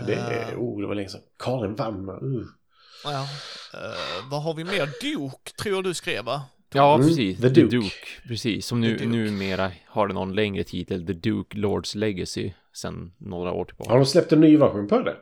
Det 0.06 0.14
är, 0.14 0.52
Eh. 0.52 0.58
oh, 0.58 0.80
det 0.80 0.86
var 0.86 0.94
länge 0.94 1.08
sedan. 1.08 1.20
Karin 1.38 1.74
Wammer. 1.74 2.24
Uh. 2.24 2.46
Ja. 3.04 3.22
Eh, 3.74 4.28
vad 4.30 4.42
har 4.42 4.54
vi 4.54 4.64
mer? 4.64 4.86
Duke 5.00 5.52
tror 5.52 5.74
jag 5.74 5.84
du 5.84 5.94
skrev 5.94 6.24
va? 6.24 6.42
Ja, 6.74 6.94
Mm, 6.94 7.06
precis. 7.06 7.40
The 7.40 7.48
The 7.50 7.60
Duke. 7.60 7.76
Duke. 7.76 7.96
Precis, 8.28 8.66
som 8.66 8.80
nu, 8.80 8.92
Duke. 8.92 9.06
numera 9.06 9.70
har 9.86 10.08
det 10.08 10.14
någon 10.14 10.34
längre 10.34 10.64
titel, 10.64 11.06
The 11.06 11.12
Duke 11.12 11.58
Lords 11.58 11.94
Legacy, 11.94 12.52
sen 12.72 13.12
några 13.18 13.52
år 13.52 13.64
tillbaka. 13.64 13.90
Har 13.90 13.98
de 13.98 14.06
släppt 14.06 14.32
en 14.32 14.40
ny 14.40 14.56
version 14.56 14.88
på 14.88 14.98
det? 15.02 15.16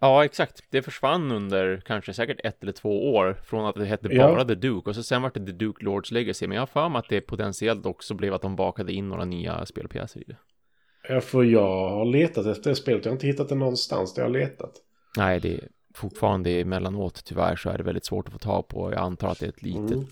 Ja, 0.00 0.24
exakt. 0.24 0.62
Det 0.70 0.82
försvann 0.82 1.32
under 1.32 1.82
kanske 1.86 2.12
säkert 2.14 2.40
ett 2.44 2.62
eller 2.62 2.72
två 2.72 3.14
år 3.14 3.36
från 3.44 3.66
att 3.66 3.74
det 3.74 3.84
hette 3.84 4.08
Ja. 4.10 4.28
bara 4.28 4.44
The 4.44 4.54
Duke 4.54 4.90
och 4.90 4.96
så 4.96 5.02
sen 5.02 5.22
var 5.22 5.30
det 5.34 5.46
The 5.46 5.52
Duke 5.52 5.84
Lords 5.84 6.10
Legacy. 6.10 6.46
Men 6.46 6.54
jag 6.54 6.62
har 6.62 6.66
för 6.66 6.88
mig 6.88 6.98
att 6.98 7.08
det 7.08 7.20
potentiellt 7.20 7.86
också 7.86 8.14
blev 8.14 8.34
att 8.34 8.42
de 8.42 8.56
bakade 8.56 8.92
in 8.92 9.08
några 9.08 9.24
nya 9.24 9.66
spelpjäser 9.66 10.20
i 10.20 10.24
det. 10.26 10.36
Ja, 11.08 11.20
för 11.20 11.42
jag 11.44 11.88
har 11.90 12.04
letat 12.04 12.46
efter 12.46 12.70
det 12.70 12.76
spelet. 12.76 13.04
Jag 13.04 13.12
har 13.12 13.16
inte 13.16 13.26
hittat 13.26 13.48
det 13.48 13.54
någonstans 13.54 14.14
där 14.14 14.22
jag 14.22 14.28
har 14.28 14.32
letat. 14.38 14.72
Nej, 15.16 15.40
det 15.40 15.54
är 15.54 15.68
fortfarande 15.98 16.50
emellanåt 16.50 17.24
tyvärr 17.24 17.56
så 17.56 17.70
är 17.70 17.78
det 17.78 17.84
väldigt 17.84 18.04
svårt 18.06 18.26
att 18.26 18.32
få 18.32 18.38
tag 18.38 18.68
på. 18.68 18.92
Jag 18.92 19.00
antar 19.00 19.28
att 19.28 19.38
det 19.38 19.46
är 19.46 19.50
ett 19.50 19.62
litet. 19.62 19.90
Mm. 19.92 20.06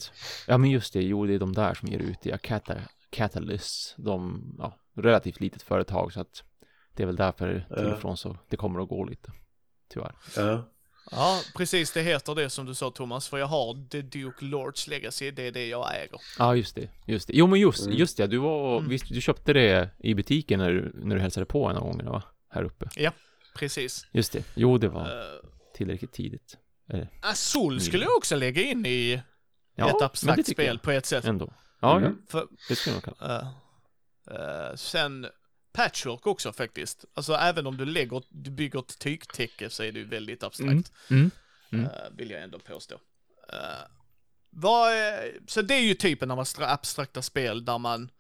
Ja, 0.49 0.59
men 0.59 0.71
just 0.71 0.93
det. 0.93 1.03
Jo, 1.03 1.27
det 1.27 1.35
är 1.35 1.39
de 1.39 1.53
där 1.53 1.75
som 1.75 1.89
ger 1.89 1.99
ut 1.99 2.19
det. 2.23 2.31
Ja, 2.31 2.39
Cata 2.39 2.75
Catalyst. 3.11 3.95
De, 3.99 4.43
ja, 4.59 4.77
relativt 4.97 5.41
litet 5.41 5.63
företag 5.63 6.13
så 6.13 6.21
att 6.21 6.43
det 6.97 7.03
är 7.03 7.07
väl 7.07 7.17
därför 7.17 7.53
till 7.75 7.85
Ja. 7.85 7.93
och 7.95 8.01
från 8.01 8.17
så 8.17 8.37
det 8.49 8.57
kommer 8.57 8.81
att 8.83 8.89
gå 8.89 9.05
lite. 9.05 9.33
Tyvärr. 9.89 10.13
Ja. 10.37 10.69
Ja, 11.11 11.41
precis 11.57 11.93
det 11.93 12.03
heter 12.03 12.35
det 12.35 12.51
som 12.51 12.67
du 12.67 12.75
sa 12.75 12.91
Thomas, 12.91 13.29
för 13.29 13.39
jag 13.39 13.47
har 13.47 13.89
The 13.89 14.03
Duke 14.03 14.45
Lords 14.45 14.87
Legacy, 14.89 15.31
det 15.31 15.43
är 15.43 15.53
det 15.53 15.67
jag 15.67 15.97
äger. 15.97 16.21
Ja, 16.39 16.55
just 16.57 16.75
det. 16.77 16.89
Just 17.07 17.27
det. 17.29 17.33
Jo, 17.37 17.47
men 17.47 17.61
just, 17.61 17.87
Mm. 17.87 17.99
just 17.99 18.17
det. 18.17 18.27
Du 18.27 18.39
var, 18.39 18.77
Mm. 18.79 18.89
visst, 18.91 19.09
du 19.09 19.21
köpte 19.21 19.53
det 19.53 19.91
i 19.99 20.15
butiken 20.15 20.59
när 20.59 20.71
du, 20.73 20.93
när 20.95 21.17
du 21.17 21.23
hälsade 21.23 21.47
på 21.47 21.67
en 21.67 21.77
av 21.77 21.83
gångerna, 21.83 22.11
va? 22.11 22.23
Här 22.51 22.63
uppe. 22.65 22.89
Precis. 23.59 24.07
Just 24.13 24.33
det. 24.33 24.45
Jo, 24.55 24.79
det 24.79 24.89
var 24.89 25.03
Uh, 25.03 25.51
tillräckligt 25.77 26.13
tidigt. 26.13 26.57
Azul 27.23 27.81
skulle 27.81 28.05
jag 28.05 28.17
också 28.17 28.37
lägga 28.37 28.63
in 28.63 28.87
i. 28.87 29.23
Ja, 29.75 29.97
ett 29.97 30.03
abstrakt 30.03 30.49
spel 30.49 30.79
på 30.79 30.91
ett 30.91 31.07
sätt. 31.07 31.25
Ändå. 31.25 31.53
Ja, 31.81 31.97
Mm. 31.97 32.05
ja. 32.05 32.27
För, 32.31 32.47
Det 32.69 32.77
skulle 32.77 32.97
jag 32.97 33.07
nog 33.07 33.19
kalla. 33.19 33.41
eh, 34.31 34.69
eh, 34.71 34.75
sen 34.77 35.27
Patchwork 35.73 36.27
också 36.27 36.53
faktiskt. 36.53 37.05
Alltså 37.15 37.33
även 37.35 37.67
om 37.67 37.77
du 37.77 37.85
lägger, 37.85 38.23
du 38.31 38.51
bygger 38.51 38.79
ett 38.79 38.99
tygtäcke 38.99 39.71
så 39.71 39.83
är 39.83 39.93
det 39.93 39.99
ju 39.99 40.05
väldigt 40.05 40.43
abstrakt. 40.43 40.93
Mm. 41.11 41.31
Mm. 41.73 41.85
eh, 41.85 41.91
vill 42.17 42.31
jag 42.31 42.43
ändå 42.43 42.59
påstå. 42.59 42.95
Eh, 43.53 43.59
vad, 44.51 44.93
är- 44.93 45.39
så 45.47 45.63
det 45.63 45.75
är 45.75 45.81
ju 45.81 45.95
typen 45.95 46.31
av 46.31 46.39
abstra- 46.41 46.73
abstrakta 46.73 47.23
spel 47.23 47.65
där 47.65 47.79
man 47.79 48.11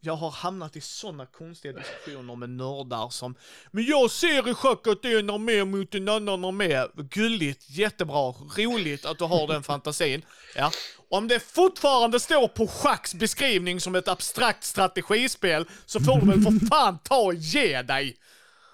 jag 0.00 0.16
har 0.16 0.30
hamnat 0.30 0.76
i 0.76 0.80
sådana 0.80 1.26
konstiga 1.26 1.72
diskussioner 1.72 2.36
med 2.36 2.50
nördar 2.50 3.08
som 3.10 3.34
Men 3.70 3.84
jag 3.84 4.10
ser 4.10 4.48
i 4.48 4.54
schack 4.54 4.86
att 4.86 5.02
det 5.02 5.12
är 5.12 5.18
en 5.18 5.30
armé 5.30 5.64
mot 5.64 5.94
en 5.94 6.08
annan 6.08 6.44
armé. 6.44 6.86
Gulligt, 6.94 7.70
jättebra, 7.70 8.30
roligt 8.56 9.04
att 9.04 9.18
du 9.18 9.24
har 9.24 9.46
den 9.46 9.62
fantasin. 9.62 10.22
Ja. 10.56 10.70
Om 11.08 11.28
det 11.28 11.40
fortfarande 11.40 12.20
står 12.20 12.48
på 12.48 12.66
schacks 12.66 13.14
beskrivning 13.14 13.80
som 13.80 13.94
ett 13.94 14.08
abstrakt 14.08 14.64
strategispel 14.64 15.66
så 15.86 16.00
får 16.00 16.20
du 16.20 16.26
väl 16.26 16.42
för 16.42 16.66
fan 16.66 16.98
ta 16.98 17.16
och 17.16 17.34
ge 17.34 17.82
dig. 17.82 18.16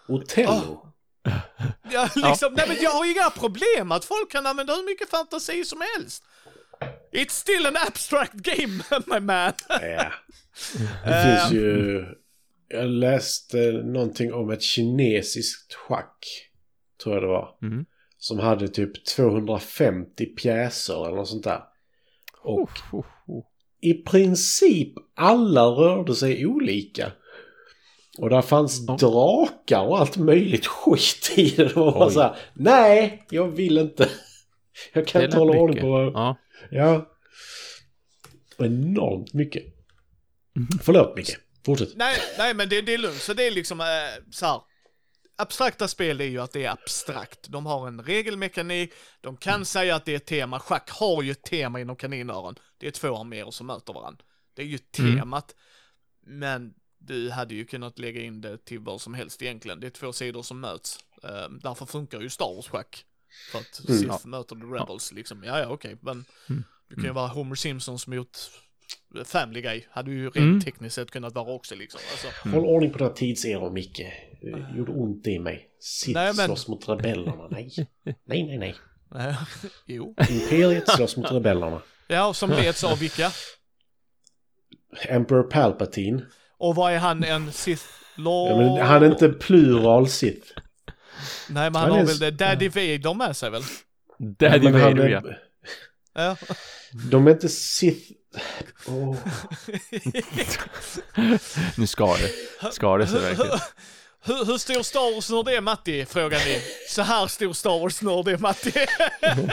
Otello. 0.09 0.87
Ja, 1.93 2.09
liksom, 2.15 2.55
nej 2.55 2.69
men 2.69 2.77
jag 2.81 2.91
har 2.91 3.05
inga 3.05 3.31
problem 3.31 3.93
att 3.93 4.05
folk 4.05 4.33
kan 4.33 4.47
använda 4.47 4.75
hur 4.75 4.83
mycket 4.83 5.11
fantasi 5.11 5.65
som 5.65 5.83
helst. 5.95 6.25
It's 7.13 7.33
still 7.33 7.67
an 7.67 7.77
abstract 7.77 8.35
game, 8.35 8.83
my 9.07 9.21
man. 9.21 9.53
Ja. 9.69 10.13
Det 11.05 11.23
finns 11.23 11.53
ju... 11.53 12.05
Jag 12.69 12.89
läste 12.89 13.73
någonting 13.73 14.33
om 14.33 14.51
ett 14.51 14.63
kinesiskt 14.63 15.75
schack. 15.75 16.27
Tror 17.03 17.15
jag 17.15 17.23
det 17.23 17.29
var. 17.29 17.59
Mm. 17.63 17.85
Som 18.19 18.39
hade 18.39 18.69
typ 18.69 19.05
250 19.05 20.27
pjäser 20.27 21.07
eller 21.07 21.17
något 21.17 21.29
sånt 21.29 21.45
där. 21.45 21.63
Och 22.43 22.61
Oh, 22.61 23.01
oh, 23.01 23.05
oh. 23.27 23.45
i 23.81 23.95
princip 23.95 24.93
alla 25.15 25.63
rörde 25.63 26.15
sig 26.15 26.47
olika. 26.47 27.13
Och 28.19 28.31
där 28.31 28.43
fanns 28.43 28.87
drakar 28.87 29.81
och 29.81 29.99
allt 29.99 30.17
möjligt 30.17 30.67
skit 30.67 31.33
i 31.37 31.51
det. 31.51 31.75
Bara 31.75 32.07
Oj. 32.07 32.13
så 32.13 32.21
här, 32.21 32.37
nej, 32.55 33.27
jag 33.31 33.49
vill 33.49 33.79
inte. 33.79 34.09
Jag 34.93 35.07
kan 35.07 35.25
inte 35.25 35.37
hålla 35.37 35.59
ordning 35.59 35.81
på... 35.81 36.13
Ja. 36.15 36.37
Ja. 36.71 37.17
Enormt 38.59 39.33
mycket. 39.33 39.65
Mhm. 40.57 40.69
Förlåt 40.83 41.17
Micke, 41.17 41.37
fortsätt. 41.65 41.89
nej, 41.97 42.19
nej 42.39 42.55
men 42.55 42.69
det, 42.69 42.81
det 42.83 42.95
är 42.95 42.99
lugnt. 42.99 43.21
Så 43.23 43.35
det 43.35 43.47
är 43.47 43.51
liksom 43.51 43.81
eh, 43.81 43.87
så 44.31 44.47
här. 44.47 44.61
Abstrakta 45.37 45.89
spel 45.89 46.21
är 46.21 46.25
ju 46.25 46.39
att 46.41 46.53
det 46.53 46.65
är 46.65 46.71
abstrakt. 46.71 47.49
De 47.49 47.67
har 47.67 47.89
en 47.89 48.03
regelmekanik, 48.03 48.93
de 49.21 49.37
kan 49.37 49.65
säga 49.65 49.95
att 49.97 50.05
det 50.05 50.13
är 50.13 50.17
ett 50.17 50.27
tema. 50.27 50.61
Schack 50.61 50.91
har 50.91 51.23
ju 51.23 51.31
ett 51.31 51.43
tema 51.43 51.81
inom 51.81 51.97
kaninöron. 51.97 52.55
Det 52.79 52.87
är 52.87 52.91
två 52.91 53.17
arméer 53.17 53.51
som 53.51 53.67
möter 53.67 53.93
varandra. 53.93 54.25
Det 54.55 54.63
är 54.63 54.67
ju 54.67 54.79
Mm. 54.99 55.19
temat. 55.19 55.55
Men 56.27 56.75
du 56.99 57.31
hade 57.31 57.55
ju 57.55 57.65
kunnat 57.65 57.99
lägga 57.99 58.21
in 58.23 58.41
det 58.41 58.65
till 58.65 58.79
vad 58.79 59.01
som 59.01 59.15
helst 59.15 59.43
egentligen. 59.43 59.81
Det 59.81 59.87
är 59.87 59.91
två 59.91 60.13
sidor 60.13 60.43
som 60.43 60.61
möts. 60.61 60.99
Eh, 61.23 61.49
därför 61.63 61.87
funkar 61.87 62.21
ju 62.21 62.31
Star 62.31 62.55
Wars 62.55 62.69
schack. 62.69 63.05
För 63.53 63.59
att 63.59 63.89
Mm. 63.89 63.99
Sith 63.99 64.27
möter 64.27 64.57
the 64.57 64.63
Rebels 64.83 65.13
liksom. 65.13 65.45
Ja, 65.45 65.59
ja, 65.61 65.67
okej. 65.69 65.97
Men 66.01 66.25
Mm. 66.49 66.65
du 66.89 66.95
kan 66.95 67.05
ju 67.05 67.11
vara 67.13 67.27
Homer 67.29 67.55
Simpsons 67.55 68.07
mot 68.07 68.51
Family 69.25 69.61
Guy. 69.61 69.83
Hade 69.91 70.11
ju 70.11 70.23
rent 70.25 70.37
Mm. 70.37 70.61
tekniskt 70.61 70.95
sett 70.95 71.11
kunnat 71.11 71.35
vara 71.35 71.53
också 71.53 71.75
liksom. 71.75 72.01
Alltså, 72.13 72.49
Håll 72.49 72.65
ordning 72.67 72.91
på 72.93 72.99
dina 72.99 73.11
tidseror 73.11 73.71
Micke. 73.71 74.03
Det 74.43 74.67
gjorde 74.77 74.93
ont 74.93 75.27
i 75.27 75.39
mig. 75.39 75.69
Sitt 75.81 76.15
Nej, 76.15 76.33
men- 76.37 76.47
slåss 76.47 76.69
mot 76.69 76.89
rebellerna. 76.89 77.49
Nej. 77.51 77.71
Nej, 78.05 78.17
nej, 78.25 78.59
nej. 78.59 78.75
jo. 79.87 80.15
Imperiet 80.31 80.89
slåss 80.89 81.17
mot 81.17 81.33
rebellerna. 81.33 81.83
Ja, 82.09 82.35
som 82.35 82.51
leds 82.51 82.85
av 82.85 82.99
vilka? 82.99 83.31
Emperor 85.09 85.43
Palpatine. 85.43 86.23
Och 86.59 86.75
vad 86.75 86.93
är 86.93 86.99
han, 86.99 87.25
en 87.25 87.53
Sith 87.53 87.85
Lord? 88.17 88.51
Ja, 88.51 88.57
men 88.77 88.87
han 88.87 89.03
är 89.03 89.07
inte 89.11 89.29
plural 89.29 90.09
Sith. 90.09 90.47
Nej, 91.49 91.71
men 91.71 91.75
Han 91.75 91.91
har 91.91 91.99
är- 91.99 92.05
väl 92.05 92.19
det 92.19 92.31
Daddy 92.31 92.69
Vader 92.69 93.15
med 93.15 93.37
sig 93.37 93.51
väl? 93.51 93.63
Daddy 94.19 94.71
Vader, 94.71 95.09
ja. 95.09 95.23
Ja. 96.15 96.37
De 97.11 97.27
är 97.27 97.31
inte 97.31 97.49
Sith... 97.49 98.11
Åh. 98.87 99.17
Nu 101.77 101.87
ska 101.87 102.17
det. 102.17 102.31
Ska 102.73 102.97
det 102.97 103.07
sig 103.07 103.21
verkligen. 103.21 103.59
Hur, 104.25 104.45
hur 104.45 104.59
stor 104.59 104.83
Star 104.83 105.15
Wars-nörd 105.15 105.49
är 105.49 105.61
Matti? 105.61 106.07
Frågar 106.07 106.39
ni. 106.39 106.61
Så 106.89 107.03
här 107.03 107.27
stor 107.27 107.53
Star 107.53 107.79
Wars-nörd 107.81 108.29
är 108.29 108.39
Matti. 108.39 108.73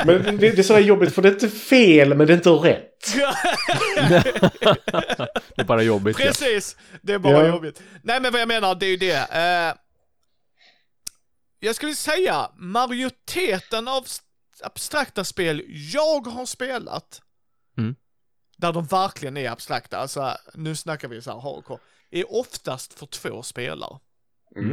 Men 0.05 0.37
det, 0.37 0.49
det 0.51 0.59
är 0.59 0.63
sådär 0.63 0.79
jobbigt 0.79 1.15
för 1.15 1.21
det 1.21 1.27
är 1.29 1.33
inte 1.33 1.49
fel 1.49 2.13
men 2.13 2.27
det 2.27 2.33
är 2.33 2.37
inte 2.37 2.49
rätt. 2.49 3.13
Det 5.55 5.61
är 5.61 5.63
bara 5.63 5.81
jobbigt. 5.81 6.19
ja. 6.19 6.25
Precis, 6.25 6.77
det 7.01 7.13
är 7.13 7.19
bara 7.19 7.33
Ja. 7.45 7.47
jobbigt. 7.47 7.81
Nej 8.03 8.21
men 8.21 8.31
vad 8.31 8.41
jag 8.41 8.47
menar, 8.47 8.75
det 8.75 8.85
är 8.85 8.89
ju 8.89 8.97
det. 8.97 9.13
Eh, 9.15 9.73
jag 11.59 11.75
skulle 11.75 11.95
säga, 11.95 12.51
majoriteten 12.55 13.87
av 13.87 14.05
abstrakta 14.63 15.23
spel 15.23 15.63
jag 15.93 16.27
har 16.27 16.45
spelat, 16.45 17.21
Mm. 17.77 17.95
där 18.57 18.73
de 18.73 18.85
verkligen 18.85 19.37
är 19.37 19.49
abstrakta, 19.49 19.97
alltså 19.97 20.37
nu 20.53 20.75
snackar 20.75 21.07
vi 21.07 21.21
så 21.21 21.31
här 21.31 21.39
hardcore, 21.39 21.79
är 22.09 22.33
oftast 22.33 22.93
för 22.93 23.05
två 23.05 23.43
spelare. 23.43 23.99
Mm. 24.55 24.71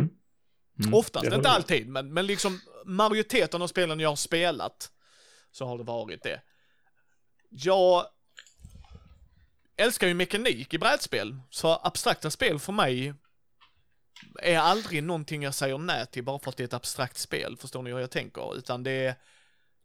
Mm. 0.78 0.95
Oftast, 0.95 1.22
Det 1.22 1.28
håller 1.28 1.37
inte 1.37 1.51
alltid, 1.51 1.89
men, 1.89 2.12
men 2.12 2.26
liksom 2.26 2.61
majoriteten 2.85 3.62
av 3.62 3.66
spelen 3.66 4.01
jag 4.01 4.09
har 4.09 4.16
spelat 4.16 4.91
så 5.53 5.66
har 5.66 5.78
det 5.78 5.85
varit 5.85 6.22
det. 6.22 6.43
Jag 7.51 8.07
älskar 9.76 10.07
ju 10.07 10.14
mekanik 10.14 10.74
i 10.74 10.78
brädspel, 10.78 11.41
så 11.51 11.80
abstrakta 11.82 12.30
spel 12.30 12.59
för 12.59 12.72
mig 12.72 13.14
är 14.43 14.59
aldrig 14.59 15.03
någonting 15.03 15.43
jag 15.43 15.55
säger 15.55 15.78
nej 15.78 16.07
till 16.07 16.24
bara 16.24 16.39
för 16.39 16.51
att 16.51 16.57
det 16.57 16.62
är 16.62 16.64
ett 16.64 16.74
abstrakt 16.74 17.18
spel, 17.18 17.57
förstår 17.57 17.82
ni 17.82 17.91
hur 17.93 17.99
jag 17.99 18.11
tänker? 18.11 18.57
Utan 18.57 18.82
det 18.82 18.91
är 18.91 19.14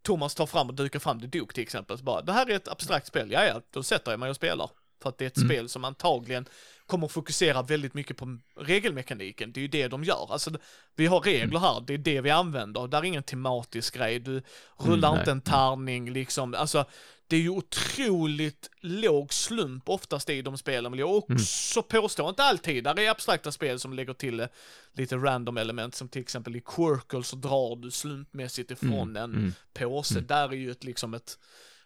Thomas 0.01 0.35
tar 0.35 0.45
fram 0.45 0.67
och 0.69 0.75
dukar 0.75 0.99
fram 0.99 1.21
det 1.21 1.27
Duke 1.27 1.53
till 1.53 1.63
exempel, 1.63 1.97
så 1.97 2.03
bara 2.03 2.21
det 2.21 2.33
här 2.33 2.49
är 2.49 2.55
ett 2.55 2.67
abstrakt 2.67 3.07
spel, 3.07 3.31
ja 3.31 3.45
ja, 3.45 3.61
då 3.71 3.83
sätter 3.83 4.11
jag 4.11 4.19
mig 4.19 4.29
och 4.29 4.35
spelar. 4.35 4.69
För 5.01 5.09
att 5.09 5.17
det 5.17 5.25
är 5.25 5.27
ett 5.27 5.37
Mm. 5.37 5.49
spel 5.49 5.69
som 5.69 5.85
antagligen 5.85 6.45
kommer 6.85 7.07
fokusera 7.07 7.61
väldigt 7.61 7.93
mycket 7.93 8.17
på 8.17 8.37
regelmekaniken, 8.55 9.51
det 9.51 9.59
är 9.59 9.61
ju 9.61 9.67
det 9.67 9.87
de 9.87 10.03
gör. 10.03 10.27
Alltså, 10.31 10.51
vi 10.95 11.05
har 11.05 11.19
regler 11.19 11.59
här, 11.59 11.81
det 11.87 11.93
är 11.93 11.97
det 11.97 12.21
vi 12.21 12.29
använder, 12.29 12.87
där 12.87 12.97
är 12.99 13.03
ingen 13.03 13.23
tematisk 13.23 13.95
grej, 13.97 14.19
du 14.19 14.41
rullar 14.77 15.09
Mm, 15.09 15.19
inte 15.19 15.31
en 15.31 15.41
tärning 15.41 16.11
liksom, 16.11 16.53
alltså 16.53 16.85
det 17.27 17.35
är 17.35 17.41
ju 17.41 17.49
otroligt 17.49 18.69
låg 18.79 19.33
slump 19.33 19.89
oftast 19.89 20.29
i 20.29 20.41
de 20.41 20.57
spelen 20.57 20.91
vill 20.91 20.99
jag 20.99 21.15
också 21.15 21.81
påstå, 21.81 22.29
inte 22.29 22.43
alltid, 22.43 22.83
där 22.83 22.99
är 22.99 23.09
abstrakta 23.09 23.51
spel 23.51 23.79
som 23.79 23.93
lägger 23.93 24.13
till 24.13 24.39
eh, 24.39 24.47
lite 24.93 25.15
random 25.15 25.57
element 25.57 25.95
som 25.95 26.09
till 26.09 26.21
exempel 26.21 26.55
i 26.55 26.61
Quirkle 26.61 27.23
så 27.23 27.35
drar 27.35 27.75
du 27.75 27.91
slumpmässigt 27.91 28.71
ifrån 28.71 29.15
en 29.15 29.35
mm. 29.35 29.53
påse, 29.73 30.19
där 30.19 30.49
är 30.49 30.53
ju 30.53 30.71
ett 30.71 30.83
liksom 30.83 31.13
ett 31.13 31.37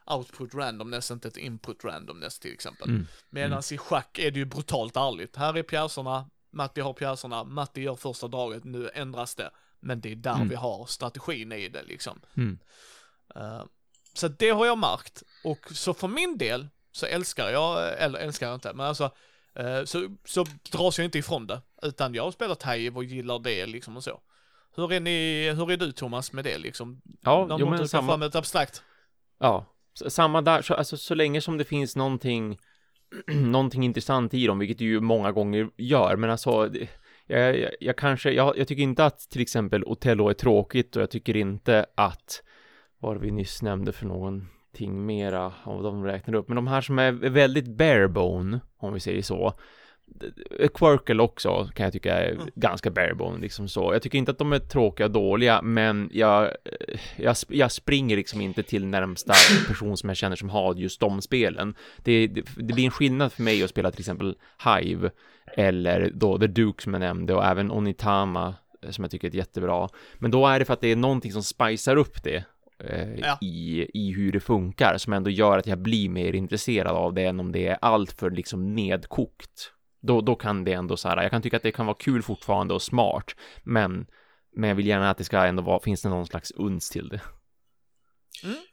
output 0.06 0.54
randomness, 0.54 1.12
inte 1.12 1.28
ett 1.28 1.38
input 1.38 1.84
randomness 1.84 2.39
till 2.39 2.54
exempel. 2.54 2.89
Mm. 2.89 3.08
Medan 3.30 3.64
i 3.72 3.78
schack 3.78 4.20
är 4.20 4.32
det 4.32 4.39
ju 4.39 4.45
brutalt 4.45 4.95
ärligt. 4.97 5.36
Här 5.36 5.58
är 5.58 5.64
pjäserna, 5.64 6.30
Matti 6.51 6.82
har 6.82 6.93
pjäserna, 6.93 7.43
Matti 7.43 7.82
gör 7.82 7.95
första 7.95 8.28
draget, 8.28 8.64
nu 8.64 8.89
ändras 8.93 9.36
det. 9.36 9.51
Men 9.80 10.01
det 10.01 10.12
är 10.12 10.16
där 10.16 10.36
Mm. 10.36 10.49
vi 10.49 10.56
har 10.56 10.86
strategin 10.86 11.51
i 11.51 11.70
det 11.70 11.84
liksom. 11.84 12.22
Mm. 12.38 12.60
Eh, 13.36 13.64
så 14.14 14.28
det 14.28 14.49
har 14.49 14.66
jag 14.66 14.78
märkt. 14.78 15.24
Och 15.43 15.60
så 15.72 15.93
för 15.93 16.08
min 16.08 16.38
del 16.38 16.68
så 16.91 17.06
älskar 17.06 17.49
jag, 17.49 18.01
eller 18.01 18.20
älskar 18.20 18.47
jag 18.47 18.56
inte, 18.56 18.74
men 18.74 18.86
alltså 18.86 19.12
eh, 19.56 19.84
så, 19.84 20.16
så 20.26 20.45
dras 20.72 20.97
jag 20.97 21.06
inte 21.06 21.20
ifrån 21.20 21.47
det. 21.47 21.62
Utan 21.82 22.14
jag 22.14 22.24
har 22.24 22.32
spelat 22.32 22.64
Hive 22.64 22.95
och 22.95 23.04
gillar 23.04 23.39
det 23.39 23.66
liksom 23.66 23.97
och 23.97 24.04
så. 24.04 24.22
Hur 24.76 24.93
är 24.93 24.99
ni, 24.99 25.49
hur 25.51 25.72
är 25.72 25.78
du 25.78 25.91
Thomas 25.91 26.32
med 26.32 26.43
det 26.43 26.58
liksom? 26.58 27.01
Ja, 27.22 27.58
jo, 27.60 27.70
men 27.70 27.88
samma, 27.88 28.12
fram 28.12 28.22
ett 28.22 28.36
abstrakt? 28.36 28.84
ja, 29.39 29.66
samma 29.94 30.41
där, 30.41 30.62
så, 30.62 30.74
alltså 30.74 30.98
så 30.98 31.16
länge 31.16 31.41
som 31.41 31.58
det 31.58 31.64
finns 31.64 31.96
någonting, 31.96 32.58
någonting 33.28 33.84
intressant 33.84 34.34
i 34.34 34.48
dem, 34.48 34.60
vilket 34.60 34.78
det 34.78 34.84
ju 34.86 35.00
många 35.00 35.32
gånger 35.32 35.70
gör, 35.78 36.16
men 36.16 36.30
alltså, 36.30 36.68
det- 36.68 36.89
jag, 37.28 37.60
jag, 37.60 37.72
jag 37.80 37.96
kanske, 37.98 38.32
jag, 38.32 38.58
jag 38.58 38.68
tycker 38.68 38.84
inte 38.84 39.06
att 39.06 39.20
till 39.20 39.41
exempel 39.41 39.84
Otello 39.84 40.30
är 40.30 40.34
tråkigt 40.34 40.96
och 40.96 41.02
jag 41.02 41.10
tycker 41.10 41.38
inte 41.38 41.86
att, 41.96 42.44
vad 43.00 43.10
var 43.10 43.16
det 43.20 43.26
vi 43.26 43.32
nyss 43.32 43.62
nämnde 43.62 43.91
för 43.91 44.06
någonting 44.06 45.06
mera 45.06 45.54
av 45.64 45.84
de 45.84 46.04
räknar 46.06 46.34
upp, 46.36 46.48
men 46.48 46.56
de 46.56 46.68
här 46.68 46.82
som 46.82 47.00
är 47.00 47.12
väldigt 47.12 47.68
barebone, 47.68 48.60
om 48.78 48.94
vi 48.94 49.00
säger 49.00 49.22
så, 49.22 49.54
Quirkle 50.74 51.24
också 51.24 51.70
kan 51.76 51.84
jag 51.84 51.93
tycka 51.93 52.14
är 52.18 52.32
Mm. 52.32 52.47
ganska 52.56 52.91
barebone 52.91 53.39
liksom 53.41 53.68
så. 53.68 53.93
Jag 53.93 54.01
tycker 54.01 54.18
inte 54.18 54.32
att 54.32 54.38
de 54.38 54.54
är 54.54 54.60
tråkiga 54.60 55.06
och 55.08 55.12
dåliga, 55.12 55.62
men 55.62 56.10
jag, 56.14 56.43
eh, 56.43 56.99
jag, 57.18 57.36
jag 57.47 57.72
springer 57.72 58.16
liksom 58.16 58.41
inte 58.41 58.64
till 58.64 58.86
närmsta 58.86 59.34
person 59.68 59.97
som 59.97 60.10
jag 60.10 60.18
känner 60.18 60.36
som 60.36 60.49
har 60.49 60.76
just 60.76 60.99
de 60.99 61.22
spelen. 61.22 61.76
Det, 62.04 62.28
det, 62.28 62.41
det 62.58 62.74
blir 62.74 62.86
en 62.86 62.91
skillnad 62.91 63.32
för 63.34 63.41
mig 63.43 63.64
att 63.64 63.70
spela 63.70 63.91
till 63.91 63.99
exempel 64.01 64.36
Hive 64.66 65.12
eller 65.58 66.12
då 66.14 66.38
The 66.39 66.47
Duke 66.47 66.84
som 66.84 66.93
jag 66.93 66.99
nämnde 66.99 67.34
och 67.34 67.45
även 67.45 67.72
Onitama 67.72 68.56
eh, 68.84 68.89
som 68.91 69.04
jag 69.04 69.12
tycker 69.12 69.28
är 69.28 69.36
jättebra. 69.36 69.89
Men 70.18 70.32
då 70.32 70.47
är 70.47 70.60
det 70.60 70.66
för 70.66 70.74
att 70.74 70.82
det 70.82 70.91
är 70.91 70.95
någonting 70.95 71.32
som 71.32 71.43
spicar 71.43 71.95
upp 71.95 72.24
det. 72.24 72.43
eh, 72.80 73.14
Ja. 73.20 73.38
I, 73.41 73.88
i 73.93 74.12
hur 74.12 74.32
det 74.32 74.39
funkar 74.39 74.97
som 74.97 75.14
ändå 75.14 75.30
gör 75.30 75.58
att 75.58 75.68
jag 75.68 75.78
blir 75.78 76.10
mer 76.10 76.34
intresserad 76.36 76.95
av 76.95 77.14
det 77.14 77.24
än 77.24 77.39
om 77.39 77.51
det 77.51 77.68
är 77.68 77.78
allt 77.82 78.12
för 78.12 78.32
liksom 78.32 78.76
nedkokt 78.76 79.70
då, 80.04 80.22
då 80.22 80.36
kan 80.36 80.64
det 80.64 80.74
ändå 80.74 80.97
så 80.97 81.10
här, 81.10 81.22
jag 81.22 81.32
kan 81.32 81.41
tycka 81.41 81.58
att 81.58 81.64
det 81.64 81.72
kan 81.72 81.86
vara 81.86 81.97
kul 81.99 82.22
fortfarande 82.24 82.74
och 82.74 82.82
smart, 82.82 83.36
men, 83.64 84.06
men 84.56 84.68
jag 84.70 84.76
vill 84.76 84.88
gärna 84.88 85.10
att 85.10 85.18
det 85.18 85.24
ska 85.24 85.38
ändå 85.45 85.64
vara, 85.64 85.80
finns 85.80 86.01
det 86.01 86.10
någon 86.10 86.28
slags 86.28 86.51
uns 86.51 86.89
till 86.89 87.08
det. 87.10 87.22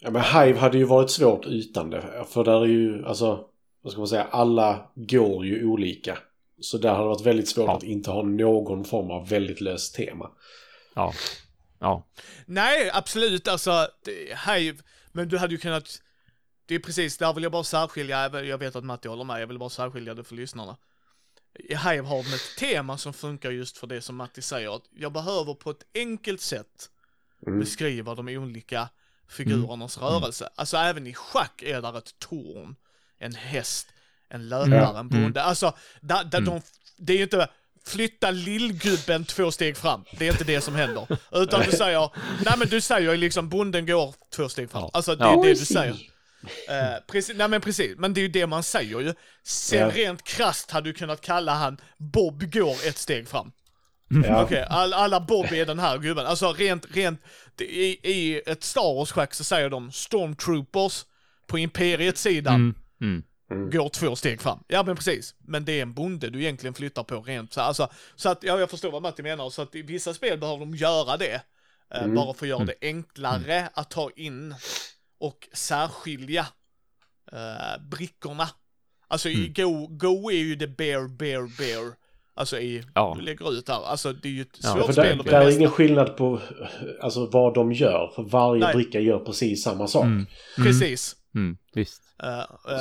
Ja, 0.00 0.10
men 0.10 0.22
Hive 0.22 0.58
hade 0.58 0.78
ju 0.78 0.84
varit 0.84 1.10
svårt 1.10 1.46
utan 1.46 1.90
det. 1.90 2.24
För 2.28 2.44
där 2.44 2.60
är 2.60 2.66
ju, 2.66 3.04
alltså, 3.06 3.44
vad 3.82 3.92
ska 3.92 4.00
man 4.00 4.08
säga, 4.08 4.24
alla 4.30 4.90
går 4.94 5.46
ju 5.46 5.64
olika. 5.64 6.18
Så 6.60 6.78
där 6.78 6.90
har 6.94 6.98
det 7.02 7.08
varit 7.08 7.26
väldigt 7.26 7.48
svårt 7.48 7.66
Ja. 7.68 7.76
att 7.76 7.82
inte 7.82 8.10
ha 8.10 8.22
någon 8.22 8.84
form 8.84 9.10
av 9.10 9.28
väldigt 9.28 9.60
löst 9.60 9.94
tema. 9.94 10.30
Ja, 10.94 11.12
ja, 11.78 12.06
Nej, 12.46 12.90
absolut, 12.94 13.48
alltså, 13.48 13.70
det, 14.04 14.38
Hive, 14.52 14.78
men 15.12 15.28
du 15.28 15.38
hade 15.38 15.52
ju 15.54 15.58
kunnat, 15.58 15.88
det 16.66 16.74
är 16.74 16.78
precis, 16.78 17.18
där 17.18 17.32
vill 17.34 17.42
jag 17.42 17.52
bara 17.52 17.64
särskilja, 17.64 18.22
jag- 18.32 18.46
jag 18.46 18.58
vet 18.58 18.76
att 18.76 18.84
Matti 18.84 19.08
håller 19.08 19.24
med, 19.24 19.42
jag 19.42 19.46
vill 19.46 19.58
bara 19.58 19.68
särskilja 19.70 20.14
det 20.14 20.24
för 20.24 20.34
lyssnarna. 20.34 20.76
Hive 21.68 22.00
har 22.06 22.20
ett 22.20 22.56
tema 22.58 22.98
som 22.98 23.12
funkar 23.12 23.50
just 23.50 23.78
för 23.78 23.86
det 23.86 24.02
som 24.02 24.16
Matti 24.16 24.42
säger, 24.42 24.76
att 24.76 24.82
jag 24.96 25.12
behöver 25.12 25.54
på 25.54 25.70
ett 25.70 25.82
enkelt 25.94 26.40
sätt 26.40 26.90
Mm. 27.46 27.60
beskriva 27.60 28.14
de 28.14 28.28
olika 28.28 28.88
figurernas 29.28 29.98
rörelse. 29.98 30.48
Alltså 30.54 30.76
även 30.76 31.06
i 31.06 31.14
schack 31.14 31.62
är 31.62 31.82
där 31.82 31.98
ett 31.98 32.18
torn, 32.18 32.76
en 33.18 33.34
häst, 33.34 33.86
en 34.28 34.48
löpare, 34.48 34.74
Ja. 34.74 34.98
en 34.98 35.08
bonde. 35.08 35.42
Alltså, 35.42 35.72
där, 36.00 36.24
där 36.24 36.40
de, 36.40 36.60
det 36.96 37.12
är 37.12 37.16
ju 37.16 37.22
inte 37.22 37.48
flytta 37.84 38.30
lillgubben 38.30 39.24
två 39.24 39.50
steg 39.52 39.76
fram. 39.76 40.04
Det 40.18 40.28
är 40.28 40.32
inte 40.32 40.44
det 40.44 40.60
som 40.60 40.74
händer. 40.74 41.18
Utan 41.32 41.62
du 41.64 41.70
säger, 41.76 42.10
nej 42.44 42.54
men 42.58 42.68
du 42.68 42.80
säger 42.80 43.16
liksom 43.16 43.48
bonden 43.48 43.86
går 43.86 44.14
två 44.30 44.48
steg 44.48 44.70
fram. 44.70 44.90
Alltså 44.92 45.16
det 45.16 45.24
är 45.24 45.28
Ja. 45.28 45.42
det 45.42 45.48
du 45.48 45.56
säger. 45.56 45.96
Eh, 46.68 47.02
precis, 47.06 47.36
nej 47.36 47.48
men 47.48 47.60
precis, 47.60 47.98
men 47.98 48.14
det 48.14 48.20
är 48.20 48.22
ju 48.22 48.28
det 48.28 48.46
man 48.46 48.62
säger 48.62 49.00
ju. 49.00 49.14
Sen 49.42 49.78
Ja. 49.78 49.90
rent 49.90 50.22
krasst 50.24 50.70
hade 50.70 50.88
du 50.88 50.92
kunnat 50.92 51.20
kalla 51.20 51.54
han 51.54 51.80
Bob 51.98 52.52
går 52.52 52.72
ett 52.86 52.98
steg 52.98 53.28
fram. 53.28 53.52
Ja. 54.26 54.42
Okej, 54.44 54.66
all, 54.68 54.92
alla 54.92 55.20
Bob 55.20 55.52
är 55.52 55.66
den 55.66 55.78
här 55.78 55.98
gubben. 55.98 56.26
Alltså 56.26 56.52
rent, 56.52 56.96
rent, 56.96 57.20
i, 57.60 58.10
i 58.10 58.42
ett 58.46 58.62
Star 58.64 58.94
Wars-schack 58.94 59.34
så 59.34 59.44
säger 59.44 59.70
de 59.70 59.92
Stormtroopers 59.92 61.04
på 61.46 61.58
Imperiets 61.58 62.22
sida 62.22 62.50
mm, 62.50 62.74
mm, 63.00 63.22
går 63.70 63.88
två 63.88 64.16
steg 64.16 64.40
fram. 64.42 64.58
Ja 64.68 64.82
men 64.82 64.96
precis. 64.96 65.34
Men 65.38 65.64
det 65.64 65.72
är 65.72 65.82
en 65.82 65.92
bonde 65.94 66.30
du 66.30 66.40
egentligen 66.42 66.74
flyttar 66.74 67.02
på 67.02 67.20
rent 67.22 67.52
så, 67.52 67.60
alltså, 67.60 67.88
så 68.16 68.28
att, 68.28 68.42
ja 68.42 68.60
jag 68.60 68.70
förstår 68.70 68.90
vad 68.90 69.02
Matti 69.02 69.22
menar. 69.22 69.50
Så 69.50 69.62
att 69.62 69.74
i 69.74 69.82
vissa 69.82 70.14
spel 70.14 70.38
behöver 70.38 70.60
de 70.60 70.74
göra 70.74 71.16
det. 71.16 71.34
eh, 71.94 72.02
Mm. 72.02 72.14
Bara 72.14 72.34
för 72.34 72.46
att 72.46 72.48
göra 72.50 72.64
det 72.64 72.74
enklare 72.80 73.68
att 73.74 73.90
ta 73.90 74.10
in 74.16 74.54
och 75.20 75.48
särskilja 75.52 76.46
eh, 77.32 77.82
brickorna. 77.90 78.48
Alltså 79.08 79.28
i 79.28 79.48
Go, 79.48 79.86
Go 79.90 80.30
är 80.30 80.36
ju 80.38 80.56
det 80.56 80.66
bear, 80.68 81.08
bear, 81.08 81.56
bear. 81.58 81.94
Alltså 82.34 82.58
i, 82.58 82.84
Ja. 82.94 83.14
du 83.18 83.22
lägger 83.24 83.52
ut 83.52 83.66
där. 83.66 83.84
Alltså 83.86 84.12
det 84.12 84.28
är 84.28 84.32
ju 84.32 84.42
ett 84.42 84.58
Ja, 84.62 84.68
svårt 84.72 84.86
För 84.86 84.92
spel 84.92 85.18
där, 85.24 85.40
är 85.40 85.50
ingen 85.56 85.70
skillnad 85.70 86.16
på 86.16 86.40
alltså, 87.00 87.26
vad 87.26 87.54
de 87.54 87.72
gör. 87.72 88.12
För 88.14 88.22
varje 88.22 88.64
Nej. 88.64 88.74
bricka 88.74 89.00
gör 89.00 89.18
precis 89.18 89.62
samma 89.64 89.86
sak. 89.86 90.04
mm, 90.04 90.26
Precis. 90.56 91.16
mm, 91.34 91.56
visst. 91.74 92.02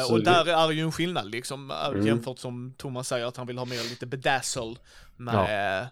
Så 0.07 0.13
och 0.13 0.19
det- 0.19 0.25
där 0.25 0.45
är 0.67 0.71
ju 0.71 0.81
en 0.81 0.91
skillnad 0.91 1.31
liksom, 1.31 1.71
eh, 1.71 1.87
Mm. 1.87 2.05
jämfört 2.07 2.39
som 2.39 2.73
Thomas 2.77 3.07
säger 3.07 3.25
att 3.25 3.37
han 3.37 3.47
vill 3.47 3.57
ha 3.57 3.65
mer 3.65 3.89
lite 3.89 4.05
bedazzle 4.05 4.75
med, 5.17 5.81
eh, 5.81 5.87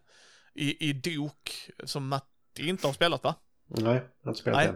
i, 0.56 0.90
i 0.90 0.94
dok, 0.94 1.70
som 1.84 2.08
Matti 2.08 2.68
inte 2.70 2.88
har 2.88 2.94
spelat 2.94 3.24
va? 3.24 3.36
Nej, 3.68 3.84
jag 3.84 3.92
har 4.24 4.30
inte 4.32 4.42
spelat 4.42 4.58
Nej. 4.66 4.76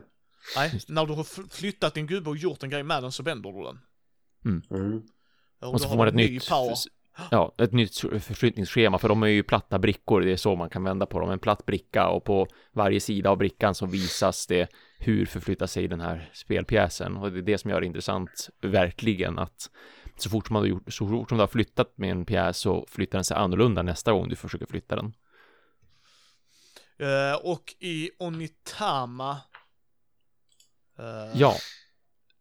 Nej, 0.55 0.79
när 0.87 1.05
du 1.05 1.13
har 1.13 1.49
flyttat 1.49 1.93
din 1.93 2.07
gubbe 2.07 2.29
och 2.29 2.37
gjort 2.37 2.63
en 2.63 2.69
grej 2.69 2.83
med 2.83 3.03
den 3.03 3.11
så 3.11 3.23
vänder 3.23 3.51
du 3.51 3.63
den. 3.63 3.79
Mm. 4.45 5.01
Och, 5.61 5.73
Och 5.73 5.81
så 5.81 5.89
får 5.89 5.97
man 5.97 6.07
ett 6.07 6.15
ny 6.15 6.31
nytt, 6.31 6.49
power. 6.49 6.75
ja, 7.31 7.55
ett 7.57 7.71
nytt 7.71 7.97
förflyttningsschema, 7.99 8.97
för 8.97 9.09
de 9.09 9.23
är 9.23 9.27
ju 9.27 9.43
platta 9.43 9.79
brickor, 9.79 10.21
det 10.21 10.31
är 10.31 10.37
så 10.37 10.55
man 10.55 10.69
kan 10.69 10.83
vända 10.83 11.05
på 11.05 11.19
dem, 11.19 11.29
en 11.29 11.39
platt 11.39 11.65
bricka 11.65 12.07
och 12.07 12.23
på 12.23 12.47
varje 12.73 12.99
sida 12.99 13.29
av 13.29 13.37
brickan 13.37 13.75
så 13.75 13.85
visas 13.85 14.47
det 14.47 14.69
hur 14.97 15.25
förflyttar 15.25 15.67
sig 15.67 15.87
den 15.87 16.01
här 16.01 16.29
spelpjäsen 16.33 17.17
och 17.17 17.31
det 17.31 17.39
är 17.39 17.43
det 17.43 17.57
som 17.57 17.71
gör 17.71 17.81
det 17.81 17.87
intressant, 17.87 18.49
verkligen, 18.61 19.39
att 19.39 19.69
så 20.17 20.29
fort 20.29 20.47
som 20.47 20.53
man 20.53 20.61
har 20.63 20.67
gjort, 20.67 20.93
så 20.93 21.07
fort 21.07 21.29
som 21.29 21.37
du 21.37 21.41
har 21.41 21.47
flyttat 21.47 21.97
med 21.97 22.11
en 22.11 22.25
pjäs 22.25 22.57
så 22.57 22.85
flyttar 22.89 23.17
den 23.17 23.25
sig 23.25 23.37
annorlunda 23.37 23.81
nästa 23.81 24.11
gång 24.11 24.29
du 24.29 24.35
försöker 24.35 24.65
flytta 24.65 24.95
den. 24.95 25.13
Eh, 26.99 27.35
och 27.43 27.75
i 27.79 28.09
Onitama 28.19 29.37
Ja, 31.33 31.55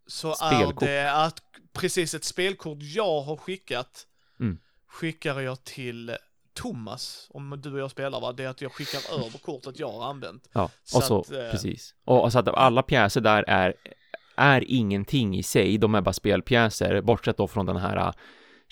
så 0.07 0.35
spelkort. 0.35 0.83
är 0.83 0.87
det 0.87 1.13
att 1.13 1.43
precis 1.73 2.15
ett 2.15 2.25
spelkort 2.25 2.79
jag 2.81 3.21
har 3.21 3.37
skickat 3.37 4.07
Mm. 4.41 4.59
skickar 4.87 5.41
jag 5.41 5.65
till 5.65 6.17
Thomas, 6.55 7.27
om 7.31 7.61
du 7.63 7.73
och 7.73 7.79
jag 7.79 7.91
spelar 7.91 8.21
va, 8.21 8.33
det 8.33 8.45
är 8.45 8.49
att 8.49 8.61
jag 8.61 8.73
skickar 8.73 9.15
över 9.15 9.39
kortet 9.39 9.79
jag 9.79 9.93
har 9.93 10.05
använt. 10.11 10.49
ja. 10.53 10.71
Så 10.85 10.97
och 10.99 11.05
så, 11.05 11.21
att, 11.21 11.31
eh, 11.33 11.51
precis. 11.51 11.95
Och, 12.05 12.23
och 12.25 12.33
så 12.33 12.39
att 12.39 12.49
alla 12.49 12.83
pjäser 12.83 13.21
där 13.21 13.45
är, 13.49 13.75
är 14.37 14.65
ingenting 14.67 15.37
i 15.39 15.43
sig, 15.43 15.79
de 15.79 15.95
är 15.95 16.01
bara 16.01 16.13
spelpjäser, 16.13 17.01
bortsett 17.01 17.37
då 17.37 17.49
från 17.49 17.67
den 17.67 17.77
här 17.77 18.15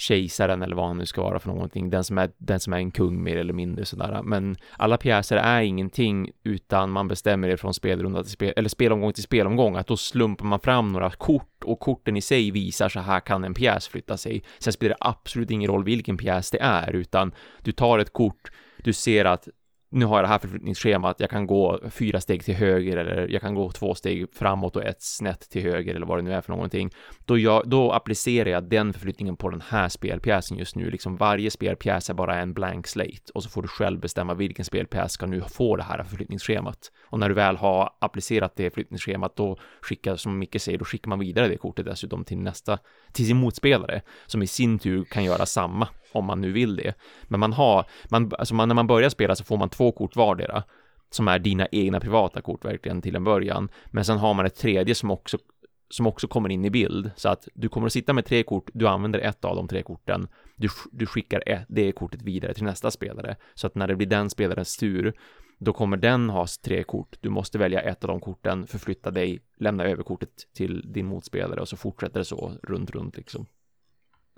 kejsaren 0.00 0.62
eller 0.62 0.76
vad 0.76 0.86
han 0.86 0.98
nu 0.98 1.06
ska 1.06 1.22
vara 1.22 1.38
för 1.38 1.48
någonting, 1.48 1.90
den 1.90 2.04
som 2.04 2.18
är, 2.18 2.30
den 2.38 2.60
som 2.60 2.72
är 2.72 2.76
en 2.76 2.90
kung 2.90 3.22
mer 3.22 3.36
eller 3.36 3.52
mindre 3.52 3.84
sådär. 3.84 4.20
Men 4.22 4.56
alla 4.76 4.96
pjäser 4.96 5.36
är 5.36 5.62
ingenting 5.62 6.30
utan 6.44 6.90
man 6.90 7.08
bestämmer 7.08 7.48
det 7.48 7.56
från 7.56 7.74
spelrunda 7.74 8.22
till 8.22 8.32
spel, 8.32 8.52
eller 8.56 8.68
spelomgång 8.68 9.12
till 9.12 9.22
spelomgång, 9.22 9.76
att 9.76 9.86
då 9.86 9.96
slumpar 9.96 10.44
man 10.44 10.60
fram 10.60 10.88
några 10.88 11.10
kort 11.10 11.64
och 11.64 11.80
korten 11.80 12.16
i 12.16 12.20
sig 12.20 12.50
visar 12.50 12.88
så 12.88 13.00
här 13.00 13.20
kan 13.20 13.44
en 13.44 13.54
pjäs 13.54 13.88
flytta 13.88 14.16
sig. 14.16 14.42
Sen 14.58 14.72
spelar 14.72 14.90
det 14.90 15.06
absolut 15.08 15.50
ingen 15.50 15.70
roll 15.70 15.84
vilken 15.84 16.16
pjäs 16.16 16.50
det 16.50 16.60
är, 16.60 16.92
utan 16.92 17.32
du 17.62 17.72
tar 17.72 17.98
ett 17.98 18.12
kort, 18.12 18.50
du 18.76 18.92
ser 18.92 19.24
att 19.24 19.48
nu 19.90 20.04
har 20.04 20.16
jag 20.16 20.24
det 20.24 20.28
här 20.28 20.38
förflyttningsschemat, 20.38 21.20
jag 21.20 21.30
kan 21.30 21.46
gå 21.46 21.80
fyra 21.90 22.20
steg 22.20 22.44
till 22.44 22.54
höger 22.54 22.96
eller 22.96 23.28
jag 23.28 23.42
kan 23.42 23.54
gå 23.54 23.72
två 23.72 23.94
steg 23.94 24.26
framåt 24.34 24.76
och 24.76 24.84
ett 24.84 25.02
snett 25.02 25.40
till 25.40 25.62
höger 25.62 25.94
eller 25.94 26.06
vad 26.06 26.18
det 26.18 26.22
nu 26.22 26.34
är 26.34 26.40
för 26.40 26.52
någonting. 26.52 26.90
Då, 27.24 27.38
jag, 27.38 27.62
då 27.68 27.92
applicerar 27.92 28.50
jag 28.50 28.64
den 28.64 28.92
förflyttningen 28.92 29.36
på 29.36 29.50
den 29.50 29.62
här 29.68 29.88
spelpjäsen 29.88 30.58
just 30.58 30.76
nu, 30.76 30.90
liksom 30.90 31.16
varje 31.16 31.50
spelpjäs 31.50 32.10
är 32.10 32.14
bara 32.14 32.40
en 32.40 32.54
blank 32.54 32.86
slate 32.86 33.32
och 33.34 33.42
så 33.42 33.50
får 33.50 33.62
du 33.62 33.68
själv 33.68 34.00
bestämma 34.00 34.34
vilken 34.34 34.64
spelpjäs 34.64 35.12
ska 35.12 35.26
nu 35.26 35.40
få 35.40 35.76
det 35.76 35.82
här 35.82 36.04
förflyttningsschemat. 36.04 36.92
Och 37.10 37.18
när 37.18 37.28
du 37.28 37.34
väl 37.34 37.56
har 37.56 37.90
applicerat 37.98 38.56
det 38.56 38.70
förflyttningsschemat, 38.70 39.36
då 39.36 39.58
skickar, 39.80 40.16
som 40.16 40.38
Micke 40.38 40.60
säger, 40.60 40.78
då 40.78 40.84
skickar 40.84 41.08
man 41.08 41.18
vidare 41.18 41.48
det 41.48 41.56
kortet 41.56 41.86
dessutom 41.86 42.24
till 42.24 42.38
nästa, 42.38 42.78
till 43.12 43.26
sin 43.26 43.36
motspelare, 43.36 44.02
som 44.26 44.42
i 44.42 44.46
sin 44.46 44.78
tur 44.78 45.04
kan 45.04 45.24
göra 45.24 45.46
samma 45.46 45.88
om 46.12 46.24
man 46.24 46.40
nu 46.40 46.52
vill 46.52 46.76
det. 46.76 46.94
Men 47.24 47.40
man 47.40 47.52
har, 47.52 47.86
man, 48.10 48.30
alltså 48.38 48.54
man, 48.54 48.68
när 48.68 48.74
man 48.74 48.86
börjar 48.86 49.10
spela 49.10 49.34
så 49.36 49.44
får 49.44 49.56
man 49.56 49.68
två 49.68 49.92
kort 49.92 50.16
vardera, 50.16 50.62
som 51.10 51.28
är 51.28 51.38
dina 51.38 51.66
egna 51.72 52.00
privata 52.00 52.40
kort 52.40 52.64
verkligen 52.64 53.02
till 53.02 53.16
en 53.16 53.24
början. 53.24 53.68
Men 53.86 54.04
sen 54.04 54.18
har 54.18 54.34
man 54.34 54.46
ett 54.46 54.56
tredje 54.56 54.94
som 54.94 55.10
också 55.10 55.38
som 55.90 56.06
också 56.06 56.28
kommer 56.28 56.48
in 56.48 56.64
i 56.64 56.70
bild 56.70 57.10
så 57.16 57.28
att 57.28 57.48
du 57.54 57.68
kommer 57.68 57.86
att 57.86 57.92
sitta 57.92 58.12
med 58.12 58.24
tre 58.24 58.42
kort, 58.42 58.70
du 58.74 58.88
använder 58.88 59.18
ett 59.18 59.44
av 59.44 59.56
de 59.56 59.68
tre 59.68 59.82
korten, 59.82 60.28
du, 60.56 60.68
du 60.92 61.06
skickar 61.06 61.42
ett, 61.46 61.64
det 61.68 61.92
kortet 61.92 62.22
vidare 62.22 62.54
till 62.54 62.64
nästa 62.64 62.90
spelare 62.90 63.36
så 63.54 63.66
att 63.66 63.74
när 63.74 63.86
det 63.86 63.96
blir 63.96 64.06
den 64.06 64.30
spelarens 64.30 64.76
tur 64.76 65.14
då 65.58 65.72
kommer 65.72 65.96
den 65.96 66.30
ha 66.30 66.46
tre 66.64 66.84
kort. 66.84 67.16
Du 67.20 67.28
måste 67.28 67.58
välja 67.58 67.80
ett 67.80 68.04
av 68.04 68.08
de 68.08 68.20
korten, 68.20 68.66
förflytta 68.66 69.10
dig, 69.10 69.40
lämna 69.56 69.84
över 69.84 70.02
kortet 70.02 70.30
till 70.54 70.92
din 70.92 71.06
motspelare 71.06 71.60
och 71.60 71.68
så 71.68 71.76
fortsätter 71.76 72.18
det 72.18 72.24
så 72.24 72.52
runt, 72.62 72.90
runt 72.90 73.16
liksom. 73.16 73.46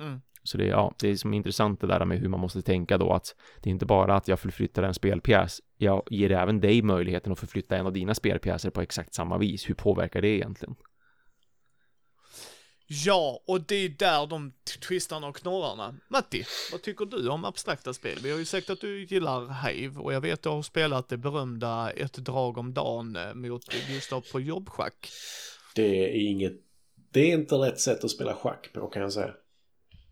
Mm. 0.01 0.21
Så 0.43 0.59
det 0.59 0.65
är, 0.65 0.69
ja, 0.69 0.95
det 1.01 1.09
är 1.09 1.17
som 1.17 1.35
intressant 1.35 1.81
det 1.81 1.87
där 1.87 2.05
med 2.05 2.19
hur 2.19 2.29
man 2.29 2.41
måste 2.41 2.63
tänka 2.63 2.99
då 2.99 3.13
att 3.13 3.35
det 3.63 3.71
är 3.71 3.73
inte 3.73 3.87
bara 3.87 4.17
att 4.17 4.29
jag 4.29 4.41
förflyttar 4.41 4.83
en 4.83 4.95
spelpjäs, 4.95 5.61
jag 5.77 6.03
ger 6.11 6.33
även 6.33 6.61
dig 6.61 6.83
möjligheten 6.83 7.33
att 7.33 7.39
förflytta 7.39 7.77
en 7.77 7.87
av 7.87 7.93
dina 7.93 8.15
spelpjäser 8.15 8.71
på 8.71 8.81
exakt 8.81 9.15
samma 9.15 9.39
vis. 9.39 9.69
Hur 9.69 9.75
påverkar 9.75 10.21
det 10.21 10.29
egentligen? 10.29 10.75
Ja, 12.93 13.43
och 13.47 13.61
det 13.61 13.75
är 13.75 13.89
där 13.89 14.27
de 14.27 14.53
twistarna 14.89 15.27
och 15.27 15.37
knorrarna. 15.37 15.95
Matti, 16.09 16.45
vad 16.73 16.83
tycker 16.83 17.05
du 17.05 17.29
om 17.29 17.45
abstrakta 17.45 17.95
spel? 17.95 18.19
Vi 18.23 18.31
har 18.31 18.39
ju 18.39 18.45
sagt 18.45 18.71
att 18.71 18.81
du 18.81 19.05
gillar 19.05 19.69
Hive 19.69 20.01
och 20.01 20.13
jag 20.13 20.21
vet 20.21 20.33
att 20.33 20.43
du 20.43 20.49
har 20.49 20.63
spelat 20.63 21.09
det 21.09 21.17
berömda 21.17 21.91
Ett 21.91 22.15
drag 22.15 22.59
om 22.59 22.75
dagen 22.75 23.17
eh, 23.17 23.35
mot 23.35 23.65
Gustav 23.89 24.25
på 24.33 24.41
jobbschack. 24.41 25.11
Det 25.75 26.05
är 26.05 26.31
inget... 26.31 26.53
Det 27.13 27.21
är 27.21 27.33
inte 27.35 27.55
rätt 27.55 27.81
sätt 27.81 28.05
att 28.05 28.11
spela 28.11 28.35
schack 28.35 28.73
på 28.73 28.87
kan 28.87 29.03
jag 29.03 29.13
säga. 29.13 29.35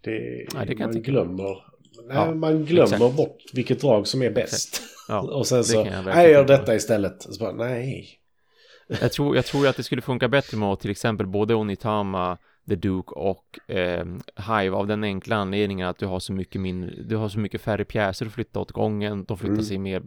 Det, 0.01 0.47
Nej, 0.55 0.67
det 0.67 0.79
man 0.79 1.03
glömmer... 1.03 1.65
Nej, 2.07 2.17
Ja, 2.17 2.35
man 2.35 2.65
glömmer 2.65 2.97
exakt. 2.97 3.17
bort 3.17 3.39
vilket 3.53 3.81
drag 3.81 4.07
som 4.07 4.23
är 4.23 4.31
bäst. 4.31 4.83
Ja, 5.09 5.21
Och 5.39 5.47
sen 5.47 5.65
så, 5.65 5.77
jag 5.77 6.05
nej, 6.05 6.05
jag 6.05 6.31
gör 6.31 6.45
detta 6.45 6.75
istället. 6.75 7.23
Så 7.23 7.45
bara, 7.45 7.53
nej. 7.53 8.09
Jag 9.01 9.13
tror, 9.13 9.37
jag 9.37 9.45
tror 9.45 9.67
att 9.69 9.77
det 9.77 9.83
skulle 9.83 10.03
funka 10.03 10.29
bättre 10.29 10.57
med 10.57 10.81
till 10.81 10.91
exempel 10.91 11.27
både 11.27 11.55
Onitama, 11.55 12.39
The 12.69 12.75
Duke 12.77 13.13
och 13.15 13.71
eh, 13.71 14.05
Hive 14.37 14.77
av 14.77 14.87
den 14.87 15.05
enkla 15.05 15.37
anledningen 15.37 15.89
att 15.89 15.99
du 15.99 16.07
har 16.07 16.19
så 16.21 16.33
mycket 16.33 16.61
mindre, 16.61 17.03
du 17.03 17.17
har 17.17 17.29
så 17.29 17.39
mycket 17.39 17.61
färre 17.61 17.85
pjäser 17.85 18.27
att 18.27 18.33
flytta 18.33 18.61
åt 18.61 18.73
gången, 18.73 19.25
de 19.25 19.39
flyttar 19.39 19.53
Mm. 19.55 19.65
sig 19.65 19.79
mer 19.79 20.03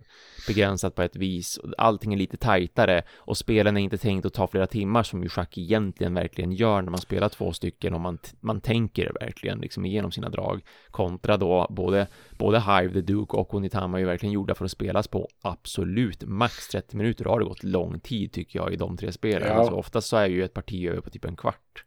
begränsat 0.48 0.96
på 0.96 1.02
ett 1.02 1.16
vis, 1.16 1.60
allting 1.78 2.14
är 2.14 2.18
lite 2.18 2.38
tajtare 2.38 3.02
och 3.18 3.38
spelen 3.38 3.78
är 3.78 3.82
inte 3.82 3.98
tänkt 3.98 4.26
att 4.26 4.34
ta 4.34 4.48
flera 4.48 4.68
timmar 4.68 5.04
som 5.04 5.24
ju 5.24 5.30
schack 5.30 5.58
egentligen 5.58 6.14
verkligen 6.14 6.52
gör 6.52 6.82
när 6.82 6.92
man 6.92 7.02
spelar 7.02 7.30
två 7.30 7.52
stycken 7.54 7.94
och 7.94 8.02
man, 8.02 8.18
man 8.40 8.62
tänker 8.62 9.12
verkligen 9.22 9.60
liksom 9.60 9.86
igenom 9.86 10.12
sina 10.12 10.30
drag 10.30 10.62
kontra 10.92 11.38
då 11.38 11.68
både, 11.70 12.08
både 12.40 12.60
Hive, 12.60 12.94
The 12.94 13.02
Duke 13.02 13.38
och 13.38 13.54
Onitama 13.54 13.98
är 13.98 14.00
ju 14.00 14.08
verkligen 14.08 14.34
gjorda 14.34 14.56
för 14.56 14.66
att 14.66 14.72
spelas 14.72 15.08
på 15.08 15.28
absolut 15.42 16.24
max 16.24 16.68
30 16.68 16.98
minuter, 16.98 17.24
då 17.24 17.30
har 17.30 17.40
det 17.40 17.46
gått 17.46 17.64
lång 17.64 18.00
tid 18.00 18.32
tycker 18.34 18.60
jag 18.60 18.74
i 18.74 18.76
de 18.76 18.98
tre 18.98 19.12
spelen, 19.12 19.48
Ja. 19.48 19.54
alltså 19.54 19.74
oftast 19.74 20.08
så 20.08 20.18
är 20.18 20.28
ju 20.28 20.44
ett 20.44 20.54
parti 20.54 20.88
över 20.88 21.02
på 21.02 21.10
typ 21.10 21.26
en 21.26 21.36
kvart. 21.36 21.86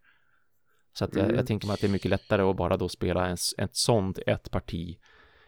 Så 0.95 1.05
att 1.05 1.16
jag, 1.16 1.25
Mm. 1.25 1.37
jag 1.37 1.47
tänker 1.47 1.66
mig 1.66 1.75
att 1.75 1.81
det 1.81 1.87
är 1.87 1.91
mycket 1.91 2.11
lättare 2.11 2.43
att 2.43 2.57
bara 2.57 2.77
då 2.77 2.89
spela 2.89 3.27
en, 3.27 3.37
ett 3.59 3.77
sånt 3.77 4.19
ett 4.27 4.51
parti, 4.51 4.99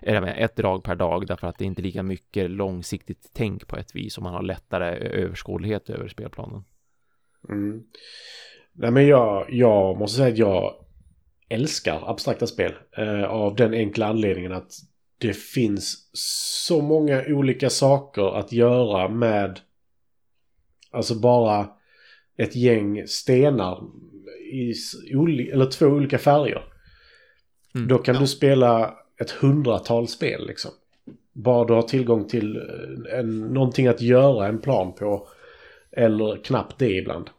eller 0.03 0.21
med 0.21 0.45
ett 0.45 0.57
drag 0.57 0.85
per 0.85 0.95
dag, 0.95 1.27
därför 1.27 1.47
att 1.47 1.59
det 1.59 1.65
är 1.65 1.67
inte 1.67 1.83
lika 1.83 2.03
mycket 2.03 2.51
långsiktigt 2.51 3.31
tänk 3.33 3.67
på 3.67 3.77
ett 3.77 3.95
vis 3.95 4.17
och 4.17 4.23
man 4.23 4.35
har 4.35 4.43
lättare 4.43 4.97
överskådlighet 4.97 5.91
över 5.91 6.09
spelplanen. 6.09 6.65
Mm. 7.49 7.83
Nej 8.73 8.91
men 8.91 9.07
jag, 9.07 9.47
jag 9.51 9.99
måste 9.99 10.17
säga 10.17 10.29
att 10.33 10.39
jag 10.39 10.75
älskar 11.49 12.11
abstrakta 12.11 12.47
spel. 12.47 12.75
Eh, 12.97 13.25
av 13.25 13.57
den 13.57 13.75
enkla 13.75 14.07
anledningen 14.07 14.53
att 14.53 14.73
det 15.19 15.37
finns 15.37 16.11
så 16.67 16.83
många 16.83 17.25
olika 17.29 17.71
saker 17.71 18.37
att 18.39 18.53
göra 18.53 19.09
med 19.09 19.61
alltså 20.91 21.21
bara 21.21 21.69
ett 22.37 22.57
gäng 22.57 23.07
stenar 23.07 23.83
i 24.53 24.75
eller 25.53 25.67
två 25.67 25.87
olika 25.87 26.19
färger. 26.19 26.63
Mm, 27.75 27.89
Då 27.89 27.99
kan 27.99 28.15
ja. 28.15 28.21
du 28.21 28.27
spela 28.27 28.95
ett 29.21 29.31
hundratal 29.31 30.09
spel 30.09 30.47
liksom. 30.47 30.71
Bara 31.33 31.65
du 31.65 31.73
har 31.73 31.83
tillgång 31.83 32.29
till 32.29 32.57
eh, 32.57 33.19
en, 33.19 33.41
någonting 33.41 33.87
att 33.87 34.01
göra 34.01 34.47
en 34.47 34.59
plan 34.61 34.95
på. 34.95 35.29
Eller 35.93 36.45
knappt 36.45 36.79
det 36.79 36.91
ibland. 36.91 37.31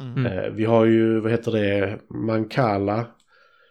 Mm. 0.00 0.26
Eh, 0.26 0.50
vi 0.50 0.64
har 0.64 0.84
ju, 0.84 1.20
vad 1.20 1.30
heter 1.32 1.52
det, 1.52 1.98
Mancala, 2.10 3.06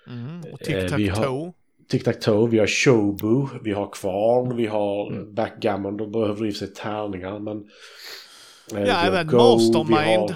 Mm. 0.08 0.40
Och 0.54 0.70
Eh, 0.70 0.96
vi 0.98 1.08
har- 1.08 1.16
tic-tac-toe. 1.18 1.54
Tic-Tac-Toe, 1.92 2.48
vi 2.50 2.60
har 2.60 2.68
Shobu, 2.68 3.48
vi 3.64 3.72
har 3.72 3.90
Kvarn, 3.94 4.56
vi 4.56 4.66
har 4.68 5.12
Mm. 5.12 5.34
Backgammon, 5.34 5.98
då 5.98 6.08
behöver 6.08 6.42
du 6.42 6.50
i 6.50 6.54
sig 6.54 6.74
tärningar 6.74 7.40
men... 7.40 7.58
eh, 7.58 7.64
vi 8.82 8.88
Ja, 8.88 8.94
har 8.94 9.08
även 9.08 9.28
Go, 9.28 9.38
Mastermind. 9.38 9.90
vi 9.90 9.96
har- 9.96 10.36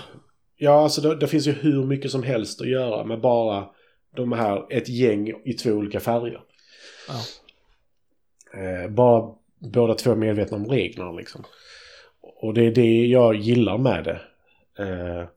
Ja, 0.58 0.84
alltså 0.84 1.02
det, 1.02 1.16
det 1.16 1.28
finns 1.28 1.48
ju 1.48 1.52
hur 1.52 1.86
mycket 1.86 2.12
som 2.12 2.24
helst 2.24 2.62
att 2.62 2.70
göra 2.70 3.04
med 3.04 3.22
bara 3.22 3.70
de 4.16 4.32
här, 4.32 4.74
ett 4.74 4.90
gäng 4.90 5.34
i 5.46 5.54
två 5.54 5.72
olika 5.72 6.00
färger. 6.00 6.42
Ja. 7.08 7.22
Eh, 8.60 8.90
bara 8.90 9.36
båda 9.60 9.94
två 9.94 10.16
medvetna 10.16 10.58
om 10.58 10.68
reglerna 10.68 11.12
liksom. 11.12 11.44
Och 12.22 12.54
det 12.54 12.66
är 12.66 12.72
det 12.72 13.06
jag 13.06 13.36
gillar 13.36 13.78
med 13.78 14.04
det. 14.04 14.22
Eh, 14.84 15.28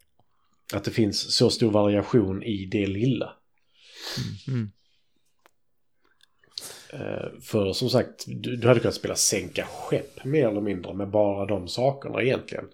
att 0.74 0.85
det 0.85 0.90
finns 0.90 1.35
så 1.35 1.51
stor 1.51 1.70
variation 1.70 2.43
i 2.43 2.66
det 2.66 2.86
lilla. 2.86 3.32
Mm. 4.49 4.70
Eh, 6.93 7.40
för 7.40 7.73
som 7.73 7.90
sagt, 7.90 8.24
du, 8.27 8.57
du 8.57 8.69
hade 8.69 8.81
kunnat 8.81 8.95
spela 8.95 9.15
sänka 9.15 9.65
skepp 9.65 10.24
mer 10.24 10.49
eller 10.49 10.61
mindre 10.61 10.95
med 10.95 11.09
bara 11.09 11.47
de 11.47 11.69
sakerna 11.69 12.23
egentligen. 12.23 12.65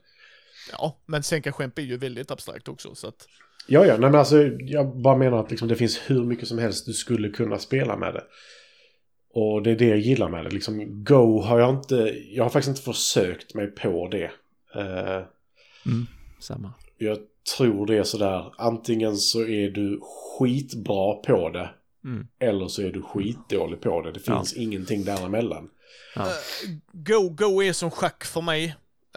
Ja, 0.72 0.96
men 1.06 1.22
sänka 1.22 1.52
skämt 1.52 1.78
är 1.78 1.82
ju 1.82 1.96
väldigt 1.96 2.30
abstrakt 2.30 2.68
också, 2.68 2.94
så 2.94 3.08
att... 3.08 3.28
Ja, 3.66 3.86
ja, 3.86 3.92
nej 3.98 4.10
men 4.10 4.14
alltså 4.20 4.42
jag 4.60 4.96
bara 4.96 5.16
menar 5.16 5.40
att 5.40 5.50
liksom, 5.50 5.68
det 5.68 5.76
finns 5.76 6.00
hur 6.06 6.24
mycket 6.24 6.48
som 6.48 6.58
helst 6.58 6.86
du 6.86 6.92
skulle 6.92 7.28
kunna 7.28 7.58
spela 7.58 7.96
med 7.96 8.14
det. 8.14 8.24
Och 9.34 9.62
det 9.62 9.70
är 9.70 9.76
det 9.76 9.88
jag 9.88 9.98
gillar 9.98 10.28
med 10.28 10.44
det. 10.44 10.50
Liksom, 10.50 11.04
Go 11.04 11.40
har 11.40 11.58
jag 11.58 11.70
inte, 11.70 11.94
jag 12.30 12.44
har 12.44 12.50
faktiskt 12.50 12.68
inte 12.68 12.82
försökt 12.92 13.54
mig 13.54 13.66
på 13.66 14.08
det. 14.08 14.30
Eh, 14.74 15.22
Mm. 15.86 16.06
Samma. 16.40 16.72
jag 16.98 17.18
tror 17.58 17.86
det 17.86 17.96
är 17.98 18.02
sådär, 18.02 18.52
antingen 18.58 19.16
så 19.16 19.40
är 19.46 19.68
du 19.70 20.00
skitbra 20.38 21.14
på 21.14 21.48
det. 21.48 21.70
Mm. 22.04 22.26
Eller 22.38 22.68
så 22.68 22.82
är 22.82 22.90
du 22.90 23.02
skitdålig 23.02 23.80
på 23.80 24.02
det. 24.02 24.12
Det 24.12 24.20
Ja. 24.26 24.36
finns 24.38 24.52
ingenting 24.54 25.04
däremellan. 25.04 25.70
Ja. 26.16 26.22
Eh, 26.22 26.28
Go, 26.92 27.28
Go 27.28 27.62
är 27.62 27.72
som 27.72 27.90
schack 27.90 28.24
för 28.24 28.40
mig. 28.40 28.64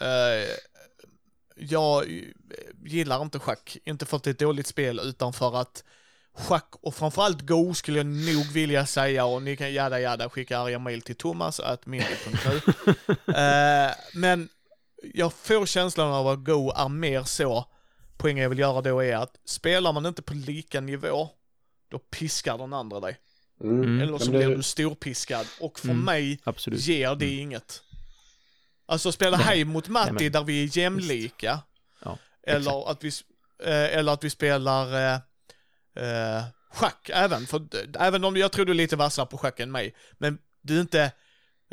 Eh, 0.02 0.48
jag 1.60 2.04
eh, 2.12 2.24
gillar 2.86 3.22
inte 3.22 3.40
schack, 3.40 3.78
inte 3.86 4.06
för 4.06 4.18
att 4.18 4.24
det 4.24 4.30
är 4.30 4.32
ett 4.32 4.40
dåligt 4.40 4.68
spel, 4.68 5.00
utan 5.04 5.34
för 5.34 5.62
att 5.62 5.84
schack 6.34 6.74
och 6.82 6.96
framförallt 6.96 7.42
Go 7.42 7.74
skulle 7.74 7.98
jag 8.00 8.06
nog 8.06 8.46
vilja 8.54 8.86
säga 8.86 9.26
och 9.26 9.42
ni 9.42 9.58
kan 9.58 9.74
jada 9.74 10.00
jada 10.00 10.30
skicka 10.30 10.60
arga 10.60 10.80
mail 10.80 11.02
till 11.02 11.16
Thomas 11.16 11.60
att 11.60 11.86
media.nu. 11.86 12.62
eh, 13.34 13.92
men 14.14 14.50
jag 15.14 15.34
får 15.34 15.66
känslan 15.66 16.12
av 16.14 16.28
att 16.28 16.40
Go 16.46 16.72
är 16.76 16.90
mer 16.90 17.24
så, 17.24 17.66
poängen 18.18 18.44
jag 18.44 18.50
vill 18.50 18.60
göra 18.60 18.82
då 18.82 19.04
är 19.04 19.16
att 19.16 19.36
spelar 19.46 19.94
man 19.94 20.06
inte 20.06 20.22
på 20.22 20.34
lika 20.34 20.82
nivå, 20.82 21.30
då 21.92 22.00
piskar 22.00 22.58
den 22.58 22.74
andra 22.74 23.00
dig. 23.00 23.18
Mm. 23.64 23.84
Mm. 23.84 24.02
Eller 24.02 24.18
så 24.18 24.32
det- 24.32 24.38
blir 24.38 24.56
du 24.56 24.64
storpiskad. 24.64 25.48
Och 25.60 25.80
för 25.80 25.90
Mm. 25.90 26.06
mig 26.06 26.40
Absolut. 26.44 26.80
ger 26.80 27.16
det 27.16 27.30
inget. 27.36 27.82
Alltså 28.90 29.12
spela 29.12 29.38
hej 29.38 29.64
mot 29.66 29.88
Matti 29.88 30.12
Nej, 30.14 30.30
där 30.30 30.44
vi 30.44 30.64
är 30.64 30.78
jämlika. 30.78 31.60
Ja, 32.04 32.18
eller, 32.48 32.92
att 32.92 33.04
vi, 33.04 33.12
eh, 33.64 33.98
eller 33.98 34.14
att 34.14 34.24
vi 34.24 34.30
spelar 34.30 34.94
eh, 34.96 35.14
eh, 36.04 36.44
schack 36.74 37.10
även. 37.14 37.48
För 37.48 37.68
även 38.00 38.24
om 38.24 38.38
jag 38.38 38.52
tror 38.52 38.66
du 38.66 38.72
är 38.72 38.76
lite 38.76 38.96
vassare 38.96 39.26
på 39.26 39.38
schack 39.38 39.60
än 39.60 39.72
mig. 39.72 39.96
Men 40.18 40.38
du 40.62 40.76
är 40.78 40.82
inte 40.82 41.02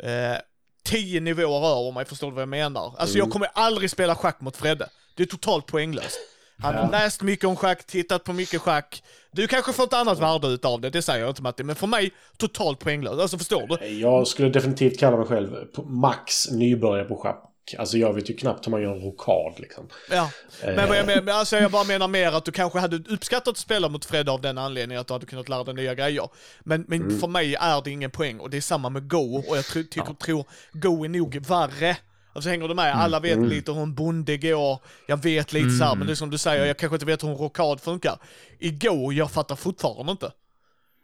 eh, 0.03 0.37
tio 0.83 1.19
nivåer 1.19 1.79
över 1.81 1.91
mig, 1.91 2.05
förstår 2.05 2.27
du 2.27 2.33
vad 2.33 2.41
jag 2.41 2.49
menar? 2.49 2.95
Alltså 2.97 3.17
jag 3.17 3.25
Mm. 3.25 3.31
kommer 3.31 3.47
aldrig 3.53 3.91
spela 3.91 4.15
schack 4.15 4.41
mot 4.41 4.57
Fredde. 4.57 4.89
Det 5.15 5.23
är 5.23 5.27
totalt 5.27 5.65
poänglöst. 5.65 6.17
Han 6.59 6.75
har 6.75 6.83
Ja. 6.83 6.89
läst 6.91 7.21
mycket 7.21 7.45
om 7.45 7.55
schack, 7.55 7.83
tittat 7.87 8.23
på 8.23 8.33
mycket 8.33 8.61
schack. 8.61 9.03
Du 9.31 9.47
kanske 9.47 9.73
får 9.73 9.83
ett 9.83 9.93
annat 9.93 10.19
värde 10.19 10.47
utav 10.47 10.81
det, 10.81 10.89
det 10.89 11.01
säger 11.01 11.19
jag 11.19 11.29
inte 11.29 11.41
Matti. 11.41 11.63
Men 11.63 11.75
för 11.75 11.87
mig, 11.87 12.11
totalt 12.37 12.79
poänglöst. 12.79 13.21
Alltså 13.21 13.37
förstår 13.37 13.67
du? 13.67 13.87
Jag 13.87 14.27
skulle 14.27 14.49
definitivt 14.49 14.99
kalla 14.99 15.17
mig 15.17 15.25
själv 15.27 15.55
max 15.85 16.51
nybörjare 16.51 17.07
på 17.07 17.15
schack. 17.17 17.51
Alltså 17.77 17.97
jag 17.97 18.13
vet 18.13 18.29
ju 18.29 18.33
knappt 18.33 18.67
hur 18.67 18.71
man 18.71 18.81
gör 18.81 18.91
en 18.95 19.01
rokad 19.01 19.53
liksom. 19.59 19.87
Ja. 20.11 20.29
Men 20.63 20.89
vad 20.89 20.97
jag 20.97 21.05
menar, 21.05 21.33
alltså 21.33 21.57
jag 21.57 21.71
bara 21.71 21.83
menar 21.83 22.07
mer 22.07 22.31
att 22.31 22.45
du 22.45 22.51
kanske 22.51 22.79
hade 22.79 22.95
uppskattat 23.13 23.47
att 23.47 23.57
spela 23.57 23.89
mot 23.89 24.05
Fred 24.05 24.29
av 24.29 24.41
den 24.41 24.57
anledningen 24.57 25.01
att 25.01 25.07
du 25.07 25.13
hade 25.13 25.25
kunnat 25.25 25.49
lära 25.49 25.63
dig 25.63 25.73
nya 25.73 25.95
grejer. 25.95 26.29
Men, 26.63 26.85
men 26.87 27.19
för 27.19 27.27
mig 27.27 27.55
är 27.55 27.81
det 27.83 27.91
ingen 27.91 28.11
poäng 28.11 28.39
och 28.39 28.49
det 28.49 28.57
är 28.57 28.61
samma 28.61 28.89
med 28.89 29.09
Go 29.09 29.43
och 29.49 29.57
jag 29.57 29.65
tror, 29.65 29.83
tycker, 29.83 30.13
tror 30.13 30.45
Go 30.73 31.03
är 31.05 31.09
nog 31.09 31.45
värre. 31.47 31.97
Alltså 32.35 32.49
hänger 32.49 32.67
du 32.67 32.73
med? 32.75 32.95
Alla 32.95 33.19
vet 33.19 33.39
lite 33.39 33.71
hur 33.71 33.81
en 33.83 33.95
bonde 33.95 34.37
går, 34.37 34.79
jag 35.07 35.23
vet 35.23 35.53
lite 35.53 35.69
så 35.69 35.83
här, 35.83 35.95
men 35.95 36.07
det 36.07 36.13
är 36.13 36.15
som 36.15 36.29
du 36.29 36.37
säger, 36.37 36.65
jag 36.65 36.77
kanske 36.77 36.95
inte 36.95 37.05
vet 37.05 37.23
hur 37.23 37.29
en 37.29 37.35
rockad 37.37 37.81
funkar. 37.81 38.17
I 38.59 38.71
Go, 38.71 39.11
jag 39.11 39.31
fattar 39.31 39.55
fortfarande 39.55 40.11
inte. 40.11 40.31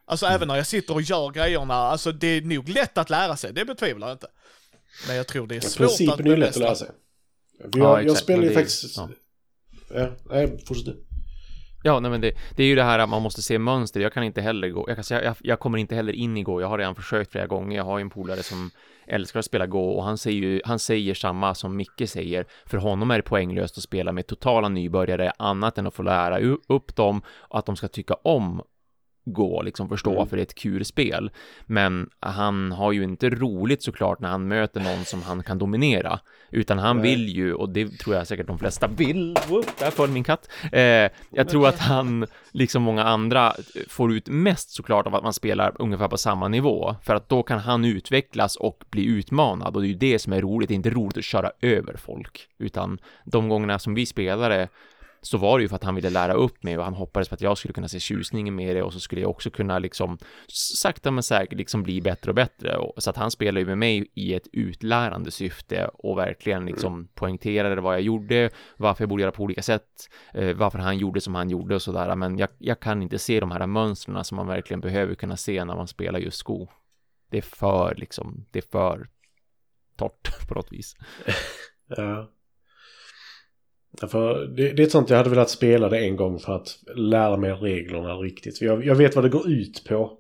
Alltså 0.06 0.26
även 0.26 0.48
när 0.48 0.56
jag 0.56 0.68
sitter 0.68 0.94
och 0.94 1.02
gör 1.02 1.30
grejerna, 1.32 1.74
alltså 1.74 2.12
det 2.12 2.28
är 2.28 2.42
nog 2.42 2.70
lätt 2.70 2.98
att 2.98 3.10
lära 3.10 3.38
sig, 3.38 3.54
det 3.54 3.66
betvivlar 3.66 4.08
jag 4.08 4.16
inte. 4.16 4.28
Men 5.08 5.16
jag 5.16 5.28
tror 5.28 5.48
det 5.48 5.56
är 5.56 5.62
Ja, 5.64 5.70
svårt 5.70 5.86
att 5.86 5.98
Principen 5.98 6.26
är 6.28 6.30
ju 6.32 6.36
lätt 6.38 6.50
att 6.50 6.56
lära 6.56 6.76
sig. 6.76 6.88
För 7.62 7.80
Ja, 7.80 7.98
jag, 8.02 8.06
jag 8.10 8.18
spelar 8.18 8.44
ju 8.44 8.50
det 8.50 8.56
faktiskt... 8.56 8.98
ja. 8.98 9.10
Ja, 9.94 10.10
nej, 10.30 10.64
fortsätt 10.68 10.86
du. 10.86 11.04
Ja, 11.84 12.00
nej, 12.00 12.12
men 12.12 12.22
det, 12.22 12.32
det 12.56 12.64
är 12.64 12.68
ju 12.68 12.76
det 12.76 12.84
här 12.84 13.00
att 13.00 13.10
man 13.10 13.22
måste 13.22 13.42
se 13.42 13.60
mönster. 13.60 14.00
Jag 14.00 14.14
kan 14.14 14.24
inte 14.24 14.42
heller 14.42 14.70
gå, 14.70 14.86
jag, 14.88 14.98
kan 14.98 15.04
säga, 15.04 15.24
jag, 15.24 15.36
jag 15.40 15.60
kommer 15.60 15.78
inte 15.78 15.96
heller 15.96 16.14
in 16.14 16.38
i 16.38 16.44
Go. 16.44 16.62
Jag 16.62 16.68
har 16.68 16.78
redan 16.78 16.96
försökt 16.96 17.32
flera 17.32 17.48
gånger. 17.48 17.78
Jag 17.78 17.84
har 17.84 17.98
ju 17.98 18.02
en 18.02 18.10
polare 18.10 18.44
som 18.44 18.70
älskar 19.08 19.40
att 19.40 19.46
spela 19.46 19.68
Go 19.68 19.80
och 19.80 20.04
han 20.04 20.18
säger 20.18 20.42
ju, 20.42 20.62
han 20.66 20.80
säger 20.80 21.14
samma 21.14 21.56
som 21.56 21.76
Micke 21.76 22.10
säger. 22.10 22.46
För 22.66 22.78
honom 22.78 23.12
är 23.12 23.18
det 23.18 23.24
poänglöst 23.24 23.78
att 23.78 23.84
spela 23.84 24.12
med 24.12 24.28
totala 24.28 24.70
nybörjare 24.70 25.32
annat 25.38 25.78
än 25.78 25.88
att 25.88 25.94
få 25.94 26.04
lära 26.04 26.40
upp 26.68 26.96
dem 26.96 27.22
och 27.28 27.60
att 27.60 27.66
de 27.66 27.76
ska 27.76 27.88
tycka 27.88 28.14
om 28.14 28.62
gå, 29.26 29.62
liksom 29.62 29.90
förstå 29.90 30.12
Mm. 30.12 30.28
för 30.28 30.38
det 30.38 30.42
är 30.42 30.46
ett 30.46 30.56
kul 30.56 30.86
spel. 30.86 31.32
Men 31.66 32.10
han 32.20 32.72
har 32.72 32.92
ju 32.92 33.04
inte 33.04 33.30
roligt 33.30 33.84
såklart 33.84 34.20
när 34.20 34.30
han 34.30 34.48
möter 34.48 34.82
någon 34.82 35.06
som 35.06 35.22
han 35.22 35.44
kan 35.44 35.58
dominera, 35.58 36.20
utan 36.52 36.80
han 36.80 36.98
Nej. 36.98 37.10
vill 37.12 37.30
ju, 37.30 37.54
och 37.54 37.70
det 37.70 38.00
tror 38.00 38.16
jag 38.16 38.28
säkert 38.28 38.48
de 38.48 38.60
flesta 38.60 38.88
vill, 38.88 39.38
Whoop, 39.48 39.66
där 39.80 39.92
föll 39.92 40.10
min 40.10 40.24
katt. 40.24 40.50
Eh, 40.72 40.82
jag 41.30 41.50
tror 41.50 41.68
att 41.68 41.80
han, 41.80 42.26
liksom 42.52 42.84
många 42.84 43.04
andra, 43.04 43.54
får 43.88 44.14
ut 44.14 44.30
mest 44.30 44.70
såklart 44.70 45.08
av 45.08 45.16
att 45.16 45.24
man 45.24 45.34
spelar 45.34 45.76
ungefär 45.80 46.08
på 46.08 46.18
samma 46.18 46.48
nivå, 46.48 46.96
för 47.04 47.16
att 47.16 47.30
då 47.30 47.44
kan 47.44 47.60
han 47.60 47.86
utvecklas 47.86 48.56
och 48.56 48.84
bli 48.90 49.06
utmanad, 49.06 49.76
och 49.76 49.82
det 49.82 49.88
är 49.88 49.90
ju 49.90 49.96
det 49.96 50.20
som 50.20 50.34
är 50.34 50.42
roligt, 50.42 50.68
det 50.68 50.74
är 50.74 50.76
inte 50.76 50.90
roligt 50.90 51.18
att 51.18 51.24
köra 51.24 51.52
över 51.62 51.98
folk, 51.98 52.48
utan 52.58 53.00
de 53.26 53.50
gångerna 53.50 53.80
som 53.80 53.94
vi 53.94 54.06
spelade 54.06 54.68
så 55.22 55.38
var 55.38 55.58
det 55.58 55.62
ju 55.62 55.70
för 55.70 55.76
att 55.76 55.84
han 55.84 55.96
ville 55.96 56.10
lära 56.10 56.34
upp 56.34 56.64
mig 56.64 56.78
och 56.78 56.84
han 56.84 56.94
hoppades 56.94 57.30
på 57.30 57.36
att 57.36 57.42
jag 57.42 57.58
skulle 57.58 57.74
kunna 57.74 57.88
se 57.88 58.00
tjusningen 58.00 58.56
med 58.56 58.76
det 58.76 58.84
och 58.84 58.94
så 58.94 59.00
skulle 59.00 59.22
jag 59.22 59.30
också 59.30 59.50
kunna 59.50 59.80
liksom 59.80 60.18
sakta 60.48 61.12
men 61.12 61.24
säkert 61.24 61.58
liksom 61.58 61.84
bli 61.84 62.02
bättre 62.02 62.32
och 62.32 62.36
bättre. 62.36 62.78
Och, 62.78 63.04
så 63.04 63.10
att 63.10 63.18
han 63.18 63.32
spelade 63.32 63.60
ju 63.60 63.66
med 63.66 63.78
mig 63.78 64.12
i 64.14 64.34
ett 64.34 64.48
utlärande 64.54 65.32
syfte 65.32 65.88
och 65.88 66.18
verkligen 66.18 66.66
liksom 66.66 67.08
poängterade 67.14 67.82
vad 67.82 67.94
jag 67.94 68.02
gjorde, 68.02 68.50
varför 68.78 69.04
jag 69.04 69.10
borde 69.10 69.22
göra 69.22 69.32
på 69.32 69.44
olika 69.44 69.62
sätt, 69.62 70.10
eh, 70.34 70.56
varför 70.56 70.80
han 70.80 70.98
gjorde 70.98 71.22
som 71.22 71.36
han 71.36 71.50
gjorde 71.50 71.76
och 71.76 71.82
sådär. 71.82 72.16
Men 72.16 72.38
jag, 72.38 72.50
jag 72.58 72.80
kan 72.80 73.02
inte 73.02 73.20
se 73.20 73.40
de 73.40 73.52
här 73.52 73.68
mönstren 73.68 74.24
som 74.24 74.36
man 74.36 74.48
verkligen 74.48 74.82
behöver 74.82 75.16
kunna 75.16 75.38
se 75.38 75.66
när 75.66 75.76
man 75.76 75.88
spelar 75.88 76.20
just 76.20 76.38
sko. 76.38 76.68
Det 77.30 77.38
är 77.38 77.42
för 77.42 77.96
liksom, 77.96 78.46
det 78.52 78.60
är 78.60 78.72
för 78.72 79.10
torrt 79.96 80.48
på 80.48 80.54
något 80.54 80.72
vis. 80.72 80.96
Ja. 81.98 82.30
För 84.08 84.46
det, 84.48 84.74
det 84.74 84.82
är 84.82 84.86
ett 84.86 84.92
sånt 84.92 85.10
jag 85.10 85.18
hade 85.18 85.30
velat 85.30 85.50
spela 85.50 85.90
det 85.90 86.00
en 86.00 86.16
gång 86.16 86.40
för 86.40 86.56
att 86.56 86.80
lära 86.96 87.38
mig 87.38 87.52
reglerna 87.52 88.14
riktigt. 88.16 88.58
För 88.58 88.66
jag, 88.66 88.86
jag 88.86 88.96
vet 88.96 89.16
vad 89.16 89.26
det 89.26 89.30
går 89.30 89.50
ut 89.52 89.84
på. 89.88 90.18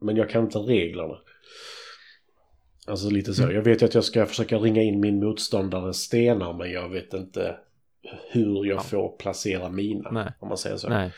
Men 0.00 0.16
jag 0.16 0.30
kan 0.30 0.44
inte 0.44 0.58
reglerna. 0.58 1.14
Alltså 2.86 3.10
lite 3.10 3.34
så. 3.34 3.42
Mm. 3.42 3.54
Jag 3.54 3.62
vet 3.62 3.82
ju 3.82 3.86
att 3.86 3.94
jag 3.94 4.04
ska 4.04 4.26
försöka 4.26 4.58
ringa 4.58 4.82
in 4.82 5.00
min 5.00 5.18
motståndares 5.20 5.96
stenar 5.96 6.52
men 6.52 6.70
jag 6.72 6.88
vet 6.88 7.14
inte 7.14 7.56
hur 8.30 8.64
jag 8.64 8.76
Ja. 8.76 8.80
får 8.82 9.16
placera 9.18 9.68
mina. 9.70 10.10
Nej. 10.10 10.32
Om 10.40 10.48
man 10.48 10.58
säger 10.58 10.76
så. 10.76 10.88
Nej. 10.88 11.12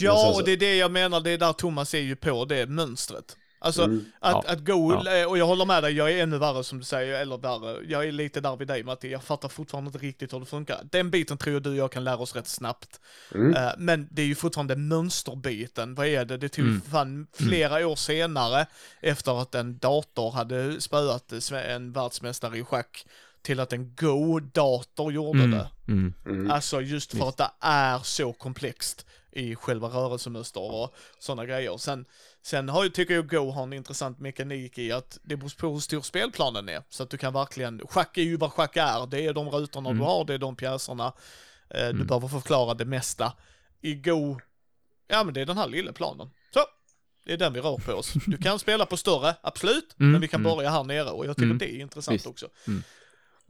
Ja, 0.00 0.16
så- 0.32 0.40
och 0.40 0.44
det 0.46 0.52
är 0.52 0.56
det 0.56 0.76
jag 0.76 0.90
menar, 0.90 1.20
det 1.20 1.30
är 1.30 1.38
där 1.38 1.52
Thomas 1.52 1.94
är 1.94 1.98
ju 1.98 2.16
på 2.16 2.44
det 2.44 2.66
mönstret. 2.66 3.36
Alltså, 3.60 3.82
Mm. 3.84 4.04
att, 4.20 4.44
Ja. 4.46 4.52
att 4.52 4.64
gå, 4.64 5.02
Ja. 5.04 5.26
och 5.26 5.38
jag 5.38 5.46
håller 5.46 5.64
med 5.64 5.82
dig, 5.82 5.92
jag 5.92 6.12
är 6.12 6.22
ännu 6.22 6.38
värre 6.38 6.64
som 6.64 6.78
du 6.78 6.84
säger, 6.84 7.20
eller 7.20 7.38
värre. 7.38 7.84
Jag 7.88 8.04
är 8.08 8.12
lite 8.12 8.40
där 8.40 8.56
vid 8.56 8.68
dig 8.68 8.82
Matti, 8.82 9.10
jag 9.10 9.22
fattar 9.24 9.48
fortfarande 9.48 9.88
inte 9.88 9.98
riktigt 9.98 10.32
hur 10.32 10.40
det 10.40 10.46
funkar. 10.46 10.80
Den 10.90 11.10
biten 11.10 11.38
tror 11.38 11.52
jag 11.54 11.62
du 11.62 11.70
och 11.70 11.76
jag 11.76 11.92
kan 11.92 12.04
lära 12.04 12.16
oss 12.16 12.34
rätt 12.36 12.48
snabbt. 12.48 13.00
Mm. 13.34 13.54
Eh, 13.56 13.72
men 13.78 14.08
det 14.10 14.22
är 14.22 14.26
ju 14.26 14.34
fortfarande 14.34 14.76
mönsterbiten, 14.76 15.94
vad 15.94 16.06
är 16.06 16.24
det? 16.24 16.36
Det 16.36 16.48
tog 16.48 16.64
Mm. 16.64 16.80
fan 16.80 17.26
flera 17.32 17.86
år 17.86 17.96
senare, 17.96 18.66
efter 19.00 19.42
att 19.42 19.54
en 19.54 19.78
dator 19.78 20.30
hade 20.30 20.80
spöat 20.80 21.32
eh, 21.32 21.70
en 21.72 21.92
världsmästare 21.92 22.58
i 22.58 22.64
schack, 22.64 23.06
till 23.42 23.60
att 23.60 23.72
en 23.72 23.94
Go-dator 23.94 25.12
gjorde 25.12 25.38
Mm. 25.38 25.50
det. 25.50 25.68
Mm. 25.88 26.14
Mm. 26.26 26.50
Alltså 26.50 26.80
just 26.80 27.10
för 27.10 27.16
Visst. 27.26 27.28
att 27.28 27.36
det 27.60 27.66
är 27.66 27.98
så 27.98 28.32
komplext 28.32 29.06
i 29.32 29.54
själva 29.54 29.88
rörelsemönster 29.88 30.60
och 30.60 30.94
sådana 31.18 31.46
grejer. 31.46 31.76
Sen, 31.76 32.04
sen 32.42 32.68
har, 32.68 32.84
ju- 32.84 32.90
tycker 32.90 33.14
jag 33.14 33.28
Go 33.28 33.50
har 33.50 33.62
en 33.62 33.72
intressant 33.72 34.18
mekanik 34.18 34.78
i 34.78 34.92
att 34.92 35.18
det 35.22 35.36
beror 35.36 35.52
på 35.58 35.72
hur 35.72 35.80
stor 35.80 36.00
spelplanen 36.00 36.68
är. 36.68 36.82
Så 36.88 37.02
att 37.02 37.10
du 37.10 37.18
kan 37.18 37.32
verkligen, 37.32 37.80
schack 37.88 38.18
är 38.18 38.22
ju 38.22 38.36
vad 38.36 38.52
schack 38.52 38.76
är, 38.76 39.06
det 39.06 39.20
är 39.26 39.32
de 39.34 39.50
rutorna 39.50 39.88
Mm. 39.90 39.98
du 40.00 40.04
har, 40.04 40.24
det 40.24 40.34
är 40.34 40.38
de 40.38 40.56
pjäserna. 40.56 41.06
Eh, 41.70 41.80
Du 41.80 41.88
Mm. 41.90 42.06
behöver 42.06 42.28
förklara 42.28 42.74
det 42.74 42.84
mesta. 42.84 43.32
I 43.80 43.94
Go, 43.94 44.40
ja 45.08 45.24
men 45.24 45.34
det 45.34 45.40
är 45.40 45.46
den 45.46 45.58
här 45.58 45.68
lilla 45.68 45.92
planen. 45.92 46.30
Så, 46.54 46.60
det 47.26 47.32
är 47.32 47.36
den 47.36 47.52
vi 47.52 47.60
rör 47.60 47.76
på 47.78 47.92
oss. 47.92 48.12
Du 48.26 48.36
kan 48.36 48.58
spela 48.66 48.86
på 48.86 48.96
större, 48.96 49.34
absolut, 49.42 49.96
Mm, 50.00 50.12
men 50.12 50.20
vi 50.20 50.28
kan 50.28 50.40
mm. 50.40 50.56
börja 50.56 50.70
här 50.70 50.84
nere 50.84 51.10
och 51.10 51.26
jag 51.26 51.36
tycker 51.36 51.44
Mm. 51.46 51.58
det 51.58 51.74
är 51.74 51.80
intressant 51.80 52.14
Visst. 52.14 52.26
också. 52.26 52.48
Mm. 52.66 52.82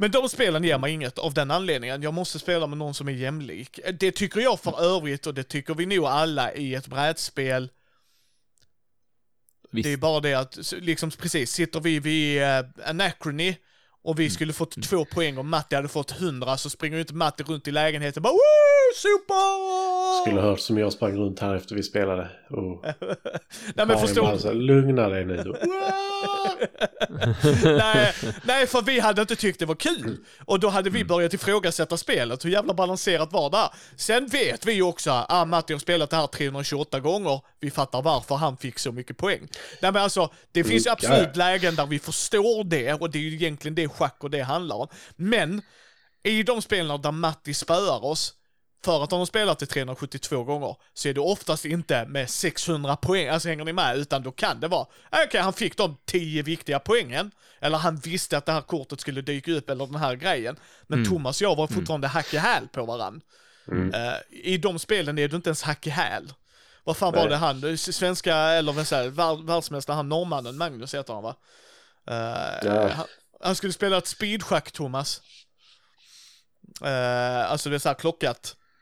Men 0.01 0.11
de 0.11 0.29
spelen 0.29 0.65
ger 0.65 0.79
mig 0.79 0.93
inget 0.93 1.19
av 1.19 1.35
den 1.35 1.51
anledningen. 1.51 2.03
Jag 2.03 2.15
måste 2.15 2.39
spela 2.39 2.67
med 2.67 2.79
någon 2.79 2.95
som 2.95 3.09
är 3.09 3.13
jämlik. 3.13 3.81
Det 4.01 4.13
tycker 4.13 4.41
jag 4.41 4.61
för 4.61 4.81
övrigt 4.83 5.27
och 5.27 5.35
det 5.35 5.43
tycker 5.43 5.75
vi 5.75 5.87
nog 5.87 6.05
alla 6.07 6.53
i 6.55 6.75
ett 6.75 6.87
brädspel. 6.87 7.71
Visst. 9.71 9.85
Det 9.85 9.93
är 9.93 9.97
bara 9.97 10.21
det 10.21 10.35
att, 10.35 10.73
liksom 10.73 11.11
precis, 11.11 11.51
sitter 11.51 11.81
vi 11.81 12.01
vid 12.01 12.43
uh, 12.43 12.49
Anachrony 12.87 13.57
och 14.03 14.15
Mm. 14.15 14.25
vi 14.25 14.31
skulle 14.31 14.53
fått 14.53 14.83
två 14.83 15.05
poäng 15.05 15.39
och 15.39 15.45
Matti 15.45 15.75
hade 15.77 15.89
fått 15.89 16.11
hundra 16.11 16.57
så 16.57 16.71
springer 16.71 16.97
ju 16.97 17.01
inte 17.01 17.15
Matti 17.15 17.43
runt 17.43 17.69
i 17.69 17.71
lägenheten 17.71 18.21
och 18.21 18.23
bara 18.23 18.33
Woo! 18.33 18.95
Super! 18.95 19.98
Skulle 20.23 20.41
hört 20.41 20.61
som 20.61 20.79
jag 20.79 20.93
sprang 20.93 21.17
runt 21.17 21.41
här 21.41 21.55
efter 21.55 21.75
vi 21.75 21.83
spelade. 21.83 22.29
Och 22.51 22.85
Nej 23.75 23.87
men 23.87 23.99
förstår 23.99 24.23
bara 24.23 24.53
Lugna 24.53 25.09
dig 25.09 25.25
nu. 25.25 25.45
nej, 27.65 28.15
nej, 28.43 28.67
för 28.67 28.83
vi 28.83 29.01
hade 29.01 29.21
inte 29.21 29.37
tyckt 29.37 29.59
det 29.59 29.67
var 29.67 29.75
kul. 29.75 30.17
Och 30.45 30.61
då 30.61 30.69
hade 30.69 30.91
vi 30.91 31.05
börjat 31.05 31.35
ifrågasätta 31.35 31.97
spelet, 31.97 32.45
hur 32.45 32.51
jävla 32.51 32.75
balanserat 32.75 33.33
var 33.33 33.51
det? 33.51 33.71
Sen 33.97 34.27
vet 34.27 34.67
vi 34.67 34.73
ju 34.73 34.83
också, 34.83 35.11
ah 35.29 35.45
Matti 35.45 35.73
har 35.73 35.81
spelat 35.81 36.11
det 36.11 36.17
här 36.17 36.27
328 36.27 37.01
gånger, 37.01 37.41
vi 37.61 37.71
fattar 37.71 38.03
varför 38.03 38.35
han 38.35 38.57
fick 38.57 38.79
så 38.79 38.93
mycket 38.93 39.17
poäng. 39.17 39.49
Nej 39.83 39.93
men 39.93 40.03
alltså, 40.03 40.31
det 40.53 40.65
finns 40.65 40.87
ju 40.87 40.89
Mm, 40.89 40.93
absolut 40.93 41.37
ja, 41.37 41.45
ja. 41.45 41.51
lägen 41.51 41.75
där 41.75 41.87
vi 41.87 41.99
förstår 41.99 42.65
det, 42.65 42.93
och 42.93 43.11
det 43.11 43.19
är 43.19 43.23
ju 43.23 43.35
egentligen 43.35 43.75
det 43.75 43.89
schack 43.89 44.17
och 44.21 44.31
det 44.31 44.41
handlar 44.41 44.77
om. 44.77 44.89
Men, 45.17 45.63
i 46.23 46.43
de 46.43 46.63
spelen 46.63 47.03
där 47.03 47.13
Matti 47.13 47.55
spöar 47.55 48.05
oss, 48.05 48.35
för 48.85 49.05
att 49.05 49.11
han 49.11 49.19
har 49.21 49.27
spelat 49.27 49.59
det 49.59 49.67
372 49.67 50.45
gånger, 50.45 50.77
så 50.95 51.09
är 51.09 51.15
det 51.15 51.21
oftast 51.21 51.65
inte 51.65 52.07
med 52.07 52.31
600 52.31 52.97
poäng, 52.97 53.29
alltså 53.29 53.49
hänger 53.49 53.65
ni 53.65 53.73
med, 53.73 53.97
utan 53.97 54.23
då 54.23 54.33
kan 54.33 54.61
det 54.61 54.69
vara, 54.69 54.87
okej 55.27 55.41
han 55.41 55.53
fick 55.53 55.77
de 55.77 55.97
10 56.07 56.43
viktiga 56.43 56.79
poängen, 56.79 57.31
eller 57.61 57.79
han 57.79 57.97
visste 57.97 58.39
att 58.39 58.47
det 58.47 58.53
här 58.53 58.61
kortet 58.61 59.01
skulle 59.01 59.21
dyka 59.21 59.53
upp, 59.53 59.71
eller 59.71 59.87
den 59.87 59.97
här 59.97 60.15
grejen. 60.15 60.57
Men 60.87 60.99
Mm. 60.99 61.11
Thomas 61.11 61.41
och 61.41 61.45
jag 61.45 61.57
var 61.57 61.67
fortfarande 61.67 62.07
hack 62.09 62.35
i 62.35 62.39
häl 62.39 62.69
på 62.73 62.85
varann. 62.85 63.21
Mm. 63.69 63.95
Eh, 63.95 64.15
I 64.31 64.59
de 64.59 64.79
spelen 64.79 65.19
är 65.19 65.29
du 65.29 65.37
inte 65.37 65.49
ens 65.49 65.63
hack 65.63 65.87
i 65.87 65.91
häl. 65.91 66.33
Vad 66.85 66.97
fan 66.97 67.13
var 67.13 67.21
Nej. 67.21 67.29
det 67.31 67.37
han, 67.37 67.79
svenska, 67.79 68.37
eller 68.37 68.73
vad 68.73 68.87
säger 68.87 69.11
värld, 69.11 69.39
världsmästare, 69.39 69.95
han 69.95 70.09
norrmannen, 70.09 70.57
Magnus 70.57 70.95
heter 70.95 71.15
han 71.15 71.23
va? 71.23 71.37
Eh, 72.11 72.67
Ja. 72.69 72.89
han, 72.89 73.07
han 73.41 73.57
skulle 73.57 73.73
spela 73.73 73.99
ett 73.99 74.07
speedschack, 74.07 74.73
Thomas. 74.73 75.23
Eh, 76.85 77.51
alltså 77.51 77.71
det 77.71 77.75
är 77.77 77.79
så 77.79 77.89
här 77.89 77.95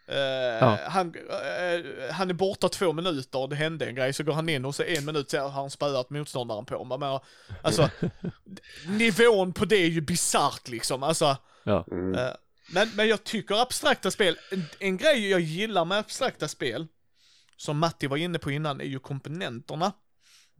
klockat. 0.06 0.80
Eh, 0.80 0.90
han, 0.90 1.14
eh, 1.14 2.12
han 2.12 2.30
är 2.30 2.34
borta 2.34 2.68
två 2.68 2.92
minuter 2.92 3.38
och 3.38 3.48
det 3.48 3.56
hände 3.56 3.86
en 3.86 3.94
grej, 3.94 4.12
så 4.12 4.24
går 4.24 4.32
han 4.32 4.48
in 4.48 4.64
och 4.64 4.74
så 4.74 4.82
en 4.82 5.04
minut 5.04 5.30
senare 5.30 5.48
har 5.48 5.60
han 5.60 5.70
spöat 5.70 6.10
motståndaren 6.10 6.64
på. 6.64 6.84
Man 6.84 7.00
menar, 7.00 7.24
alltså, 7.62 7.90
nivån 8.88 9.52
på 9.52 9.64
det 9.64 9.76
är 9.76 9.88
ju 9.88 10.00
bisarrt 10.00 10.68
liksom. 10.68 11.02
Alltså, 11.02 11.36
Ja. 11.66 11.84
Mm. 11.90 12.14
Eh, 12.14 12.32
Men, 12.72 12.90
men 12.94 13.08
jag 13.08 13.24
tycker 13.24 13.54
abstrakta 13.62 14.10
spel, 14.10 14.36
en, 14.50 14.62
en 14.78 14.96
grej 14.96 15.30
jag 15.30 15.40
gillar 15.40 15.84
med 15.84 15.98
abstrakta 15.98 16.48
spel, 16.48 16.86
som 17.56 17.78
Matti 17.78 18.06
var 18.06 18.16
inne 18.16 18.38
på 18.38 18.50
innan, 18.50 18.80
är 18.80 18.84
ju 18.84 18.98
komponenterna. 18.98 19.92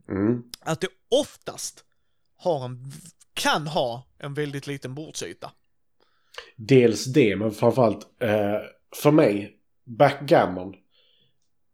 Mm. 0.09 0.43
Att 0.59 0.81
det 0.81 0.87
oftast 1.09 1.83
har 2.37 2.65
en, 2.65 2.91
kan 3.33 3.67
ha 3.67 4.07
en 4.19 4.33
väldigt 4.33 4.67
liten 4.67 4.95
bordsyta. 4.95 5.51
Dels 6.55 7.05
det, 7.05 7.35
men 7.35 7.51
framförallt 7.51 8.21
eh, 8.21 8.55
för 8.95 9.11
mig, 9.11 9.57
backgammon. 9.85 10.73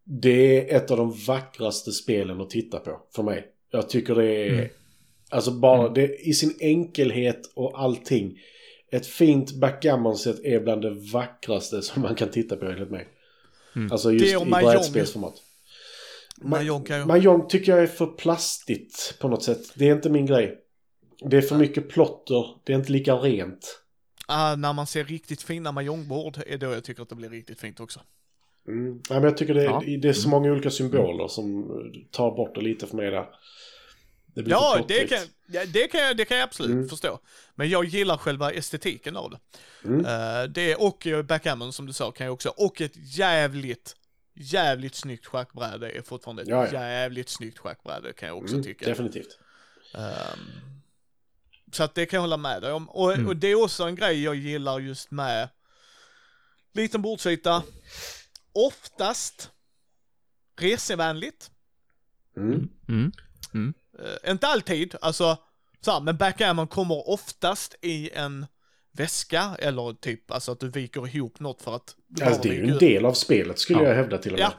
Det 0.03 0.71
är 0.71 0.77
ett 0.77 0.91
av 0.91 0.97
de 0.97 1.13
vackraste 1.27 1.91
spelen 1.91 2.41
att 2.41 2.49
titta 2.49 2.79
på 2.79 3.01
för 3.15 3.23
mig. 3.23 3.47
Jag 3.71 3.89
tycker 3.89 4.15
det 4.15 4.25
är, 4.47 4.53
Mm. 4.53 4.69
alltså 5.29 5.51
bara 5.51 5.89
det 5.89 6.27
i 6.27 6.33
sin 6.33 6.57
enkelhet 6.59 7.51
och 7.55 7.81
allting. 7.81 8.39
Ett 8.91 9.05
fint 9.07 9.51
backgammon-set 9.51 10.39
är 10.45 10.59
bland 10.59 10.81
det 10.81 11.11
vackraste 11.13 11.81
som 11.81 12.01
man 12.01 12.15
kan 12.15 12.29
titta 12.29 12.55
på 12.55 12.65
enligt 12.65 12.91
mig. 12.91 13.07
Mm. 13.75 13.91
Alltså 13.91 14.11
just 14.11 14.41
i 14.41 14.45
brädspelsformat. 14.45 15.33
Mahjong. 16.41 16.85
Mahjong 17.05 17.47
tycker 17.47 17.71
jag 17.71 17.83
är 17.83 17.87
för 17.87 18.05
plastigt 18.05 19.15
på 19.19 19.27
något 19.27 19.43
sätt. 19.43 19.71
Det 19.75 19.89
är 19.89 19.95
inte 19.95 20.09
min 20.09 20.25
grej. 20.25 20.57
Det 21.29 21.37
är 21.37 21.41
för 21.41 21.55
mycket 21.57 21.89
plotter. 21.89 22.45
Det 22.63 22.73
är 22.73 22.77
inte 22.77 22.91
lika 22.91 23.15
rent. 23.15 23.82
Ah, 24.27 24.55
när 24.55 24.73
man 24.73 24.87
ser 24.87 25.03
riktigt 25.03 25.41
fina 25.43 25.71
mahjongbord 25.71 26.37
är 26.47 26.57
då 26.57 26.65
jag 26.73 26.83
tycker 26.83 27.01
att 27.03 27.09
det 27.09 27.15
blir 27.15 27.29
riktigt 27.29 27.59
fint 27.59 27.79
också. 27.79 27.99
Mm. 28.67 28.91
Nej, 28.93 29.01
men 29.09 29.23
jag 29.23 29.37
tycker 29.37 29.53
det, 29.53 29.63
Ja. 29.63 29.83
det 30.01 30.09
är 30.09 30.13
så 30.13 30.29
många 30.29 30.51
olika 30.51 30.69
symboler 30.69 31.27
som 31.27 31.65
tar 32.11 32.31
bort 32.35 32.55
det 32.55 32.61
lite 32.61 32.87
för 32.87 32.95
mig 32.97 33.11
där. 33.11 33.25
Det 34.35 34.43
blir 34.43 34.53
Ja, 34.53 34.85
det 34.87 35.07
kan, 35.07 35.19
ja, 35.47 35.65
det 35.65 35.87
kan, 35.87 36.01
jag, 36.01 36.17
det 36.17 36.25
kan 36.25 36.37
jag 36.37 36.43
absolut 36.43 36.71
Mm. 36.71 36.89
förstå. 36.89 37.19
Men 37.55 37.69
jag 37.69 37.85
gillar 37.85 38.17
själva 38.17 38.51
estetiken 38.51 39.17
av 39.17 39.29
det. 39.31 39.39
Mm. 39.87 40.05
Eh, 40.05 40.43
det 40.49 40.75
och 40.75 41.07
eh, 41.07 41.21
backgammon 41.23 41.73
som 41.73 41.85
du 41.85 41.93
sa 41.93 42.11
kan 42.11 42.25
jag 42.25 42.33
också, 42.33 42.49
och 42.49 42.81
ett 42.81 43.17
jävligt, 43.17 43.95
jävligt 44.35 44.95
snyggt 44.95 45.25
schackbräde 45.25 45.89
är 45.91 46.01
fortfarande 46.01 46.41
ett 46.41 46.47
Ja, 46.47 46.65
ja. 46.65 46.71
jävligt 46.73 47.29
snyggt 47.29 47.57
schackbräde 47.59 48.13
kan 48.13 48.27
jag 48.29 48.37
också 48.37 48.53
Mm, 48.55 48.63
tycka. 48.63 48.85
Definitivt. 48.85 49.39
Ehm, 49.95 50.39
så 51.75 51.83
att 51.83 51.95
det 51.95 52.05
kan 52.05 52.17
jag 52.17 52.21
hålla 52.21 52.37
med 52.37 52.61
dig 52.61 52.71
om. 52.71 52.89
Och, 52.89 53.13
Mm. 53.13 53.27
och 53.27 53.35
det 53.35 53.47
är 53.47 53.63
också 53.63 53.83
en 53.83 53.95
grej 53.95 54.23
jag 54.23 54.35
gillar 54.35 54.79
just 54.79 55.11
med 55.11 55.49
liten 56.73 57.01
bordsyta. 57.01 57.63
Oftast 58.53 59.49
resevänligt. 60.59 61.51
Mm. 62.37 62.69
Mm. 63.53 63.73
Eh, 63.99 64.31
inte 64.31 64.47
alltid, 64.47 64.95
alltså, 65.01 65.37
så 65.81 65.91
här, 65.91 65.99
men 66.01 66.17
backgammon 66.17 66.67
kommer 66.67 67.09
oftast 67.09 67.75
i 67.81 68.09
en 68.13 68.45
väska 68.91 69.55
eller 69.59 69.93
typ 69.93 70.31
alltså 70.31 70.51
att 70.51 70.59
du 70.59 70.69
viker 70.69 71.15
ihop 71.15 71.39
något 71.39 71.61
för 71.61 71.75
att... 71.75 71.95
Alltså, 72.21 72.41
det 72.41 72.49
är 72.49 72.53
ju 72.53 72.71
en 72.71 72.77
del 72.77 73.05
av 73.05 73.13
spelet 73.13 73.59
skulle 73.59 73.79
Ja. 73.79 73.85
jag 73.89 73.95
hävda 73.95 74.17
till 74.17 74.33
och 74.33 74.39
med. 74.39 74.45
Ja. 74.45 74.53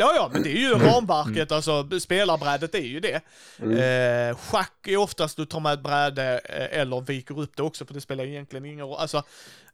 Ja, 0.00 0.12
ja, 0.16 0.30
men 0.32 0.42
det 0.42 0.50
är 0.50 0.60
ju 0.60 0.74
ramverket, 0.74 1.52
alltså 1.52 2.00
spelarbrädet 2.00 2.74
är 2.74 2.78
ju 2.78 3.00
det. 3.00 3.20
Mm. 3.62 4.30
Eh, 4.30 4.36
schack 4.36 4.88
är 4.88 4.96
oftast 4.96 5.36
du 5.36 5.46
tar 5.46 5.60
med 5.60 5.72
ett 5.72 5.82
bräde 5.82 6.40
eh, 6.44 6.80
eller 6.80 7.00
viker 7.00 7.40
upp 7.40 7.56
det 7.56 7.62
också, 7.62 7.84
för 7.84 7.94
det 7.94 8.00
spelar 8.00 8.24
egentligen 8.24 8.64
ingen 8.64 8.86
roll. 8.86 8.96
Alltså, 8.98 9.22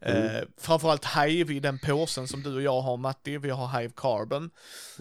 eh, 0.00 0.42
framförallt 0.60 1.04
Hive 1.04 1.54
i 1.54 1.60
den 1.60 1.78
påsen 1.78 2.28
som 2.28 2.42
du 2.42 2.54
och 2.54 2.62
jag 2.62 2.80
har 2.80 2.96
Matti, 2.96 3.38
vi 3.38 3.50
har 3.50 3.80
Hive 3.80 3.92
Carbon. 3.96 4.50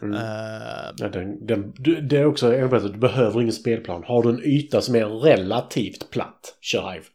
Mm. 0.01 0.13
Eh, 0.13 0.93
Ja, 0.97 1.07
den, 1.09 1.45
den, 1.47 1.73
du, 1.75 2.01
det 2.01 2.17
är 2.17 2.25
också, 2.25 2.47
att 2.75 2.93
du 2.93 2.99
behöver 2.99 3.41
ingen 3.41 3.53
spelplan. 3.53 4.03
Har 4.03 4.23
du 4.23 4.29
en 4.29 4.43
yta 4.43 4.81
som 4.81 4.95
är 4.95 5.05
relativt 5.05 6.09
platt, 6.09 6.57
kör 6.61 6.91
Hive. 6.91 7.05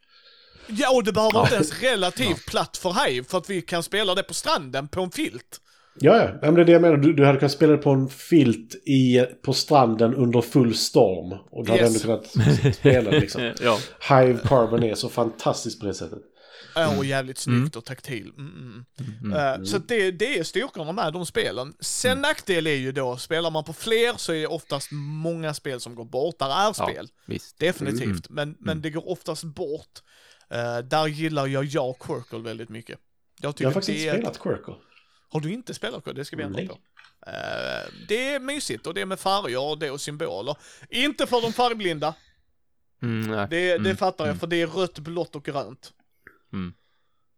ja, 0.67 0.95
och 0.95 1.05
det 1.05 1.13
behöver 1.13 1.41
inte 1.41 1.55
ens 1.55 1.83
relativt 1.83 2.47
platt 2.47 2.77
för 2.77 3.07
Hive, 3.07 3.25
för 3.25 3.39
att 3.39 3.51
vi 3.51 3.63
kan 3.63 3.83
spela 3.83 4.15
det 4.15 4.23
på 4.23 4.35
stranden 4.35 4.89
på 4.89 5.01
en 5.03 5.11
filt. 5.11 5.61
Ja, 6.01 6.17
ja. 6.17 6.23
ja 6.33 6.39
men 6.41 6.55
det 6.55 6.61
är 6.61 6.65
det 6.65 6.73
jag 6.73 6.83
menar. 6.83 6.97
Du, 6.97 7.13
du 7.13 7.25
hade 7.27 7.39
kunnat 7.39 7.53
spela 7.53 7.73
det 7.73 7.79
på 7.79 7.91
en 7.91 8.09
filt 8.09 8.75
i, 8.75 9.27
på 9.43 9.53
stranden 9.53 10.15
under 10.15 10.41
full 10.41 10.75
storm. 10.75 11.39
Och 11.51 11.65
du 11.65 11.71
hade 11.73 11.83
Yes. 11.83 12.05
ändå 12.05 12.23
kunnat 12.23 12.75
spela 12.75 13.11
det 13.11 13.21
liksom. 13.21 13.43
Ja. 13.63 13.79
Hive 14.09 14.39
Carbon 14.45 14.83
är 14.83 14.95
så 14.95 15.09
fantastiskt 15.09 15.81
på 15.81 15.87
det 15.87 15.95
sättet. 15.95 16.19
Ja, 16.75 16.97
och 16.99 17.05
jävligt 17.05 17.39
snyggt 17.39 17.77
och 17.77 17.85
taktil. 17.85 18.33
Mm, 18.39 18.85
mm. 19.25 19.33
Eh, 19.61 19.65
Så 19.65 19.79
det, 19.79 20.11
det 20.11 20.39
är 20.39 20.45
styrkorna 20.45 20.93
med 20.93 21.13
de 21.13 21.27
spelen. 21.27 21.75
Sen 21.81 22.21
nackdel 22.21 22.67
är 22.67 22.75
ju 22.75 22.93
då, 22.93 23.17
spelar 23.17 23.51
man 23.51 23.65
på 23.65 23.73
fler 23.73 24.13
så 24.17 24.33
är 24.33 24.41
det 24.41 24.47
oftast 24.47 24.89
många 24.93 25.55
spel 25.55 25.81
som 25.81 25.95
går 25.95 26.05
bort. 26.05 26.39
Där 26.39 26.47
är 26.47 26.65
ja, 26.65 26.73
spel, 26.75 27.09
visst. 27.27 27.59
definitivt. 27.59 28.31
Men, 28.31 28.57
men 28.59 28.83
det 28.83 28.91
går 28.91 29.09
oftast 29.09 29.45
bort. 29.45 30.03
Eh, 30.51 30.79
där 30.79 31.07
gillar 31.07 31.47
jag 31.47 31.65
jag 31.65 31.99
Quirkle 31.99 32.39
väldigt 32.39 32.69
mycket. 32.69 32.99
Jag 33.41 33.55
Jag 33.59 33.69
har 33.69 33.73
faktiskt 33.73 33.99
det 33.99 34.05
inte 34.05 34.17
spelat 34.17 34.39
Quirkle. 34.39 34.75
Har 35.31 35.41
du 35.41 35.53
inte 35.53 35.75
spelat? 35.75 36.05
Det 36.05 36.25
ska 36.25 36.37
vi 36.37 36.43
ändra 36.43 36.67
på. 36.67 36.73
Eh, 37.27 37.93
det 38.09 38.29
är 38.35 38.41
mysigt 38.41 38.87
och 38.87 38.95
det 38.95 39.01
är 39.01 39.07
med 39.07 39.21
färger 39.21 39.61
och 39.71 39.79
det 39.79 39.87
är 39.87 39.97
symboler. 39.97 40.57
Inte 40.91 41.27
för 41.27 41.43
de 41.43 41.53
färgblinda, 41.53 42.15
Mm, 43.03 43.31
det, 43.31 43.47
det 43.49 43.75
Mm, 43.75 43.97
fattar 43.97 44.25
jag, 44.25 44.31
mm. 44.31 44.41
för 44.41 44.47
det 44.47 44.57
är 44.63 44.67
rött, 44.67 44.99
blått 44.99 45.37
och 45.37 45.45
grönt. 45.45 45.93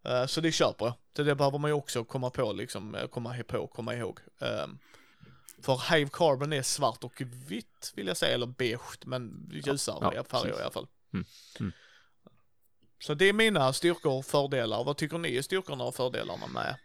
Eh, 0.05 0.27
Så 0.27 0.41
det 0.41 0.53
köper 0.53 0.85
jag. 0.85 0.95
Så 1.17 1.23
det 1.23 1.35
behöver 1.35 1.59
man 1.59 1.71
ju 1.71 1.75
också 1.75 2.05
komma 2.05 2.31
på, 2.31 2.53
liksom, 2.53 2.95
eh, 2.95 3.07
komma 3.07 3.37
på, 3.47 3.67
komma 3.67 3.95
ihåg. 3.95 4.19
Ehm, 4.41 4.79
För 5.63 5.95
Hive 5.95 6.11
Carbon 6.13 6.53
är 6.53 6.63
svart 6.63 7.05
och 7.05 7.21
vitt, 7.49 7.93
vill 7.97 8.07
jag 8.07 8.17
säga, 8.17 8.35
eller 8.35 8.47
beige, 8.47 8.99
men 9.07 9.51
ljusare 9.53 9.99
Ja, 10.01 10.11
färger 10.25 10.25
precis. 10.45 10.59
i 10.59 10.63
alla 10.63 10.71
fall. 10.71 10.87
Mm. 11.13 11.73
Så 13.03 13.15
det 13.15 13.25
är 13.25 13.33
mina 13.33 13.73
styrkor 13.73 14.13
och 14.13 14.25
fördelar. 14.27 14.85
Vad 14.85 14.97
tycker 14.97 15.19
ni 15.19 15.37
är 15.37 15.43
styrkorna 15.43 15.85
och 15.85 15.95
fördelarna 15.95 16.47
med? 16.47 16.77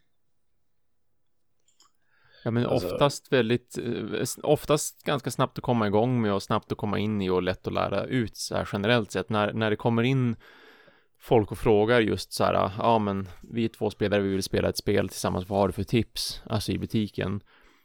Ja 2.46 2.52
men 2.52 2.66
Alltså- 2.66 2.88
oftast 2.88 3.34
väldigt, 3.34 3.78
eh, 3.78 4.26
oftast 4.44 5.04
ganska 5.04 5.32
snabbt 5.32 5.58
att 5.58 5.64
komma 5.64 5.88
igång 5.88 6.22
med 6.22 6.34
och 6.34 6.44
snabbt 6.44 6.72
att 6.72 6.78
komma 6.78 7.00
in 7.00 7.22
i 7.22 7.30
och 7.30 7.44
lätt 7.44 7.68
att 7.68 7.74
lära 7.74 8.04
ut 8.04 8.38
så 8.38 8.56
här 8.56 8.70
generellt 8.74 9.12
sett. 9.12 9.30
När, 9.30 9.54
när 9.54 9.70
det 9.70 9.76
kommer 9.76 10.04
in 10.04 10.36
folk 11.20 11.52
och 11.52 11.58
frågar 11.58 12.00
just 12.00 12.34
så 12.34 12.44
här, 12.44 12.72
ja 12.78 13.00
men 13.00 13.28
vi 13.42 13.66
är 13.66 13.70
två 13.70 13.90
spelare, 13.90 14.22
vi 14.22 14.30
vill 14.30 14.44
spela 14.44 14.70
ett 14.70 14.78
spel 14.78 15.10
tillsammans, 15.10 15.50
vad 15.50 15.60
har 15.60 15.68
du 15.68 15.74
för 15.74 15.84
tips? 15.84 16.42
Alltså 16.46 16.72
i 16.72 16.78
butiken. 16.78 17.42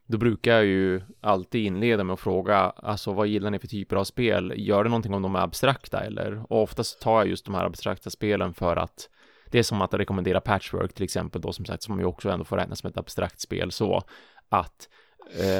Då 0.06 0.18
brukar 0.18 0.52
jag 0.52 0.64
ju 0.64 1.00
alltid 1.20 1.66
inleda 1.66 2.04
med 2.04 2.14
att 2.14 2.20
fråga, 2.20 2.56
alltså 2.56 3.12
vad 3.12 3.26
gillar 3.26 3.50
ni 3.50 3.58
för 3.58 3.68
typer 3.68 3.96
av 3.96 4.04
spel? 4.04 4.52
Gör 4.56 4.84
det 4.84 4.90
någonting 4.90 5.14
om 5.14 5.22
de 5.22 5.34
är 5.34 5.40
abstrakta 5.40 6.00
eller? 6.00 6.52
Och 6.52 6.62
oftast 6.62 7.00
tar 7.00 7.18
jag 7.18 7.28
just 7.28 7.44
de 7.44 7.54
här 7.54 7.64
abstrakta 7.64 8.10
spelen 8.10 8.54
för 8.54 8.76
att 8.76 9.08
det 9.50 9.58
är 9.58 9.62
som 9.62 9.82
att 9.82 9.94
rekommendera 9.94 10.40
Patchwork 10.40 10.92
till 10.92 11.04
exempel 11.04 11.40
då 11.40 11.52
som 11.52 11.64
sagt, 11.64 11.82
som 11.82 11.98
ju 11.98 12.04
också 12.04 12.30
ändå 12.30 12.44
får 12.44 12.56
räknas 12.56 12.78
som 12.78 12.90
ett 12.90 12.98
abstrakt 12.98 13.40
spel 13.40 13.72
så 13.72 14.02
att 14.50 14.88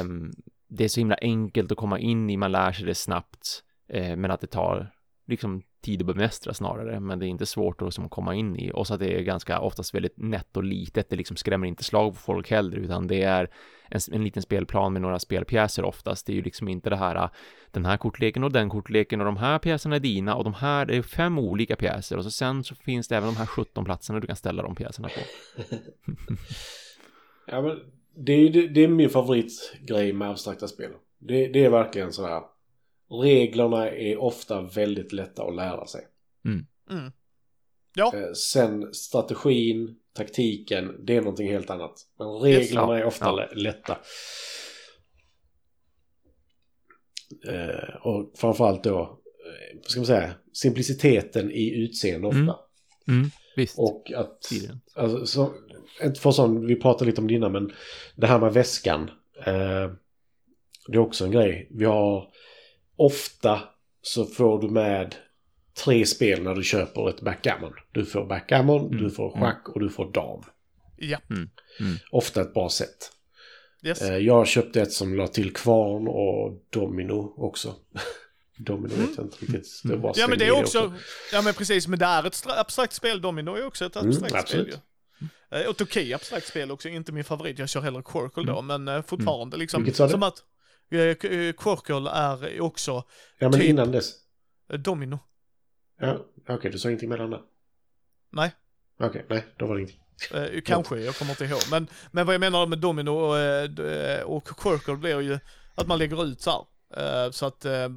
um, 0.01 0.31
det 0.67 0.83
är 0.83 0.87
så 0.87 0.99
himla 0.99 1.17
enkelt 1.21 1.71
att 1.71 1.77
komma 1.77 1.99
in 1.99 2.29
i, 2.29 2.37
man 2.37 2.51
lär 2.51 2.71
sig 2.71 2.85
det 2.85 2.95
snabbt, 2.95 3.63
eh, 3.87 4.15
men 4.15 4.31
att 4.31 4.41
det 4.41 4.47
tar 4.47 4.93
liksom 5.27 5.61
tid 5.81 6.01
att 6.01 6.07
bemästra 6.07 6.53
snarare, 6.53 6.99
men 6.99 7.19
det 7.19 7.25
är 7.25 7.27
inte 7.27 7.45
svårt 7.45 7.81
att 7.81 7.87
liksom 7.87 8.09
komma 8.09 8.35
in 8.35 8.55
i 8.55 8.71
och 8.73 8.87
så 8.87 8.93
att 8.93 8.99
det 8.99 9.19
är 9.19 9.21
ganska 9.21 9.59
oftast 9.59 9.93
väldigt 9.93 10.17
nätt 10.17 10.57
och 10.57 10.63
litet, 10.63 11.09
det 11.09 11.15
liksom 11.15 11.37
skrämmer 11.37 11.67
inte 11.67 11.83
slag 11.83 12.13
på 12.13 12.19
folk 12.19 12.51
heller, 12.51 12.77
utan 12.77 13.07
det 13.07 13.23
är 13.23 13.49
en, 13.89 13.99
en 14.11 14.23
liten 14.23 14.41
spelplan 14.41 14.93
med 14.93 15.01
några 15.01 15.19
spelpjäser 15.19 15.85
oftast, 15.85 16.25
det 16.25 16.33
är 16.33 16.35
ju 16.35 16.41
liksom 16.41 16.67
inte 16.67 16.89
det 16.89 16.95
här 16.95 17.29
den 17.71 17.85
här 17.85 17.97
kortleken 17.97 18.43
och 18.43 18.51
den 18.51 18.69
kortleken 18.69 19.21
och 19.21 19.25
de 19.25 19.37
här 19.37 19.59
pjäserna 19.59 19.95
är 19.95 19.99
dina 19.99 20.35
och 20.35 20.43
de 20.43 20.53
här 20.53 20.85
det 20.85 20.95
är 20.95 21.01
fem 21.01 21.39
olika 21.39 21.75
pjäser 21.75 22.17
och 22.17 22.23
så 22.23 22.31
sen 22.31 22.63
så 22.63 22.75
finns 22.75 23.07
det 23.07 23.17
även 23.17 23.29
de 23.29 23.35
här 23.35 23.45
17 23.45 23.85
platserna 23.85 24.19
du 24.19 24.27
kan 24.27 24.35
ställa 24.35 24.63
de 24.63 24.75
pjäserna 24.75 25.07
på. 25.07 25.21
Ja, 27.47 27.61
men 27.61 27.79
det 28.15 28.33
är, 28.33 28.67
det, 28.67 28.83
är 28.83 28.87
min 28.87 29.09
favoritgrej 29.09 30.13
med 30.13 30.29
abstrakta 30.29 30.67
spel. 30.67 30.91
Det, 31.19 31.47
det 31.47 31.65
är 31.65 31.69
verkligen 31.69 32.13
sådär. 32.13 32.41
Reglerna 33.23 33.89
är 33.89 34.17
ofta 34.17 34.61
väldigt 34.61 35.11
lätta 35.13 35.43
att 35.43 35.55
lära 35.55 35.85
sig. 35.85 36.07
Mm. 36.45 36.65
Ja, 37.95 38.15
Eh, 38.15 38.33
sen 38.33 38.93
strategin, 38.93 39.95
taktiken, 40.13 41.05
det 41.05 41.15
är 41.15 41.21
någonting 41.21 41.51
helt 41.51 41.69
annat. 41.69 41.93
Men 42.19 42.27
reglerna 42.27 42.99
är 42.99 43.03
ofta 43.05 43.25
ja. 43.25 43.35
lä- 43.35 43.49
lätta. 43.55 43.97
Eh, 47.47 47.95
och 48.01 48.31
framförallt 48.35 48.83
då, 48.83 48.99
eh, 49.01 49.79
ska 49.81 49.99
man 49.99 50.05
säga, 50.05 50.33
simpliciteten 50.53 51.51
i 51.51 51.69
utseende 51.83 52.27
ofta. 52.27 52.37
Mm. 52.37 52.55
Mm. 53.07 53.29
Visst. 53.55 53.79
Och 53.79 54.11
att, 54.15 54.51
alltså, 54.95 55.25
så, 55.25 55.53
ett 56.01 56.17
för 56.19 56.31
sån, 56.31 56.65
vi 56.65 56.75
pratade 56.75 57.05
lite 57.09 57.21
om 57.21 57.27
det 57.27 57.33
innan, 57.33 57.51
men 57.51 57.71
det 58.15 58.27
här 58.27 58.39
med 58.39 58.53
väskan. 58.53 59.11
Eh, 59.45 59.91
det 60.87 60.93
är 60.93 60.97
också 60.97 61.25
en 61.25 61.31
grej. 61.31 61.67
Vi 61.71 61.85
har 61.85 62.27
ofta 62.95 63.59
så 64.01 64.25
får 64.25 64.61
du 64.61 64.69
med 64.69 65.15
tre 65.85 66.05
spel 66.05 66.43
när 66.43 66.55
du 66.55 66.63
köper 66.63 67.09
ett 67.09 67.21
backgammon. 67.21 67.73
Du 67.91 68.05
får 68.05 68.25
backgammon, 68.25 68.85
Mm. 68.85 69.03
du 69.03 69.09
får 69.11 69.31
schack 69.31 69.69
och 69.69 69.79
du 69.79 69.89
får 69.89 70.11
dam. 70.11 70.43
Ja, 70.97 71.17
Ofta 72.11 72.41
ett 72.41 72.53
bra 72.53 72.69
sätt. 72.69 73.11
yes. 73.83 74.01
Eh, 74.01 74.17
jag 74.17 74.47
köpte 74.47 74.81
ett 74.81 74.91
som 74.91 75.15
la 75.15 75.27
till 75.27 75.53
kvarn 75.53 76.07
och 76.07 76.61
domino 76.69 77.33
också. 77.37 77.75
domino 78.57 78.87
vet 78.95 79.17
jag 79.17 79.25
inte 79.25 79.37
riktigt. 79.39 79.81
Det 79.83 79.95
var 79.95 80.09
Mm. 80.09 80.13
Ja 80.17 80.27
men 80.27 80.37
det 80.39 80.45
är 80.45 80.59
i 80.59 80.63
också, 80.63 80.93
ja 81.33 81.41
men 81.41 81.53
precis, 81.53 81.87
men 81.87 81.99
det 81.99 82.05
är 82.05 82.27
ett 82.27 82.33
stra- 82.33 82.59
abstrakt 82.59 82.93
spel, 82.93 83.21
Domino 83.21 83.55
är 83.55 83.65
också 83.65 83.85
ett 83.85 83.95
Mm, 83.95 84.07
abstrakt 84.09 84.29
spel 84.31 84.39
absolut. 84.39 84.67
ju. 84.67 84.77
Eh, 85.51 85.59
Ett 85.61 85.81
okej 85.81 86.13
abstrakt 86.13 86.47
spel 86.47 86.71
också, 86.71 86.89
inte 86.89 87.11
min 87.11 87.23
favorit, 87.23 87.59
jag 87.59 87.69
kör 87.69 87.81
hellre 87.81 88.03
Quirkle 88.03 88.43
då, 88.43 88.61
men 88.61 88.87
eh, 88.87 89.01
fortfarande 89.01 89.57
liksom. 89.57 89.77
Mm. 89.77 89.85
Vilket 89.85 89.97
sa 89.97 90.05
du? 90.05 90.11
Som 90.11 90.23
att 90.23 90.37
eh, 90.91 91.15
Quirkle 91.53 92.09
är 92.09 92.61
också 92.61 92.91
Ja 92.91 93.49
men 93.49 93.51
typ- 93.59 93.63
innan 93.69 93.91
dess. 93.91 94.13
Domino. 94.67 95.19
Ja, 95.99 96.25
Okej, 96.47 96.71
du 96.71 96.79
sa 96.79 96.89
ingenting 96.89 97.09
mellan 97.09 97.29
där. 97.29 97.41
Nej. 98.29 98.51
Okej, 98.99 99.25
nej, 99.29 99.45
då 99.57 99.65
var 99.65 99.75
det 99.75 99.81
ingenting. 99.81 100.01
Eh, 100.33 100.61
kanske, 100.61 100.99
jag 100.99 101.15
kommer 101.15 101.31
inte 101.31 101.45
ihåg. 101.45 101.61
Men, 101.71 101.87
men 102.11 102.25
vad 102.25 102.33
jag 102.33 102.39
menar 102.39 102.65
med 102.67 102.79
Domino 102.79 103.09
och, 103.09 104.35
och 104.35 104.47
Quirkle 104.47 104.95
blir 104.95 105.21
ju 105.21 105.39
att 105.75 105.87
man 105.87 105.99
lägger 105.99 106.23
ut 106.25 106.41
så 106.41 106.51
här. 106.51 107.25
Eh, 107.25 107.31
så 107.31 107.45
att, 107.45 107.65
eh, 107.65 107.89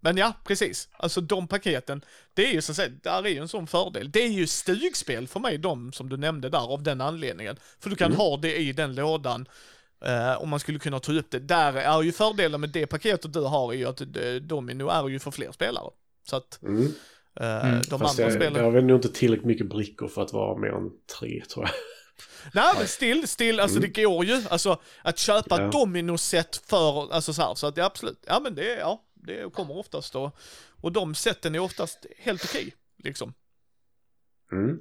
men 0.00 0.16
ja, 0.16 0.32
precis. 0.44 0.88
Alltså 0.92 1.20
de 1.20 1.48
paketen, 1.48 2.04
det 2.34 2.46
är 2.46 2.52
ju 2.52 2.62
så 2.62 2.72
att 2.72 2.76
säga, 2.76 2.92
där 3.02 3.26
är 3.26 3.30
ju 3.30 3.38
en 3.38 3.48
sån 3.48 3.66
fördel. 3.66 4.10
Det 4.10 4.22
är 4.22 4.28
ju 4.28 4.46
stugspel 4.46 5.28
för 5.28 5.40
mig, 5.40 5.58
de 5.58 5.92
som 5.92 6.08
du 6.08 6.16
nämnde 6.16 6.48
där, 6.48 6.72
av 6.72 6.82
den 6.82 7.00
anledningen. 7.00 7.56
För 7.80 7.90
du 7.90 7.96
kan 7.96 8.12
ha 8.12 8.36
det 8.36 8.56
i 8.56 8.72
den 8.72 8.94
lådan. 8.94 9.48
Uh, 10.06 10.42
om 10.42 10.48
man 10.48 10.60
skulle 10.60 10.78
kunna 10.78 11.00
ta 11.00 11.12
upp 11.12 11.30
det. 11.30 11.38
Där 11.38 11.72
är 11.72 12.02
ju 12.02 12.12
fördelen 12.12 12.60
med 12.60 12.70
det 12.70 12.86
paketet 12.86 13.32
du 13.32 13.40
har 13.40 13.72
är 13.72 13.76
ju 13.76 13.86
att 13.86 14.00
eh, 14.00 14.34
Domino 14.40 14.88
är 14.88 15.08
ju 15.08 15.18
för 15.18 15.30
fler 15.30 15.52
spelare. 15.52 15.90
Så 16.24 16.36
att 16.36 16.62
Mm. 16.62 16.92
Mm. 17.40 17.80
de 17.90 18.00
Fast 18.00 18.10
andra 18.20 18.22
jag, 18.22 18.32
spelen... 18.32 18.54
jag 18.56 18.64
har 18.64 18.70
väl 18.70 18.84
nog 18.84 18.96
inte 18.98 19.08
tillräckligt 19.12 19.46
mycket 19.46 19.68
brickor 19.68 20.08
för 20.08 20.22
att 20.22 20.32
vara 20.32 20.58
mer 20.58 20.68
än 20.68 20.90
tre 21.20 21.42
tror 21.54 21.64
jag. 21.64 21.74
Nej 22.54 22.74
men 22.78 22.88
still, 22.88 23.28
still, 23.28 23.60
alltså 23.60 23.80
det 23.80 24.02
går 24.02 24.24
ju. 24.24 24.42
Alltså 24.50 24.80
att 25.02 25.18
köpa 25.18 25.60
Ja. 25.60 25.68
dominoset 25.68 26.62
för, 26.66 27.12
alltså 27.12 27.32
så 27.32 27.42
här, 27.42 27.54
så 27.54 27.66
att 27.66 27.76
ja, 27.76 27.84
absolut. 27.84 28.24
Ja 28.26 28.40
men 28.42 28.54
det, 28.54 28.76
ja, 28.78 29.02
det 29.26 29.52
kommer 29.52 29.76
oftast 29.76 30.12
då. 30.12 30.32
Och 30.80 30.92
de 30.92 31.14
sätten 31.14 31.54
är 31.54 31.58
oftast 31.58 32.06
helt 32.18 32.44
okej, 32.44 32.74
liksom. 33.04 33.34
Mm. 34.52 34.78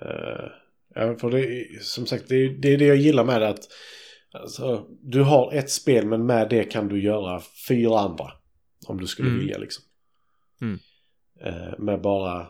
Eh, 0.00 0.50
ja, 0.94 1.16
för 1.18 1.30
det 1.30 1.66
som 1.82 2.06
sagt, 2.06 2.28
det 2.28 2.36
är, 2.36 2.48
det 2.48 2.68
är 2.68 2.78
det 2.78 2.86
jag 2.86 2.96
gillar 2.96 3.24
med 3.24 3.40
det 3.40 3.48
att 3.48 3.68
alltså, 4.30 4.86
du 5.02 5.22
har 5.22 5.52
ett 5.52 5.70
spel 5.70 6.06
men 6.06 6.26
med 6.26 6.48
det 6.48 6.64
kan 6.64 6.88
du 6.88 7.02
göra 7.02 7.42
fyra 7.68 8.00
andra. 8.00 8.32
Om 8.86 9.00
du 9.00 9.06
skulle 9.06 9.28
Mm. 9.28 9.40
vilja 9.40 9.58
liksom. 9.58 9.84
Mm. 10.60 10.78
Eh, 11.40 11.78
med 11.78 12.00
bara 12.00 12.48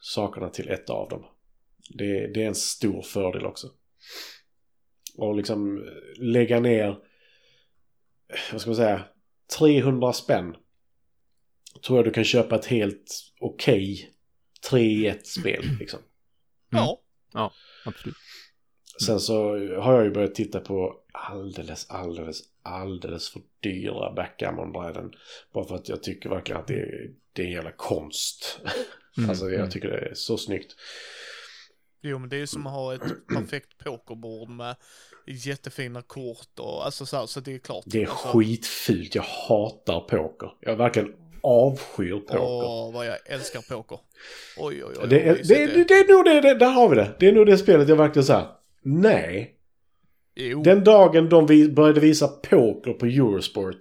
sakerna 0.00 0.48
till 0.48 0.68
ett 0.68 0.90
av 0.90 1.08
dem. 1.08 1.24
Det, 1.90 2.26
det 2.34 2.42
är 2.42 2.46
en 2.48 2.54
stor 2.54 3.02
fördel 3.02 3.46
också. 3.46 3.66
Och 5.16 5.34
liksom 5.36 5.76
eh, 5.78 6.22
lägga 6.24 6.60
ner, 6.60 6.98
vad 8.52 8.60
ska 8.60 8.70
man 8.70 8.76
säga, 8.76 9.04
300 9.58 10.12
spänn. 10.12 10.56
Tror 11.86 11.98
jag 11.98 12.06
du 12.06 12.10
kan 12.10 12.24
köpa 12.24 12.56
ett 12.56 12.66
helt 12.66 13.32
okej 13.40 14.10
3 14.70 14.80
i 14.80 15.06
1 15.06 15.26
spel 15.26 15.64
liksom. 15.80 16.00
Ja. 17.32 17.52
Absolut. 17.84 18.16
Sen 19.04 19.20
så 19.20 19.50
har 19.80 19.94
jag 19.94 20.04
ju 20.04 20.10
börjat 20.10 20.34
titta 20.34 20.60
på 20.60 20.96
alldeles, 21.12 21.90
alldeles, 21.90 22.40
alldeles 22.62 23.30
för 23.30 23.42
dyra 23.60 24.12
backgammon-bräden. 24.12 25.12
Bara 25.52 25.64
för 25.64 25.74
att 25.74 25.88
jag 25.88 26.02
tycker 26.02 26.28
verkligen 26.28 26.60
att 26.60 26.66
det 26.66 26.74
är, 26.74 27.10
det 27.32 27.42
är 27.42 27.46
en 27.46 27.52
jävla 27.52 27.72
konst. 27.72 28.60
Mm, 29.18 29.30
alltså 29.30 29.46
mm. 29.46 29.60
jag 29.60 29.70
tycker 29.70 29.88
det 29.88 29.98
är 29.98 30.14
så 30.14 30.38
snyggt. 30.38 30.76
Jo 32.08 32.18
men 32.18 32.28
det 32.28 32.36
är 32.36 32.40
ju 32.40 32.46
som 32.46 32.66
att 32.66 32.72
ha 32.72 32.94
ett 32.94 33.26
perfekt 33.28 33.84
pokerbord 33.84 34.48
med 34.48 34.76
jättefina 35.26 36.02
kort 36.02 36.58
och 36.58 36.84
alltså 36.84 37.06
så 37.06 37.16
här, 37.16 37.26
så 37.26 37.40
det 37.40 37.54
är 37.54 37.58
klart. 37.58 37.84
Det 37.86 38.02
är 38.02 38.06
alltså, 38.06 38.28
skitfult. 38.28 39.14
Jag 39.14 39.22
hatar 39.22 40.00
poker. 40.00 40.50
Jag 40.60 40.76
verkligen 40.76 41.12
avskyr 41.40 42.20
poker. 42.20 42.38
Åh, 42.38 42.92
vad 42.94 43.06
jag 43.06 43.16
älskar 43.26 43.76
poker. 43.76 43.98
Oj, 44.56 44.84
oj, 44.84 44.94
oj. 45.02 45.08
det, 45.08 45.20
är, 45.28 45.32
mysigt 45.32 45.48
det, 45.48 45.66
det, 45.66 45.84
det 45.84 45.94
är 45.94 46.14
nog 46.14 46.24
det, 46.24 46.40
det, 46.40 46.54
där 46.54 46.70
har 46.70 46.88
vi 46.88 46.96
det. 46.96 47.16
Det 47.18 47.28
är 47.28 47.32
nog 47.32 47.46
det 47.46 47.58
spelet 47.58 47.88
jag 47.88 47.96
verkligen 47.96 48.26
säger. 48.26 48.46
Nej. 48.82 49.52
Jo. 50.34 50.62
Den 50.62 50.84
dagen 50.84 51.28
de 51.28 51.46
vi 51.46 51.68
började 51.68 52.00
visa 52.00 52.28
poker 52.28 52.92
på 52.92 53.06
Eurosport. 53.06 53.76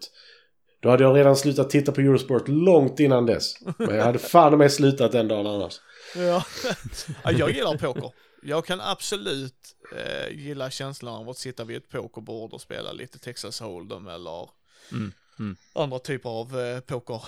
Då 0.79 0.89
hade 0.89 1.03
jag 1.03 1.17
redan 1.17 1.35
slutat 1.35 1.69
titta 1.69 1.91
på 1.91 2.01
Eurosport 2.01 2.47
långt 2.47 2.99
innan 2.99 3.25
dess. 3.25 3.55
Men 3.77 3.95
jag 3.95 4.03
hade 4.03 4.19
fan 4.19 4.57
med 4.57 4.71
slutat 4.71 5.11
den 5.11 5.27
dagen 5.27 5.47
annars. 5.47 5.79
Ja. 6.15 6.45
ja, 7.23 7.31
jag 7.31 7.51
gillar 7.51 7.77
poker. 7.77 8.11
Jag 8.41 8.65
kan 8.65 8.81
absolut 8.81 9.75
eh, 9.95 10.37
gilla 10.37 10.69
känslan 10.69 11.15
av 11.15 11.29
att 11.29 11.37
sitta 11.37 11.63
vid 11.63 11.77
ett 11.77 11.89
pokerbord 11.89 12.53
och 12.53 12.61
spela 12.61 12.91
lite 12.91 13.19
Texas 13.19 13.61
Hold'em 13.61 14.13
eller 14.15 14.49
Mm, 14.91 15.11
mm. 15.39 15.55
andra 15.73 15.99
typer 15.99 16.29
av 16.29 16.59
eh, 16.59 16.79
poker. 16.79 17.21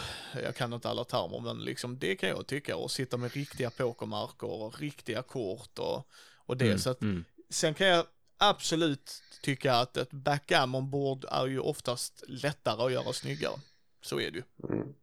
Jag 0.44 0.56
kan 0.56 0.74
inte 0.74 0.90
alla 0.90 1.04
termer, 1.04 1.40
men 1.40 1.60
liksom 1.60 1.98
det 2.00 2.16
kan 2.16 2.30
jag 2.30 2.48
tycka. 2.48 2.78
Och 2.78 2.92
sitta 2.92 3.18
med 3.18 3.34
riktiga 3.34 3.70
pokermarker 3.70 4.48
och 4.48 4.80
riktiga 4.80 5.22
kort 5.22 5.80
och, 5.80 6.08
och 6.36 6.58
det. 6.58 6.66
Mm, 6.66 6.80
Så 6.80 6.90
att, 6.90 7.02
mm. 7.02 7.26
sen 7.50 7.74
kan 7.74 7.88
jag 7.88 8.06
absolut 8.38 9.24
tycka 9.42 9.74
att 9.74 9.98
ett 9.98 10.12
backgammon-bord 10.12 11.26
är 11.32 11.48
ju 11.48 11.60
oftast 11.60 12.24
lättare 12.28 12.86
att 12.86 12.92
göra 12.92 13.14
snyggare. 13.14 13.56
Så 14.02 14.20
är 14.20 14.32
det 14.32 14.38
ju. 14.38 14.44
Mm. 14.70 14.94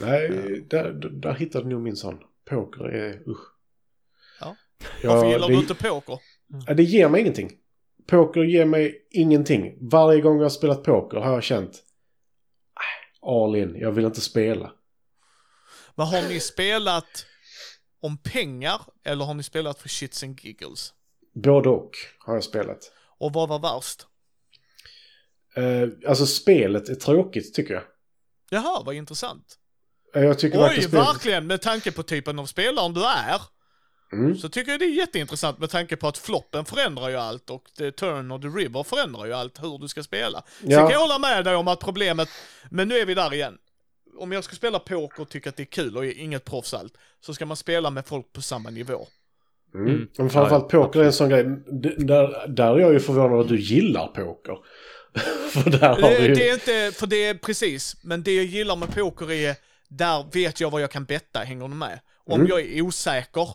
Nej, 0.00 0.60
där, 0.70 0.92
där, 0.92 1.34
hittade 1.34 1.64
du 1.64 1.70
nog 1.70 1.82
min 1.82 1.96
sån. 1.96 2.18
Poker 2.50 2.84
är 2.84 3.28
usch. 3.30 3.52
Ja. 4.40 4.56
Ja, 5.02 5.14
Varför 5.14 5.28
gillar 5.30 5.48
det, 5.48 5.54
du 5.54 5.60
inte 5.60 5.74
poker? 5.74 6.18
ja, 6.66 6.74
det 6.74 6.82
ger 6.82 7.08
mig 7.08 7.20
ingenting. 7.20 7.52
Poker 8.06 8.40
ger 8.42 8.64
mig 8.64 9.06
ingenting. 9.10 9.88
Varje 9.90 10.20
gång 10.20 10.36
jag 10.36 10.44
har 10.44 10.50
spelat 10.50 10.84
poker 10.84 11.18
har 11.18 11.32
jag 11.32 11.42
känt 11.42 11.72
"Äh, 11.72 13.28
all 13.28 13.56
in, 13.56 13.76
jag 13.76 13.92
vill 13.92 14.04
inte 14.04 14.20
spela. 14.20 14.72
Men 15.94 16.06
har 16.06 16.22
ni 16.22 16.40
spelat 16.40 17.26
om 18.00 18.18
pengar 18.18 18.80
eller 19.04 19.24
har 19.24 19.34
ni 19.34 19.42
spelat 19.42 19.78
för 19.78 19.88
shits 19.88 20.22
and 20.22 20.40
giggles? 20.40 20.94
Både 21.34 21.68
och 21.68 21.90
har 22.18 22.34
jag 22.34 22.44
spelat. 22.44 22.92
Och 23.18 23.32
vad 23.32 23.48
var 23.48 23.58
värst? 23.58 24.06
Eh, 25.54 26.08
alltså 26.10 26.26
spelet 26.26 26.88
är 26.88 26.94
tråkigt 26.94 27.54
tycker 27.54 27.74
jag. 27.74 27.82
Jaha, 28.50 28.82
vad 28.86 28.94
intressant. 28.94 29.58
Eh, 30.16 30.24
Jag 30.24 30.38
tycker 30.38 30.58
Oj, 30.58 30.62
verkligen 30.62 30.90
verkligen, 30.90 31.46
med 31.46 31.60
tanke 31.62 31.92
på 31.92 32.02
typen 32.02 32.38
av 32.38 32.46
spelaren 32.46 32.94
du 32.94 33.04
är. 33.04 33.40
Mm. 34.12 34.36
Så 34.36 34.48
tycker 34.48 34.70
jag 34.70 34.80
det 34.80 34.84
är 34.86 34.90
jätteintressant 34.96 35.58
med 35.58 35.70
tanke 35.70 35.96
på 35.96 36.08
att 36.08 36.18
floppen 36.18 36.64
förändrar 36.64 37.08
ju 37.08 37.16
allt 37.16 37.50
och 37.50 37.62
the 37.78 37.90
turn 37.92 38.30
och 38.30 38.42
the 38.42 38.48
river 38.48 38.82
förändrar 38.82 39.26
ju 39.26 39.32
allt 39.32 39.62
hur 39.62 39.78
du 39.78 39.88
ska 39.88 40.02
spela. 40.02 40.42
Sen 40.60 40.70
Ja. 40.70 40.78
kan 40.80 40.90
jag 40.90 41.00
hålla 41.00 41.18
med 41.18 41.44
dig 41.44 41.54
om 41.56 41.68
att 41.68 41.80
problemet, 41.80 42.28
men 42.70 42.88
nu 42.88 42.98
är 42.98 43.06
vi 43.06 43.14
där 43.14 43.34
igen. 43.34 43.54
Om 44.18 44.32
jag 44.32 44.44
ska 44.44 44.56
spela 44.56 44.78
poker 44.78 45.22
och 45.22 45.28
tycker 45.28 45.48
att 45.50 45.56
det 45.56 45.62
är 45.62 45.64
kul 45.64 45.96
och 45.96 46.06
är 46.06 46.18
inget 46.18 46.44
proffs 46.44 46.74
allt, 46.74 46.94
så 47.20 47.34
ska 47.34 47.46
man 47.46 47.56
spela 47.56 47.90
med 47.90 48.06
folk 48.06 48.32
på 48.32 48.42
samma 48.42 48.70
nivå. 48.70 49.06
Mm. 49.74 49.86
Mm. 49.94 50.08
Men 50.18 50.30
framförallt 50.30 50.72
Ja, 50.72 50.84
poker 50.84 51.00
är 51.00 51.04
en 51.04 51.12
sån 51.12 51.28
grej. 51.28 51.44
Där, 51.98 52.48
där 52.48 52.74
är 52.74 52.78
jag 52.80 52.92
ju 52.92 53.00
förvånad 53.00 53.40
att 53.40 53.48
du 53.48 53.60
gillar 53.60 54.06
poker. 54.06 54.56
För 55.50 55.70
där 55.70 55.88
har 55.88 56.10
Det, 56.10 56.18
du 56.18 56.26
ju... 56.26 56.34
det 56.34 56.48
är 56.48 56.54
inte, 56.54 56.98
för 56.98 57.06
det 57.06 57.24
är 57.26 57.34
precis, 57.34 57.96
men 58.04 58.22
det 58.22 58.34
jag 58.36 58.44
gillar 58.44 58.76
med 58.76 58.94
poker 58.94 59.32
är, 59.32 59.56
där 59.88 60.26
vet 60.32 60.60
jag 60.60 60.70
vad 60.70 60.80
jag 60.82 60.90
kan 60.90 61.04
betta, 61.04 61.38
hänger 61.40 61.68
du 61.68 61.74
med? 61.74 62.00
Om 62.26 62.34
Mm. 62.40 62.46
jag 62.46 62.60
är 62.60 62.82
osäker, 62.82 63.48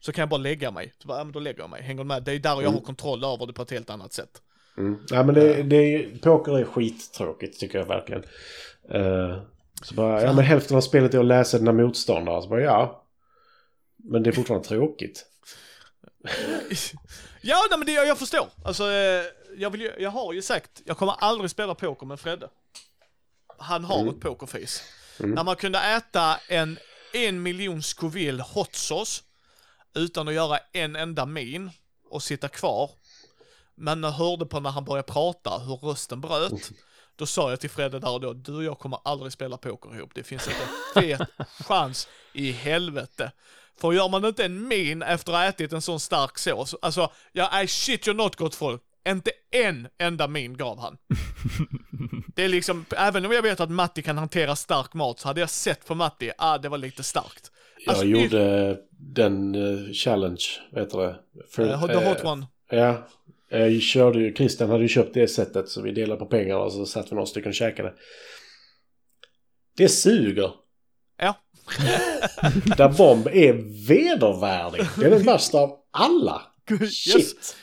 så 0.00 0.12
kan 0.12 0.22
jag 0.22 0.28
bara 0.28 0.36
lägga 0.40 0.70
mig. 0.70 0.94
Så 0.98 1.08
bara, 1.08 1.18
ja, 1.18 1.24
men 1.24 1.32
då 1.32 1.40
lägger 1.40 1.60
jag 1.60 1.70
mig, 1.70 1.82
hänger 1.82 2.02
du 2.02 2.08
med? 2.08 2.22
Det 2.22 2.32
är 2.32 2.38
där 2.38 2.50
jag 2.50 2.60
Mm. 2.62 2.74
har 2.74 2.80
kontroll 2.80 3.24
över 3.24 3.46
det 3.46 3.52
på 3.52 3.62
ett 3.62 3.70
helt 3.70 3.90
annat 3.90 4.12
sätt. 4.12 4.42
Mm. 4.76 4.98
Nej 5.10 5.24
men 5.24 5.34
det, 5.34 5.62
det 5.62 5.76
är, 5.76 6.18
poker 6.18 6.58
är 6.58 6.64
skittråkigt 6.64 7.60
tycker 7.60 7.78
jag 7.78 7.86
verkligen. 7.86 8.22
Eh, 8.90 9.42
så 9.82 9.94
bara, 9.94 10.22
ja 10.22 10.32
men 10.32 10.44
hälften 10.44 10.76
av 10.76 10.80
spelet 10.80 11.14
är 11.14 11.18
att 11.18 11.24
läsa 11.24 11.58
dina 11.58 11.72
motståndare. 11.72 12.42
Så 12.42 12.48
bara, 12.48 12.60
ja. 12.60 13.04
Men 13.96 14.22
det 14.22 14.30
är 14.30 14.32
fortfarande 14.32 14.68
tråkigt. 14.68 15.26
Ja, 17.44 17.56
nej, 17.70 17.78
men 17.78 17.86
det, 17.86 17.92
jag 17.92 18.18
förstår. 18.18 18.46
Alltså, 18.64 18.84
eh, 18.90 19.22
jag, 19.56 19.70
vill, 19.70 19.90
jag 19.98 20.10
har 20.10 20.32
ju 20.32 20.42
sagt, 20.42 20.82
jag 20.84 20.96
kommer 20.96 21.14
aldrig 21.18 21.50
spela 21.50 21.74
poker 21.74 22.06
med 22.06 22.20
Fredde. 22.20 22.48
Han 23.58 23.84
har 23.84 24.00
Mm. 24.00 24.14
ett 24.14 24.20
pokerface. 24.20 24.82
Mm. 25.20 25.30
När 25.30 25.44
man 25.44 25.56
kunde 25.56 25.78
äta 25.78 26.40
en 26.48 26.78
en 27.12 27.42
miljon 27.42 27.82
Scoville 27.82 28.42
hot 28.42 28.74
sauce 28.74 29.22
utan 29.94 30.28
att 30.28 30.34
göra 30.34 30.58
en 30.72 30.96
enda 30.96 31.26
min 31.26 31.70
och 32.10 32.22
sitta 32.22 32.48
kvar. 32.48 32.90
Men 33.74 34.02
jag 34.02 34.10
hörde 34.10 34.46
på 34.46 34.60
när 34.60 34.70
han 34.70 34.84
började 34.84 35.12
prata 35.12 35.58
hur 35.58 35.76
rösten 35.76 36.20
bröt. 36.20 36.70
Då 37.16 37.26
sa 37.26 37.50
jag 37.50 37.60
till 37.60 37.70
Fredde 37.70 37.98
där 37.98 38.10
och 38.10 38.20
då, 38.20 38.32
du 38.32 38.54
och 38.54 38.64
jag 38.64 38.78
kommer 38.78 38.98
aldrig 39.04 39.32
spela 39.32 39.56
poker 39.56 39.96
ihop. 39.96 40.10
Det 40.14 40.22
finns 40.22 40.48
inte 40.48 40.60
en 40.94 41.02
fet 41.02 41.28
chans 41.66 42.08
i 42.32 42.52
helvete. 42.52 43.32
För 43.80 43.92
gör 43.92 44.08
man 44.08 44.24
inte 44.24 44.44
en 44.44 44.68
min 44.68 45.02
efter 45.02 45.32
att 45.32 45.38
ha 45.38 45.44
ätit 45.44 45.72
en 45.72 45.82
sån 45.82 46.00
stark 46.00 46.38
sås, 46.38 46.74
alltså, 46.82 47.12
ja, 47.32 47.62
I 47.62 47.68
shit 47.68 48.08
you 48.08 48.16
not 48.16 48.36
gott 48.36 48.54
folk. 48.54 48.82
Inte 49.08 49.30
en 49.50 49.88
enda 49.98 50.28
min 50.28 50.56
gav 50.56 50.78
han. 50.78 50.96
Det 52.34 52.44
är 52.44 52.48
liksom, 52.48 52.84
även 52.96 53.26
om 53.26 53.32
jag 53.32 53.42
vet 53.42 53.60
att 53.60 53.70
Matti 53.70 54.02
kan 54.02 54.18
hantera 54.18 54.56
stark 54.56 54.94
mat 54.94 55.20
så 55.20 55.28
hade 55.28 55.40
jag 55.40 55.50
sett 55.50 55.86
på 55.86 55.94
Matti, 55.94 56.32
ah 56.38 56.58
det 56.58 56.68
var 56.68 56.78
lite 56.78 57.02
starkt. 57.02 57.50
Jag 57.86 57.92
Alltså, 57.92 58.06
gjorde 58.06 58.78
den 58.90 59.54
eh, 59.54 59.92
challenge, 59.92 60.44
vet 60.72 60.90
du 60.90 60.98
det? 60.98 61.16
För, 61.50 61.62
Uh, 61.62 61.86
the 61.86 62.08
hot 62.08 62.24
eh, 62.24 62.32
one. 62.32 62.46
Ja. 62.70 63.08
Jag 63.48 63.82
körde 63.82 64.18
ju, 64.20 64.34
Christian 64.34 64.70
hade 64.70 64.82
ju 64.82 64.88
köpt 64.88 65.14
det 65.14 65.28
sättet 65.28 65.68
så 65.68 65.82
vi 65.82 65.92
delade 65.92 66.18
på 66.18 66.26
pengarna 66.26 66.60
och 66.60 66.72
så 66.72 66.86
satt 66.86 67.12
vi 67.12 67.14
några 67.14 67.26
stycken 67.26 67.48
och 67.48 67.54
käkade. 67.54 67.92
Det 69.76 69.88
suger. 69.88 70.50
Ja. 71.18 71.34
Där 72.76 72.98
bomb 72.98 73.26
är 73.26 73.52
vedervärdig. 73.88 74.86
Det 74.98 75.06
är 75.06 75.10
den 75.10 75.22
värsta 75.22 75.58
av 75.58 75.78
alla. 75.90 76.42
Shit. 76.90 77.16
Yes. 77.16 77.56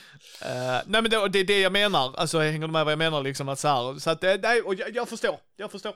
Eh, 0.44 0.82
nej 0.86 1.02
men 1.02 1.10
det, 1.10 1.28
det 1.28 1.38
är 1.38 1.44
det 1.44 1.60
jag 1.60 1.72
menar, 1.72 2.14
alltså 2.16 2.38
hänger 2.38 2.66
du 2.66 2.72
med 2.72 2.84
vad 2.84 2.92
jag 2.92 2.98
menar 2.98 3.22
liksom 3.22 3.48
att 3.48 3.58
så 3.58 3.68
här, 3.68 3.98
så 3.98 4.10
att 4.10 4.20
det, 4.20 4.40
nej, 4.42 4.60
och 4.60 4.74
jag, 4.74 4.96
jag 4.96 5.08
förstår, 5.08 5.36
jag 5.56 5.70
förstår. 5.70 5.92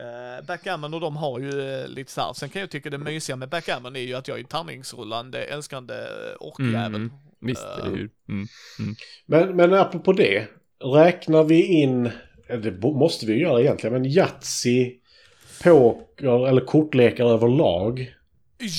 Uh, 0.00 0.46
backgammon 0.46 0.94
och 0.94 1.00
de 1.00 1.16
har 1.16 1.38
ju 1.38 1.80
eh, 1.82 1.88
lite 1.88 2.12
så 2.12 2.20
här. 2.20 2.32
sen 2.32 2.48
kan 2.48 2.60
jag 2.60 2.70
tycka 2.70 2.90
det 2.90 2.98
mysiga 2.98 3.36
med 3.36 3.48
backgammon 3.48 3.96
är 3.96 4.00
ju 4.00 4.14
att 4.14 4.28
jag 4.28 4.38
är 4.38 4.44
tärningsrullande, 4.44 5.44
älskande 5.44 5.94
orkjävel. 6.40 6.94
Mm, 6.94 7.10
visst, 7.40 7.64
Eh. 7.64 7.86
eller 7.86 7.96
hur? 7.96 8.10
Mm. 8.28 8.46
Men, 9.26 9.56
men 9.56 9.74
apropå 9.74 10.12
det. 10.12 10.46
Räknar 10.94 11.44
vi 11.44 11.62
in, 11.62 12.10
det 12.48 12.82
måste 12.82 13.26
vi 13.26 13.32
ju 13.32 13.40
göra 13.40 13.60
egentligen, 13.60 13.92
men 13.94 14.04
Yatzy, 14.04 14.92
poker 15.62 16.48
eller 16.48 16.60
kortlekar 16.60 17.24
överlag 17.24 18.14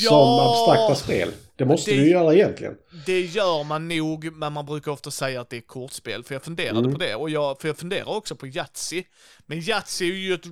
som 0.09 0.39
abstrakta 0.39 0.95
spel. 0.95 1.29
Det 1.59 1.65
måste 1.65 1.91
det- 1.91 1.97
ju 1.97 2.09
göra 2.09 2.33
egentligen. 2.33 2.73
Det 3.05 3.21
gör 3.21 3.63
man 3.63 3.87
nog, 3.87 4.31
men 4.33 4.53
man 4.53 4.65
brukar 4.65 4.91
ofta 4.91 5.11
säga 5.11 5.41
att 5.41 5.49
det 5.49 5.57
är 5.57 5.61
kortspel, 5.61 6.23
för 6.23 6.35
jag 6.35 6.43
funderade 6.43 6.79
Mm. 6.79 6.93
på 6.93 6.97
det. 6.99 7.15
Och 7.15 7.29
jag, 7.29 7.61
för 7.61 7.67
jag 7.67 7.77
funderar 7.77 8.09
också 8.09 8.35
på 8.35 8.47
Yatzy. 8.47 9.03
Men 9.45 9.59
Yatzy 9.59 10.09
är 10.11 10.15
ju 10.15 10.33
ett, 10.33 10.45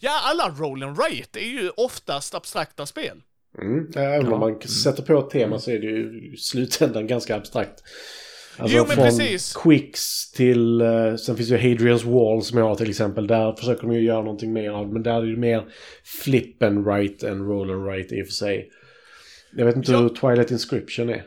ja 0.00 0.20
alla 0.24 0.48
roll 0.48 0.82
and 0.82 0.98
rate 0.98 1.40
är 1.40 1.48
ju 1.62 1.70
oftast 1.76 2.34
abstrakta 2.34 2.86
spel. 2.86 3.20
Mm. 3.62 3.90
Även 3.96 4.26
om 4.26 4.32
Ja. 4.32 4.38
man 4.38 4.60
sätter 4.60 5.02
på 5.02 5.18
ett 5.18 5.30
tema 5.30 5.58
så 5.58 5.70
är 5.70 5.78
det 5.78 5.86
ju 5.86 6.30
i 6.32 6.36
slutändan 6.36 7.06
ganska 7.06 7.36
abstrakt. 7.36 7.82
Alltså 8.56 8.76
Jo, 8.76 8.84
men 8.88 8.96
från 8.96 9.04
precis. 9.04 9.52
Quicks 9.56 10.30
till, 10.32 10.80
eh, 10.80 11.14
sen 11.16 11.36
finns 11.36 11.48
ju 11.50 11.56
Hadrians 11.56 12.04
Wall 12.04 12.42
som 12.42 12.58
jag 12.58 12.64
har 12.68 12.74
till 12.74 12.90
exempel. 12.90 13.26
Där 13.26 13.52
försöker 13.58 13.82
de 13.86 13.94
ju 13.94 14.00
göra 14.02 14.22
någonting 14.22 14.52
mer 14.52 14.70
av, 14.70 14.92
men 14.92 15.02
där 15.02 15.22
är 15.22 15.26
det 15.26 15.36
mer 15.36 15.64
flip 16.22 16.62
and 16.62 16.86
right 16.86 17.22
än 17.22 17.46
roll 17.46 17.70
and 17.70 17.86
right 17.86 18.12
i 18.12 18.22
och 18.22 18.26
för 18.26 18.32
sig. 18.32 18.70
Jag 19.56 19.66
vet 19.66 19.76
inte 19.76 19.92
Ja. 19.92 19.98
hur 19.98 20.08
Twilight 20.08 20.50
Inscription 20.50 21.08
är. 21.10 21.26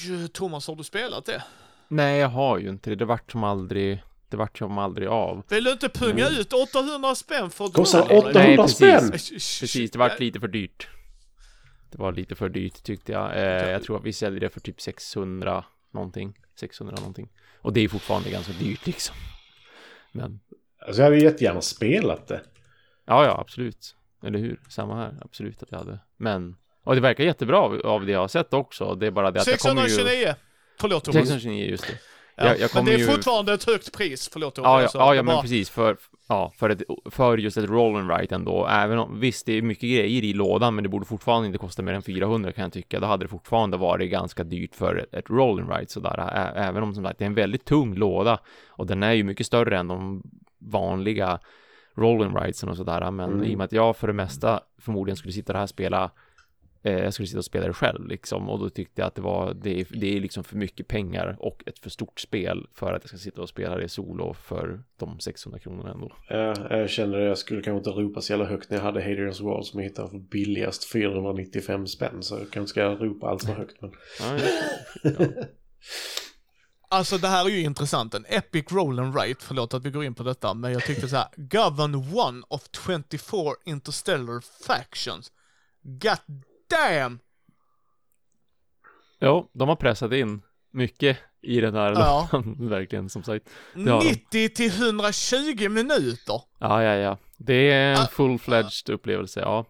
Ju, 0.00 0.28
Thomas, 0.28 0.66
har 0.66 0.76
du 0.76 0.84
spelat 0.84 1.24
det? 1.26 1.42
Nej, 1.88 2.18
jag 2.20 2.28
har 2.28 2.58
ju 2.58 2.68
inte 2.68 2.90
det. 2.90 2.96
Det 2.96 3.04
vart 3.04 3.32
som 3.32 3.44
aldrig, 3.44 4.02
det 4.28 4.36
vart 4.36 4.58
som 4.58 4.78
aldrig 4.78 5.08
av. 5.08 5.42
Vill 5.48 5.64
du 5.64 5.72
inte 5.72 5.88
punga 5.88 6.28
ut 6.28 6.52
800 6.52 7.14
spänn 7.14 7.50
för 7.50 7.66
ett 7.66 7.72
Kostar 7.72 7.98
roll? 8.08 8.18
800 8.18 8.32
Nej, 8.42 8.56
precis. 8.56 8.76
spänn! 8.76 9.10
Precis, 9.10 9.90
det 9.90 9.98
vart 9.98 10.20
lite 10.20 10.40
för 10.40 10.48
dyrt. 10.48 10.88
Det 11.90 11.98
var 11.98 12.12
lite 12.12 12.34
för 12.34 12.48
dyrt 12.48 12.82
tyckte 12.82 13.12
jag. 13.12 13.36
Eh, 13.36 13.70
jag 13.70 13.82
tror 13.82 13.96
att 13.96 14.04
vi 14.04 14.12
säljer 14.12 14.40
det 14.40 14.48
för 14.50 14.60
typ 14.60 14.80
600 14.80 15.64
någonting. 15.90 16.38
600 16.60 16.96
någonting. 16.98 17.28
Och 17.62 17.72
det 17.72 17.80
är 17.80 17.88
fortfarande 17.88 18.30
ganska 18.30 18.52
dyrt 18.52 18.86
liksom. 18.86 19.16
Men, 20.12 20.40
Alltså 20.86 21.00
jag 21.02 21.06
hade 21.06 21.16
ju 21.16 21.22
jättegärna 21.24 21.60
spelat 21.60 22.26
det. 22.28 22.40
ja, 23.04 23.24
ja, 23.24 23.40
absolut. 23.40 23.96
Eller 24.22 24.38
hur? 24.38 24.60
Samma 24.68 24.96
här, 24.96 25.14
absolut 25.24 25.62
att 25.62 25.70
jag 25.72 25.78
hade. 25.78 25.98
Men, 26.16 26.56
och 26.84 26.94
det 26.94 27.00
verkar 27.00 27.24
jättebra 27.24 27.58
av, 27.58 27.80
av 27.84 28.06
det 28.06 28.12
jag 28.12 28.20
har 28.20 28.28
sett 28.28 28.54
också. 28.54 28.94
Det 28.94 29.06
är 29.06 29.10
bara 29.10 29.30
det 29.30 29.40
att 29.40 29.46
jag 29.46 29.58
kommer 29.58 29.82
ju... 29.82 29.88
629! 29.88 30.34
Förlåt 30.80 31.04
Thomas. 31.04 31.16
629, 31.28 31.64
just 31.70 31.86
det. 31.86 31.92
Ja, 32.36 32.46
jag- 32.46 32.60
jag 32.60 32.70
men 32.74 32.84
det 32.84 32.94
är 32.94 32.98
ju- 32.98 33.06
fortfarande 33.06 33.52
ett 33.52 33.64
högt 33.64 33.92
pris, 33.92 34.30
förlåt 34.32 34.54
Thomas. 34.54 34.68
Ja, 34.68 34.82
ja, 34.82 34.88
ja, 34.94 35.00
ja 35.00 35.14
jag 35.14 35.24
men 35.24 35.34
bara- 35.34 35.42
precis 35.42 35.70
för, 35.70 35.96
ja, 36.28 36.52
för, 36.56 36.70
ett, 36.70 36.82
för 37.10 37.38
just 37.38 37.56
ett 37.56 37.70
roll 37.70 37.96
and 37.96 38.10
write 38.10 38.34
ändå, 38.34 38.66
även 38.66 38.98
om, 38.98 39.20
visst 39.20 39.46
det 39.46 39.52
är 39.52 39.62
mycket 39.62 39.82
grejer 39.90 40.24
i 40.24 40.32
lådan, 40.32 40.74
men 40.74 40.82
det 40.84 40.88
borde 40.90 41.06
fortfarande 41.06 41.46
inte 41.46 41.58
kosta 41.58 41.82
mer 41.82 41.92
än 41.92 42.02
400 42.02 42.52
kan 42.52 42.62
jag 42.62 42.72
tycka, 42.72 43.00
då 43.00 43.06
hade 43.06 43.24
det 43.24 43.28
fortfarande 43.28 43.76
varit 43.76 44.10
ganska 44.10 44.44
dyrt 44.44 44.74
för 44.74 44.96
ett, 44.96 45.14
ett 45.14 45.30
roll 45.30 45.60
and 45.60 45.68
write 45.68 45.92
sådär, 45.92 46.18
ä, 46.18 46.52
även 46.56 46.82
om 46.82 46.94
som 46.94 47.04
sagt 47.04 47.18
det 47.18 47.24
är 47.24 47.26
en 47.26 47.34
väldigt 47.34 47.64
tung 47.64 47.94
låda, 47.94 48.38
och 48.68 48.86
den 48.86 49.02
är 49.02 49.12
ju 49.12 49.24
mycket 49.24 49.46
större 49.46 49.78
än 49.78 49.88
de 49.88 50.22
vanliga 50.58 51.38
roll 52.00 52.22
and 52.22 52.34
writesen 52.34 52.68
och 52.68 52.76
sådär, 52.76 53.10
men 53.10 53.30
Mm. 53.32 53.44
i 53.44 53.54
och 53.54 53.58
med 53.58 53.64
att 53.64 53.72
jag 53.72 53.96
för 53.96 54.06
det 54.06 54.12
mesta 54.12 54.60
förmodligen 54.78 55.16
skulle 55.16 55.32
sitta 55.32 55.52
där 55.52 55.62
och 55.62 55.68
spela 55.68 56.10
eh, 56.82 56.98
jag 56.98 57.14
skulle 57.14 57.26
sitta 57.26 57.38
och 57.38 57.44
spela 57.44 57.66
det 57.66 57.72
själv 57.72 58.06
liksom 58.08 58.48
och 58.50 58.58
då 58.58 58.70
tyckte 58.70 59.00
jag 59.00 59.06
att 59.06 59.14
det 59.14 59.22
var 59.22 59.54
det 59.54 59.80
är, 59.80 59.86
det 59.90 60.16
är 60.16 60.20
liksom 60.20 60.44
för 60.44 60.56
mycket 60.56 60.88
pengar 60.88 61.36
och 61.38 61.62
ett 61.66 61.78
för 61.78 61.90
stort 61.90 62.20
spel 62.20 62.66
för 62.74 62.92
att 62.92 63.02
jag 63.02 63.08
ska 63.08 63.18
sitta 63.18 63.42
och 63.42 63.48
spela 63.48 63.76
det 63.76 63.88
solo 63.88 64.34
för 64.34 64.82
de 64.98 65.20
600 65.20 65.58
kronorna 65.58 65.90
ändå. 65.92 66.12
Ja, 66.28 66.54
jag 66.70 66.90
kände 66.90 67.18
att 67.18 67.24
jag 67.24 67.38
skulle 67.38 67.62
kanske 67.62 67.78
inte 67.90 68.00
ropa 68.00 68.20
så 68.20 68.32
jävla 68.32 68.46
högt 68.46 68.70
när 68.70 68.76
jag 68.76 68.84
hade 68.84 69.02
Hadrians 69.02 69.40
Wall 69.40 69.64
som 69.64 69.80
jag 69.80 69.88
hittade 69.88 70.08
för 70.10 70.18
billigast 70.18 70.92
495 70.92 71.86
spänn. 71.86 72.22
Så 72.22 72.34
jag 72.38 72.50
kanske 72.50 72.70
ska 72.70 72.84
ropa 72.84 73.26
allt 73.28 73.44
för 73.44 73.52
högt. 73.52 73.76
Men... 73.82 73.90
Ja, 74.20 74.38
ja. 75.02 75.26
Alltså 76.92 77.18
det 77.18 77.28
här 77.28 77.44
är 77.44 77.48
ju 77.48 77.60
intressant. 77.60 78.14
En 78.14 78.24
epic 78.28 78.64
roll 78.72 78.98
and 78.98 79.14
write, 79.14 79.44
förlåt 79.44 79.74
att 79.74 79.84
vi 79.84 79.90
går 79.90 80.04
in 80.04 80.14
på 80.14 80.22
detta, 80.22 80.54
men 80.54 80.72
jag 80.72 80.84
tyckte 80.84 81.08
så 81.08 81.16
här. 81.16 81.28
Govern 81.36 81.94
one 82.18 82.42
of 82.48 82.62
24 82.86 83.54
interstellar 83.64 84.64
factions. 84.66 85.32
God 85.82 86.42
damn! 86.70 87.18
ja, 89.18 89.48
de 89.52 89.68
har 89.68 89.76
pressat 89.76 90.12
in 90.12 90.42
mycket 90.72 91.18
i 91.42 91.60
den 91.60 91.74
här 91.74 91.92
Ja. 91.92 92.28
lådan, 92.32 92.56
verkligen 92.68 93.08
som 93.08 93.22
sagt. 93.22 93.48
Det 93.74 93.90
har 93.90 94.00
de. 94.02 94.08
90 94.08 94.48
till 94.48 94.70
120 94.82 95.68
minuter. 95.68 96.40
Ja, 96.58 96.82
ja, 96.82 96.94
ja. 96.94 97.18
Det 97.36 97.70
är 97.70 97.92
en 97.92 97.98
Ah. 97.98 98.06
full-fledged 98.06 98.90
upplevelse, 98.94 99.40
ja. 99.40 99.64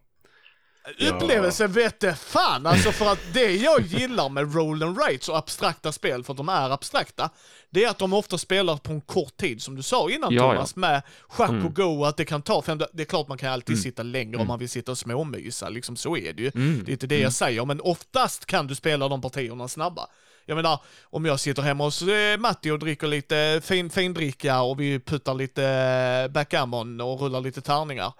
Ja. 0.98 1.10
Upplevelse 1.14 1.66
vette 1.66 2.14
fan 2.14 2.66
alltså 2.66 2.92
för 2.92 3.12
att 3.12 3.18
det 3.32 3.56
jag 3.56 3.80
gillar 3.80 4.28
med 4.28 4.54
roll 4.54 4.82
and 4.82 4.96
writes 4.96 5.28
och 5.28 5.36
abstrakta 5.38 5.92
spel, 5.92 6.24
för 6.24 6.32
att 6.32 6.36
de 6.36 6.48
är 6.48 6.70
abstrakta, 6.70 7.30
det 7.70 7.84
är 7.84 7.90
att 7.90 7.98
de 7.98 8.12
ofta 8.12 8.38
spelar 8.38 8.76
på 8.76 8.92
en 8.92 9.00
kort 9.00 9.36
tid, 9.36 9.62
som 9.62 9.76
du 9.76 9.82
sa 9.82 10.10
innan 10.10 10.32
Ja, 10.34 10.42
Thomas, 10.52 10.76
med 10.76 11.02
schack 11.28 11.50
Mm. 11.50 11.66
och 11.66 11.74
go, 11.76 12.04
att 12.04 12.16
det 12.16 12.24
kan 12.24 12.42
ta 12.42 12.62
fem 12.62 12.78
Det 12.92 13.02
är 13.02 13.04
klart 13.04 13.28
man 13.28 13.38
kan 13.38 13.52
alltid 13.52 13.74
Mm. 13.74 13.82
sitta 13.82 14.02
längre 14.02 14.28
om 14.36 14.40
Mm. 14.40 14.46
man 14.48 14.58
vill 14.58 14.68
sitta 14.68 14.90
och 14.92 14.98
småmysa, 14.98 15.68
liksom 15.68 15.96
så 15.96 16.16
är 16.16 16.32
det 16.32 16.42
ju. 16.42 16.50
Mm. 16.54 16.82
Det 16.84 16.90
är 16.90 16.92
inte 16.92 17.06
det 17.06 17.18
jag 17.18 17.32
säger, 17.32 17.64
men 17.64 17.80
oftast 17.80 18.46
kan 18.46 18.66
du 18.66 18.74
spela 18.74 19.08
de 19.08 19.20
partierna 19.20 19.68
snabba. 19.68 20.06
Jag 20.46 20.56
menar, 20.56 20.78
om 21.04 21.24
jag 21.24 21.40
sitter 21.40 21.62
hemma 21.62 21.84
hos 21.84 22.02
eh, 22.02 22.38
Matti 22.38 22.70
och 22.70 22.78
dricker 22.78 23.06
lite 23.06 23.60
fin, 23.64 23.90
findricka 23.90 24.60
och 24.62 24.80
vi 24.80 25.00
puttar 25.00 25.34
lite 25.34 25.64
eh, 25.64 26.32
backgammon 26.32 27.00
och 27.00 27.20
rullar 27.20 27.40
lite 27.40 27.60
tärningar. 27.60 28.12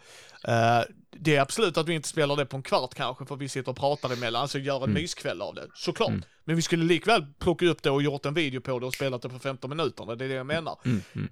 Eh, 0.49 0.81
det 1.23 1.37
är 1.37 1.41
absolut 1.41 1.77
att 1.77 1.89
vi 1.89 1.95
inte 1.95 2.09
spelar 2.09 2.37
det 2.37 2.47
på 2.47 2.57
en 2.57 2.63
kvart 2.63 2.95
kanske, 2.95 3.27
för 3.27 3.37
vi 3.37 3.49
sitter 3.49 3.71
och 3.71 3.77
pratar 3.77 4.13
emellan, 4.13 4.43
alltså 4.43 4.59
gör 4.59 4.77
en 4.77 4.83
Mm. 4.83 4.95
myskväll 4.95 5.43
av 5.43 5.55
det, 5.55 5.67
såklart. 5.75 6.09
Mm. 6.09 6.23
Men 6.45 6.57
vi 6.57 6.63
skulle 6.63 6.85
likväl 6.85 7.27
plocka 7.39 7.67
upp 7.67 7.83
det 7.83 7.91
och 7.91 8.03
gjort 8.03 8.27
en 8.27 8.35
video 8.35 8.61
på 8.61 8.79
det 8.79 8.87
och 8.87 8.95
spelat 8.95 9.23
det 9.23 9.29
på 9.29 9.39
15 9.39 9.71
minuter, 9.71 10.17
det 10.17 10.25
är 10.25 10.29
det 10.29 10.35
jag 10.35 10.47
menar. 10.47 10.79
Mm. 10.85 11.03
Mm. 11.15 11.29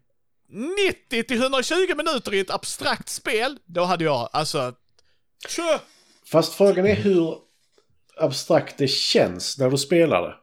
90 1.10 1.22
till 1.24 1.42
120 1.42 1.74
minuter 1.96 2.34
i 2.34 2.38
ett 2.40 2.50
abstrakt 2.50 3.08
spel, 3.08 3.58
då 3.66 3.84
hade 3.84 4.04
jag, 4.04 4.28
alltså, 4.32 4.72
tjö! 5.48 5.78
Fast 6.26 6.54
frågan 6.54 6.86
är 6.86 6.94
hur 6.94 7.34
abstrakt 8.16 8.78
det 8.78 8.88
känns 8.88 9.58
när 9.58 9.70
du 9.70 9.78
spelar 9.78 10.22
det. 10.22 10.34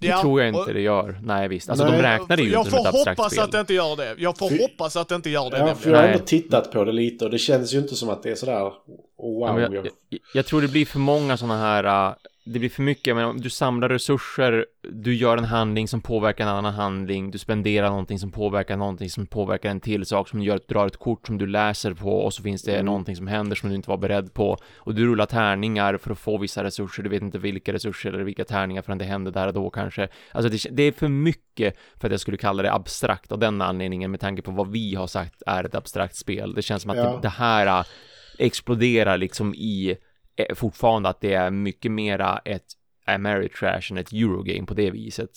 Det 0.00 0.06
Ja, 0.06 0.20
tror 0.20 0.42
jag 0.42 0.54
och- 0.54 0.60
inte 0.60 0.72
det 0.72 0.80
gör. 0.80 1.18
Nej, 1.22 1.48
visst. 1.48 1.68
Alltså, 1.70 1.84
Nej. 1.88 1.96
de 1.96 2.02
räknar 2.02 2.36
det 2.36 2.42
ju 2.42 2.50
jag 2.50 2.60
inte 2.60 2.70
som 2.70 2.78
ett 2.86 2.90
får 2.92 2.98
hoppas 2.98 3.32
spel. 3.32 3.44
att 3.44 3.52
det 3.52 3.60
inte 3.60 3.74
gör 3.74 3.96
det. 3.96 4.14
Jag 4.18 4.38
får 4.38 4.48
Fy- 4.48 4.58
hoppas 4.62 4.96
att 4.96 5.08
det 5.08 5.14
inte 5.14 5.30
gör 5.30 5.50
det 5.50 5.58
Ja, 5.58 5.74
för 5.74 5.90
jag 5.90 5.96
har 5.96 6.02
Nej. 6.04 6.12
ändå 6.12 6.24
tittat 6.24 6.72
på 6.72 6.84
det 6.84 6.92
lite 6.92 7.24
och 7.24 7.30
det 7.30 7.38
känns 7.38 7.74
ju 7.74 7.78
inte 7.78 7.94
som 7.94 8.08
att 8.08 8.22
det 8.22 8.30
är 8.30 8.34
sådär 8.34 8.60
wow. 8.60 8.72
Ja, 9.18 9.60
jag, 9.60 9.74
jag, 9.74 9.86
jag 10.34 10.46
tror 10.46 10.62
det 10.62 10.68
blir 10.68 10.86
för 10.86 10.98
många 10.98 11.36
sådana 11.36 11.58
här, 11.58 11.84
äh, 12.08 12.14
det 12.48 12.58
blir 12.58 12.68
för 12.68 12.82
mycket, 12.82 13.06
jag 13.06 13.14
menar, 13.14 13.32
du 13.32 13.50
samlar 13.50 13.88
resurser, 13.88 14.66
du 14.82 15.14
gör 15.14 15.36
en 15.36 15.44
handling 15.44 15.88
som 15.88 16.00
påverkar 16.00 16.44
en 16.44 16.50
annan 16.50 16.74
handling, 16.74 17.30
du 17.30 17.38
spenderar 17.38 17.88
någonting 17.88 18.18
som 18.18 18.30
påverkar 18.32 18.76
någonting 18.76 19.10
som 19.10 19.26
påverkar 19.26 19.70
en 19.70 19.80
till 19.80 20.06
sak 20.06 20.28
som 20.28 20.42
gör 20.42 20.56
att 20.56 20.68
du 20.68 20.74
drar 20.74 20.86
ett 20.86 20.96
kort 20.96 21.26
som 21.26 21.38
du 21.38 21.46
läser 21.46 21.94
på 21.94 22.10
och 22.20 22.34
så 22.34 22.42
finns 22.42 22.62
det 22.62 22.72
Mm. 22.74 22.86
någonting 22.86 23.16
som 23.16 23.26
händer 23.26 23.56
som 23.56 23.68
du 23.68 23.74
inte 23.74 23.90
var 23.90 23.96
beredd 23.96 24.34
på 24.34 24.56
och 24.76 24.94
du 24.94 25.06
rullar 25.06 25.26
tärningar 25.26 25.96
för 25.96 26.10
att 26.10 26.18
få 26.18 26.38
vissa 26.38 26.64
resurser, 26.64 27.02
du 27.02 27.08
vet 27.08 27.22
inte 27.22 27.38
vilka 27.38 27.72
resurser 27.72 28.12
eller 28.12 28.24
vilka 28.24 28.44
tärningar 28.44 28.82
förrän 28.82 28.98
det 28.98 29.04
händer 29.04 29.32
där 29.32 29.46
och 29.46 29.52
då 29.54 29.70
kanske. 29.70 30.08
Alltså 30.32 30.50
det, 30.50 30.76
det 30.76 30.82
är 30.82 30.92
för 30.92 31.08
mycket 31.08 31.76
för 32.00 32.08
att 32.08 32.12
jag 32.12 32.20
skulle 32.20 32.36
kalla 32.36 32.62
det 32.62 32.72
abstrakt 32.72 33.32
av 33.32 33.38
den 33.38 33.62
anledningen 33.62 34.10
med 34.10 34.20
tanke 34.20 34.42
på 34.42 34.50
vad 34.50 34.70
vi 34.72 34.94
har 34.94 35.06
sagt 35.06 35.42
är 35.46 35.64
ett 35.64 35.74
abstrakt 35.74 36.16
spel. 36.16 36.54
Det 36.54 36.62
känns 36.62 36.82
som 36.82 36.90
att 36.90 36.96
Ja. 36.96 37.12
det, 37.12 37.18
det 37.22 37.28
här 37.28 37.66
äh, 37.80 37.84
exploderar 38.38 39.18
liksom 39.18 39.54
i 39.54 39.96
fortfarande 40.54 41.08
att 41.08 41.20
det 41.20 41.34
är 41.34 41.50
mycket 41.50 41.92
mera 41.92 42.38
ett 42.44 42.66
Ameritrash 43.06 43.90
än 43.90 43.98
ett 43.98 44.12
Eurogame 44.12 44.66
på 44.66 44.74
det 44.74 44.90
viset. 44.90 45.30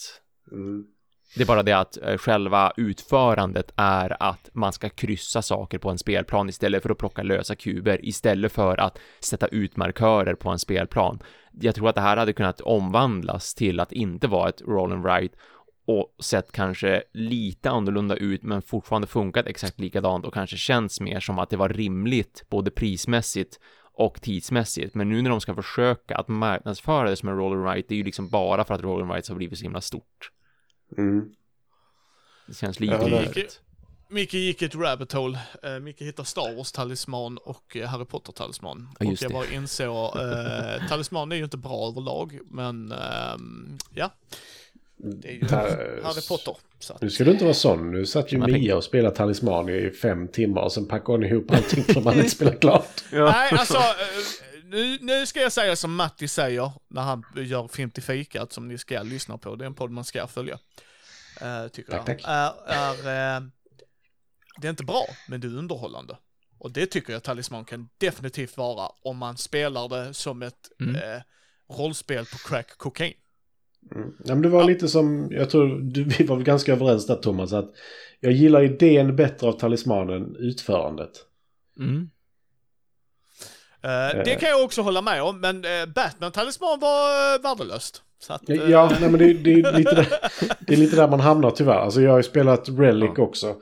mm. 0.52 0.86
Det 1.36 1.42
är 1.42 1.46
bara 1.46 1.62
det 1.62 1.72
att 1.72 1.96
eh, 2.02 2.16
själva 2.16 2.72
utförandet 2.76 3.72
är 3.76 4.22
att 4.22 4.50
man 4.52 4.72
ska 4.72 4.88
kryssa 4.88 5.42
saker 5.42 5.78
på 5.78 5.90
en 5.90 5.98
spelplan 5.98 6.48
istället 6.48 6.82
för 6.82 6.90
att 6.90 6.98
plocka 6.98 7.22
lösa 7.22 7.54
kuber, 7.54 8.04
istället 8.04 8.52
för 8.52 8.80
att 8.80 8.98
sätta 9.20 9.46
ut 9.46 9.76
markörer 9.76 10.34
på 10.34 10.48
en 10.50 10.58
spelplan. 10.58 11.18
Jag 11.60 11.74
tror 11.74 11.88
att 11.88 11.94
det 11.94 12.00
här 12.00 12.16
hade 12.16 12.32
kunnat 12.32 12.60
omvandlas 12.60 13.54
till 13.54 13.80
att 13.80 13.92
inte 13.92 14.26
vara 14.26 14.48
ett 14.48 14.62
roll 14.62 14.92
and 14.92 15.04
write 15.04 15.36
och 15.86 16.14
sett 16.24 16.52
kanske 16.52 17.02
lite 17.12 17.70
annorlunda 17.70 18.16
ut 18.16 18.42
men 18.42 18.62
fortfarande 18.62 19.08
funkat 19.08 19.46
exakt 19.46 19.80
likadant 19.80 20.26
och 20.26 20.34
kanske 20.34 20.56
känns 20.56 21.00
mer 21.00 21.20
som 21.20 21.38
att 21.38 21.50
det 21.50 21.56
var 21.56 21.68
rimligt 21.68 22.44
både 22.50 22.70
prismässigt 22.70 23.60
och 23.92 24.20
tidsmässigt. 24.20 24.94
Men 24.94 25.08
nu 25.08 25.22
när 25.22 25.30
de 25.30 25.40
ska 25.40 25.54
försöka 25.54 26.16
att 26.16 26.28
marknadsföra 26.28 27.10
det 27.10 27.16
som 27.16 27.28
en 27.28 27.36
roll 27.36 27.52
and 27.52 27.64
write, 27.64 27.88
det 27.88 27.94
är 27.94 27.96
ju 27.96 28.04
liksom 28.04 28.28
bara 28.28 28.64
för 28.64 28.74
att 28.74 28.80
roll 28.80 29.02
and 29.02 29.10
writes 29.10 29.28
har 29.28 29.36
blivit 29.36 29.58
så 29.58 29.62
himla 29.62 29.80
stort. 29.80 30.30
Mm. 30.98 31.34
Det 32.46 32.54
känns 32.54 32.80
lite 32.80 32.94
Ja, 32.94 33.04
onödigt. 33.04 33.60
Micke 34.08 34.34
gick 34.34 34.62
ett 34.62 34.74
rabbit 34.74 35.12
hole. 35.12 35.38
Uh, 35.66 35.80
Micke 35.80 36.00
hittade 36.02 36.28
Star 36.28 36.56
Wars 36.56 36.72
talisman 36.72 37.38
och 37.38 37.76
eh, 37.76 37.88
Harry 37.88 38.04
Potter 38.04 38.32
talisman. 38.32 38.88
Ja, 38.98 39.06
och 39.06 39.12
jag 39.12 39.30
det. 39.30 39.34
bara 39.34 39.46
insåg, 39.46 40.16
uh, 40.16 40.88
talisman 40.88 41.32
är 41.32 41.36
ju 41.36 41.44
inte 41.44 41.56
bra 41.56 41.88
överlag, 41.88 42.38
men 42.50 42.92
ehm, 42.92 43.78
ja, 43.94 44.10
det 45.02 45.28
är 45.28 45.32
ju 45.32 45.46
Ta- 45.46 45.56
Harry 46.02 46.22
Potter. 46.28 46.56
Så 46.78 46.92
att, 46.92 47.02
Nu 47.02 47.10
ska 47.10 47.24
du 47.24 47.30
inte 47.30 47.44
vara 47.44 47.54
sån. 47.54 47.90
Nu 47.90 48.06
satt 48.06 48.32
ju 48.32 48.38
Mia 48.38 48.76
och 48.76 48.84
spelade 48.84 49.16
talisman 49.16 49.68
i 49.68 49.90
fem 49.90 50.28
timmar 50.28 50.62
och 50.62 50.72
sen 50.72 50.86
packade 50.88 51.12
hon 51.12 51.24
ihop 51.24 51.50
allting 51.52 51.84
för 51.84 52.00
man 52.00 52.14
inte 52.16 52.30
spelat 52.30 52.60
klart. 52.60 53.04
Nej, 53.12 53.52
alltså, 53.52 53.76
eh, 53.78 53.84
nu, 54.64 54.98
nu 55.00 55.26
ska 55.26 55.40
jag 55.40 55.52
säga 55.52 55.76
som 55.76 55.94
Matti 55.94 56.28
säger 56.28 56.72
när 56.88 57.02
han 57.02 57.24
gör 57.36 57.68
Film 57.68 57.90
till 57.90 58.02
fikat 58.02 58.52
som 58.52 58.68
ni 58.68 58.78
ska 58.78 59.02
lyssna 59.02 59.38
på. 59.38 59.54
Det 59.56 59.64
är 59.64 59.66
en 59.66 59.74
podd 59.74 59.90
man 59.90 60.04
ska 60.04 60.26
följa. 60.26 60.58
Uh, 61.42 61.68
tycker 61.68 61.90
Tack, 61.92 62.08
jag. 62.08 62.18
tack. 62.18 62.24
Är, 62.28 62.52
är, 62.66 63.36
eh, 63.36 63.42
det 64.60 64.66
är 64.66 64.70
inte 64.70 64.84
bra, 64.84 65.04
men 65.28 65.40
det 65.40 65.46
är 65.46 65.56
underhållande. 65.58 66.16
Och 66.58 66.70
det 66.70 66.86
tycker 66.86 67.12
jag 67.12 67.22
Talisman 67.22 67.64
kan 67.64 67.88
definitivt 67.98 68.56
vara 68.56 68.88
om 69.02 69.16
man 69.16 69.36
spelar 69.36 69.88
det 69.88 70.14
som 70.14 70.42
ett 70.42 70.54
Mm. 70.80 70.94
eh, 70.96 71.22
rollspel 71.76 72.24
på 72.26 72.38
crack 72.48 72.78
kokain. 72.78 73.14
Mm. 73.94 74.08
Ja, 74.24 74.34
men 74.34 74.42
det 74.42 74.48
var 74.48 74.64
lite 74.64 74.88
som, 74.88 75.28
jag 75.30 75.50
tror 75.50 75.80
du, 75.80 76.04
vi 76.04 76.24
var 76.24 76.36
väl 76.36 76.44
ganska 76.44 76.72
överens 76.72 77.06
där 77.06 77.16
Thomas, 77.16 77.52
att 77.52 77.70
jag 78.20 78.32
gillar 78.32 78.62
idén 78.62 79.16
bättre 79.16 79.48
av 79.48 79.52
talismanen 79.52 80.36
utförandet. 80.38 81.10
Mm. 81.78 82.10
Eh, 83.82 84.24
det 84.24 84.40
kan 84.40 84.48
jag 84.48 84.64
också 84.64 84.82
hålla 84.82 85.02
med 85.02 85.22
om, 85.22 85.40
men 85.40 85.64
eh, 85.64 85.86
Batman 85.94 86.32
Talisman 86.32 86.80
var 86.80 87.34
eh, 87.34 87.42
värdelöst. 87.42 88.02
Så 88.18 88.32
att, 88.32 88.50
eh, 88.50 88.70
Ja, 88.70 88.92
nej, 89.00 89.10
men 89.10 89.18
det, 89.18 89.32
det, 89.32 89.52
är 89.52 89.72
lite 89.78 89.94
där, 89.94 90.06
det 90.66 90.72
är 90.74 90.78
lite 90.78 90.96
där 90.96 91.08
man 91.08 91.20
hamnar 91.20 91.50
tyvärr. 91.50 91.78
Alltså 91.78 92.00
jag 92.00 92.10
har 92.10 92.18
ju 92.18 92.22
spelat 92.22 92.68
Relic 92.68 93.10
Ja. 93.16 93.22
också. 93.22 93.56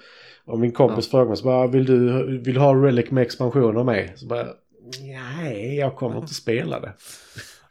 Och 0.44 0.58
min 0.58 0.72
kompis 0.72 1.10
frågade 1.10 1.28
mig 1.28 1.36
så 1.36 1.44
bara, 1.44 1.66
vill 1.66 1.84
du, 1.84 2.38
vill 2.38 2.56
ha 2.56 2.74
Relic 2.74 3.10
med 3.10 3.22
expansion 3.22 3.76
av 3.76 3.84
mig? 3.84 4.12
Så 4.16 4.26
bara, 4.26 4.46
nej, 5.00 5.76
jag 5.76 5.96
kommer 5.96 6.18
inte 6.18 6.34
spela 6.34 6.80
det. 6.80 6.92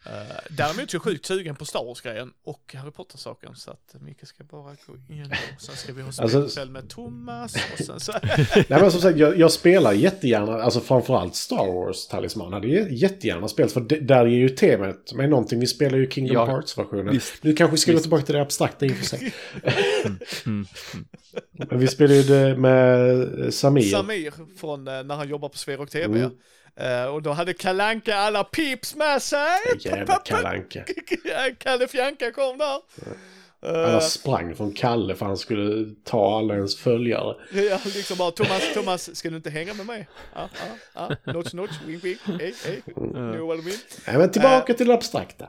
Uh, 0.08 0.14
däremot 0.50 0.80
är 0.80 0.96
jag 0.96 1.02
sjukt 1.02 1.26
sugen 1.26 1.56
på 1.56 1.66
Star 1.66 1.86
Wars-grejen 1.86 2.32
och 2.44 2.76
Harry 2.78 2.92
Potter-saken 2.92 3.56
så 3.56 3.72
att 3.72 3.96
Micke 4.02 4.28
ska 4.28 4.44
bara 4.44 4.76
gå 4.88 5.14
in 5.14 5.34
och 5.56 5.62
sen 5.62 5.76
ska 5.76 5.94
vi 5.94 6.02
ha 6.02 6.08
Alltså- 6.08 6.28
spelkväll 6.28 6.70
med 6.72 6.90
Thomas 6.90 7.56
och 7.74 7.86
sen 7.86 8.00
så... 8.00 8.12
Nej 8.56 8.66
men 8.70 8.92
som 8.92 9.02
sagt, 9.02 9.18
jag, 9.18 9.38
jag 9.38 9.52
spelar 9.52 9.94
jättegärna, 9.94 10.62
alltså 10.62 10.80
framförallt 10.80 11.36
Star 11.36 11.68
Wars-talisman 11.74 12.54
hade 12.54 12.68
jättegärna 12.68 13.48
spelat. 13.48 13.72
För 13.72 13.82
det, 13.82 14.00
där 14.00 14.26
är 14.26 14.28
ju 14.28 14.50
temat 14.50 15.14
med 15.14 15.30
någonting. 15.30 15.60
Vi 15.60 15.68
spelar 15.68 15.98
ju 15.98 16.10
Kingdom 16.10 16.36
Ja, 16.36 16.46
Hearts-versionen. 16.46 17.20
Nu 17.42 17.54
kanske 17.54 17.72
vi 17.72 17.78
ska 17.78 17.92
gå 17.94 18.00
tillbaka 18.00 18.26
till 18.26 18.36
det 18.36 18.42
abstrakta 18.42 18.86
i 18.86 18.90
och 18.90 18.96
för 18.96 19.06
sig. 19.06 19.34
Mm. 20.46 20.66
Men 21.70 21.80
vi 21.80 21.88
spelar 21.88 22.16
ju 22.16 22.24
det 22.24 22.58
med 22.58 23.54
Samir. 23.54 23.92
Samir 23.92 24.34
från 24.60 24.88
eh, 24.88 25.04
när 25.04 25.16
han 25.16 25.30
jobbar 25.30 25.50
på 25.50 25.58
Sverok 25.58 25.90
TV. 25.90 26.30
Mm. 26.80 27.04
Eh, 27.04 27.06
och 27.06 27.22
då 27.22 27.32
hade 27.32 27.54
Kalanka 27.54 28.16
alla 28.16 28.44
pips 28.44 28.96
med 28.96 29.22
sig. 29.22 29.48
Jävla 29.80 30.16
kalanka. 30.16 30.84
Kalle 31.60 31.88
Fjanka 31.88 32.32
kom 32.32 32.58
där. 32.58 32.80
Eh, 33.66 33.90
Alla 33.90 34.02
sprang 34.02 34.56
från 34.56 34.72
Kalle 34.74 35.16
för 35.16 35.26
han 35.26 35.38
skulle 35.38 35.96
ta 36.04 36.38
alla 36.38 36.56
ens 36.56 36.78
följare. 36.78 37.36
Ja, 37.52 37.80
liksom 37.86 38.18
bara 38.18 38.32
Thomas, 38.32 38.74
Thomas, 38.74 39.16
ska 39.16 39.30
du 39.30 39.36
inte 39.36 39.50
hänga 39.50 39.74
med 39.74 39.86
mig? 39.86 40.08
Ja, 40.36 40.50
ja, 40.96 41.10
ja, 41.26 41.34
notch, 41.34 41.54
notch, 41.54 41.72
wink, 41.86 42.04
wink, 42.04 42.20
hej, 42.26 42.56
hej, 42.66 42.82
know 42.96 43.48
what 43.48 43.60
I 43.60 43.62
mean? 43.62 43.78
Nej 44.08 44.18
men 44.18 44.32
tillbaka 44.32 44.74
till 44.74 44.88
det 44.88 44.94
abstrakta. 44.94 45.48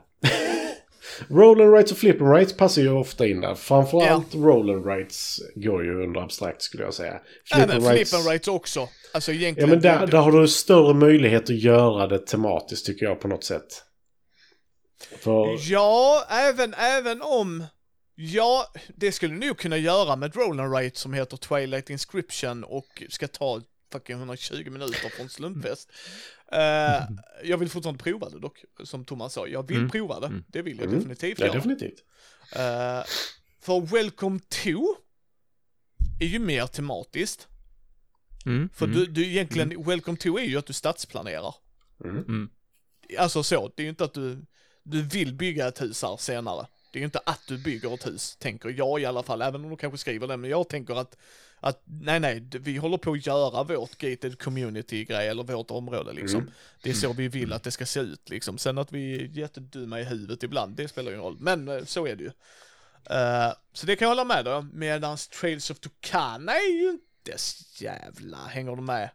Roll 1.27 1.61
and 1.61 1.73
rights 1.73 1.91
och 1.91 1.97
flip 1.97 2.21
and 2.21 2.33
rights 2.33 2.57
passar 2.57 2.81
ju 2.81 2.89
ofta 2.91 3.27
in 3.27 3.41
där. 3.41 3.55
Framförallt 3.55 4.35
roll 4.35 4.69
and 4.69 4.85
rights 4.85 5.39
går 5.55 5.83
ju 5.83 6.03
under 6.03 6.21
abstrakt 6.21 6.61
skulle 6.61 6.83
jag 6.83 6.93
säga. 6.93 7.19
Även 7.55 7.81
flip 7.81 8.13
and 8.13 8.27
rights 8.27 8.47
också. 8.47 8.89
Alltså 9.13 9.31
Ja 9.31 9.35
egentligen. 9.35 9.69
men 9.69 9.81
där, 9.81 10.07
där 10.07 10.17
har 10.17 10.31
du 10.31 10.47
större 10.47 10.93
möjlighet 10.93 11.43
att 11.43 11.49
göra 11.49 12.07
det 12.07 12.19
tematiskt 12.19 12.85
tycker 12.85 13.05
jag 13.05 13.19
på 13.19 13.27
något 13.27 13.43
sätt. 13.43 13.83
För, 15.19 15.71
Ja, 15.71 16.25
även, 16.29 16.73
även 16.73 17.21
om... 17.21 17.65
Ja, 18.21 18.65
det 18.95 19.11
skulle 19.11 19.33
du 19.33 19.47
nog 19.47 19.57
kunna 19.57 19.77
göra 19.77 20.15
med 20.15 20.29
ett 20.29 20.35
roll 20.35 20.59
and 20.59 20.73
rate 20.73 20.99
som 20.99 21.13
heter 21.13 21.37
Twilight 21.37 21.89
Inscription 21.89 22.63
och 22.63 23.03
ska 23.09 23.27
ta 23.27 23.61
fucking 23.91 24.15
120 24.15 24.69
minuter 24.69 25.09
från 25.09 25.29
slumpfest. 25.29 25.91
Eh, 26.51 27.03
jag 27.43 27.57
vill 27.57 27.69
fortfarande 27.69 28.03
prova 28.03 28.29
det 28.29 28.39
dock, 28.39 28.63
som 28.83 29.05
Thomas 29.05 29.33
sa. 29.33 29.47
Jag 29.47 29.67
vill 29.67 29.77
Mm. 29.77 29.89
prova 29.89 30.19
det. 30.19 30.27
Mm. 30.27 30.43
Det 30.47 30.61
vill 30.61 30.77
jag 30.77 30.87
Mm. 30.87 30.99
definitivt 30.99 31.39
ja 31.39 31.45
göra. 31.45 31.55
definitivt. 31.55 32.03
Eh, 32.55 33.03
för 33.61 33.81
Welcome 33.81 34.39
to 34.39 34.95
är 36.19 36.25
ju 36.25 36.39
mer 36.39 36.67
tematiskt. 36.67 37.47
Mm. 38.45 38.69
För 38.73 38.85
mm. 38.85 38.97
du, 38.97 39.05
du 39.05 39.25
egentligen, 39.25 39.83
Welcome 39.83 40.17
to 40.17 40.39
är 40.39 40.43
ju 40.43 40.57
att 40.57 40.65
du 40.65 40.73
stadsplanerar. 40.73 41.55
Mm. 42.03 42.17
Mm. 42.17 42.49
Alltså 43.17 43.43
så, 43.43 43.71
det 43.75 43.81
är 43.81 43.83
ju 43.83 43.89
inte 43.89 44.03
att 44.03 44.13
du, 44.13 44.45
du 44.83 45.01
vill 45.01 45.33
bygga 45.33 45.67
ett 45.67 45.81
hus 45.81 46.01
här 46.01 46.17
senare. 46.17 46.67
Det 46.91 46.97
är 46.97 47.01
ju 47.01 47.05
inte 47.05 47.19
att 47.25 47.41
du 47.47 47.57
bygger 47.57 47.93
ett 47.93 48.07
hus, 48.07 48.35
tänker 48.39 48.69
jag 48.69 49.01
i 49.01 49.05
alla 49.05 49.23
fall, 49.23 49.41
även 49.41 49.63
om 49.63 49.69
du 49.69 49.77
kanske 49.77 49.97
skriver 49.97 50.27
det, 50.27 50.37
men 50.37 50.49
jag 50.49 50.69
tänker 50.69 50.95
att, 50.95 51.17
att 51.59 51.83
nej, 51.85 52.19
nej, 52.19 52.43
vi 52.51 52.77
håller 52.77 52.97
på 52.97 53.11
att 53.11 53.25
göra 53.25 53.63
vårt 53.63 53.97
gated 53.97 54.39
community-grej, 54.39 55.27
eller 55.27 55.43
vårt 55.43 55.71
område 55.71 56.13
liksom. 56.13 56.39
Mm. 56.39 56.51
Det 56.83 56.89
är 56.89 56.93
så 56.93 57.13
vi 57.13 57.27
vill 57.27 57.53
att 57.53 57.63
det 57.63 57.71
ska 57.71 57.85
se 57.85 57.99
ut 57.99 58.29
liksom. 58.29 58.57
Sen 58.57 58.77
att 58.77 58.91
vi 58.91 59.15
är 59.15 59.25
jättedumma 59.25 59.99
i 59.99 60.03
huvudet 60.03 60.43
ibland, 60.43 60.75
det 60.75 60.87
spelar 60.87 61.11
ju 61.11 61.17
ingen 61.17 61.25
roll, 61.25 61.37
men 61.39 61.67
eh, 61.67 61.83
så 61.83 62.07
är 62.07 62.15
det 62.15 62.23
ju. 62.23 62.31
Eh, 63.09 63.53
så 63.73 63.85
det 63.85 63.95
kan 63.95 64.05
jag 64.05 64.09
hålla 64.09 64.25
med 64.25 64.45
då, 64.45 64.67
medans 64.73 65.27
Trails 65.27 65.69
of 65.69 65.79
Tucana 65.79 66.51
är 66.51 66.73
ju 66.73 66.89
inte 66.89 67.37
så 67.37 67.83
jävla, 67.83 68.37
hänger 68.37 68.75
du 68.75 68.81
med? 68.81 69.09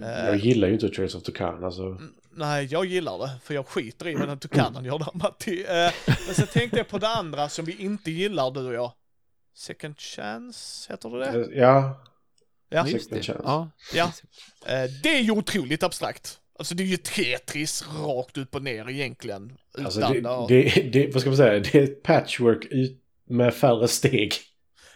Jag 0.00 0.36
gillar 0.36 0.68
ju 0.68 0.74
inte 0.74 0.88
Trace 0.88 1.16
of 1.16 1.22
Tucan 1.22 1.64
alltså. 1.64 2.00
Nej, 2.34 2.68
jag 2.70 2.84
gillar 2.84 3.18
det, 3.18 3.30
för 3.42 3.54
jag 3.54 3.66
skiter 3.66 4.08
i 4.08 4.14
vad 4.14 4.28
den 4.28 4.38
tukanen 4.38 4.84
gör 4.84 4.98
där, 4.98 5.10
Matti. 5.14 5.64
Eh, 5.68 5.92
men 6.06 6.34
sen 6.34 6.46
tänkte 6.46 6.76
jag 6.76 6.88
på 6.88 6.98
det 6.98 7.08
andra 7.08 7.48
som 7.48 7.64
vi 7.64 7.76
inte 7.76 8.10
gillar, 8.10 8.50
du 8.50 8.66
och 8.66 8.74
jag. 8.74 8.92
Second 9.54 9.98
chance, 9.98 10.92
heter 10.92 11.08
det 11.08 11.30
det? 11.32 11.54
Ja, 11.56 12.04
Ja. 12.68 12.88
Just 12.88 13.04
Second 13.04 13.20
det. 13.20 13.26
chance. 13.26 13.42
Ja. 13.44 13.70
Ja. 13.94 14.12
Eh, 14.74 14.90
det 15.02 15.08
är 15.16 15.20
ju 15.20 15.30
otroligt 15.30 15.82
abstrakt. 15.82 16.38
Alltså 16.58 16.74
det 16.74 16.82
är 16.82 16.86
ju 16.86 16.96
Tetris 16.96 17.84
rakt 18.06 18.36
upp 18.38 18.54
och 18.54 18.62
ner 18.62 18.90
egentligen. 18.90 19.56
Alltså 19.78 20.00
det, 20.00 20.20
det, 20.48 20.90
det, 20.92 21.12
vad 21.12 21.20
ska 21.20 21.30
man 21.30 21.36
säga, 21.36 21.58
det 21.60 21.74
är 21.74 21.82
ett 21.82 22.02
patchwork 22.02 22.64
ut 22.70 23.02
med 23.28 23.54
färre 23.54 23.88
steg. 23.88 24.32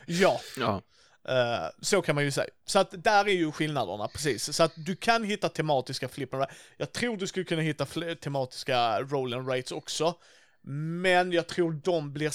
Ja, 0.06 0.40
Ja. 0.58 0.82
eh, 1.28 1.68
så 1.82 2.02
kan 2.02 2.14
man 2.14 2.24
ju 2.24 2.30
säga. 2.30 2.46
Så 2.66 2.78
att 2.78 3.04
där 3.04 3.28
är 3.28 3.32
ju 3.32 3.52
skillnaderna, 3.52 4.08
precis. 4.08 4.52
Så 4.56 4.62
att 4.62 4.72
du 4.76 4.96
kan 4.96 5.24
hitta 5.24 5.48
tematiska 5.48 6.08
flip 6.08 6.34
and 6.34 6.42
ra- 6.42 6.50
Jag 6.76 6.92
tror 6.92 7.16
du 7.16 7.26
skulle 7.26 7.44
kunna 7.44 7.62
hitta 7.62 7.86
tematiska 8.22 9.00
roll 9.00 9.34
and 9.34 9.48
rates 9.48 9.72
också. 9.72 10.14
Men 10.62 11.32
jag 11.32 11.46
tror 11.46 11.80
de 11.84 12.12
blir... 12.12 12.32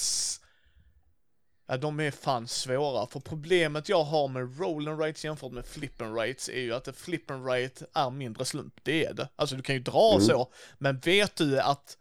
Ja, 1.71 1.77
de 1.77 1.99
är 1.99 2.11
fan 2.11 2.47
svåra. 2.47 3.07
För 3.07 3.19
problemet 3.19 3.89
jag 3.89 4.03
har 4.03 4.27
med 4.27 4.59
roll 4.59 4.87
and 4.87 4.99
rates 4.99 5.25
jämfört 5.25 5.51
med 5.51 5.65
flip 5.65 6.01
and 6.01 6.17
rates 6.17 6.49
är 6.49 6.59
ju 6.61 6.73
att 6.73 6.95
flip 6.95 7.31
and 7.31 7.47
rate 7.47 7.85
är 7.93 8.09
mindre 8.09 8.45
slump. 8.45 8.73
Det 8.83 9.05
är 9.05 9.13
det. 9.13 9.27
Alltså 9.35 9.55
du 9.55 9.61
kan 9.61 9.75
ju 9.75 9.81
dra 9.81 10.11
Mm. 10.15 10.21
så. 10.25 10.47
Men 10.77 10.99
vet 10.99 11.35
du 11.35 11.59
att 11.59 11.97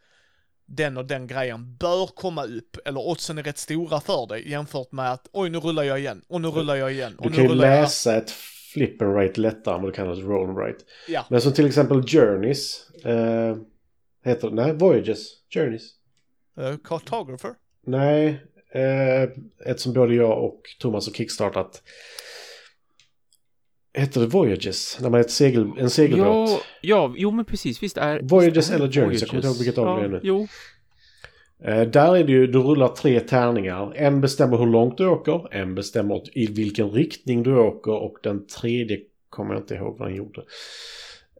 den 0.67 0.97
och 0.97 1.05
den 1.05 1.27
grejen 1.27 1.77
bör 1.77 2.07
komma 2.07 2.45
upp, 2.45 2.77
eller 2.85 3.01
oddsen 3.09 3.39
är 3.39 3.43
rätt 3.43 3.59
stora 3.59 4.01
för 4.01 4.27
dig 4.27 4.51
jämfört 4.51 4.93
med 4.93 5.13
att 5.13 5.29
oj 5.33 5.51
nu 5.51 5.59
rullar 5.59 5.83
jag 5.83 5.99
igen, 6.01 6.23
och 6.29 6.41
nu 6.41 6.49
rullar 6.49 6.75
jag 6.77 6.93
igen, 6.93 7.15
och 7.19 7.25
Du 7.25 7.31
nu 7.31 7.37
kan 7.37 7.45
ju 7.45 7.51
rullar 7.51 7.69
jag. 7.69 7.83
läsa 7.83 8.17
ett 8.17 8.31
flip 8.73 9.03
and 9.03 9.15
rate 9.17 9.41
lättare 9.41 9.75
än 9.75 9.83
vad 9.83 9.91
du 9.93 9.95
kan 9.95 10.13
ett 10.13 10.19
roll 10.25 10.49
and 10.49 10.59
rate. 10.59 10.85
Ja. 11.09 11.25
Men 11.31 11.41
som 11.41 11.53
till 11.53 11.67
exempel 11.67 12.03
Journeys. 12.07 12.91
Eh, 13.05 13.57
heter 14.25 14.49
det? 14.51 14.55
Nej, 14.55 14.73
Voyages. 14.73 15.27
Journeys. 15.55 15.83
Uh, 16.61 16.77
cartographer. 16.85 17.55
Nej, 17.87 18.47
eh, 18.75 19.23
ett 19.67 19.81
som 19.81 19.93
både 19.93 20.15
jag 20.15 20.45
och 20.45 20.63
Thomas 20.79 21.07
har 21.07 21.15
kickstartat. 21.15 21.83
Heter 23.95 24.21
det 24.21 24.27
Voyages? 24.27 24.99
När 25.01 25.11
man 25.11 25.21
är 25.21 25.25
ett 25.25 25.31
segel, 25.31 25.71
en 25.79 25.91
segelbåt. 25.91 26.27
Ja, 26.27 26.61
ja, 26.81 27.15
jo 27.17 27.31
men 27.31 27.45
precis, 27.45 27.83
visst 27.83 27.97
är... 27.97 28.21
Voyages 28.23 28.57
visst 28.57 28.71
är 28.71 28.75
eller 28.75 28.93
Journeys, 28.93 29.21
jag 29.21 29.31
kommer 29.31 29.39
inte 29.39 29.49
ihåg 29.49 29.57
vilket 29.57 29.79
av 29.79 29.99
det 29.99 30.05
är 30.05 30.09
nu. 30.09 30.21
Jo, 30.23 30.47
Eh, 31.65 31.83
där 31.83 32.17
är 32.17 32.25
det 32.25 32.33
ju, 32.33 32.47
du 32.47 32.59
rullar 32.59 32.89
tre 32.89 33.21
tärningar. 33.21 33.93
En 33.97 34.21
bestämmer 34.21 34.57
hur 34.57 34.67
långt 34.67 34.99
du 34.99 35.07
åker, 35.07 35.55
en 35.55 35.75
bestämmer 35.75 36.39
i 36.39 36.47
vilken 36.47 36.91
riktning 36.91 37.43
du 37.43 37.57
åker 37.57 37.93
och 37.93 38.19
den 38.23 38.47
tredje 38.47 39.01
kommer 39.31 39.55
jag 39.55 39.63
inte 39.63 39.75
ihåg 39.75 39.99
vad 39.99 40.09
den 40.09 40.17
gjorde. 40.17 40.43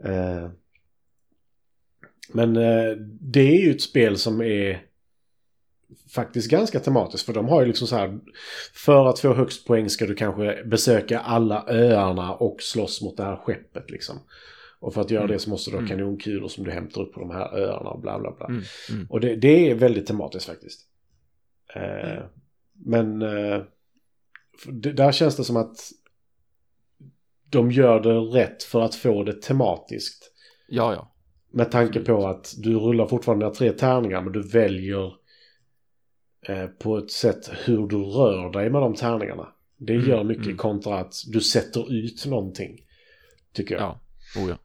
Eh, 0.05 0.51
men 2.33 2.57
eh, 2.57 2.97
det 3.21 3.41
är 3.41 3.61
ju 3.61 3.71
ett 3.71 3.83
spel 3.83 4.17
som 4.17 4.41
är 4.41 4.83
faktiskt 6.15 6.51
ganska 6.51 6.81
tematiskt. 6.81 7.27
För 7.27 7.33
de 7.33 7.49
har 7.49 7.61
ju 7.61 7.67
liksom 7.67 7.87
så 7.87 7.97
här. 7.97 8.19
För 8.75 9.07
att 9.07 9.19
få 9.19 9.35
högst 9.35 9.67
poäng 9.67 9.91
ska 9.91 10.07
du 10.07 10.15
kanske 10.15 10.65
besöka 10.65 11.21
alla 11.21 11.65
öarna 11.69 12.35
och 12.35 12.57
slåss 12.63 13.03
mot 13.03 13.17
det 13.17 13.23
här 13.25 13.37
skeppet 13.37 13.91
liksom. 13.91 14.17
Och 14.81 14.95
för 14.95 15.01
att 15.01 15.11
göra 15.11 15.25
Mm. 15.25 15.33
det 15.33 15.39
så 15.39 15.51
måste 15.51 15.71
du 15.71 15.77
ha 15.77 15.83
Mm. 15.85 15.89
kanonkulor 15.91 16.49
som 16.49 16.65
du 16.65 16.71
hämtar 16.71 17.01
upp 17.01 17.13
på 17.15 17.21
de 17.21 17.31
här 17.31 17.55
öarna 17.59 17.91
och 17.91 18.01
bla 18.01 18.19
bla 18.19 18.33
bla. 18.37 18.47
Mm, 18.47 18.63
mm. 18.91 19.07
Och 19.11 19.21
det, 19.21 19.37
det 19.37 19.71
är 19.71 19.75
väldigt 19.75 20.07
tematiskt 20.07 20.47
faktiskt. 20.47 20.81
Eh, 21.75 22.11
Mm. 22.11 22.23
Men 22.85 23.23
eh, 23.23 23.63
det, 24.67 24.93
där 24.93 25.13
känns 25.13 25.37
det 25.37 25.45
som 25.45 25.57
att 25.57 25.77
de 27.51 27.71
gör 27.71 28.01
det 28.01 28.19
rätt 28.19 28.63
för 28.63 28.81
att 28.81 28.95
få 28.95 29.23
det 29.23 29.43
tematiskt. 29.43 30.33
Ja, 30.69 30.95
ja. 30.95 31.15
Med 31.53 31.71
tanke 31.71 32.01
på 32.01 32.27
att 32.27 32.55
du 32.59 32.75
rullar 32.75 33.07
fortfarande 33.07 33.55
tre 33.55 33.73
tärningar 33.73 34.23
men 34.23 34.33
du 34.33 34.43
väljer 34.43 35.13
eh, 36.49 36.67
på 36.67 36.99
ett 36.99 37.11
sätt 37.11 37.51
hur 37.65 37.87
du 37.87 37.97
rör 37.97 38.53
dig 38.53 38.71
med 38.71 38.83
de 38.83 38.95
tärningarna. 38.95 39.49
Det 39.77 39.95
Mm, 39.95 40.09
gör 40.09 40.25
mycket 40.25 40.45
mm. 40.45 40.57
kontra 40.57 40.99
att 40.99 41.15
du 41.27 41.41
sätter 41.41 41.93
ut 41.93 42.27
någonting. 42.27 42.81
Tycker 43.53 43.75
jag. 43.75 43.83
Ja. 43.83 44.01
Oh, 44.41 44.49
ja. 44.49 44.57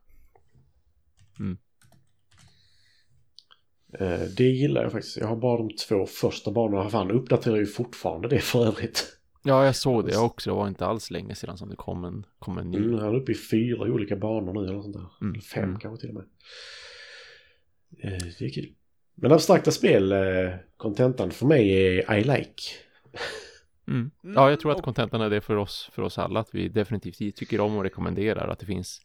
Eh, 3.99 4.22
det 4.38 4.43
gillar 4.43 4.84
jag 4.84 4.91
faktiskt. 4.91 5.18
Jag 5.18 5.27
har 5.27 5.35
bara 5.35 5.57
de 5.57 5.69
två 5.69 6.06
första 6.06 6.52
banorna. 6.52 6.89
Han 6.89 7.11
uppdaterar 7.11 7.56
ju 7.56 7.65
fortfarande 7.65 8.27
det 8.27 8.39
för 8.39 8.65
övrigt. 8.65 9.18
ja, 9.43 9.65
jag 9.65 9.76
såg 9.76 10.06
det 10.06 10.18
också. 10.18 10.49
Det 10.49 10.56
var 10.56 10.68
inte 10.68 10.85
alls 10.85 11.11
länge 11.11 11.35
sedan 11.35 11.57
som 11.57 11.69
det 11.69 11.76
kom 11.76 12.06
en, 12.06 12.26
kom 12.39 12.57
en 12.57 12.72
ny. 12.72 12.77
Mm, 12.77 12.99
han 12.99 13.15
är 13.15 13.15
uppe 13.15 13.31
i 13.31 13.35
fyra 13.35 13.81
olika 13.81 14.15
banor 14.15 14.53
nu 14.53 14.69
eller 14.69 14.81
sånt 14.81 14.95
där. 14.95 15.07
Mm, 15.22 15.41
fem 15.41 15.64
mm. 15.64 15.80
kanske 15.80 16.07
till 16.07 16.18
och 16.18 16.23
med. 16.23 16.26
Eh, 18.03 18.19
det 18.39 18.45
är 18.45 18.53
kul. 18.53 18.73
Men 19.16 19.32
abstrakta 19.32 19.72
spel, 19.72 20.12
eh, 20.12 20.54
kontentan 20.78 21.32
för 21.32 21.46
mig 21.46 21.98
är 22.00 22.16
I 22.16 22.24
like. 22.24 22.64
Mm. 23.88 24.12
Mm, 24.24 24.36
Ja, 24.36 24.50
jag 24.50 24.60
tror 24.60 24.72
att 24.72 24.82
kontentan 24.82 25.22
är 25.22 25.30
det 25.30 25.42
för 25.42 25.56
oss, 25.56 25.90
för 25.94 26.02
oss 26.02 26.18
alla, 26.18 26.40
att 26.40 26.56
vi 26.56 26.68
definitivt 26.70 27.36
tycker 27.36 27.60
om 27.60 27.78
och 27.78 27.84
rekommenderar 27.84 28.48
att 28.48 28.60
det 28.60 28.66
finns 28.66 29.02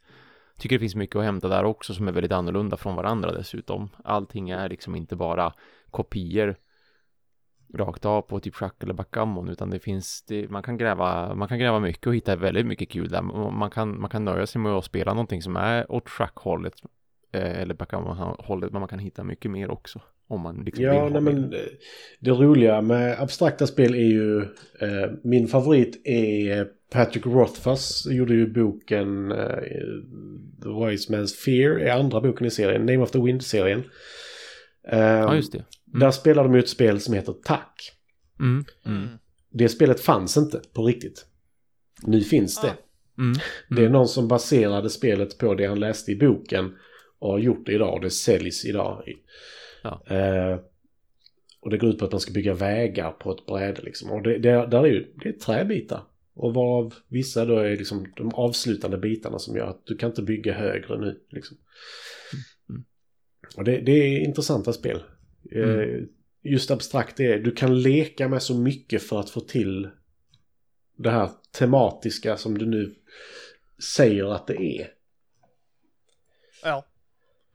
Tycker 0.59 0.77
det 0.77 0.81
finns 0.81 0.95
mycket 0.95 1.16
att 1.16 1.24
hämta 1.24 1.49
där 1.49 1.65
också 1.65 1.95
som 1.95 2.09
är 2.09 2.12
väldigt 2.12 2.32
annorlunda 2.32 2.77
från 2.77 2.97
varandra 2.97 3.32
dessutom. 3.32 3.89
Allting 4.05 4.51
är 4.51 4.69
liksom 4.69 4.97
inte 4.97 5.16
bara 5.16 5.53
kopior 5.91 6.57
rakt 7.74 8.05
av 8.05 8.23
på 8.23 8.41
typ 8.41 8.55
schack 8.55 8.82
eller 8.82 8.95
backgammon 8.95 9.49
utan 9.49 9.70
det 9.70 9.78
finns, 9.78 10.24
det, 10.28 10.51
man 10.51 10.62
kan 10.62 10.77
gräva, 10.77 11.35
man 11.35 11.49
kan 11.49 11.59
gräva 11.59 11.81
mycket 11.81 12.07
och 12.07 12.15
hitta 12.15 12.37
väldigt 12.37 12.66
mycket 12.66 12.91
kul 12.91 13.09
där. 13.09 13.23
Man 13.51 13.70
kan, 13.70 14.01
man 14.01 14.11
kan 14.11 14.24
nöja 14.24 14.47
sig 14.47 14.61
med 14.61 14.73
att 14.73 14.85
spela 14.85 15.15
någonting 15.15 15.43
som 15.43 15.57
är 15.57 15.93
åt 15.93 16.09
schackhållet 16.09 16.74
eller 17.32 17.74
backgammon-hållet 17.74 18.73
men 18.73 18.81
man 18.81 18.89
kan 18.89 18.98
hitta 18.98 19.24
mycket 19.24 19.51
mer 19.51 19.70
också 19.70 20.01
om 20.31 20.40
man 20.40 20.65
liksom 20.65 20.85
Ja, 20.85 21.09
nej, 21.09 21.20
men 21.20 21.52
eh, 21.52 21.61
det 22.20 22.31
roliga 22.31 22.81
med 22.81 23.20
abstrakta 23.23 23.66
spel 23.66 23.94
är 23.94 23.98
ju... 23.98 24.40
Eh, 24.81 25.11
min 25.23 25.48
favorit 25.48 26.01
är 26.05 26.69
Patrick 26.93 27.27
Rothfuss. 27.27 28.07
Gjorde 28.11 28.35
ju 28.35 28.52
boken 28.52 29.32
eh, 29.32 29.59
The 30.62 30.69
Wise 30.86 31.12
Man's 31.12 31.35
Fear. 31.35 31.78
är 31.78 31.90
andra 31.90 32.20
boken 32.20 32.47
i 32.47 32.51
serien. 32.51 32.86
Name 32.86 32.98
of 32.98 33.11
the 33.11 33.19
Wind-serien. 33.19 33.85
Eh, 34.89 34.98
Ja, 34.98 35.36
just 35.36 35.52
det. 35.52 35.59
Mm. 35.59 36.01
Där 36.01 36.11
spelar 36.11 36.44
de 36.44 36.55
ju 36.55 36.61
ett 36.61 36.69
spel 36.69 37.01
som 37.01 37.15
heter 37.15 37.35
Tack. 37.44 37.93
Mm. 38.40 38.65
Mm. 38.86 38.98
Mm. 38.98 39.09
Det 39.52 39.69
spelet 39.69 40.01
fanns 40.01 40.36
inte 40.36 40.61
på 40.73 40.85
riktigt. 40.85 41.27
Nu 42.02 42.20
finns 42.20 42.61
det. 42.61 42.69
Ah. 42.70 43.20
Mm. 43.23 43.39
Det 43.69 43.85
är 43.85 43.89
någon 43.89 44.09
som 44.09 44.28
baserade 44.28 44.90
spelet 44.90 45.39
på 45.39 45.55
det 45.55 45.66
han 45.66 45.81
läste 45.81 46.12
i 46.12 46.16
boken 46.16 46.74
och 47.20 47.30
har 47.30 47.38
gjort 47.38 47.66
det 47.66 47.72
idag 47.72 47.94
och 47.94 48.01
det 48.01 48.10
säljs 48.10 48.64
idag. 48.64 49.02
Ja. 49.82 50.02
Eh, 50.06 50.60
och 51.60 51.70
det 51.70 51.78
går 51.78 51.90
ut 51.90 51.98
på 51.98 52.05
att 52.05 52.12
man 52.12 52.20
ska 52.20 52.32
bygga 52.32 52.55
vägar 52.55 53.10
på 53.10 53.32
ett 53.32 53.47
bräde 53.47 53.82
liksom. 53.82 54.10
Och 54.10 54.22
det, 54.22 54.38
det, 54.38 54.66
där 54.66 54.82
är 54.82 54.86
ju 54.86 55.12
det 55.22 55.28
är 55.28 55.32
träbitar. 55.32 56.02
Och 56.34 56.55
varav 56.55 56.94
vissa 57.09 57.44
då 57.44 57.59
är 57.59 57.76
liksom 57.76 58.12
de 58.16 58.34
avslutande 58.34 58.98
bitarna 58.98 59.38
som 59.38 59.56
gör 59.56 59.66
att 59.66 59.86
du 59.86 59.97
kan 59.97 60.10
inte 60.10 60.22
bygga 60.22 60.55
högre 60.55 61.01
nu. 61.01 61.20
Liksom. 61.30 61.56
Mm. 62.70 62.84
Och 63.56 63.64
det, 63.64 63.80
det 63.80 63.92
är 63.92 64.20
intressanta 64.20 64.72
spel. 64.72 65.02
Eh, 65.52 65.62
Mm. 65.62 66.09
Just 66.42 66.70
abstrakt 66.70 67.20
är, 67.20 67.38
du 67.38 67.51
kan 67.51 67.82
leka 67.82 68.28
med 68.28 68.42
så 68.42 68.55
mycket 68.55 69.02
för 69.02 69.20
att 69.20 69.30
få 69.30 69.40
till 69.40 69.88
det 70.97 71.10
här 71.10 71.30
tematiska 71.59 72.36
som 72.36 72.59
du 72.59 72.66
nu 72.66 72.94
säger 73.97 74.34
att 74.34 74.47
det 74.47 74.62
är. 74.62 74.88
Ja. 76.62 76.84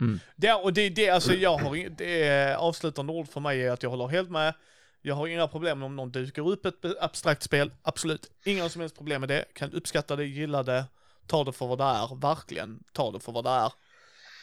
Mm. 0.01 0.19
Det, 0.35 0.53
och 0.53 0.73
det, 0.73 0.89
det, 0.89 1.09
alltså 1.09 1.33
jag 1.33 1.57
har 1.57 1.89
det 1.89 2.55
avslutande 2.55 3.13
ord 3.13 3.27
för 3.27 3.39
mig 3.39 3.61
är 3.61 3.71
att 3.71 3.83
jag 3.83 3.89
håller 3.89 4.07
helt 4.07 4.29
med. 4.29 4.53
Jag 5.01 5.15
har 5.15 5.27
inga 5.27 5.47
problem 5.47 5.83
om 5.83 5.95
någon 5.95 6.11
dyker 6.11 6.49
upp 6.49 6.65
ett 6.65 6.75
abstrakt 7.01 7.43
spel, 7.43 7.71
absolut. 7.81 8.31
Inga 8.43 8.69
som 8.69 8.81
helst 8.81 8.95
problem 8.95 9.21
med 9.21 9.29
det. 9.29 9.45
Kan 9.53 9.71
uppskatta 9.71 10.15
det, 10.15 10.25
gilla 10.25 10.63
det, 10.63 10.85
ta 11.27 11.43
det 11.43 11.53
för 11.53 11.67
vad 11.67 11.77
det 11.77 11.83
är, 11.83 12.15
verkligen 12.15 12.83
ta 12.93 13.11
det 13.11 13.19
för 13.19 13.31
vad 13.31 13.43
det 13.43 13.49
är. 13.49 13.71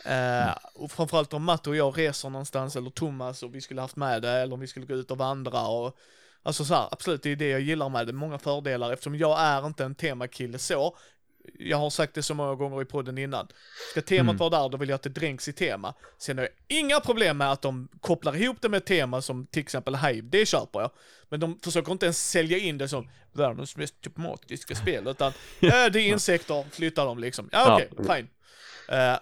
Uh, 0.06 0.54
och 0.74 0.92
framförallt 0.92 1.32
om 1.32 1.44
Matte 1.44 1.70
och 1.70 1.76
jag 1.76 1.98
reser 1.98 2.30
någonstans, 2.30 2.76
eller 2.76 2.90
Thomas 2.90 3.42
och 3.42 3.54
vi 3.54 3.60
skulle 3.60 3.80
haft 3.80 3.96
med 3.96 4.22
det, 4.22 4.30
eller 4.30 4.54
om 4.54 4.60
vi 4.60 4.66
skulle 4.66 4.86
gå 4.86 4.94
ut 4.94 5.10
och 5.10 5.18
vandra 5.18 5.66
och 5.66 5.98
Alltså 6.42 6.64
så 6.64 6.74
här, 6.74 6.88
absolut, 6.90 7.22
det 7.22 7.30
är 7.30 7.36
det 7.36 7.48
jag 7.48 7.60
gillar 7.60 7.88
med 7.88 8.06
det, 8.06 8.12
många 8.12 8.38
fördelar 8.38 8.92
eftersom 8.92 9.16
jag 9.16 9.40
är 9.40 9.66
inte 9.66 9.84
en 9.84 9.94
temakille 9.94 10.58
så. 10.58 10.96
Jag 11.58 11.76
har 11.76 11.90
sagt 11.90 12.14
det 12.14 12.22
så 12.22 12.34
många 12.34 12.54
gånger 12.54 12.82
i 12.82 12.84
podden 12.84 13.18
innan. 13.18 13.48
Ska 13.90 14.02
temat 14.02 14.22
Mm. 14.34 14.36
vara 14.36 14.50
där, 14.50 14.68
då 14.68 14.76
vill 14.78 14.88
jag 14.88 14.96
att 14.96 15.02
det 15.02 15.10
dränks 15.10 15.48
i 15.48 15.52
tema. 15.52 15.94
Sen 16.18 16.38
har 16.38 16.44
jag 16.44 16.78
inga 16.78 17.00
problem 17.00 17.38
med 17.38 17.52
att 17.52 17.62
de 17.62 17.88
kopplar 18.00 18.36
ihop 18.36 18.56
det 18.60 18.68
med 18.68 18.78
ett 18.78 18.86
tema 18.86 19.22
som 19.22 19.46
till 19.46 19.62
exempel 19.62 19.96
Hive, 19.96 20.28
det 20.28 20.46
köper 20.46 20.80
jag. 20.80 20.90
Men 21.28 21.40
de 21.40 21.58
försöker 21.64 21.92
inte 21.92 22.06
ens 22.06 22.30
sälja 22.30 22.58
in 22.58 22.78
det 22.78 22.88
som 22.88 23.10
världens 23.32 23.76
mest 23.76 24.00
tematiska 24.02 24.74
spel, 24.74 25.08
utan 25.08 25.32
äh, 25.60 25.70
det 25.92 26.00
är 26.00 26.08
insekter, 26.08 26.64
flytta 26.70 27.04
dem 27.04 27.18
liksom. 27.18 27.48
Ja 27.52 27.74
okej, 27.74 27.88
fine. 28.16 28.28
Eh, 28.88 29.12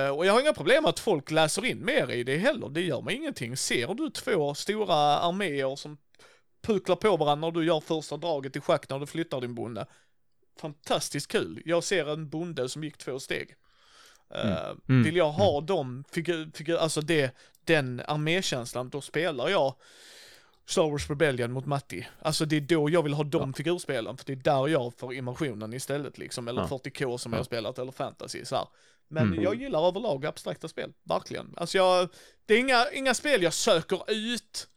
eh, 0.00 0.16
och 0.16 0.26
jag 0.26 0.32
har 0.32 0.40
inga 0.40 0.52
problem 0.52 0.82
med 0.82 0.90
att 0.90 0.98
folk 0.98 1.30
läser 1.30 1.64
in 1.64 1.84
mer 1.84 2.10
i 2.10 2.24
det 2.24 2.36
heller, 2.36 2.68
det 2.68 2.80
gör 2.80 3.02
mig 3.02 3.14
ingenting. 3.16 3.56
Ser 3.56 3.94
du 3.94 4.10
två 4.10 4.54
stora 4.54 4.94
arméer 5.18 5.76
som 5.76 5.98
puklar 6.62 6.96
på 6.96 7.16
varandra 7.16 7.48
när 7.48 7.60
du 7.60 7.66
gör 7.66 7.80
första 7.80 8.16
draget 8.16 8.56
i 8.56 8.60
schack 8.60 8.88
när 8.88 8.98
du 8.98 9.06
flyttar 9.06 9.40
din 9.40 9.54
bonde. 9.54 9.86
Fantastiskt 10.60 11.28
kul. 11.32 11.62
Jag 11.64 11.84
ser 11.84 12.06
en 12.12 12.28
bonde 12.28 12.68
som 12.68 12.84
gick 12.84 12.96
två 12.98 13.20
steg. 13.20 13.54
Eh, 14.34 14.70
Mm. 14.88 15.02
Vill 15.02 15.16
jag 15.16 15.30
ha 15.30 15.60
de 15.60 16.04
figur, 16.12 16.50
figur, 16.54 16.76
alltså 16.76 17.00
det, 17.00 17.34
den 17.64 18.02
armékänslan, 18.06 18.88
då 18.90 19.00
spelar 19.00 19.48
jag 19.48 19.74
Star 20.66 20.90
Wars 20.90 21.10
Rebellion 21.10 21.52
mot 21.52 21.66
Matti. 21.66 22.06
Alltså 22.22 22.44
det 22.44 22.56
är 22.56 22.60
då 22.60 22.90
jag 22.90 23.02
vill 23.02 23.12
ha 23.14 23.24
de 23.24 23.54
figurspelen, 23.54 24.16
för 24.16 24.24
det 24.26 24.32
är 24.32 24.36
där 24.36 24.68
jag 24.68 24.92
får 24.98 25.14
immersionen 25.14 25.72
istället 25.74 26.18
liksom, 26.18 26.48
eller 26.48 26.62
Ja. 26.62 26.66
40K 26.68 27.18
som 27.18 27.32
Ja. 27.32 27.36
jag 27.36 27.38
har 27.40 27.44
spelat, 27.44 27.78
eller 27.78 27.92
fantasy 27.92 28.44
så 28.44 28.56
här. 28.56 28.66
Men 29.08 29.26
Mm. 29.26 29.42
jag 29.42 29.54
gillar 29.54 29.88
överlag 29.88 30.26
abstrakta 30.26 30.68
spel, 30.68 30.92
verkligen. 31.02 31.54
Alltså 31.56 31.78
jag, 31.78 32.08
det 32.46 32.54
är 32.54 32.58
inga, 32.58 32.90
inga 32.90 33.14
spel 33.14 33.42
jag 33.42 33.54
söker 33.54 34.02
ut. 34.12 34.68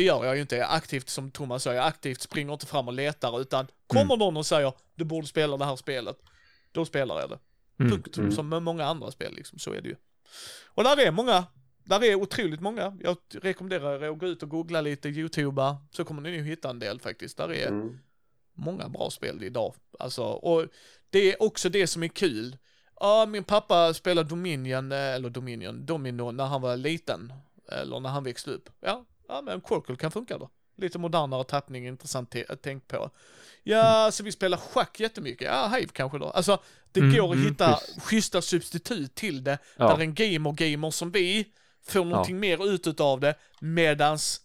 Det 0.00 0.04
gör 0.04 0.24
jag 0.24 0.34
ju 0.36 0.40
inte, 0.42 0.56
jag 0.56 0.70
är 0.70 0.76
aktivt 0.76 1.08
som 1.08 1.30
Thomas 1.30 1.62
säger, 1.62 1.76
jag 1.76 1.86
aktivt 1.86 2.20
springer 2.20 2.52
inte 2.52 2.66
fram 2.66 2.88
och 2.88 2.94
letar, 2.94 3.40
utan 3.40 3.66
kommer 3.86 4.04
Mm. 4.14 4.18
någon 4.18 4.36
och 4.36 4.46
säger 4.46 4.72
du 4.94 5.04
borde 5.04 5.26
spela 5.26 5.56
det 5.56 5.64
här 5.64 5.76
spelet, 5.76 6.16
då 6.72 6.84
spelar 6.84 7.20
jag 7.20 7.30
det. 7.30 7.38
Mm. 7.80 7.92
Punkt. 7.92 8.16
Mm. 8.16 8.32
Som 8.32 8.48
med 8.48 8.62
många 8.62 8.84
andra 8.84 9.10
spel 9.10 9.34
liksom, 9.34 9.58
så 9.58 9.72
är 9.72 9.80
det 9.80 9.88
ju. 9.88 9.96
Och 10.66 10.84
där 10.84 11.00
är 11.06 11.10
många, 11.10 11.44
där 11.84 12.04
är 12.04 12.14
otroligt 12.14 12.60
många. 12.60 12.96
Jag 13.00 13.16
rekommenderar 13.30 14.02
er 14.04 14.08
att 14.10 14.18
gå 14.18 14.26
ut 14.26 14.42
och 14.42 14.48
googla 14.48 14.80
lite, 14.80 15.08
youtuba, 15.08 15.76
så 15.90 16.04
kommer 16.04 16.22
ni 16.22 16.36
nog 16.38 16.46
hitta 16.46 16.70
en 16.70 16.78
del 16.78 17.00
faktiskt. 17.00 17.36
Där 17.36 17.52
är 17.52 17.68
Mm. 17.68 17.98
många 18.54 18.88
bra 18.88 19.10
spel 19.10 19.42
idag. 19.42 19.74
Alltså, 19.98 20.22
och 20.24 20.66
det 21.10 21.32
är 21.32 21.42
också 21.42 21.68
det 21.68 21.86
som 21.86 22.02
är 22.02 22.08
kul. 22.08 22.56
Ja, 23.00 23.26
min 23.26 23.44
pappa 23.44 23.94
spelade 23.94 24.28
Dominion, 24.28 24.92
eh, 24.92 24.98
eller 25.14 25.30
Dominion, 25.30 25.86
Domino 25.86 26.30
när 26.30 26.44
han 26.44 26.60
var 26.62 26.76
liten. 26.76 27.32
Eller 27.72 28.00
när 28.00 28.10
han 28.10 28.24
växte 28.24 28.50
upp. 28.50 28.70
Ja, 28.80 29.04
ja 29.30 29.42
men 29.42 29.60
Quirkle 29.60 29.96
kan 29.96 30.10
funka 30.10 30.38
då. 30.38 30.50
Lite 30.76 30.98
modernare 30.98 31.44
tappning, 31.44 31.86
intressant 31.86 32.30
te- 32.30 32.56
tänk 32.62 32.88
på. 32.88 33.10
Ja, 33.62 34.10
så 34.12 34.24
vi 34.24 34.32
spelar 34.32 34.58
schack 34.58 35.00
jättemycket. 35.00 35.46
Ja, 35.48 35.68
Hive 35.76 35.90
kanske 35.92 36.18
då. 36.18 36.30
Alltså, 36.30 36.58
det 36.92 37.00
Mm, 37.00 37.16
går 37.16 37.28
att 37.30 37.34
mm, 37.34 37.48
hitta 37.48 37.74
schysst. 37.76 38.02
schyssta 38.02 38.42
substitut 38.42 39.14
till 39.14 39.44
det. 39.44 39.58
Ja. 39.76 39.88
Där 39.88 40.00
en 40.00 40.14
gamer-gamer 40.14 40.90
som 40.90 41.10
vi 41.10 41.46
får 41.86 42.04
någonting 42.04 42.40
mer 42.40 42.66
ut 42.74 42.86
utav 42.86 43.20
det, 43.20 43.34
medans 43.60 44.40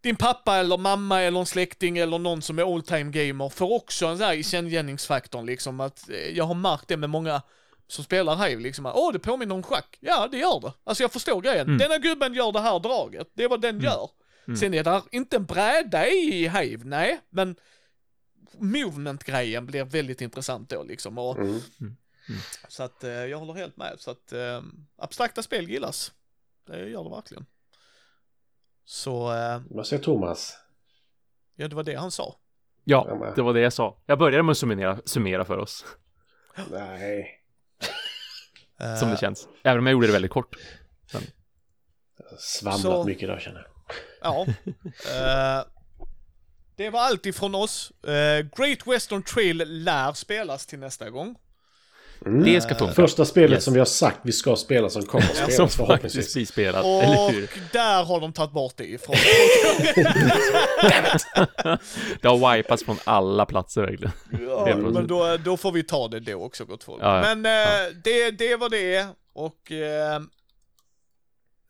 din 0.00 0.16
pappa 0.16 0.56
eller 0.56 0.78
mamma 0.78 1.22
eller 1.22 1.40
en 1.40 1.46
släkting 1.46 1.98
eller 1.98 2.18
någon 2.18 2.42
som 2.42 2.58
är 2.58 2.74
all 2.74 2.82
time 2.82 3.10
gamer 3.10 3.48
får 3.48 3.72
också 3.72 4.06
en 4.06 4.18
sån 4.18 4.26
här 4.26 4.34
igenkänningsfaktorn 4.34 5.46
liksom 5.46 5.80
att 5.80 6.10
eh, 6.10 6.16
jag 6.16 6.44
har 6.44 6.54
märkt 6.54 6.88
det 6.88 6.96
med 6.96 7.10
många 7.10 7.42
som 7.86 8.04
spelar 8.04 8.36
Hive 8.48 8.62
liksom, 8.62 8.86
åh 8.86 9.12
det 9.12 9.18
påminner 9.18 9.54
om 9.54 9.62
schack. 9.62 9.96
Ja, 10.00 10.28
det 10.30 10.38
gör 10.38 10.60
det. 10.60 10.72
Alltså 10.84 11.02
jag 11.02 11.12
förstår 11.12 11.40
grejen. 11.40 11.66
Mm. 11.66 11.78
Denna 11.78 11.98
gubben 11.98 12.34
gör 12.34 12.52
det 12.52 12.60
här 12.60 12.78
draget. 12.80 13.30
Det 13.34 13.44
är 13.44 13.48
vad 13.48 13.60
den 13.60 13.80
gör. 13.80 14.10
Mm. 14.46 14.56
Sen 14.56 14.74
är 14.74 14.84
det 14.84 15.02
inte 15.10 15.36
en 15.36 15.44
bräda 15.44 16.08
i 16.08 16.48
Hive, 16.48 16.84
nej, 16.84 17.20
men 17.30 17.56
movement-grejen 18.58 19.66
blir 19.66 19.84
väldigt 19.84 20.20
intressant 20.20 20.70
då 20.70 20.82
liksom. 20.82 21.18
Och, 21.18 21.38
Mm. 22.28 22.40
Så 22.68 22.82
att 22.82 23.04
eh, 23.04 23.10
jag 23.10 23.38
håller 23.38 23.54
helt 23.54 23.76
med. 23.76 23.94
Så 23.98 24.10
att 24.10 24.32
eh, 24.32 24.62
abstrakta 24.96 25.42
spel 25.42 25.70
gillas. 25.70 26.12
Det 26.66 26.88
gör 26.88 27.04
det 27.04 27.10
verkligen. 27.10 27.46
Så, 28.84 29.32
eh, 29.32 29.60
Vad 29.70 29.86
säger 29.86 30.02
Thomas? 30.02 30.58
ja 31.56 31.68
det 31.68 31.76
var 31.76 31.82
det 31.82 31.94
han 31.94 32.10
sa. 32.10 32.36
Ja, 32.84 33.32
det 33.36 33.42
var 33.42 33.54
det 33.54 33.60
jag 33.60 33.72
sa. 33.72 34.02
Jag 34.06 34.18
började 34.18 34.42
med 34.42 34.50
att 34.50 34.58
summera, 34.58 34.98
summera 35.04 35.44
för 35.44 35.58
oss, 35.58 35.84
Nej. 36.70 37.35
Eh, 38.80 38.96
som 38.96 39.10
det 39.10 39.16
känns. 39.16 39.48
Även 39.64 39.78
om 39.78 39.86
jag 39.86 39.92
gjorde 39.92 40.06
det 40.06 40.12
väldigt 40.12 40.30
kort. 40.30 40.56
Svamlat 42.38 42.80
Så- 42.82 43.04
mycket 43.04 43.22
idag 43.22 43.40
känner 43.40 43.60
jag. 43.60 43.70
Ja. 44.22 44.46
Eh, 45.14 45.64
det 46.76 46.90
var 46.90 47.00
allt 47.00 47.26
ifrån 47.26 47.54
oss. 47.54 47.90
Eh, 48.04 48.46
Great 48.56 48.86
Western 48.86 49.22
Trail 49.22 49.56
lär 49.84 50.12
spelas 50.12 50.66
till 50.66 50.78
nästa 50.78 51.10
gång. 51.10 51.36
Mm. 52.26 52.44
Det 52.44 52.60
ska 52.60 52.74
funka. 52.74 52.94
Första 52.94 53.24
spelet 53.24 53.50
Yes. 53.50 53.64
som 53.64 53.74
vi 53.74 53.80
har 53.80 53.86
sagt 53.86 54.18
vi 54.22 54.32
ska 54.32 54.56
spela 54.56 54.90
som 54.90 55.02
kommer 55.02 55.24
att 55.24 55.36
Som 55.36 55.44
spelas 55.46 55.56
faktiskt 55.56 55.76
förhoppningsvis. 55.76 56.34
blir 56.34 56.46
spelat, 56.46 56.84
eller 56.84 57.24
Och 57.24 57.30
hur? 57.30 57.50
där 57.72 58.04
har 58.04 58.20
de 58.20 58.32
tagit 58.32 58.52
bort 58.52 58.74
det 58.76 58.84
ifrån. 58.84 59.16
Det 62.20 62.28
har 62.28 62.56
wipats 62.56 62.84
från 62.84 62.96
alla 63.04 63.46
platser 63.46 63.80
verkligen. 63.80 64.12
Ja, 64.48 64.76
men 64.76 65.06
då, 65.06 65.36
då 65.36 65.56
får 65.56 65.72
vi 65.72 65.82
ta 65.82 66.08
det 66.08 66.20
då 66.20 66.34
också 66.44 66.64
gott 66.64 66.84
folk. 66.84 67.02
Ja, 67.02 67.28
ja. 67.28 67.34
Men 67.34 67.46
eh, 67.46 67.92
det, 68.04 68.30
det 68.30 68.56
var 68.56 68.68
det 68.68 69.06
och 69.32 69.72
eh, 69.72 70.20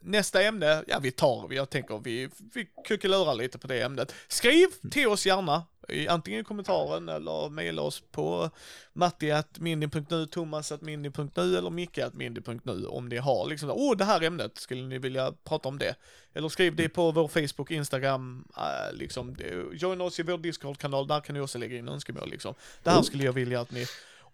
nästa 0.03 0.43
ämne, 0.43 0.83
ja 0.87 0.99
vi 1.03 1.11
tar, 1.11 1.49
jag 1.51 1.70
tänker 1.70 2.01
vi, 2.05 2.28
vi 2.55 2.66
kuckelurar 2.89 3.35
lite 3.35 3.59
på 3.59 3.66
det 3.66 3.83
ämnet. 3.83 4.15
Skriv 4.28 4.66
till 4.91 5.09
oss 5.09 5.27
gärna, 5.27 5.62
antingen 6.09 6.41
i 6.41 6.45
kommentaren 6.45 7.09
eller 7.09 7.49
mejla 7.49 7.83
oss 7.83 8.03
på 8.11 8.51
matti.mindy.nu, 8.93 10.27
thomas.mindy.nu 10.27 11.59
eller 11.59 11.71
micke.mindy.nu 11.71 12.87
om 12.87 13.09
ni 13.09 13.17
har 13.17 13.49
liksom, 13.49 13.71
åh 13.71 13.93
oh, 13.93 13.97
det 13.97 14.05
här 14.05 14.23
ämnet, 14.23 14.59
skulle 14.59 14.83
ni 14.83 14.99
vilja 14.99 15.33
prata 15.45 15.69
om 15.69 15.79
det? 15.79 15.95
Eller 16.35 16.49
skriv 16.49 16.77
det 16.77 16.89
på 16.89 17.11
vår 17.11 17.29
Facebook, 17.29 17.71
Instagram, 17.71 18.49
eh, 18.57 18.97
liksom, 18.97 19.37
join 19.73 20.01
oss 20.01 20.21
i 20.21 20.23
vår 20.23 20.39
Discord-kanal, 20.39 21.07
där 21.07 21.21
kan 21.21 21.35
ni 21.35 21.41
också 21.41 21.59
lägga 21.59 21.79
in 21.79 21.89
önskemål 21.89 22.31
liksom. 22.31 22.55
Det 22.83 22.91
här 22.91 23.03
skulle 23.03 23.25
jag 23.25 23.33
vilja 23.33 23.61
att 23.61 23.71
ni... 23.71 23.87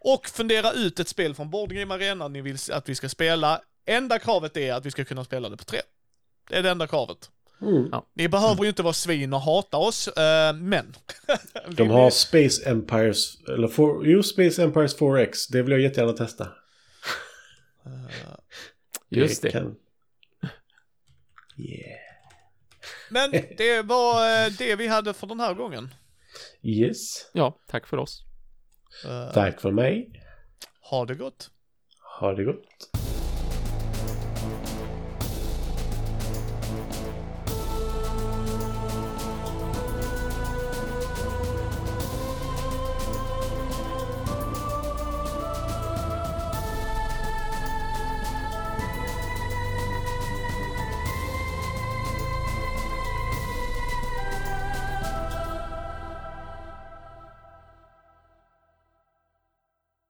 Och 0.05 0.27
fundera 0.27 0.73
ut 0.73 1.01
ett 1.01 1.09
spel 1.09 1.35
från 1.35 1.51
Board 1.51 1.73
Game 1.73 1.95
Arena 1.95 2.29
ni 2.29 2.41
vill 2.41 2.57
att 2.73 2.89
vi 2.89 2.95
ska 2.95 3.09
spela. 3.09 3.61
Enda 3.87 4.19
kravet 4.19 4.57
är 4.57 4.73
att 4.73 4.87
vi 4.87 4.91
ska 4.91 5.05
kunna 5.05 5.24
spela 5.24 5.49
det 5.49 5.57
på 5.57 5.65
tre. 5.65 5.81
Det 6.49 6.57
är 6.57 6.62
det 6.62 6.70
enda 6.70 6.87
kravet. 6.87 7.31
Mm. 7.62 7.90
Ni 8.14 8.28
behöver 8.28 8.62
ju 8.62 8.68
inte 8.68 8.82
vara 8.82 8.93
svin 8.93 9.32
och 9.32 9.40
hata 9.40 9.76
oss, 9.76 10.09
eh, 10.09 10.55
men... 10.55 10.94
De 11.68 11.90
har 11.90 12.10
Space 12.10 12.70
Empires, 12.70 13.48
eller 13.48 13.68
for, 13.68 14.06
jo, 14.06 14.22
Space 14.22 14.62
Empires 14.62 14.98
4X. 14.98 15.34
Det 15.51 15.62
vill 15.62 15.72
jag 15.72 15.80
jättegärna 15.80 16.12
testa. 16.12 16.48
Just 19.09 19.43
det. 19.43 19.51
Kan... 19.51 19.76
Yeah. 21.56 21.98
Men 23.10 23.30
det 23.56 23.82
var 23.82 24.44
eh, 24.44 24.52
det 24.59 24.76
vi 24.76 24.86
hade 24.86 25.14
för 25.14 25.26
den 25.26 25.40
här 25.40 25.55
gången. 25.55 25.94
Yes. 26.62 27.30
Ja, 27.32 27.59
tack 27.68 27.86
för 27.86 27.97
oss. 27.97 28.24
Eh, 29.06 29.32
Tack 29.32 29.60
för 29.60 29.70
mig. 29.70 30.22
ha 30.80 31.05
det 31.05 31.14
gott. 31.14 31.51
Ha 32.20 32.32
det 32.32 32.44
gott. 32.44 32.66